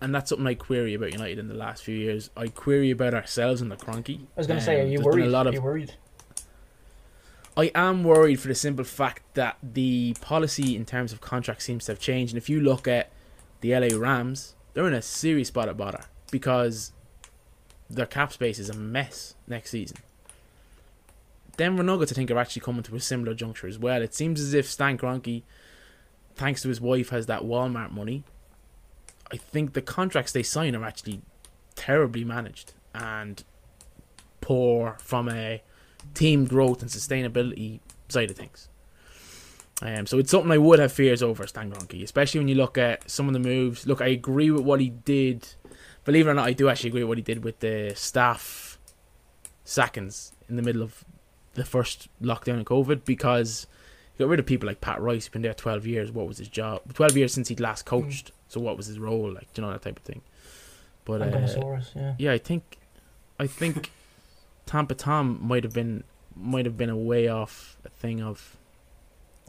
And 0.00 0.12
that's 0.12 0.30
something 0.30 0.46
I 0.46 0.54
query 0.54 0.94
about 0.94 1.12
United 1.12 1.38
in 1.38 1.46
the 1.46 1.54
last 1.54 1.84
few 1.84 1.96
years. 1.96 2.28
I 2.36 2.48
query 2.48 2.90
about 2.90 3.14
ourselves 3.14 3.60
and 3.60 3.70
the 3.70 3.76
Kroenke. 3.76 4.18
I 4.18 4.26
was 4.36 4.48
going 4.48 4.58
to 4.58 4.64
say, 4.64 4.80
are 4.80 4.84
Um, 4.84 4.90
you 4.90 5.00
worried? 5.00 5.26
A 5.26 5.30
lot 5.30 5.46
Are 5.46 5.52
you 5.52 5.62
worried? 5.62 5.94
I 7.56 7.70
am 7.74 8.02
worried 8.02 8.40
for 8.40 8.48
the 8.48 8.54
simple 8.54 8.84
fact 8.84 9.22
that 9.34 9.58
the 9.62 10.14
policy 10.20 10.74
in 10.74 10.86
terms 10.86 11.12
of 11.12 11.20
contracts 11.20 11.64
seems 11.64 11.84
to 11.84 11.92
have 11.92 12.00
changed. 12.00 12.32
And 12.32 12.38
if 12.38 12.48
you 12.48 12.60
look 12.60 12.88
at 12.88 13.10
the 13.60 13.78
LA 13.78 13.96
Rams, 13.96 14.54
they're 14.72 14.86
in 14.86 14.94
a 14.94 15.02
serious 15.02 15.48
spot 15.48 15.68
of 15.68 15.76
bother 15.76 16.04
because 16.30 16.92
their 17.90 18.06
cap 18.06 18.32
space 18.32 18.58
is 18.58 18.70
a 18.70 18.74
mess 18.74 19.34
next 19.46 19.70
season. 19.70 19.98
Denver 21.58 21.82
Nuggets, 21.82 22.10
I 22.12 22.14
think, 22.14 22.30
are 22.30 22.38
actually 22.38 22.62
coming 22.62 22.82
to 22.84 22.96
a 22.96 23.00
similar 23.00 23.34
juncture 23.34 23.66
as 23.66 23.78
well. 23.78 24.00
It 24.00 24.14
seems 24.14 24.40
as 24.40 24.54
if 24.54 24.66
Stan 24.66 24.96
Kroenke, 24.96 25.42
thanks 26.34 26.62
to 26.62 26.68
his 26.68 26.80
wife, 26.80 27.10
has 27.10 27.26
that 27.26 27.42
Walmart 27.42 27.92
money. 27.92 28.24
I 29.30 29.36
think 29.36 29.74
the 29.74 29.82
contracts 29.82 30.32
they 30.32 30.42
sign 30.42 30.74
are 30.74 30.84
actually 30.84 31.20
terribly 31.74 32.24
managed 32.24 32.72
and 32.94 33.44
poor 34.40 34.96
from 34.98 35.28
a 35.28 35.62
team 36.14 36.46
growth 36.46 36.82
and 36.82 36.90
sustainability 36.90 37.80
side 38.08 38.30
of 38.30 38.36
things. 38.36 38.68
Um, 39.82 40.06
so 40.06 40.18
it's 40.18 40.30
something 40.30 40.52
I 40.52 40.58
would 40.58 40.78
have 40.78 40.92
fears 40.92 41.22
over 41.22 41.46
Stan 41.46 41.72
Kroenke, 41.72 42.04
especially 42.04 42.40
when 42.40 42.48
you 42.48 42.54
look 42.54 42.78
at 42.78 43.10
some 43.10 43.26
of 43.26 43.32
the 43.32 43.40
moves. 43.40 43.86
Look, 43.86 44.00
I 44.00 44.08
agree 44.08 44.50
with 44.50 44.62
what 44.62 44.80
he 44.80 44.90
did. 44.90 45.48
Believe 46.04 46.26
it 46.26 46.30
or 46.30 46.34
not, 46.34 46.46
I 46.46 46.52
do 46.52 46.68
actually 46.68 46.88
agree 46.88 47.02
with 47.02 47.08
what 47.08 47.18
he 47.18 47.22
did 47.22 47.42
with 47.42 47.58
the 47.60 47.92
staff 47.96 48.78
sackings 49.64 50.32
in 50.48 50.56
the 50.56 50.62
middle 50.62 50.82
of 50.82 51.04
the 51.54 51.64
first 51.64 52.08
lockdown 52.22 52.60
of 52.60 52.66
COVID 52.66 53.04
because 53.04 53.66
he 54.12 54.22
got 54.22 54.28
rid 54.28 54.38
of 54.38 54.46
people 54.46 54.68
like 54.68 54.80
Pat 54.80 55.00
Rice, 55.00 55.26
who'd 55.26 55.32
been 55.32 55.42
there 55.42 55.54
12 55.54 55.86
years. 55.86 56.12
What 56.12 56.28
was 56.28 56.38
his 56.38 56.48
job? 56.48 56.82
12 56.94 57.16
years 57.16 57.34
since 57.34 57.48
he'd 57.48 57.60
last 57.60 57.84
coached. 57.84 58.30
So 58.48 58.60
what 58.60 58.76
was 58.76 58.86
his 58.86 58.98
role? 58.98 59.32
Like, 59.32 59.48
you 59.56 59.62
know, 59.62 59.70
that 59.70 59.82
type 59.82 59.98
of 59.98 60.04
thing. 60.04 60.22
But 61.04 61.22
uh, 61.22 61.48
yeah. 61.96 62.14
yeah, 62.18 62.32
I 62.32 62.38
think, 62.38 62.78
I 63.40 63.48
think 63.48 63.90
Tampa 64.66 64.94
Tom 64.94 65.38
might 65.42 65.64
have 65.64 65.72
been 65.72 66.04
might 66.34 66.64
have 66.64 66.76
been 66.76 66.90
a 66.90 66.96
way 66.96 67.28
off 67.28 67.76
a 67.84 67.88
thing 67.88 68.22
of 68.22 68.56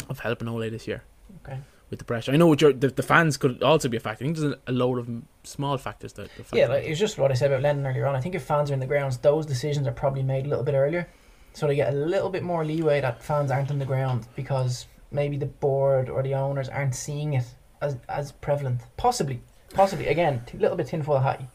of 0.10 0.20
helping 0.20 0.48
Ole 0.48 0.70
this 0.70 0.88
year. 0.88 1.04
Okay. 1.44 1.60
With 1.90 2.00
the 2.00 2.06
pressure, 2.06 2.32
I 2.32 2.38
know 2.38 2.56
the 2.56 2.72
the 2.96 3.04
fans 3.04 3.38
could 3.38 3.62
also 3.62 3.88
be 3.88 3.98
a 3.98 4.00
factor. 4.00 4.24
I 4.24 4.28
think 4.28 4.38
there's 4.38 4.56
a, 4.66 4.72
load 4.72 4.98
of 4.98 5.10
small 5.44 5.78
factors 5.78 6.14
that. 6.14 6.30
that 6.38 6.56
Yeah, 6.56 6.68
like, 6.68 6.86
it's 6.86 7.00
just 7.00 7.20
what 7.20 7.30
I 7.30 7.36
said 7.36 7.52
about 7.52 7.62
Lennon 7.62 7.86
earlier 7.86 8.08
on. 8.08 8.16
I 8.16 8.20
think 8.20 8.34
if 8.34 8.44
fans 8.44 8.72
are 8.72 8.74
in 8.74 8.80
the 8.80 8.88
grounds, 8.88 9.18
those 9.18 9.46
decisions 9.46 9.86
are 9.86 9.92
probably 9.92 10.24
made 10.24 10.48
a 10.48 10.50
little 10.50 10.64
bit 10.64 10.74
earlier. 10.74 11.08
So 11.54 11.68
they 11.68 11.76
get 11.76 11.94
a 11.94 11.96
little 11.96 12.30
bit 12.30 12.42
more 12.42 12.66
leeway 12.66 13.00
that 13.02 13.24
fans 13.24 13.52
aren't 13.52 13.70
in 13.70 13.78
the 13.78 13.86
ground 13.86 14.28
because 14.36 14.88
maybe 15.12 15.38
the 15.38 15.46
board 15.46 16.10
or 16.10 16.24
the 16.24 16.34
owners 16.34 16.68
aren't 16.68 16.96
seeing 16.96 17.34
it 17.34 17.46
as, 17.82 17.98
as 18.10 18.32
prevalent. 18.32 18.82
Possibly. 18.98 19.42
Possibly. 19.74 20.08
Again, 20.08 20.42
a 20.52 20.58
little 20.58 20.76
bit 20.76 20.88
tinfoil 20.88 21.20
hatty. 21.20 21.48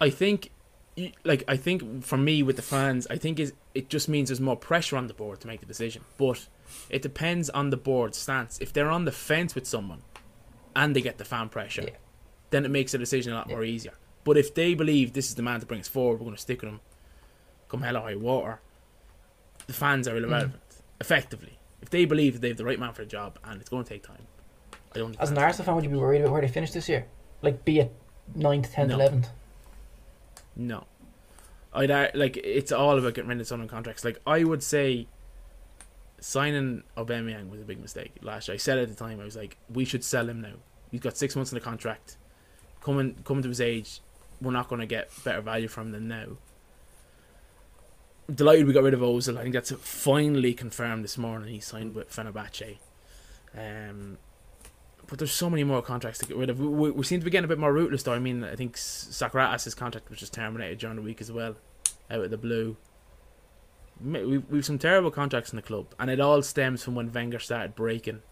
I 0.00 0.10
think, 0.10 0.50
like, 1.24 1.44
I 1.48 1.56
think 1.56 2.04
for 2.04 2.16
me 2.16 2.42
with 2.42 2.56
the 2.56 2.62
fans, 2.62 3.06
I 3.08 3.16
think 3.16 3.40
is 3.40 3.52
it 3.74 3.88
just 3.88 4.08
means 4.08 4.28
there's 4.28 4.40
more 4.40 4.56
pressure 4.56 4.96
on 4.96 5.06
the 5.08 5.14
board 5.14 5.40
to 5.40 5.46
make 5.46 5.60
the 5.60 5.66
decision. 5.66 6.04
But 6.18 6.46
it 6.88 7.02
depends 7.02 7.50
on 7.50 7.70
the 7.70 7.76
board's 7.76 8.16
stance. 8.18 8.58
If 8.60 8.72
they're 8.72 8.90
on 8.90 9.04
the 9.04 9.12
fence 9.12 9.54
with 9.54 9.66
someone, 9.66 10.02
and 10.76 10.94
they 10.94 11.00
get 11.00 11.18
the 11.18 11.24
fan 11.24 11.48
pressure, 11.48 11.82
Yeah. 11.82 11.96
then 12.50 12.64
it 12.64 12.70
makes 12.70 12.92
the 12.92 12.98
decision 12.98 13.32
a 13.32 13.36
lot 13.36 13.48
Yeah. 13.48 13.54
more 13.54 13.64
easier. 13.64 13.94
But 14.24 14.36
if 14.36 14.54
they 14.54 14.74
believe 14.74 15.12
this 15.12 15.28
is 15.28 15.34
the 15.34 15.42
man 15.42 15.60
to 15.60 15.66
bring 15.66 15.80
us 15.80 15.88
forward, 15.88 16.14
we're 16.18 16.24
going 16.24 16.36
to 16.36 16.40
stick 16.40 16.62
with 16.62 16.70
him, 16.70 16.80
come 17.68 17.82
hell 17.82 17.96
or 17.96 18.00
high 18.00 18.16
water. 18.16 18.60
The 19.66 19.72
fans 19.72 20.08
are 20.08 20.16
irrelevant, 20.16 20.54
mm. 20.54 20.80
effectively. 21.00 21.58
If 21.82 21.90
they 21.90 22.04
believe 22.06 22.34
that 22.34 22.42
they 22.42 22.48
have 22.48 22.56
the 22.56 22.64
right 22.64 22.78
man 22.78 22.92
for 22.92 23.02
the 23.02 23.08
job, 23.08 23.38
and 23.44 23.60
it's 23.60 23.68
going 23.70 23.84
to 23.84 23.88
take 23.88 24.02
time, 24.02 24.26
I 24.94 24.98
don't. 24.98 25.16
As 25.20 25.30
an 25.30 25.38
Arsenal 25.38 25.66
fan, 25.66 25.74
would 25.74 25.84
you 25.84 25.90
be 25.90 25.96
worried 25.96 26.22
about 26.22 26.32
where 26.32 26.40
they 26.40 26.48
finish 26.48 26.70
this 26.72 26.88
year? 26.88 27.06
Like, 27.42 27.64
be 27.64 27.80
it 27.80 27.92
9th, 28.36 28.72
10th, 28.72 28.88
No. 28.88 28.98
11th? 28.98 29.26
No. 30.56 30.86
I'd 31.72 32.14
like 32.14 32.36
it's 32.36 32.70
all 32.70 32.98
about 32.98 33.14
getting 33.14 33.28
rid 33.28 33.40
of 33.40 33.46
some 33.46 33.66
contracts. 33.66 34.04
Like 34.04 34.20
I 34.26 34.44
would 34.44 34.62
say, 34.62 35.08
signing 36.20 36.84
Aubameyang 36.96 37.50
was 37.50 37.60
a 37.60 37.64
big 37.64 37.80
mistake 37.80 38.12
last 38.22 38.48
year. 38.48 38.54
I 38.54 38.58
said 38.58 38.78
at 38.78 38.88
the 38.88 38.94
time 38.94 39.20
I 39.20 39.24
was 39.24 39.36
like, 39.36 39.58
we 39.72 39.84
should 39.84 40.04
sell 40.04 40.28
him 40.28 40.40
now. 40.40 40.54
He's 40.90 41.00
got 41.00 41.16
six 41.16 41.34
months 41.34 41.50
in 41.50 41.56
the 41.56 41.64
contract. 41.64 42.16
Coming 42.80 43.16
coming 43.24 43.42
to 43.42 43.48
his 43.48 43.60
age, 43.60 44.00
we're 44.40 44.52
not 44.52 44.68
going 44.68 44.80
to 44.80 44.86
get 44.86 45.10
better 45.24 45.40
value 45.40 45.68
from 45.68 45.90
than 45.90 46.06
now. 46.06 46.26
Delighted 48.32 48.66
we 48.66 48.72
got 48.72 48.84
rid 48.84 48.94
of 48.94 49.00
Ozil. 49.00 49.36
I 49.36 49.42
think 49.42 49.54
that's 49.54 49.72
finally 49.72 50.54
confirmed 50.54 51.04
this 51.04 51.18
morning. 51.18 51.52
He 51.52 51.60
signed 51.60 51.94
with 51.94 52.10
Fenerbahce. 52.10 52.78
Um, 53.56 54.18
but 55.08 55.18
there's 55.18 55.32
so 55.32 55.48
many 55.50 55.64
more 55.64 55.82
contracts 55.82 56.18
to 56.20 56.26
get 56.26 56.36
rid 56.36 56.50
of. 56.50 56.58
We, 56.60 56.66
we, 56.68 56.90
we 56.90 57.04
seem 57.04 57.20
to 57.20 57.24
be 57.24 57.30
getting 57.30 57.44
a 57.44 57.48
bit 57.48 57.58
more 57.58 57.72
rootless, 57.72 58.02
though. 58.02 58.12
I 58.14 58.18
mean, 58.18 58.44
I 58.44 58.56
think 58.56 58.76
Sokratis' 58.76 59.76
contract 59.76 60.10
was 60.10 60.18
just 60.18 60.32
terminated 60.32 60.78
during 60.78 60.96
the 60.96 61.02
week 61.02 61.20
as 61.20 61.30
well, 61.32 61.56
out 62.10 62.20
of 62.24 62.30
the 62.30 62.38
blue. 62.38 62.76
We've, 64.04 64.44
we've 64.50 64.64
some 64.64 64.78
terrible 64.78 65.10
contracts 65.10 65.52
in 65.52 65.56
the 65.56 65.62
club, 65.62 65.94
and 65.98 66.10
it 66.10 66.20
all 66.20 66.42
stems 66.42 66.82
from 66.82 66.94
when 66.94 67.12
Wenger 67.12 67.38
started 67.38 67.74
breaking 67.74 68.22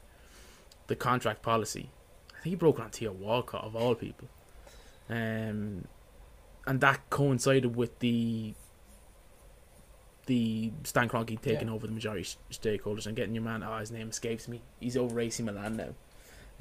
the 0.89 0.97
contract 0.97 1.43
policy. 1.43 1.91
I 2.31 2.43
think 2.43 2.51
he 2.53 2.57
broke 2.57 2.79
it 2.79 2.83
on 2.83 2.91
Theo 2.91 3.13
Walcott, 3.13 3.65
of 3.65 3.77
all 3.77 3.95
people. 3.95 4.29
Um, 5.09 5.85
and 6.67 6.81
that 6.81 7.09
coincided 7.11 7.77
with 7.77 7.99
the 8.01 8.55
the 10.27 10.71
Stan 10.85 11.09
Kroenke 11.09 11.41
taking 11.41 11.67
Yeah. 11.67 11.75
over 11.75 11.87
the 11.87 11.93
majority 11.93 12.23
stakeholders 12.51 13.07
and 13.07 13.17
getting 13.17 13.35
your 13.35 13.43
man. 13.43 13.63
Oh, 13.65 13.79
his 13.79 13.91
name 13.91 14.09
escapes 14.09 14.47
me. 14.47 14.63
He's 14.79 14.97
over 14.97 15.19
AC 15.19 15.43
Milan 15.43 15.77
now. 15.77 15.95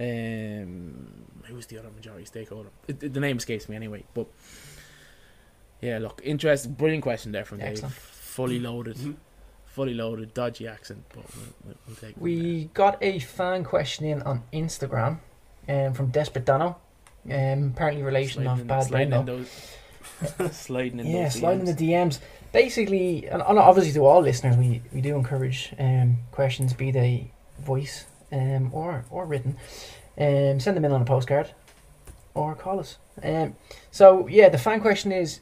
Um, 0.01 1.25
who's 1.45 1.65
the 1.67 1.77
other 1.77 1.89
majority 1.95 2.25
stakeholder? 2.25 2.69
It, 2.87 3.01
it- 3.03 3.13
the 3.13 3.19
name 3.19 3.37
escapes 3.37 3.69
me 3.69 3.75
anyway. 3.75 4.03
But 4.13 4.27
yeah, 5.81 5.97
look, 5.99 6.21
interesting, 6.23 6.73
brilliant 6.73 7.03
question 7.03 7.31
there 7.31 7.45
from 7.45 7.59
Dave. 7.59 7.69
Excellent. 7.69 7.93
Fully 7.93 8.59
loaded, 8.59 8.97
fully 9.65 9.93
loaded, 9.93 10.33
dodgy 10.33 10.67
accent, 10.67 11.03
but 11.09 11.17
we'll, 11.35 11.45
we'll, 11.65 11.75
we'll 11.87 11.95
take. 11.97 12.11
it 12.11 12.17
We 12.17 12.65
got 12.73 12.97
a 13.01 13.19
fan 13.19 13.63
question 13.63 14.05
in 14.05 14.21
on 14.21 14.43
Instagram 14.53 15.17
um, 15.67 15.93
from 15.93 16.07
Desperate 16.11 16.45
Dano. 16.45 16.77
Um, 17.25 17.71
apparently, 17.75 18.01
relation 18.03 18.43
Sliding 18.43 18.51
of 18.53 18.59
in- 18.61 18.67
bad 18.67 18.83
sliding 18.85 19.13
in 19.13 19.25
those, 19.25 20.55
sliding 20.55 20.99
in 20.99 21.07
Yeah, 21.07 21.29
sliding 21.29 21.65
DMs. 21.65 21.77
the 21.77 21.91
DMs. 21.91 22.19
Basically, 22.53 23.27
and 23.27 23.41
and 23.41 23.59
obviously 23.59 23.93
to 23.93 24.05
all 24.05 24.21
listeners, 24.21 24.57
we, 24.57 24.81
we 24.93 25.01
do 25.01 25.15
encourage 25.15 25.73
um, 25.79 26.17
questions, 26.31 26.73
be 26.73 26.91
they 26.91 27.31
voice 27.59 28.05
um, 28.31 28.69
or 28.73 29.05
or 29.09 29.25
written. 29.25 29.57
Um, 30.17 30.59
send 30.59 30.77
them 30.77 30.85
in 30.85 30.91
on 30.91 31.01
a 31.01 31.05
postcard 31.05 31.51
or 32.33 32.55
call 32.55 32.79
us. 32.79 32.97
Um, 33.23 33.55
so 33.91 34.27
yeah, 34.27 34.49
the 34.49 34.57
fan 34.57 34.81
question 34.81 35.11
is, 35.11 35.41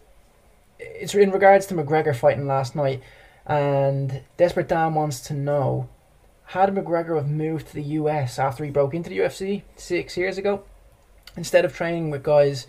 it's 0.79 1.13
in 1.13 1.31
regards 1.31 1.65
to 1.67 1.75
McGregor 1.75 2.15
fighting 2.15 2.47
last 2.47 2.75
night, 2.75 3.01
and 3.45 4.21
Desperate 4.37 4.67
Dan 4.67 4.93
wants 4.93 5.19
to 5.21 5.33
know, 5.33 5.89
had 6.47 6.73
McGregor 6.73 7.17
have 7.17 7.29
moved 7.29 7.67
to 7.67 7.73
the 7.73 7.83
US 7.83 8.39
after 8.39 8.63
he 8.63 8.71
broke 8.71 8.93
into 8.93 9.09
the 9.09 9.19
UFC 9.19 9.63
six 9.75 10.17
years 10.17 10.37
ago, 10.37 10.63
instead 11.35 11.65
of 11.65 11.75
training 11.75 12.09
with 12.09 12.23
guys 12.23 12.67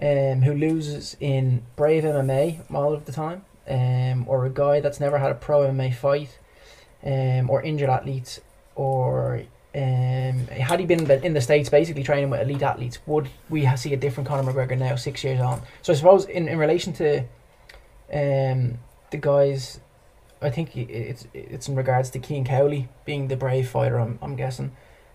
um, 0.00 0.42
who 0.42 0.54
loses 0.54 1.16
in 1.20 1.62
Brave 1.76 2.04
MMA 2.04 2.72
all 2.72 2.94
of 2.94 3.04
the 3.04 3.12
time, 3.12 3.44
um, 3.68 4.26
or 4.28 4.46
a 4.46 4.50
guy 4.50 4.80
that's 4.80 5.00
never 5.00 5.18
had 5.18 5.30
a 5.30 5.34
pro 5.34 5.60
MMA 5.60 5.94
fight, 5.94 6.38
um, 7.04 7.50
or 7.50 7.62
injured 7.62 7.90
athletes, 7.90 8.40
or 8.80 9.42
um, 9.74 10.46
had 10.46 10.80
he 10.80 10.86
been 10.86 11.10
in 11.10 11.34
the, 11.34 11.40
states 11.42 11.68
basically 11.68 12.02
training 12.02 12.30
with 12.30 12.40
elite 12.40 12.62
athletes, 12.62 12.98
would 13.04 13.28
we 13.50 13.68
see 13.76 13.92
a 13.92 13.96
different 13.96 14.26
Conor 14.26 14.50
McGregor 14.50 14.78
now, 14.78 14.96
six 14.96 15.22
years 15.22 15.38
on? 15.38 15.60
So 15.82 15.92
I 15.92 15.96
suppose 15.96 16.24
in, 16.24 16.48
in 16.48 16.58
relation 16.58 16.94
to 16.94 17.18
um, 18.10 18.78
the 19.10 19.18
guys, 19.20 19.80
I 20.40 20.48
think 20.48 20.74
it's 20.74 21.26
it's 21.34 21.68
in 21.68 21.74
regards 21.74 22.08
to 22.10 22.18
Keane 22.18 22.46
Cowley 22.46 22.88
being 23.04 23.28
the 23.28 23.36
brave 23.36 23.68
fighter. 23.68 24.00
I'm, 24.00 24.18
I'm 24.22 24.34
guessing, 24.34 24.72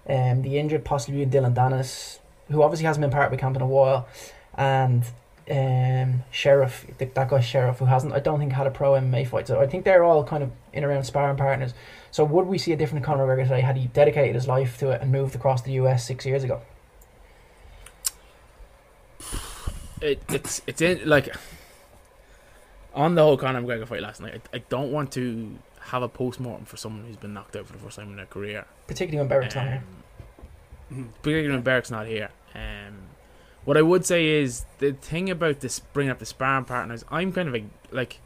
um, 0.07 0.43
the 0.43 0.59
injured 0.59 0.85
possibly 0.85 1.25
Dylan 1.25 1.55
Dennis, 1.55 2.19
who 2.51 2.61
obviously 2.61 2.85
hasn't 2.85 3.01
been 3.01 3.09
part 3.09 3.25
of 3.25 3.31
the 3.31 3.37
camp 3.37 3.55
in 3.55 3.63
a 3.63 3.67
while, 3.67 4.07
and 4.53 5.03
um, 5.49 6.23
Sheriff, 6.29 6.85
th- 6.99 7.15
that 7.15 7.29
guy 7.29 7.39
Sheriff, 7.39 7.79
who 7.79 7.85
hasn't, 7.85 8.13
I 8.13 8.19
don't 8.19 8.37
think 8.37 8.51
had 8.51 8.67
a 8.67 8.71
pro 8.71 8.91
MMA 8.91 9.27
fight. 9.27 9.47
So 9.47 9.59
I 9.59 9.65
think 9.65 9.85
they're 9.85 10.03
all 10.03 10.23
kind 10.23 10.43
of 10.43 10.51
in 10.71 10.83
around 10.83 11.03
sparring 11.03 11.37
partners. 11.37 11.73
So 12.15 12.23
would 12.23 12.47
we 12.47 12.57
see 12.57 12.71
a 12.71 12.77
different 12.77 13.03
Conor 13.03 13.27
McGregor 13.27 13.43
today 13.43 13.59
had 13.59 13.75
he 13.75 13.87
dedicated 13.87 14.35
his 14.35 14.47
life 14.47 14.77
to 14.77 14.91
it 14.91 15.01
and 15.01 15.11
moved 15.11 15.35
across 15.35 15.63
the 15.63 15.73
US 15.73 16.05
six 16.07 16.25
years 16.25 16.45
ago? 16.45 16.61
it, 20.01 20.23
it's 20.29 20.61
it's 20.65 20.81
in 20.81 21.01
like 21.03 21.35
on 22.93 23.15
the 23.15 23.21
whole 23.21 23.35
Conor 23.35 23.61
McGregor 23.61 23.85
fight 23.85 24.01
last 24.01 24.21
night. 24.21 24.41
I, 24.53 24.55
I 24.55 24.59
don't 24.69 24.93
want 24.93 25.11
to 25.11 25.57
have 25.81 26.03
a 26.03 26.07
post 26.07 26.39
mortem 26.39 26.63
for 26.63 26.77
someone 26.77 27.03
who's 27.03 27.17
been 27.17 27.33
knocked 27.33 27.57
out 27.57 27.67
for 27.67 27.73
the 27.73 27.79
first 27.79 27.97
time 27.97 28.11
in 28.11 28.15
their 28.15 28.27
career. 28.27 28.63
Particularly 28.87 29.17
when 29.17 29.27
Barrett's 29.27 29.55
not 29.55 29.67
here. 29.67 29.83
Um, 30.91 31.13
particularly 31.21 31.49
when 31.49 31.63
Berrick's 31.63 31.91
not 31.91 32.07
here. 32.07 32.29
Um, 32.53 33.09
what 33.65 33.75
I 33.75 33.81
would 33.81 34.05
say 34.05 34.25
is 34.27 34.63
the 34.79 34.93
thing 34.93 35.29
about 35.29 35.59
this 35.59 35.79
bringing 35.79 36.11
up 36.11 36.19
the 36.19 36.25
sparring 36.25 36.63
partners. 36.63 37.03
I'm 37.11 37.33
kind 37.33 37.49
of 37.49 37.55
a, 37.55 37.65
like 37.91 38.21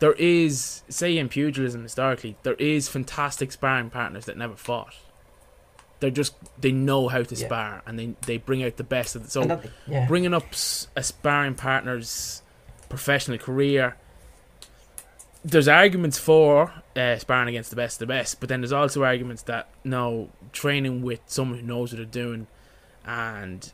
there 0.00 0.14
is 0.14 0.82
say 0.88 1.16
in 1.16 1.28
pugilism 1.28 1.82
historically 1.82 2.36
there 2.42 2.54
is 2.54 2.88
fantastic 2.88 3.52
sparring 3.52 3.90
partners 3.90 4.24
that 4.26 4.36
never 4.36 4.56
fought. 4.56 4.94
They're 6.00 6.10
just 6.10 6.34
they 6.60 6.72
know 6.72 7.08
how 7.08 7.22
to 7.22 7.34
Yeah. 7.34 7.46
spar 7.46 7.82
and 7.86 7.98
they 7.98 8.14
they 8.26 8.38
bring 8.38 8.62
out 8.64 8.76
the 8.76 8.84
best 8.84 9.14
of 9.16 9.24
it. 9.24 9.30
So 9.30 9.44
that- 9.44 9.66
yeah. 9.86 10.06
bringing 10.06 10.34
up 10.34 10.46
a 10.96 11.02
sparring 11.02 11.54
partner's 11.54 12.42
professional 12.88 13.38
career. 13.38 13.96
There's 15.42 15.68
arguments 15.68 16.18
for 16.18 16.72
uh, 16.94 17.16
sparring 17.16 17.48
against 17.48 17.70
the 17.70 17.76
best 17.76 17.94
of 17.96 18.00
the 18.00 18.12
best, 18.12 18.40
but 18.40 18.48
then 18.50 18.60
there's 18.60 18.72
also 18.72 19.04
arguments 19.04 19.42
that 19.44 19.68
no, 19.84 20.28
training 20.52 21.00
with 21.00 21.20
someone 21.26 21.60
who 21.60 21.66
knows 21.66 21.92
what 21.92 21.96
they're 21.96 22.04
doing 22.04 22.46
and 23.06 23.72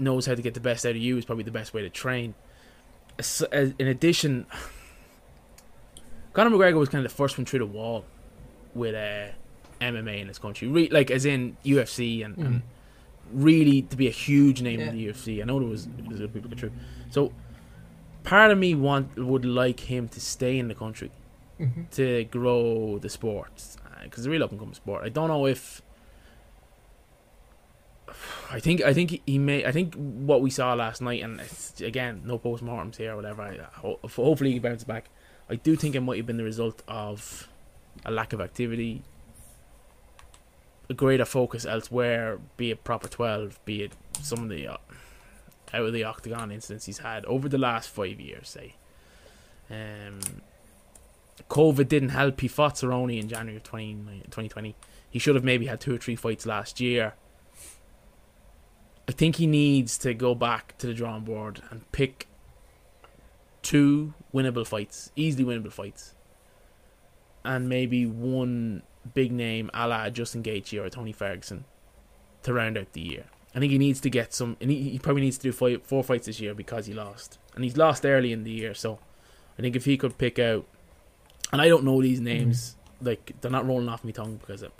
knows 0.00 0.26
how 0.26 0.34
to 0.34 0.42
get 0.42 0.54
the 0.54 0.60
best 0.60 0.84
out 0.84 0.90
of 0.90 0.96
you 0.96 1.16
is 1.16 1.24
probably 1.24 1.44
the 1.44 1.52
best 1.52 1.72
way 1.72 1.82
to 1.82 1.88
train. 1.90 2.34
In 3.52 3.86
addition, 3.86 4.46
Conor 6.36 6.50
McGregor 6.50 6.78
was 6.78 6.88
kind 6.90 7.04
of 7.04 7.10
the 7.10 7.16
first 7.16 7.38
one 7.38 7.46
through 7.46 7.60
the 7.60 7.66
wall 7.66 8.04
with 8.74 8.94
uh, 8.94 9.32
MMA 9.80 10.20
in 10.20 10.26
this 10.28 10.38
country, 10.38 10.68
Re- 10.68 10.90
like 10.90 11.10
as 11.10 11.24
in 11.24 11.56
UFC 11.64 12.22
and, 12.24 12.36
and 12.36 12.54
Mm. 12.56 12.62
really 13.32 13.82
to 13.82 13.96
be 13.96 14.06
a 14.06 14.10
huge 14.10 14.60
name 14.62 14.78
Yeah. 14.80 14.88
in 14.90 14.96
the 14.96 15.06
UFC. 15.08 15.40
I 15.40 15.44
know 15.44 15.58
there 15.58 15.68
was, 15.68 15.86
there 15.86 16.08
was 16.08 16.20
other 16.20 16.28
people 16.28 16.50
get 16.50 16.60
through. 16.60 16.72
So 17.10 17.32
part 18.22 18.50
of 18.50 18.58
me 18.58 18.74
want 18.74 19.16
would 19.16 19.44
like 19.46 19.80
him 19.80 20.08
to 20.08 20.20
stay 20.20 20.58
in 20.58 20.68
the 20.68 20.74
country 20.74 21.10
Mm-hmm. 21.58 21.84
to 21.92 22.24
grow 22.24 22.98
the 22.98 23.08
sport 23.08 23.50
because 24.04 24.18
it's 24.18 24.26
a 24.26 24.30
real 24.30 24.44
up 24.44 24.50
and 24.50 24.60
coming 24.60 24.74
sport. 24.74 25.02
I 25.04 25.08
don't 25.08 25.28
know 25.28 25.46
if. 25.46 25.80
I 28.52 28.60
think 28.60 28.82
I 28.82 28.92
think 28.92 29.22
he 29.26 29.38
may. 29.38 29.64
I 29.64 29.72
think 29.72 29.94
what 29.94 30.40
we 30.42 30.50
saw 30.50 30.74
last 30.74 31.00
night, 31.00 31.22
and 31.22 31.40
it's, 31.40 31.80
again, 31.80 32.22
no 32.26 32.38
postmortems 32.38 32.96
here 32.96 33.12
or 33.14 33.16
whatever. 33.16 33.40
I, 33.42 33.56
ho- 33.80 33.98
hopefully 34.04 34.52
he 34.52 34.58
bounces 34.58 34.84
back. 34.84 35.08
I 35.48 35.56
do 35.56 35.76
think 35.76 35.94
it 35.94 36.00
might 36.00 36.16
have 36.16 36.26
been 36.26 36.36
the 36.36 36.44
result 36.44 36.82
of 36.88 37.48
a 38.04 38.10
lack 38.10 38.32
of 38.32 38.40
activity, 38.40 39.02
a 40.88 40.94
greater 40.94 41.24
focus 41.24 41.64
elsewhere, 41.64 42.38
be 42.56 42.70
it 42.70 42.84
proper 42.84 43.08
twelve, 43.08 43.58
be 43.64 43.82
it 43.82 43.92
some 44.20 44.42
of 44.42 44.48
the 44.48 44.66
uh, 44.68 44.76
out 45.72 45.86
of 45.86 45.92
the 45.92 46.04
octagon 46.04 46.50
incidents 46.50 46.86
he's 46.86 46.98
had 46.98 47.24
over 47.26 47.48
the 47.48 47.58
last 47.58 47.88
five 47.88 48.20
years, 48.20 48.48
say. 48.48 48.74
Um, 49.70 50.20
COVID 51.50 51.88
didn't 51.88 52.10
help. 52.10 52.40
He 52.40 52.48
fought 52.48 52.76
Cerrone 52.76 53.18
in 53.20 53.28
January 53.28 53.56
of 53.56 53.64
2020. 53.64 54.74
He 55.10 55.18
should 55.18 55.34
have 55.34 55.44
maybe 55.44 55.66
had 55.66 55.80
two 55.80 55.94
or 55.94 55.98
three 55.98 56.16
fights 56.16 56.46
last 56.46 56.80
year. 56.80 57.14
I 59.08 59.12
think 59.12 59.36
he 59.36 59.46
needs 59.46 59.98
to 59.98 60.14
go 60.14 60.34
back 60.34 60.76
to 60.78 60.86
the 60.86 60.94
drawing 60.94 61.22
board 61.24 61.62
and 61.70 61.90
pick 61.92 62.26
two 63.66 64.14
winnable 64.32 64.64
fights, 64.64 65.10
easily 65.16 65.44
winnable 65.44 65.72
fights, 65.72 66.14
and 67.44 67.68
maybe 67.68 68.06
one 68.06 68.82
big 69.12 69.32
name 69.32 69.70
a 69.74 69.88
la 69.88 70.08
Justin 70.08 70.40
Gaethje 70.40 70.80
or 70.80 70.88
Tony 70.88 71.12
Ferguson 71.12 71.64
to 72.44 72.52
round 72.52 72.78
out 72.78 72.92
the 72.92 73.00
year. 73.00 73.24
I 73.56 73.58
think 73.58 73.72
he 73.72 73.78
needs 73.78 74.00
to 74.02 74.10
get 74.10 74.32
some, 74.32 74.56
and 74.60 74.70
he, 74.70 74.90
he 74.90 74.98
probably 75.00 75.22
needs 75.22 75.36
to 75.38 75.42
do 75.42 75.52
five, 75.52 75.82
four 75.82 76.04
fights 76.04 76.26
this 76.26 76.38
year 76.38 76.54
because 76.54 76.86
he 76.86 76.94
lost, 76.94 77.38
and 77.56 77.64
he's 77.64 77.76
lost 77.76 78.06
early 78.06 78.32
in 78.32 78.44
the 78.44 78.52
year. 78.52 78.72
So 78.72 79.00
I 79.58 79.62
think 79.62 79.74
if 79.74 79.84
he 79.84 79.96
could 79.96 80.16
pick 80.16 80.38
out, 80.38 80.64
and 81.50 81.60
I 81.60 81.66
don't 81.66 81.82
know 81.82 82.00
these 82.00 82.18
mm-hmm. 82.18 82.26
names, 82.26 82.76
like 83.02 83.34
they're 83.40 83.50
not 83.50 83.66
rolling 83.66 83.88
off 83.88 84.04
my 84.04 84.12
tongue 84.12 84.36
because 84.36 84.62
I'm- 84.62 84.72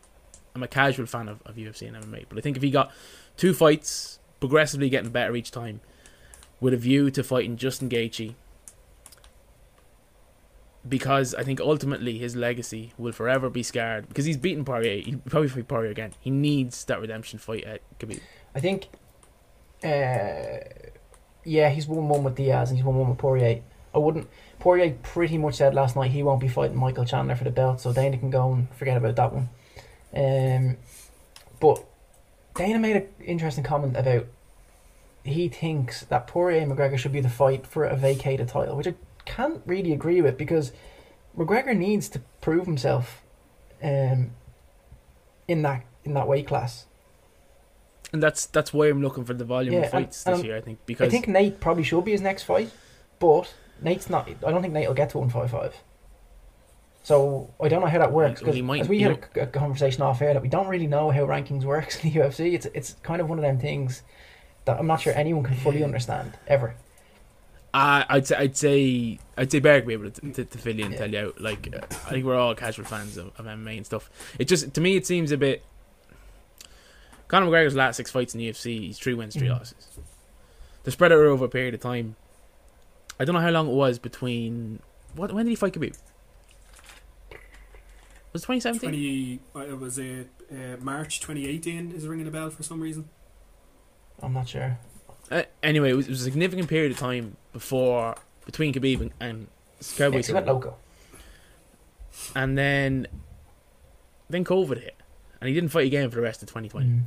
I'm 0.54 0.62
a 0.62 0.68
casual 0.68 1.06
fan 1.06 1.28
of, 1.28 1.42
of 1.44 1.56
UFC 1.56 1.88
and 1.88 1.96
MMA, 1.96 2.26
but 2.28 2.38
I 2.38 2.40
think 2.40 2.56
if 2.56 2.62
he 2.62 2.70
got 2.70 2.92
two 3.36 3.52
fights, 3.52 4.20
progressively 4.38 4.88
getting 4.88 5.10
better 5.10 5.34
each 5.34 5.50
time, 5.50 5.80
with 6.60 6.72
a 6.72 6.78
view 6.78 7.10
to 7.10 7.22
fighting 7.24 7.56
Justin 7.56 7.90
Gaethje, 7.90 8.34
because 10.88 11.34
I 11.34 11.42
think 11.42 11.60
ultimately 11.60 12.18
his 12.18 12.36
legacy 12.36 12.92
will 12.98 13.12
forever 13.12 13.50
be 13.50 13.62
scarred 13.62 14.08
because 14.08 14.24
he's 14.24 14.36
beaten 14.36 14.64
Poirier. 14.64 15.02
He'll 15.02 15.18
probably 15.20 15.48
fight 15.48 15.68
Poirier 15.68 15.90
again. 15.90 16.12
He 16.20 16.30
needs 16.30 16.84
that 16.84 17.00
redemption 17.00 17.38
fight 17.38 17.64
at 17.64 17.80
Khabib. 17.98 18.20
I 18.54 18.60
think, 18.60 18.88
uh, 19.84 20.64
yeah, 21.44 21.70
he's 21.70 21.86
won 21.86 22.08
one 22.08 22.24
with 22.24 22.36
Diaz 22.36 22.70
and 22.70 22.78
he's 22.78 22.84
won 22.84 22.96
one 22.96 23.10
with 23.10 23.18
Poirier. 23.18 23.62
I 23.94 23.98
wouldn't. 23.98 24.28
Poirier 24.58 24.96
pretty 25.02 25.38
much 25.38 25.56
said 25.56 25.74
last 25.74 25.96
night 25.96 26.10
he 26.10 26.22
won't 26.22 26.40
be 26.40 26.48
fighting 26.48 26.76
Michael 26.76 27.04
Chandler 27.04 27.36
for 27.36 27.44
the 27.44 27.50
belt, 27.50 27.80
so 27.80 27.92
Dana 27.92 28.18
can 28.18 28.30
go 28.30 28.52
and 28.52 28.68
forget 28.74 28.96
about 28.96 29.16
that 29.16 29.32
one. 29.32 29.48
Um, 30.14 30.76
but 31.60 31.84
Dana 32.54 32.78
made 32.78 32.96
an 32.96 33.08
interesting 33.24 33.64
comment 33.64 33.96
about 33.96 34.26
he 35.24 35.48
thinks 35.48 36.04
that 36.04 36.26
Poirier 36.26 36.66
McGregor 36.66 36.98
should 36.98 37.12
be 37.12 37.20
the 37.20 37.28
fight 37.28 37.66
for 37.66 37.84
a 37.84 37.96
vacated 37.96 38.48
title, 38.48 38.76
which 38.76 38.86
I 38.86 38.94
can't 39.26 39.60
really 39.66 39.92
agree 39.92 40.22
with 40.22 40.38
because 40.38 40.72
McGregor 41.36 41.76
needs 41.76 42.08
to 42.10 42.20
prove 42.40 42.64
himself 42.64 43.22
um, 43.82 44.30
in 45.46 45.62
that 45.62 45.84
in 46.04 46.14
that 46.14 46.26
weight 46.26 46.46
class. 46.46 46.86
And 48.12 48.22
that's 48.22 48.46
that's 48.46 48.72
why 48.72 48.88
I'm 48.88 49.02
looking 49.02 49.24
for 49.24 49.34
the 49.34 49.44
volume 49.44 49.74
Yeah, 49.74 49.78
of 49.80 49.84
and- 49.84 49.92
fights 49.92 50.24
this 50.24 50.36
and 50.38 50.44
year. 50.46 50.56
I 50.56 50.60
think 50.60 50.78
because 50.86 51.08
I 51.08 51.10
think 51.10 51.28
Nate 51.28 51.60
probably 51.60 51.82
should 51.82 52.04
be 52.04 52.12
his 52.12 52.22
next 52.22 52.44
fight, 52.44 52.70
but 53.18 53.52
Nate's 53.82 54.08
not. 54.08 54.28
I 54.28 54.50
don't 54.50 54.62
think 54.62 54.72
Nate 54.72 54.88
will 54.88 54.94
get 54.94 55.10
to 55.10 55.18
one 55.18 55.28
five 55.28 55.50
five. 55.50 55.74
So 57.02 57.50
I 57.62 57.68
don't 57.68 57.82
know 57.82 57.86
how 57.86 57.98
that 57.98 58.12
works 58.12 58.40
because 58.40 58.56
as 58.80 58.88
we 58.88 59.00
had 59.00 59.18
a, 59.36 59.42
a 59.42 59.46
conversation 59.46 60.02
off 60.02 60.20
air 60.22 60.34
that 60.34 60.42
we 60.42 60.48
don't 60.48 60.66
really 60.66 60.88
know 60.88 61.10
how 61.10 61.20
rankings 61.24 61.62
works 61.64 61.96
in 62.02 62.10
the 62.12 62.18
UFC. 62.20 62.54
It's 62.54 62.66
it's 62.66 62.96
kind 63.02 63.20
of 63.20 63.28
one 63.28 63.38
of 63.38 63.42
them 63.42 63.58
things 63.58 64.02
that 64.64 64.78
I'm 64.78 64.86
not 64.86 65.00
sure 65.00 65.12
anyone 65.14 65.44
can 65.44 65.56
fully 65.56 65.84
understand 65.84 66.32
ever. 66.48 66.74
Uh, 67.74 68.04
I'd 68.08 68.26
say 68.26 68.36
I'd 68.36 68.56
say 68.56 69.18
I'd 69.36 69.50
say 69.52 69.60
Barry 69.60 69.80
will 69.80 69.86
be 69.88 69.92
able 69.94 70.10
to, 70.10 70.32
to, 70.32 70.44
to 70.44 70.58
fill 70.58 70.74
you 70.76 70.86
in 70.86 70.92
and 70.92 70.94
Yeah. 70.94 70.98
tell 70.98 71.10
you 71.12 71.18
out. 71.28 71.40
Like 71.40 71.68
uh, 71.74 71.80
I 72.06 72.10
think 72.10 72.24
we're 72.24 72.36
all 72.38 72.54
casual 72.54 72.86
fans 72.86 73.16
of, 73.18 73.26
of 73.38 73.44
MMA 73.44 73.76
and 73.76 73.84
stuff. 73.86 74.08
It 74.38 74.46
just 74.46 74.72
to 74.74 74.80
me 74.80 74.96
it 74.96 75.06
seems 75.06 75.30
a 75.32 75.36
bit. 75.36 75.62
Conor 77.28 77.46
McGregor's 77.46 77.74
last 77.74 77.96
six 77.96 78.10
fights 78.10 78.34
in 78.34 78.38
the 78.38 78.48
UFC, 78.48 78.78
he's 78.86 78.98
three 78.98 79.14
wins, 79.14 79.34
three 79.34 79.48
Mhm. 79.48 79.58
losses. 79.58 79.88
They're 80.84 80.92
spread 80.92 81.10
out 81.12 81.18
over 81.18 81.44
a 81.44 81.48
period 81.48 81.74
of 81.74 81.80
time. 81.80 82.14
I 83.18 83.24
don't 83.24 83.34
know 83.34 83.40
how 83.40 83.50
long 83.50 83.68
it 83.68 83.72
was 83.74 83.98
between. 83.98 84.78
What 85.14 85.32
when 85.32 85.44
did 85.44 85.50
he 85.50 85.56
fight 85.56 85.72
Khabib? 85.72 85.96
Was 88.32 88.42
it 88.42 88.46
2017? 88.46 88.90
20, 88.90 89.40
uh, 89.56 89.72
it 89.72 89.78
was 89.80 89.98
uh, 89.98 90.24
uh, 90.52 90.76
March 90.80 91.20
2018 91.20 91.92
is 91.92 92.06
ringing 92.06 92.26
a 92.26 92.30
bell 92.30 92.50
for 92.50 92.62
some 92.62 92.80
reason. 92.80 93.08
I'm 94.22 94.32
not 94.34 94.48
sure. 94.48 94.78
Uh, 95.30 95.42
anyway, 95.62 95.90
it 95.90 95.94
was, 95.94 96.06
it 96.06 96.10
was 96.10 96.20
a 96.20 96.24
significant 96.24 96.68
period 96.68 96.92
of 96.92 96.98
time 96.98 97.36
before 97.52 98.16
between 98.44 98.72
Khabib 98.72 99.00
and, 99.00 99.10
and 99.20 99.46
Yeah, 99.80 99.98
Cowboy 99.98 100.22
he 100.22 100.32
went 100.32 100.46
Cerrone. 100.46 100.48
loco. 100.48 100.76
and 102.34 102.56
then 102.56 103.06
then 104.30 104.44
COVID 104.44 104.80
hit, 104.82 104.96
and 105.40 105.48
he 105.48 105.54
didn't 105.54 105.70
fight 105.70 105.86
again 105.86 106.08
for 106.10 106.16
the 106.16 106.22
rest 106.22 106.42
of 106.42 106.48
2020. 106.48 106.86
Mm. 106.86 107.00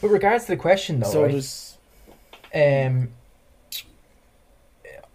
With 0.00 0.12
regards 0.12 0.44
to 0.46 0.52
the 0.52 0.56
question 0.56 1.00
though, 1.00 1.08
so 1.10 1.22
right, 1.22 1.32
there's 1.32 1.76
um, 2.54 3.08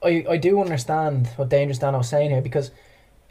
I 0.03 0.25
I 0.29 0.37
do 0.37 0.61
understand 0.61 1.27
what 1.35 1.49
Dangerous 1.49 1.79
Dan 1.79 1.93
was 1.93 2.07
saying 2.09 2.29
here 2.31 2.41
because 2.41 2.71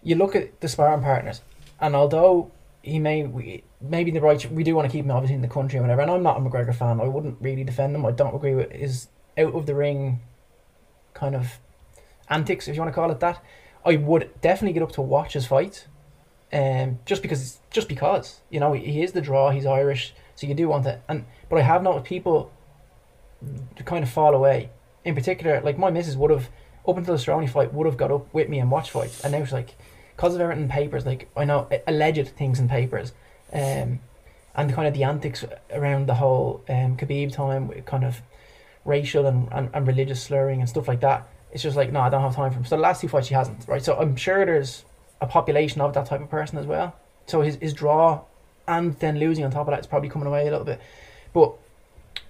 you 0.02 0.16
look 0.16 0.34
at 0.36 0.60
the 0.60 0.68
sparring 0.68 1.02
partners, 1.02 1.40
and 1.80 1.94
although 1.96 2.50
he 2.86 3.00
may 3.00 3.24
we, 3.24 3.64
maybe 3.80 4.12
the 4.12 4.20
right 4.20 4.50
we 4.52 4.62
do 4.62 4.76
want 4.76 4.88
to 4.88 4.96
keep 4.96 5.04
him 5.04 5.10
obviously 5.10 5.34
in 5.34 5.42
the 5.42 5.48
country 5.48 5.76
and 5.76 5.86
whatever. 5.86 6.02
And 6.02 6.10
I'm 6.10 6.22
not 6.22 6.36
a 6.36 6.40
McGregor 6.40 6.74
fan. 6.74 7.00
I 7.00 7.08
wouldn't 7.08 7.38
really 7.40 7.64
defend 7.64 7.96
him. 7.96 8.06
I 8.06 8.12
don't 8.12 8.34
agree 8.34 8.54
with 8.54 8.70
his 8.70 9.08
out 9.36 9.54
of 9.54 9.66
the 9.66 9.74
ring 9.74 10.20
kind 11.12 11.34
of 11.34 11.58
antics, 12.28 12.68
if 12.68 12.76
you 12.76 12.80
want 12.80 12.92
to 12.92 12.94
call 12.94 13.10
it 13.10 13.20
that. 13.20 13.42
I 13.84 13.96
would 13.96 14.40
definitely 14.40 14.72
get 14.72 14.84
up 14.84 14.92
to 14.92 15.02
watch 15.02 15.32
his 15.32 15.46
fight, 15.46 15.86
um, 16.52 17.00
just 17.04 17.22
because 17.22 17.58
just 17.70 17.88
because 17.88 18.40
you 18.50 18.60
know 18.60 18.72
he 18.72 19.02
is 19.02 19.12
the 19.12 19.20
draw. 19.20 19.50
He's 19.50 19.66
Irish, 19.66 20.14
so 20.36 20.46
you 20.46 20.54
do 20.54 20.68
want 20.68 20.86
it. 20.86 21.02
And 21.08 21.24
but 21.50 21.58
I 21.58 21.62
have 21.62 21.82
noticed 21.82 22.06
people 22.06 22.52
to 23.74 23.82
kind 23.82 24.04
of 24.04 24.10
fall 24.10 24.32
away. 24.32 24.70
In 25.04 25.14
particular, 25.16 25.60
like 25.60 25.76
my 25.76 25.90
missus 25.90 26.16
would 26.16 26.30
have 26.30 26.50
up 26.86 26.96
until 26.96 27.16
the 27.16 27.22
Cerrone 27.22 27.48
fight 27.48 27.74
would 27.74 27.86
have 27.86 27.96
got 27.96 28.12
up 28.12 28.32
with 28.32 28.48
me 28.48 28.60
and 28.60 28.70
watched 28.70 28.90
fights, 28.90 29.24
and 29.24 29.32
now 29.32 29.38
it's 29.38 29.52
like 29.52 29.76
because 30.16 30.34
of 30.34 30.40
everything 30.40 30.64
in 30.64 30.70
papers, 30.70 31.04
like 31.04 31.28
I 31.36 31.44
know 31.44 31.68
alleged 31.86 32.28
things 32.28 32.58
in 32.58 32.68
papers, 32.68 33.12
um, 33.52 34.00
and 34.54 34.72
kind 34.72 34.88
of 34.88 34.94
the 34.94 35.04
antics 35.04 35.44
around 35.70 36.08
the 36.08 36.14
whole 36.14 36.62
um 36.68 36.96
Khabib 36.96 37.32
time, 37.32 37.70
kind 37.82 38.04
of 38.04 38.22
racial 38.84 39.26
and, 39.26 39.48
and, 39.52 39.68
and 39.74 39.86
religious 39.86 40.22
slurring 40.22 40.60
and 40.60 40.68
stuff 40.68 40.88
like 40.88 41.00
that. 41.00 41.28
It's 41.52 41.62
just 41.62 41.76
like 41.76 41.92
no, 41.92 42.00
I 42.00 42.08
don't 42.08 42.22
have 42.22 42.34
time 42.34 42.50
for 42.50 42.58
him. 42.58 42.64
So 42.64 42.76
the 42.76 42.82
last 42.82 43.00
two 43.00 43.08
fights 43.08 43.28
she 43.28 43.34
hasn't, 43.34 43.68
right? 43.68 43.82
So 43.82 43.96
I'm 43.96 44.16
sure 44.16 44.44
there's 44.46 44.84
a 45.20 45.26
population 45.26 45.80
of 45.80 45.92
that 45.94 46.06
type 46.06 46.20
of 46.20 46.30
person 46.30 46.58
as 46.58 46.66
well. 46.66 46.94
So 47.26 47.42
his 47.42 47.56
his 47.56 47.74
draw, 47.74 48.22
and 48.66 48.98
then 49.00 49.18
losing 49.18 49.44
on 49.44 49.50
top 49.50 49.68
of 49.68 49.72
that 49.72 49.80
is 49.80 49.86
probably 49.86 50.08
coming 50.08 50.26
away 50.26 50.42
a 50.42 50.50
little 50.50 50.64
bit, 50.64 50.80
but 51.34 51.52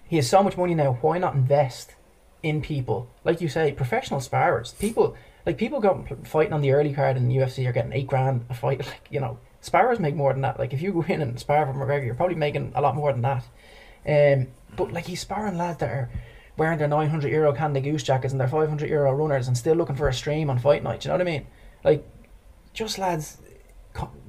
he 0.08 0.16
has 0.16 0.28
so 0.28 0.42
much 0.42 0.56
money 0.56 0.74
now. 0.74 0.98
Why 1.00 1.18
not 1.18 1.34
invest 1.34 1.94
in 2.42 2.62
people 2.62 3.08
like 3.24 3.40
you 3.40 3.48
say, 3.48 3.72
professional 3.72 4.20
sparrers? 4.20 4.72
People 4.78 5.16
like 5.46 5.56
people 5.56 5.80
go 5.80 6.04
fighting 6.24 6.52
on 6.52 6.60
the 6.60 6.72
early 6.72 6.92
card 6.92 7.16
in 7.16 7.28
the 7.28 7.36
UFC 7.36 7.66
are 7.66 7.72
getting 7.72 7.92
eight 7.92 8.08
grand 8.08 8.44
a 8.50 8.54
fight. 8.54 8.78
Like 8.86 9.06
you 9.10 9.20
know, 9.20 9.38
sparrers 9.60 10.00
make 10.00 10.14
more 10.14 10.32
than 10.32 10.42
that. 10.42 10.58
Like 10.58 10.74
if 10.74 10.82
you 10.82 10.92
go 10.92 11.02
in 11.02 11.22
and 11.22 11.38
spar 11.38 11.64
for 11.64 11.72
McGregor, 11.72 12.04
you're 12.04 12.14
probably 12.14 12.34
making 12.34 12.72
a 12.74 12.80
lot 12.80 12.96
more 12.96 13.12
than 13.12 13.22
that. 13.22 13.44
Um, 14.06 14.48
but 14.76 14.92
like 14.92 15.06
he's 15.06 15.20
sparring 15.20 15.56
lads 15.56 15.78
that 15.78 15.88
are 15.88 16.10
wearing 16.56 16.78
their 16.78 16.88
900 16.88 17.30
euro 17.30 17.52
Canada 17.52 17.80
Goose 17.80 18.02
jackets 18.02 18.32
and 18.32 18.40
their 18.40 18.48
500 18.48 18.88
euro 18.88 19.12
runners 19.14 19.46
and 19.46 19.56
still 19.56 19.76
looking 19.76 19.96
for 19.96 20.08
a 20.08 20.14
stream 20.14 20.50
on 20.50 20.58
fight 20.58 20.82
night. 20.82 21.04
You 21.04 21.08
know 21.08 21.14
what 21.14 21.20
I 21.20 21.24
mean? 21.24 21.46
Like, 21.84 22.06
just 22.72 22.98
lads, 22.98 23.38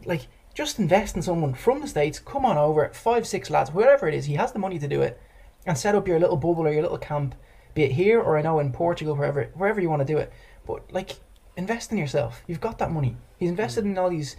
like 0.06 0.28
just 0.54 0.80
invest 0.80 1.16
in 1.16 1.22
someone 1.22 1.54
from 1.54 1.82
the 1.82 1.88
states. 1.88 2.20
Come 2.20 2.46
on 2.46 2.58
over, 2.58 2.90
five, 2.94 3.28
six 3.28 3.50
lads, 3.50 3.72
wherever 3.72 4.08
it 4.08 4.14
is. 4.14 4.26
He 4.26 4.36
has 4.36 4.52
the 4.52 4.60
money 4.60 4.80
to 4.80 4.88
do 4.88 5.02
it, 5.02 5.22
and 5.66 5.78
set 5.78 5.96
up 5.96 6.08
your 6.08 6.20
little 6.20 6.38
bubble 6.38 6.66
or 6.66 6.72
your 6.72 6.82
little 6.82 6.98
camp, 6.98 7.36
be 7.76 7.84
it 7.84 7.92
here 7.92 8.20
or 8.20 8.38
I 8.38 8.42
know 8.42 8.60
in 8.60 8.72
Portugal, 8.72 9.16
wherever 9.16 9.46
wherever 9.54 9.80
you 9.80 9.90
want 9.90 10.02
to 10.02 10.14
do 10.14 10.18
it. 10.18 10.32
But 10.68 10.92
like, 10.94 11.12
invest 11.56 11.92
in 11.92 11.98
yourself. 11.98 12.44
You've 12.48 12.62
got 12.62 12.78
that 12.80 12.92
money. 12.92 13.16
He's 13.40 13.50
invested 13.50 13.86
in 13.86 13.98
all 13.98 14.10
these 14.10 14.36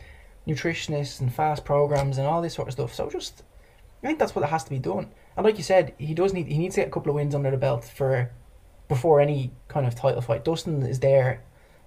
nutritionists 0.46 1.20
and 1.20 1.32
fast 1.32 1.64
programs 1.64 2.18
and 2.18 2.26
all 2.26 2.40
this 2.42 2.54
sort 2.54 2.68
of 2.68 2.72
stuff. 2.72 2.94
So 2.94 3.08
just, 3.10 3.42
I 4.02 4.06
think 4.06 4.18
that's 4.18 4.34
what 4.34 4.44
it 4.44 4.48
has 4.50 4.64
to 4.64 4.70
be 4.70 4.78
done. 4.78 5.10
And 5.36 5.44
like 5.44 5.56
you 5.56 5.62
said, 5.64 5.94
he 5.98 6.14
does 6.14 6.32
need 6.32 6.46
he 6.48 6.58
needs 6.58 6.74
to 6.74 6.82
get 6.82 6.88
a 6.88 6.90
couple 6.90 7.10
of 7.10 7.16
wins 7.16 7.34
under 7.34 7.50
the 7.50 7.56
belt 7.56 7.84
for 7.84 8.30
before 8.88 9.20
any 9.20 9.52
kind 9.68 9.86
of 9.86 9.94
title 9.94 10.20
fight. 10.20 10.44
Dustin 10.44 10.82
is 10.82 11.00
there 11.00 11.42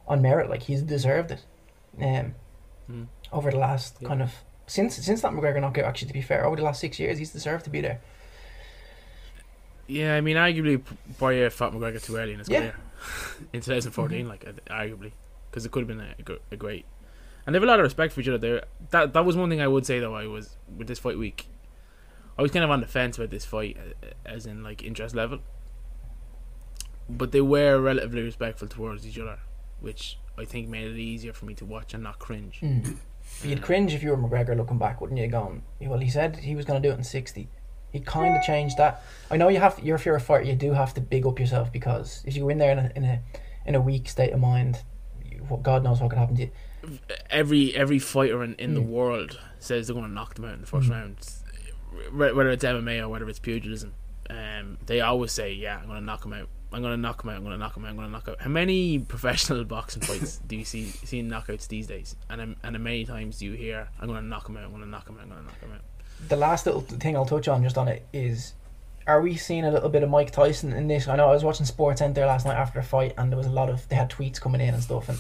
on 0.07 0.21
merit, 0.21 0.49
like 0.49 0.63
he's 0.63 0.81
deserved 0.81 1.31
it. 1.31 1.45
Um, 2.01 2.35
Mm. 2.89 3.07
over 3.31 3.51
the 3.51 3.57
last 3.57 3.97
Yeah. 4.01 4.07
kind 4.07 4.21
of 4.23 4.33
since 4.65 4.95
since 4.95 5.21
that 5.21 5.31
McGregor 5.33 5.61
knockout, 5.61 5.85
actually 5.85 6.07
to 6.09 6.13
be 6.13 6.21
fair, 6.21 6.45
over 6.45 6.55
the 6.55 6.63
last 6.63 6.79
six 6.81 6.99
years, 6.99 7.17
he's 7.19 7.31
deserved 7.31 7.63
to 7.65 7.69
be 7.69 7.79
there. 7.79 8.01
Yeah, 9.87 10.15
I 10.15 10.21
mean, 10.21 10.37
arguably, 10.37 10.81
Poirier 11.17 11.49
fought 11.49 11.73
McGregor 11.73 12.01
too 12.03 12.15
early 12.15 12.33
in 12.33 12.39
his 12.39 12.49
Yeah. 12.49 12.59
career 12.59 12.75
in 13.53 13.61
2014, 13.61 14.27
like 14.27 14.45
uh, 14.47 14.51
arguably, 14.73 15.11
because 15.49 15.65
it 15.65 15.71
could 15.71 15.81
have 15.81 15.87
been 15.87 16.01
a, 16.01 16.15
a 16.51 16.57
great. 16.57 16.85
And 17.45 17.55
they 17.55 17.57
have 17.57 17.63
a 17.63 17.67
lot 17.67 17.79
of 17.79 17.83
respect 17.83 18.13
for 18.13 18.21
each 18.21 18.27
other. 18.27 18.37
There, 18.37 18.63
that 18.91 19.13
that 19.13 19.25
was 19.25 19.35
one 19.35 19.49
thing 19.49 19.61
I 19.61 19.67
would 19.67 19.85
say 19.85 19.99
though. 19.99 20.15
I 20.15 20.27
was 20.27 20.57
with 20.75 20.87
this 20.87 20.99
fight 20.99 21.17
week. 21.17 21.47
I 22.37 22.41
was 22.41 22.51
kind 22.51 22.63
of 22.63 22.71
on 22.71 22.81
the 22.81 22.87
fence 22.87 23.17
about 23.17 23.29
this 23.29 23.45
fight, 23.45 23.77
uh, 23.77 24.07
as 24.25 24.45
in 24.45 24.63
like 24.63 24.83
interest 24.83 25.15
level. 25.15 25.39
But 27.09 27.31
they 27.31 27.41
were 27.41 27.79
relatively 27.79 28.21
respectful 28.21 28.67
towards 28.67 29.05
each 29.05 29.19
other, 29.19 29.39
which 29.79 30.17
I 30.37 30.45
think 30.45 30.69
made 30.69 30.91
it 30.91 30.97
easier 30.97 31.33
for 31.33 31.45
me 31.45 31.55
to 31.55 31.65
watch 31.65 31.93
and 31.93 32.03
not 32.03 32.19
cringe. 32.19 32.59
Mm. 32.61 32.97
You'd 33.43 33.61
cringe 33.61 33.93
if 33.93 34.03
you 34.03 34.11
were 34.11 34.17
McGregor 34.17 34.55
looking 34.55 34.77
back, 34.77 35.01
wouldn't 35.01 35.19
you? 35.19 35.27
Going, 35.27 35.63
well, 35.81 35.99
he 35.99 36.09
said 36.09 36.37
he 36.37 36.55
was 36.55 36.65
going 36.65 36.81
to 36.81 36.87
do 36.87 36.93
it 36.93 36.97
in 36.97 37.03
sixty. 37.03 37.49
He 37.91 37.99
kind 37.99 38.35
of 38.37 38.41
changed 38.43 38.77
that. 38.77 39.03
I 39.29 39.37
know 39.37 39.49
you 39.49 39.59
have. 39.59 39.79
You're 39.83 39.95
if 39.97 40.05
you're 40.05 40.15
a 40.15 40.21
fighter, 40.21 40.45
you 40.45 40.55
do 40.55 40.71
have 40.73 40.93
to 40.95 41.01
big 41.01 41.25
up 41.25 41.39
yourself 41.39 41.71
because 41.71 42.23
if 42.25 42.35
you 42.35 42.43
go 42.43 42.49
in 42.49 42.57
there 42.57 42.71
in 42.71 42.79
a 42.79 42.91
in 42.95 43.03
a, 43.03 43.19
in 43.65 43.75
a 43.75 43.81
weak 43.81 44.07
state 44.09 44.31
of 44.33 44.39
mind, 44.39 44.79
what- 45.47 45.63
God 45.63 45.83
knows 45.83 45.99
what 46.01 46.09
could 46.09 46.19
happen 46.19 46.35
to 46.37 46.43
you. 46.43 46.51
every 47.29 47.75
every 47.75 47.99
fighter 47.99 48.43
in, 48.43 48.55
in 48.55 48.73
the 48.73 48.81
Mm. 48.81 48.87
world 48.87 49.39
says 49.59 49.87
they're 49.87 49.93
going 49.93 50.07
to 50.07 50.11
knock 50.13 50.35
them 50.35 50.45
out 50.45 50.53
in 50.55 50.61
the 50.61 50.67
first 50.67 50.89
Mm. 50.89 50.91
round, 50.91 52.35
whether 52.35 52.49
it's 52.49 52.63
MMA 52.63 52.99
or 53.01 53.09
whether 53.09 53.27
it's 53.29 53.39
pugilism. 53.39 53.93
Um, 54.29 54.77
they 54.85 55.01
always 55.01 55.31
say, 55.31 55.53
"Yeah, 55.53 55.77
I'm 55.77 55.87
going 55.87 55.99
to 55.99 56.05
knock 56.05 56.25
him 56.25 56.33
out. 56.33 56.47
I'm 56.73 56.81
going 56.81 56.93
to 56.93 56.97
knock 57.01 57.21
him 57.23 57.29
out. 57.29 57.35
I'm 57.35 57.43
going 57.43 57.53
to 57.53 57.57
knock 57.59 57.75
him 57.75 57.83
out. 57.83 57.89
I'm 57.89 57.95
going 57.97 58.07
to 58.07 58.11
knock 58.13 58.29
out." 58.29 58.41
How 58.41 58.49
many 58.49 58.99
professional 59.15 59.65
boxing 59.65 60.01
fights 60.01 60.37
do 60.47 60.55
you 60.55 60.63
see 60.63 60.85
see 60.85 61.19
in 61.19 61.29
knockouts 61.29 61.67
these 61.67 61.87
days? 61.87 62.15
And 62.29 62.39
um, 62.39 62.55
and 62.63 62.75
how 62.77 62.81
many 62.81 63.03
times 63.05 63.39
do 63.39 63.45
you 63.47 63.53
hear, 63.53 63.89
"I'm 63.99 64.07
going 64.07 64.21
to 64.21 64.25
knock 64.25 64.47
him 64.47 64.55
out. 64.55 64.63
I'm 64.63 64.69
going 64.69 64.83
to 64.83 64.87
knock 64.87 65.09
him 65.09 65.17
out. 65.17 65.23
I'm 65.23 65.29
going 65.29 65.41
to 65.41 65.45
knock 65.47 65.59
him 65.59 65.71
out." 65.73 65.81
The 66.27 66.35
last 66.35 66.65
little 66.65 66.81
thing 66.81 67.15
I'll 67.15 67.25
touch 67.25 67.47
on 67.47 67.63
just 67.63 67.77
on 67.77 67.87
it 67.87 68.05
is, 68.13 68.53
are 69.07 69.21
we 69.21 69.35
seeing 69.35 69.65
a 69.65 69.71
little 69.71 69.89
bit 69.89 70.03
of 70.03 70.09
Mike 70.09 70.31
Tyson 70.31 70.71
in 70.73 70.87
this? 70.87 71.07
I 71.07 71.15
know 71.15 71.29
I 71.29 71.33
was 71.33 71.43
watching 71.43 71.65
SportsCenter 71.65 72.25
last 72.25 72.45
night 72.45 72.57
after 72.57 72.79
a 72.79 72.83
fight, 72.83 73.13
and 73.17 73.31
there 73.31 73.37
was 73.37 73.47
a 73.47 73.51
lot 73.51 73.69
of 73.69 73.87
they 73.89 73.95
had 73.95 74.09
tweets 74.09 74.39
coming 74.39 74.61
in 74.61 74.73
and 74.73 74.83
stuff, 74.83 75.09
and 75.09 75.19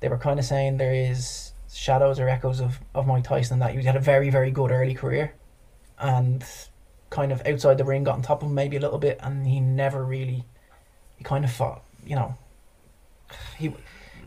they 0.00 0.08
were 0.08 0.18
kind 0.18 0.38
of 0.38 0.44
saying 0.44 0.76
there 0.76 0.94
is 0.94 1.52
shadows 1.72 2.20
or 2.20 2.28
echoes 2.28 2.60
of, 2.60 2.78
of 2.94 3.06
Mike 3.06 3.24
Tyson 3.24 3.58
that 3.58 3.74
he 3.74 3.82
had 3.82 3.96
a 3.96 4.00
very 4.00 4.30
very 4.30 4.50
good 4.50 4.70
early 4.70 4.94
career, 4.94 5.34
and 5.98 6.44
kind 7.10 7.32
of 7.32 7.44
outside 7.46 7.78
the 7.78 7.84
ring 7.84 8.04
got 8.04 8.14
on 8.14 8.22
top 8.22 8.42
of 8.42 8.48
him 8.48 8.54
maybe 8.54 8.76
a 8.76 8.80
little 8.80 8.98
bit, 8.98 9.18
and 9.22 9.46
he 9.46 9.60
never 9.60 10.04
really, 10.04 10.44
he 11.16 11.24
kind 11.24 11.44
of 11.44 11.50
fought, 11.50 11.82
you 12.06 12.14
know, 12.14 12.36
he. 13.58 13.74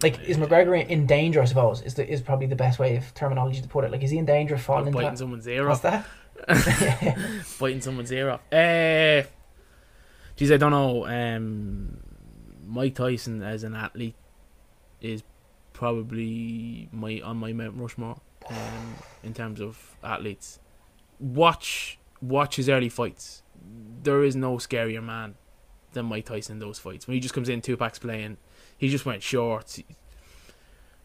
Like 0.03 0.19
is 0.23 0.37
McGregor 0.37 0.87
in- 0.87 1.05
danger? 1.05 1.41
I 1.41 1.45
suppose 1.45 1.81
is 1.81 1.93
the, 1.95 2.07
is 2.07 2.21
probably 2.21 2.47
the 2.47 2.55
best 2.55 2.79
way 2.79 2.95
of 2.97 3.13
terminology 3.13 3.61
to 3.61 3.67
put 3.67 3.83
it. 3.83 3.91
Like 3.91 4.03
is 4.03 4.11
he 4.11 4.17
in 4.17 4.25
danger 4.25 4.55
of 4.55 4.61
falling 4.61 4.87
into 4.87 4.97
biting 4.97 5.11
that? 5.11 5.17
someone's 5.17 5.47
ear 5.47 5.67
What's 5.67 5.83
off. 5.85 6.07
that? 6.47 7.17
biting 7.59 7.81
someone's 7.81 8.11
ear 8.11 8.29
off. 8.29 8.41
Uh, 8.53 9.27
geez, 10.35 10.51
I 10.51 10.57
don't 10.57 10.71
know. 10.71 11.05
Um, 11.07 11.99
Mike 12.65 12.95
Tyson 12.95 13.41
as 13.41 13.63
an 13.63 13.75
athlete 13.75 14.15
is 15.01 15.23
probably 15.73 16.89
my 16.91 17.21
on 17.23 17.37
my 17.37 17.53
Mount 17.53 17.75
Rushmore 17.77 18.19
um, 18.49 18.95
in 19.23 19.33
terms 19.33 19.61
of 19.61 19.95
athletes. 20.03 20.59
Watch 21.19 21.97
watch 22.21 22.55
his 22.55 22.69
early 22.69 22.89
fights. 22.89 23.43
There 24.03 24.23
is 24.23 24.35
no 24.35 24.57
scarier 24.57 25.03
man 25.03 25.35
than 25.93 26.05
Mike 26.05 26.25
Tyson 26.25 26.53
in 26.53 26.59
those 26.59 26.79
fights. 26.79 27.07
When 27.07 27.15
he 27.15 27.19
just 27.19 27.33
comes 27.33 27.49
in, 27.49 27.61
Tupac's 27.61 27.99
playing, 27.99 28.37
he 28.77 28.89
just 28.89 29.05
went 29.05 29.23
short, 29.23 29.79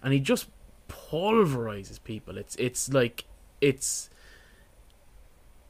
and 0.02 0.12
he 0.12 0.20
just 0.20 0.48
pulverizes 0.88 1.98
people. 2.02 2.36
It's 2.38 2.54
it's 2.56 2.92
like 2.92 3.24
it's 3.60 4.10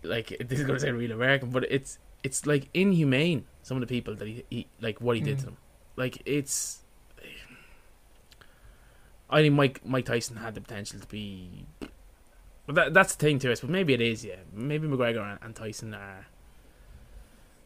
like 0.02 0.36
this 0.44 0.58
is 0.60 0.66
gonna 0.66 0.80
sound 0.80 0.98
real 0.98 1.12
American, 1.12 1.50
but 1.50 1.64
it's 1.70 1.98
it's 2.22 2.46
like 2.46 2.68
inhumane. 2.74 3.46
Some 3.62 3.76
of 3.76 3.80
the 3.80 3.86
people 3.86 4.14
that 4.16 4.26
he, 4.26 4.44
he 4.50 4.66
like 4.80 5.00
what 5.00 5.16
he 5.16 5.22
did 5.22 5.38
to 5.38 5.42
Mm. 5.42 5.46
them, 5.46 5.56
like 5.96 6.22
it's. 6.26 6.80
I 9.30 9.40
think 9.40 9.54
Mike 9.54 9.80
Mike 9.84 10.04
Tyson 10.04 10.36
had 10.36 10.54
the 10.54 10.60
potential 10.60 11.00
to 11.00 11.06
be, 11.06 11.66
but 12.66 12.74
that 12.74 12.92
that's 12.94 13.14
the 13.14 13.20
thing 13.24 13.38
to 13.40 13.52
us. 13.52 13.60
But 13.60 13.70
maybe 13.70 13.94
it 13.94 14.00
is, 14.00 14.24
yeah. 14.24 14.36
Maybe 14.52 14.86
McGregor 14.86 15.22
and, 15.30 15.38
and 15.42 15.54
Tyson 15.56 15.94
are. 15.94 16.26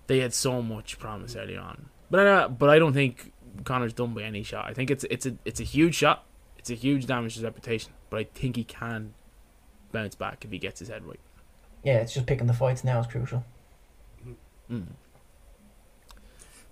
They 0.07 0.21
had 0.21 0.33
so 0.33 0.63
much 0.63 1.01
promise 1.01 1.35
early 1.35 1.57
on, 1.57 1.87
but 2.11 2.25
I, 2.25 2.47
but 2.47 2.71
I 2.71 2.79
don't 2.79 2.93
think 2.93 3.33
Conor's 3.65 3.93
done 3.93 4.15
by 4.15 4.23
any 4.23 4.43
shot. 4.43 4.67
I 4.67 4.75
think 4.75 4.91
it's 4.91 5.05
it's 5.11 5.27
a 5.27 5.37
it's 5.45 5.61
a 5.61 5.65
huge 5.65 5.95
shot. 5.95 6.25
It's 6.59 6.71
a 6.71 6.75
huge 6.75 7.07
damage 7.07 7.35
to 7.35 7.39
his 7.41 7.45
reputation, 7.45 7.93
but 8.11 8.19
I 8.21 8.25
think 8.25 8.57
he 8.57 8.65
can 8.65 9.15
bounce 9.93 10.15
back 10.15 10.45
if 10.45 10.51
he 10.51 10.59
gets 10.59 10.81
his 10.81 10.89
head 10.89 11.05
right. 11.07 11.21
Yeah, 11.85 11.99
it's 11.99 12.13
just 12.15 12.27
picking 12.27 12.47
the 12.49 12.53
fights 12.55 12.83
now 12.83 12.99
is 13.01 13.07
crucial. 13.07 13.45
Mm. 14.71 14.87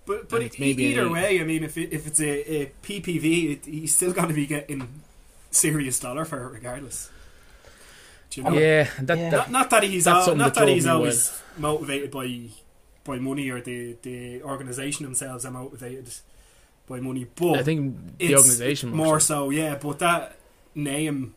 But 0.05 0.29
but 0.29 0.37
And 0.37 0.45
it's 0.47 0.59
maybe 0.59 0.83
either 0.85 1.05
a- 1.05 1.09
way, 1.09 1.39
I 1.39 1.43
mean, 1.43 1.63
if 1.63 1.77
it, 1.77 1.91
if 1.91 2.05
it's 2.05 2.19
a, 2.19 2.53
a 2.63 2.71
PPV, 2.83 3.51
it, 3.53 3.65
he's 3.65 3.95
still 3.95 4.11
going 4.13 4.27
to 4.27 4.33
be 4.35 4.45
getting 4.45 4.87
serious 5.49 5.99
dollar 5.99 6.25
for 6.25 6.45
it, 6.45 6.51
regardless. 6.53 7.09
Do 8.29 8.41
you 8.41 8.49
know? 8.49 8.53
Yeah, 8.57 8.89
that, 8.99 9.17
Yeah. 9.17 9.29
that 9.29 9.37
Not, 9.37 9.51
not 9.51 9.69
that 9.71 9.83
he's 9.83 10.03
That's 10.05 10.27
al- 10.27 10.35
not 10.35 10.53
that 10.53 10.65
that 10.65 10.69
he's 10.73 10.85
me 10.85 10.91
always 10.91 11.41
motivated 11.57 12.11
by 12.11 12.49
by 13.03 13.17
money 13.17 13.49
or 13.49 13.61
the 13.61 13.95
the 14.03 14.41
organization 14.43 15.05
themselves 15.05 15.45
are 15.45 15.51
motivated 15.51 16.09
by 16.87 16.99
money, 16.99 17.25
but 17.35 17.59
I 17.59 17.63
think 17.63 18.17
the 18.19 18.25
it's 18.25 18.33
organization 18.41 18.89
more 18.91 19.19
so, 19.19 19.49
yeah. 19.49 19.75
But 19.75 19.99
that 19.99 20.37
name 20.75 21.33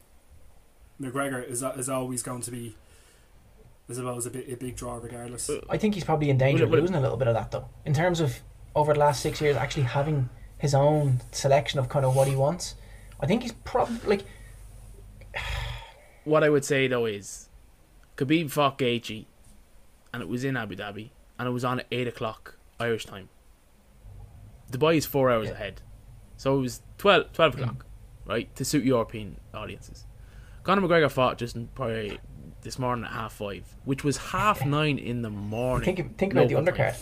McGregor 1.00 1.46
is 1.46 1.62
is 1.62 1.88
always 1.88 2.22
going 2.22 2.42
to 2.42 2.50
be, 2.50 2.76
I 3.88 3.92
suppose, 3.94 4.26
a 4.26 4.30
bit 4.30 4.52
a 4.52 4.56
big 4.56 4.76
draw 4.76 4.96
regardless. 4.96 5.48
Uh, 5.48 5.60
I 5.70 5.78
think 5.78 5.94
he's 5.94 6.04
probably 6.04 6.28
in 6.30 6.38
danger 6.38 6.64
of 6.64 6.70
Will 6.70 6.78
it- 6.78 6.80
will 6.82 6.88
it- 6.88 6.90
losing 6.90 6.96
a 6.96 7.00
little 7.00 7.16
bit 7.16 7.28
of 7.28 7.34
that 7.34 7.50
though. 7.50 7.68
In 7.84 7.94
terms 7.94 8.20
of 8.20 8.40
over 8.74 8.92
the 8.92 8.98
last 9.00 9.20
six 9.22 9.40
years, 9.40 9.56
actually 9.56 9.84
having 9.84 10.28
his 10.58 10.74
own 10.74 11.20
selection 11.32 11.78
of 11.78 11.88
kind 11.88 12.04
of 12.04 12.14
what 12.16 12.28
he 12.28 12.36
wants. 12.36 12.74
I 13.20 13.26
think 13.26 13.42
he's 13.42 13.52
probably 13.52 13.98
like 14.18 14.24
What 16.24 16.44
I 16.44 16.50
would 16.50 16.64
say 16.64 16.88
though 16.88 17.06
is, 17.06 17.48
Khabib 18.16 18.50
fought 18.50 18.78
Gaethje, 18.78 19.24
and 20.12 20.22
it 20.22 20.28
was 20.28 20.44
in 20.44 20.56
Abu 20.56 20.76
Dhabi, 20.76 21.10
and 21.38 21.48
it 21.48 21.52
was 21.52 21.64
on 21.64 21.80
at 21.80 21.86
eight 21.90 22.06
o'clock 22.08 22.56
Irish 22.78 23.06
time. 23.06 23.28
Dubai 24.70 24.96
is 24.96 25.06
four 25.06 25.30
hours 25.30 25.50
ahead, 25.50 25.82
so 26.36 26.58
it 26.58 26.60
was 26.60 26.82
12, 26.98 27.32
12 27.32 27.54
o'clock, 27.54 27.84
mm. 27.84 28.30
right, 28.30 28.54
to 28.56 28.64
suit 28.64 28.84
European 28.84 29.38
audiences. 29.54 30.06
Conor 30.62 30.86
McGregor 30.86 31.10
fought 31.10 31.38
just 31.38 31.56
probably 31.74 32.18
this 32.62 32.78
morning 32.78 33.04
at 33.04 33.12
half 33.12 33.34
five, 33.34 33.76
which 33.84 34.04
was 34.04 34.16
half 34.18 34.64
nine 34.66 34.98
in 34.98 35.22
the 35.22 35.30
morning. 35.30 35.94
think 35.94 36.18
think 36.18 36.32
about 36.32 36.48
the 36.48 36.54
undercard. 36.54 36.96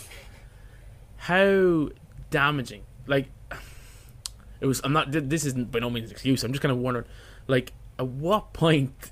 how 1.17 1.89
damaging. 2.29 2.83
Like 3.05 3.29
it 4.59 4.65
was 4.65 4.81
i'm 4.83 4.91
not 4.91 5.11
this 5.11 5.45
isn't 5.45 5.71
by 5.71 5.77
no 5.77 5.87
means 5.87 6.09
an 6.09 6.13
excuse 6.13 6.43
i'm 6.43 6.51
just 6.51 6.63
kind 6.63 6.71
of 6.71 6.79
wondering 6.79 7.05
like 7.45 7.73
at 7.99 8.07
what 8.07 8.53
point 8.53 9.11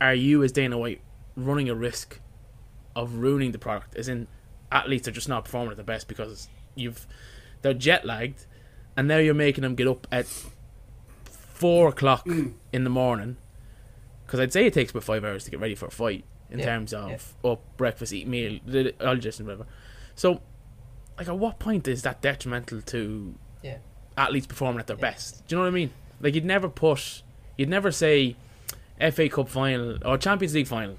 are 0.00 0.14
you 0.14 0.42
as 0.42 0.50
dana 0.50 0.76
white 0.76 1.00
running 1.36 1.68
a 1.68 1.74
risk 1.74 2.20
of 2.98 3.14
ruining 3.14 3.52
the 3.52 3.58
product? 3.58 3.94
As 3.94 4.08
in 4.08 4.26
athletes 4.70 5.08
are 5.08 5.12
just 5.12 5.28
not 5.28 5.44
performing 5.44 5.70
at 5.70 5.76
the 5.76 5.84
best 5.84 6.08
because 6.08 6.48
you've 6.74 7.06
they're 7.62 7.74
jet 7.74 8.04
lagged 8.04 8.46
and 8.96 9.06
now 9.08 9.18
you're 9.18 9.34
making 9.34 9.62
them 9.62 9.74
get 9.74 9.86
up 9.86 10.06
at 10.12 10.26
four 11.24 11.88
o'clock 11.88 12.24
mm. 12.26 12.52
in 12.72 12.84
the 12.84 12.90
morning 12.90 13.36
because 14.26 14.40
i'd 14.40 14.52
say 14.52 14.66
it 14.66 14.72
takes 14.74 14.90
about 14.90 15.04
five 15.04 15.24
hours 15.24 15.44
to 15.44 15.50
get 15.50 15.60
ready 15.60 15.74
for 15.74 15.86
a 15.86 15.90
fight 15.90 16.24
in 16.50 16.58
Yeah, 16.60 16.64
terms 16.66 16.94
of 16.94 17.34
up 17.44 17.60
breakfast 17.76 18.12
eat 18.12 18.26
meal 18.26 18.58
the- 18.66 18.94
all 19.06 19.16
just 19.16 19.38
and 19.40 19.48
whatever 19.48 19.66
so 20.14 20.40
like 21.18 21.28
at 21.28 21.36
what 21.36 21.58
point 21.58 21.88
is 21.88 22.02
that 22.02 22.22
detrimental 22.22 22.80
to 22.82 23.34
Yeah. 23.62 23.78
athletes 24.16 24.46
performing 24.46 24.78
at 24.78 24.86
their 24.86 24.96
Yeah. 24.96 25.00
best? 25.00 25.46
Do 25.48 25.54
you 25.54 25.58
know 25.58 25.62
what 25.64 25.68
I 25.68 25.72
mean? 25.72 25.90
Like 26.20 26.34
you'd 26.36 26.44
never 26.44 26.68
put, 26.68 27.22
you'd 27.56 27.68
never 27.68 27.90
say, 27.90 28.36
FA 29.00 29.28
Cup 29.28 29.48
final 29.48 29.98
or 30.06 30.16
Champions 30.16 30.54
League 30.54 30.68
final 30.68 30.96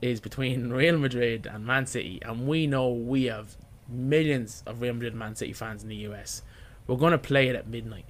is 0.00 0.20
between 0.20 0.70
Real 0.70 0.98
Madrid 0.98 1.46
and 1.52 1.66
Man 1.66 1.86
City, 1.86 2.20
and 2.24 2.46
we 2.46 2.68
know 2.68 2.92
we 2.92 3.24
have 3.24 3.56
millions 3.92 4.62
of 4.66 4.80
Real 4.80 4.94
Madrid 4.94 5.12
and 5.12 5.18
Man 5.20 5.34
City 5.36 5.52
fans 5.52 5.82
in 5.82 5.88
the 5.88 5.96
US. 6.08 6.42
We're 6.86 6.96
gonna 6.96 7.18
play 7.18 7.48
it 7.48 7.54
at 7.56 7.66
midnight. 7.68 8.06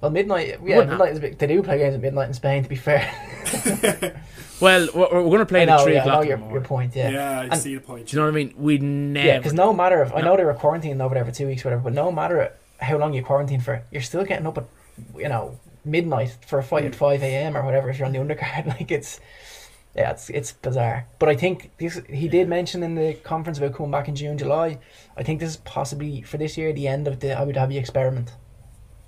Well, 0.00 0.10
midnight. 0.10 0.48
Yeah, 0.48 0.56
Wouldn't 0.76 0.90
midnight 0.90 1.12
is 1.12 1.18
a 1.18 1.20
bit. 1.22 1.38
They 1.38 1.46
do 1.46 1.62
play 1.62 1.78
games 1.78 1.94
at 1.94 2.00
midnight 2.02 2.28
in 2.28 2.34
Spain. 2.34 2.62
To 2.62 2.68
be 2.68 2.76
fair, 2.76 3.10
Well, 4.60 4.88
we're, 4.94 5.22
we're 5.22 5.30
gonna 5.30 5.46
play 5.46 5.60
I 5.60 5.62
it 5.64 5.66
know, 5.66 5.74
at 5.78 5.84
three 5.84 5.94
yeah, 5.94 6.02
I 6.02 6.06
know 6.06 6.12
o'clock. 6.20 6.26
your, 6.28 6.52
your 6.52 6.60
point. 6.60 6.96
Yeah, 6.96 7.10
Yeah, 7.10 7.40
I 7.40 7.44
And- 7.44 7.56
see 7.56 7.74
the 7.74 7.80
point. 7.80 8.06
Do 8.08 8.16
you 8.16 8.20
know 8.22 8.26
what 8.26 8.32
I 8.34 8.36
mean? 8.36 8.54
We'd 8.56 8.82
never. 8.82 9.26
yeah. 9.26 9.38
Because 9.38 9.52
no 9.54 9.72
matter 9.72 10.02
if 10.02 10.14
I 10.14 10.20
know 10.20 10.36
they 10.36 10.44
were 10.44 10.54
quarantined 10.54 11.00
over 11.02 11.14
there 11.14 11.24
for 11.24 11.30
two 11.32 11.46
weeks, 11.46 11.64
or 11.64 11.68
whatever, 11.68 11.82
but 11.84 11.92
no 11.94 12.10
matter 12.12 12.52
how 12.78 12.98
long 12.98 13.14
you 13.14 13.22
quarantine 13.22 13.60
for, 13.60 13.82
you're 13.90 14.02
still 14.02 14.24
getting 14.24 14.46
up 14.46 14.58
at 14.58 14.64
you 15.16 15.28
know 15.28 15.58
midnight 15.84 16.36
for 16.46 16.58
a 16.58 16.62
fight 16.62 16.84
Mm. 16.84 16.88
at 16.88 16.94
five 16.94 17.22
a.m. 17.22 17.56
or 17.56 17.62
whatever 17.64 17.88
if 17.90 17.98
you're 17.98 18.06
on 18.06 18.12
the 18.12 18.18
undercard. 18.18 18.66
Like 18.78 18.90
it's 18.90 19.20
yeah, 19.96 20.10
it's 20.10 20.28
it's 20.28 20.52
bizarre. 20.52 21.06
But 21.18 21.30
I 21.30 21.36
think 21.36 21.70
this 21.78 22.00
he 22.08 22.28
did 22.28 22.48
mention 22.48 22.82
in 22.82 22.94
the 22.94 23.14
conference 23.14 23.58
about 23.58 23.74
coming 23.74 23.90
back 23.90 24.08
in 24.08 24.14
June, 24.14 24.36
July. 24.36 24.78
I 25.16 25.22
think 25.22 25.40
this 25.40 25.50
is 25.50 25.56
possibly 25.56 26.20
for 26.22 26.36
this 26.36 26.58
year 26.58 26.72
the 26.72 26.86
end 26.86 27.08
of 27.08 27.20
the 27.20 27.32
Abu 27.32 27.52
Dhabi 27.52 27.78
experiment, 27.78 28.34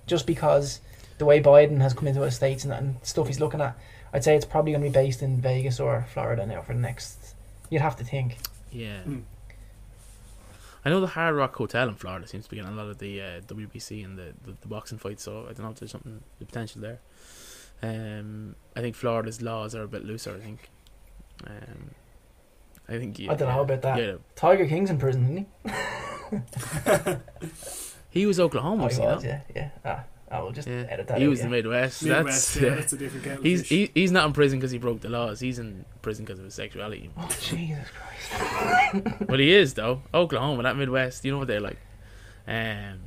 just 0.07 0.27
because 0.27 0.81
the 1.19 1.27
way 1.27 1.43
Biden 1.43 1.81
has 1.81 1.93
come 1.93 2.09
into 2.09 2.21
the 2.21 2.31
states 2.31 2.65
and, 2.65 2.73
and 2.73 2.97
stuff 3.03 3.27
he's 3.27 3.41
looking 3.41 3.61
at. 3.61 3.79
I'd 4.13 4.25
say 4.25 4.35
it's 4.35 4.47
probably 4.47 4.73
going 4.73 4.83
to 4.83 4.89
be 4.89 4.93
based 4.93 5.21
in 5.21 5.41
Vegas 5.43 5.79
or 5.79 6.07
Florida 6.15 6.47
now 6.47 6.63
for 6.63 6.73
the 6.73 6.81
next. 6.81 7.35
You'd 7.69 7.83
have 7.83 7.97
to 7.97 8.05
think. 8.05 8.39
Yeah. 8.73 9.03
Mm. 9.07 9.25
I 10.85 10.91
know 10.91 11.01
the 11.03 11.09
Hard 11.09 11.35
Rock 11.35 11.55
Hotel 11.57 11.87
in 11.89 11.97
Florida 11.97 12.27
seems 12.27 12.45
to 12.45 12.51
be 12.51 12.57
getting 12.57 12.73
a 12.73 12.75
lot 12.75 12.87
of 12.87 12.99
the 12.99 13.21
uh, 13.21 13.41
WBC 13.43 14.03
and 14.03 14.17
the, 14.17 14.33
the, 14.43 14.57
the 14.59 14.69
boxing 14.69 14.97
fights, 14.97 15.25
so 15.25 15.43
I 15.43 15.53
don't 15.53 15.61
know 15.61 15.71
if 15.71 15.81
there's 15.81 15.91
something 15.91 16.23
the 16.39 16.47
potential 16.47 16.81
there. 16.81 17.01
Um, 17.83 18.57
I 18.75 18.81
think 18.81 18.97
Florida's 18.97 19.43
laws 19.43 19.75
are 19.75 19.83
a 19.83 19.89
bit 19.89 20.05
looser. 20.05 20.35
I 20.35 20.41
think. 20.41 20.71
Um, 21.47 21.91
I 22.89 22.99
think. 22.99 23.19
Yeah, 23.19 23.33
I 23.33 23.35
don't 23.35 23.49
know 23.49 23.61
about 23.61 23.83
that. 23.83 23.99
Yeah, 23.99 24.15
Tiger 24.35 24.67
King's 24.67 24.91
in 24.91 24.99
prison, 24.99 25.25
isn't 25.25 25.47
he? 25.65 26.37
he 28.11 28.27
was 28.27 28.41
Oklahoma. 28.41 28.85
Oh, 28.85 28.89
he 28.89 28.95
he 28.95 29.01
was, 29.01 29.25
yeah, 29.25 29.41
yeah. 29.55 29.71
Ah, 29.85 30.05
I 30.31 30.41
will 30.41 30.53
just 30.53 30.69
Yeah. 30.69 30.87
edit 30.89 31.07
that. 31.09 31.19
He 31.19 31.25
out, 31.25 31.31
was 31.31 31.39
yeah. 31.39 31.45
the 31.45 31.51
Midwest. 31.51 32.03
Midwest, 32.03 32.55
That's 32.55 32.63
yeah, 32.63 32.75
that's 32.75 32.93
a 32.93 32.97
different 32.97 33.25
kettle 33.25 33.39
of 33.39 33.45
He's 33.45 33.61
fish. 33.61 33.69
he, 33.69 33.91
he's 33.95 34.13
not 34.13 34.27
in 34.27 34.33
prison 34.33 34.59
because 34.59 34.71
he 34.71 34.79
broke 34.79 35.01
the 35.01 35.09
laws. 35.09 35.41
He's 35.41 35.59
in 35.59 35.85
prison 36.03 36.25
because 36.25 36.39
of 36.39 36.45
his 36.47 36.55
sexuality. 36.55 37.11
Oh, 37.17 37.29
Jesus 37.41 37.87
Christ. 37.91 39.05
but 39.27 39.39
he 39.41 39.53
is 39.55 39.75
though. 39.75 40.03
Oklahoma, 40.13 40.63
that 40.65 40.77
Midwest. 40.77 41.25
You 41.25 41.33
know 41.33 41.39
what 41.39 41.49
they're 41.49 41.61
like. 41.61 41.79
Um, 42.47 42.99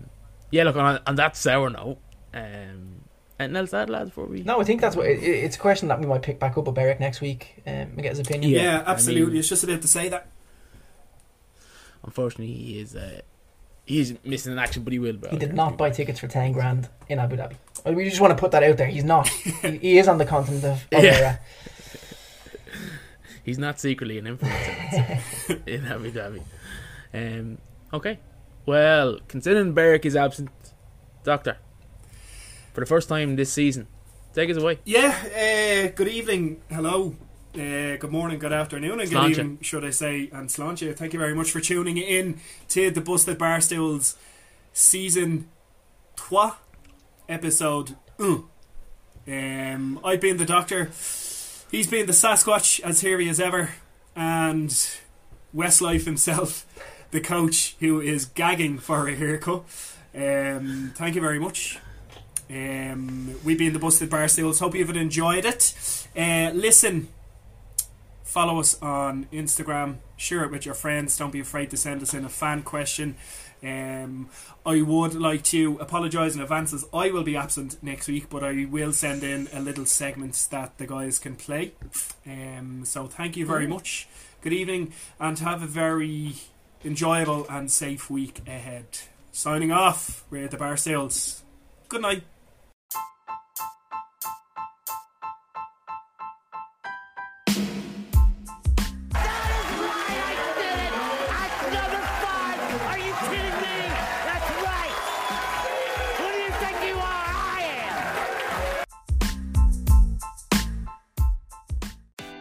yeah. 0.52 0.64
Look 0.64 0.76
on 0.76 1.00
on 1.06 1.16
that 1.16 1.36
sour 1.36 1.70
note. 1.70 1.98
Um, 2.34 3.01
anything 3.42 3.58
else 3.58 3.70
to 3.72 3.78
add, 3.78 3.90
lads? 3.90 4.10
Before 4.10 4.26
we 4.26 4.44
No, 4.44 4.60
I 4.62 4.64
think 4.64 4.82
that's 4.82 4.96
what 4.96 5.06
it, 5.08 5.22
it's 5.24 5.56
a 5.56 5.60
question 5.60 5.88
that 5.90 6.00
we 6.00 6.06
might 6.06 6.22
pick 6.22 6.40
back 6.40 6.58
up 6.58 6.66
with 6.66 6.76
Beric 6.76 7.00
next 7.00 7.22
week 7.22 7.62
um, 7.68 7.74
and 7.74 7.98
get 8.02 8.12
his 8.12 8.20
opinion. 8.20 8.52
yeah, 8.52 8.62
Yeah, 8.64 8.84
I 8.86 8.92
absolutely. 8.92 9.32
mean- 9.34 9.40
it's 9.40 9.50
just 9.50 9.64
about 9.64 9.82
to 9.82 9.88
say 9.88 10.10
that. 10.10 10.28
unfortunately 12.04 12.54
he 12.54 12.80
is 12.80 12.96
uh, 12.96 13.22
he 13.86 14.00
is 14.00 14.16
missing 14.24 14.54
an 14.54 14.60
action, 14.60 14.84
but 14.84 14.94
he 14.94 15.00
will. 15.00 15.14
Be 15.14 15.28
He 15.30 15.38
did 15.38 15.54
not 15.54 15.78
buy 15.78 15.90
tickets 15.90 16.20
for 16.20 16.28
ten 16.28 16.52
grand 16.54 16.88
in 17.10 17.20
Abu 17.20 17.36
Dhabi. 17.36 17.56
We 17.86 18.06
just 18.08 18.22
want 18.22 18.32
to 18.32 18.40
put 18.40 18.52
that 18.52 18.64
out 18.64 18.78
there. 18.78 18.88
He's 18.88 19.04
not. 19.04 19.28
he, 19.64 19.78
he 19.78 19.98
is 19.98 20.08
on 20.08 20.18
the 20.20 20.26
continent 20.26 20.64
of, 20.64 20.88
of 20.92 21.04
Yeah. 21.04 21.38
He's 23.44 23.58
not 23.58 23.80
secretly 23.80 24.20
an 24.20 24.26
influencer 24.26 25.20
in 25.68 25.86
Abu 25.86 26.12
Dhabi. 26.12 26.42
Um, 27.14 27.58
okay. 27.92 28.20
Well, 28.68 29.18
considering 29.28 29.74
Beric 29.74 30.06
is 30.06 30.16
absent, 30.16 30.52
Doctor, 31.24 31.58
for 32.74 32.80
the 32.80 32.86
first 32.86 33.10
time 33.10 33.36
this 33.36 33.52
season, 33.52 33.88
take 34.34 34.50
us 34.50 34.58
away. 34.58 34.80
Yeah, 34.86 35.16
uh, 35.26 35.92
good 35.96 36.08
evening, 36.08 36.62
hello, 36.70 37.16
uh, 37.56 37.98
good 37.98 38.12
morning, 38.12 38.40
good 38.40 38.54
afternoon, 38.54 39.00
and 39.00 39.10
good 39.10 39.30
evening, 39.30 39.60
should 39.62 39.84
I 39.84 39.90
say, 39.90 40.30
and 40.32 40.50
Sláinte. 40.50 40.96
Thank 40.96 41.14
you 41.14 41.20
very 41.20 41.36
much 41.36 41.52
for 41.52 41.60
tuning 41.60 41.98
in 41.98 42.40
to 42.70 42.92
the 42.92 43.02
Busted 43.02 43.38
Barstools 43.38 44.16
season 44.74 45.50
3, 46.18 46.52
episode 47.28 47.96
1. 48.18 48.44
Um, 49.28 50.00
I've 50.04 50.22
been 50.22 50.38
the 50.38 50.46
Doctor, 50.46 50.86
he's 51.70 51.88
been 51.88 52.06
the 52.06 52.14
Sasquatch, 52.14 52.80
as 52.82 53.02
hairy 53.02 53.30
as 53.30 53.40
ever, 53.40 53.72
and 54.16 54.70
Westlife 55.56 56.06
himself, 56.06 56.66
the 57.12 57.20
coach, 57.22 57.76
who 57.80 58.00
is 58.00 58.26
gagging 58.26 58.80
for 58.80 59.08
a 59.08 59.16
haircut. 59.16 59.64
Um, 60.16 60.92
thank 60.96 61.16
you 61.16 61.22
very 61.22 61.40
much. 61.40 61.78
Um, 62.52 63.36
we've 63.46 63.58
been 63.58 63.72
the 63.72 63.80
Busted 63.80 64.10
Barstools. 64.10 64.60
Hope 64.60 64.76
you've 64.76 64.90
enjoyed 64.90 65.46
it. 65.46 65.74
Uh, 66.18 66.52
listen, 66.54 67.08
follow 68.24 68.60
us 68.60 68.82
on 68.82 69.28
Instagram. 69.32 69.98
Share 70.18 70.44
it 70.44 70.52
with 70.52 70.66
your 70.66 70.76
friends. 70.76 71.18
Don't 71.18 71.32
be 71.32 71.40
afraid 71.40 71.70
to 71.70 71.78
send 71.78 72.02
us 72.02 72.14
in 72.14 72.26
a 72.26 72.30
fan 72.30 72.64
question. 72.64 73.16
Um, 73.64 74.30
I 74.66 74.82
would 74.82 75.14
like 75.14 75.44
to 75.46 75.78
apologise 75.80 76.36
in 76.36 76.42
advance 76.42 76.74
as 76.74 76.86
I 76.94 77.12
will 77.12 77.24
be 77.24 77.38
absent 77.38 77.82
next 77.82 78.08
week, 78.08 78.30
but 78.30 78.44
I 78.44 78.66
will 78.66 78.92
send 78.92 79.24
in 79.24 79.48
a 79.54 79.62
little 79.62 79.86
segment 79.86 80.48
that 80.52 80.78
the 80.78 80.88
guys 80.88 81.20
can 81.20 81.36
play. 81.36 81.74
Um, 82.26 82.84
so 82.84 83.08
thank 83.08 83.38
you 83.38 83.46
very 83.46 83.68
much. 83.68 84.10
Good 84.42 84.54
evening, 84.54 84.94
and 85.20 85.38
have 85.40 85.62
a 85.62 85.68
very 85.68 86.34
enjoyable 86.84 87.46
and 87.50 87.72
safe 87.72 88.10
week 88.10 88.42
ahead. 88.48 88.88
Signing 89.32 89.72
off, 89.72 90.26
we're 90.32 90.48
the 90.48 90.58
Bar 90.58 90.76
Sales. 90.76 91.44
Good 91.88 92.02
night. 92.02 92.24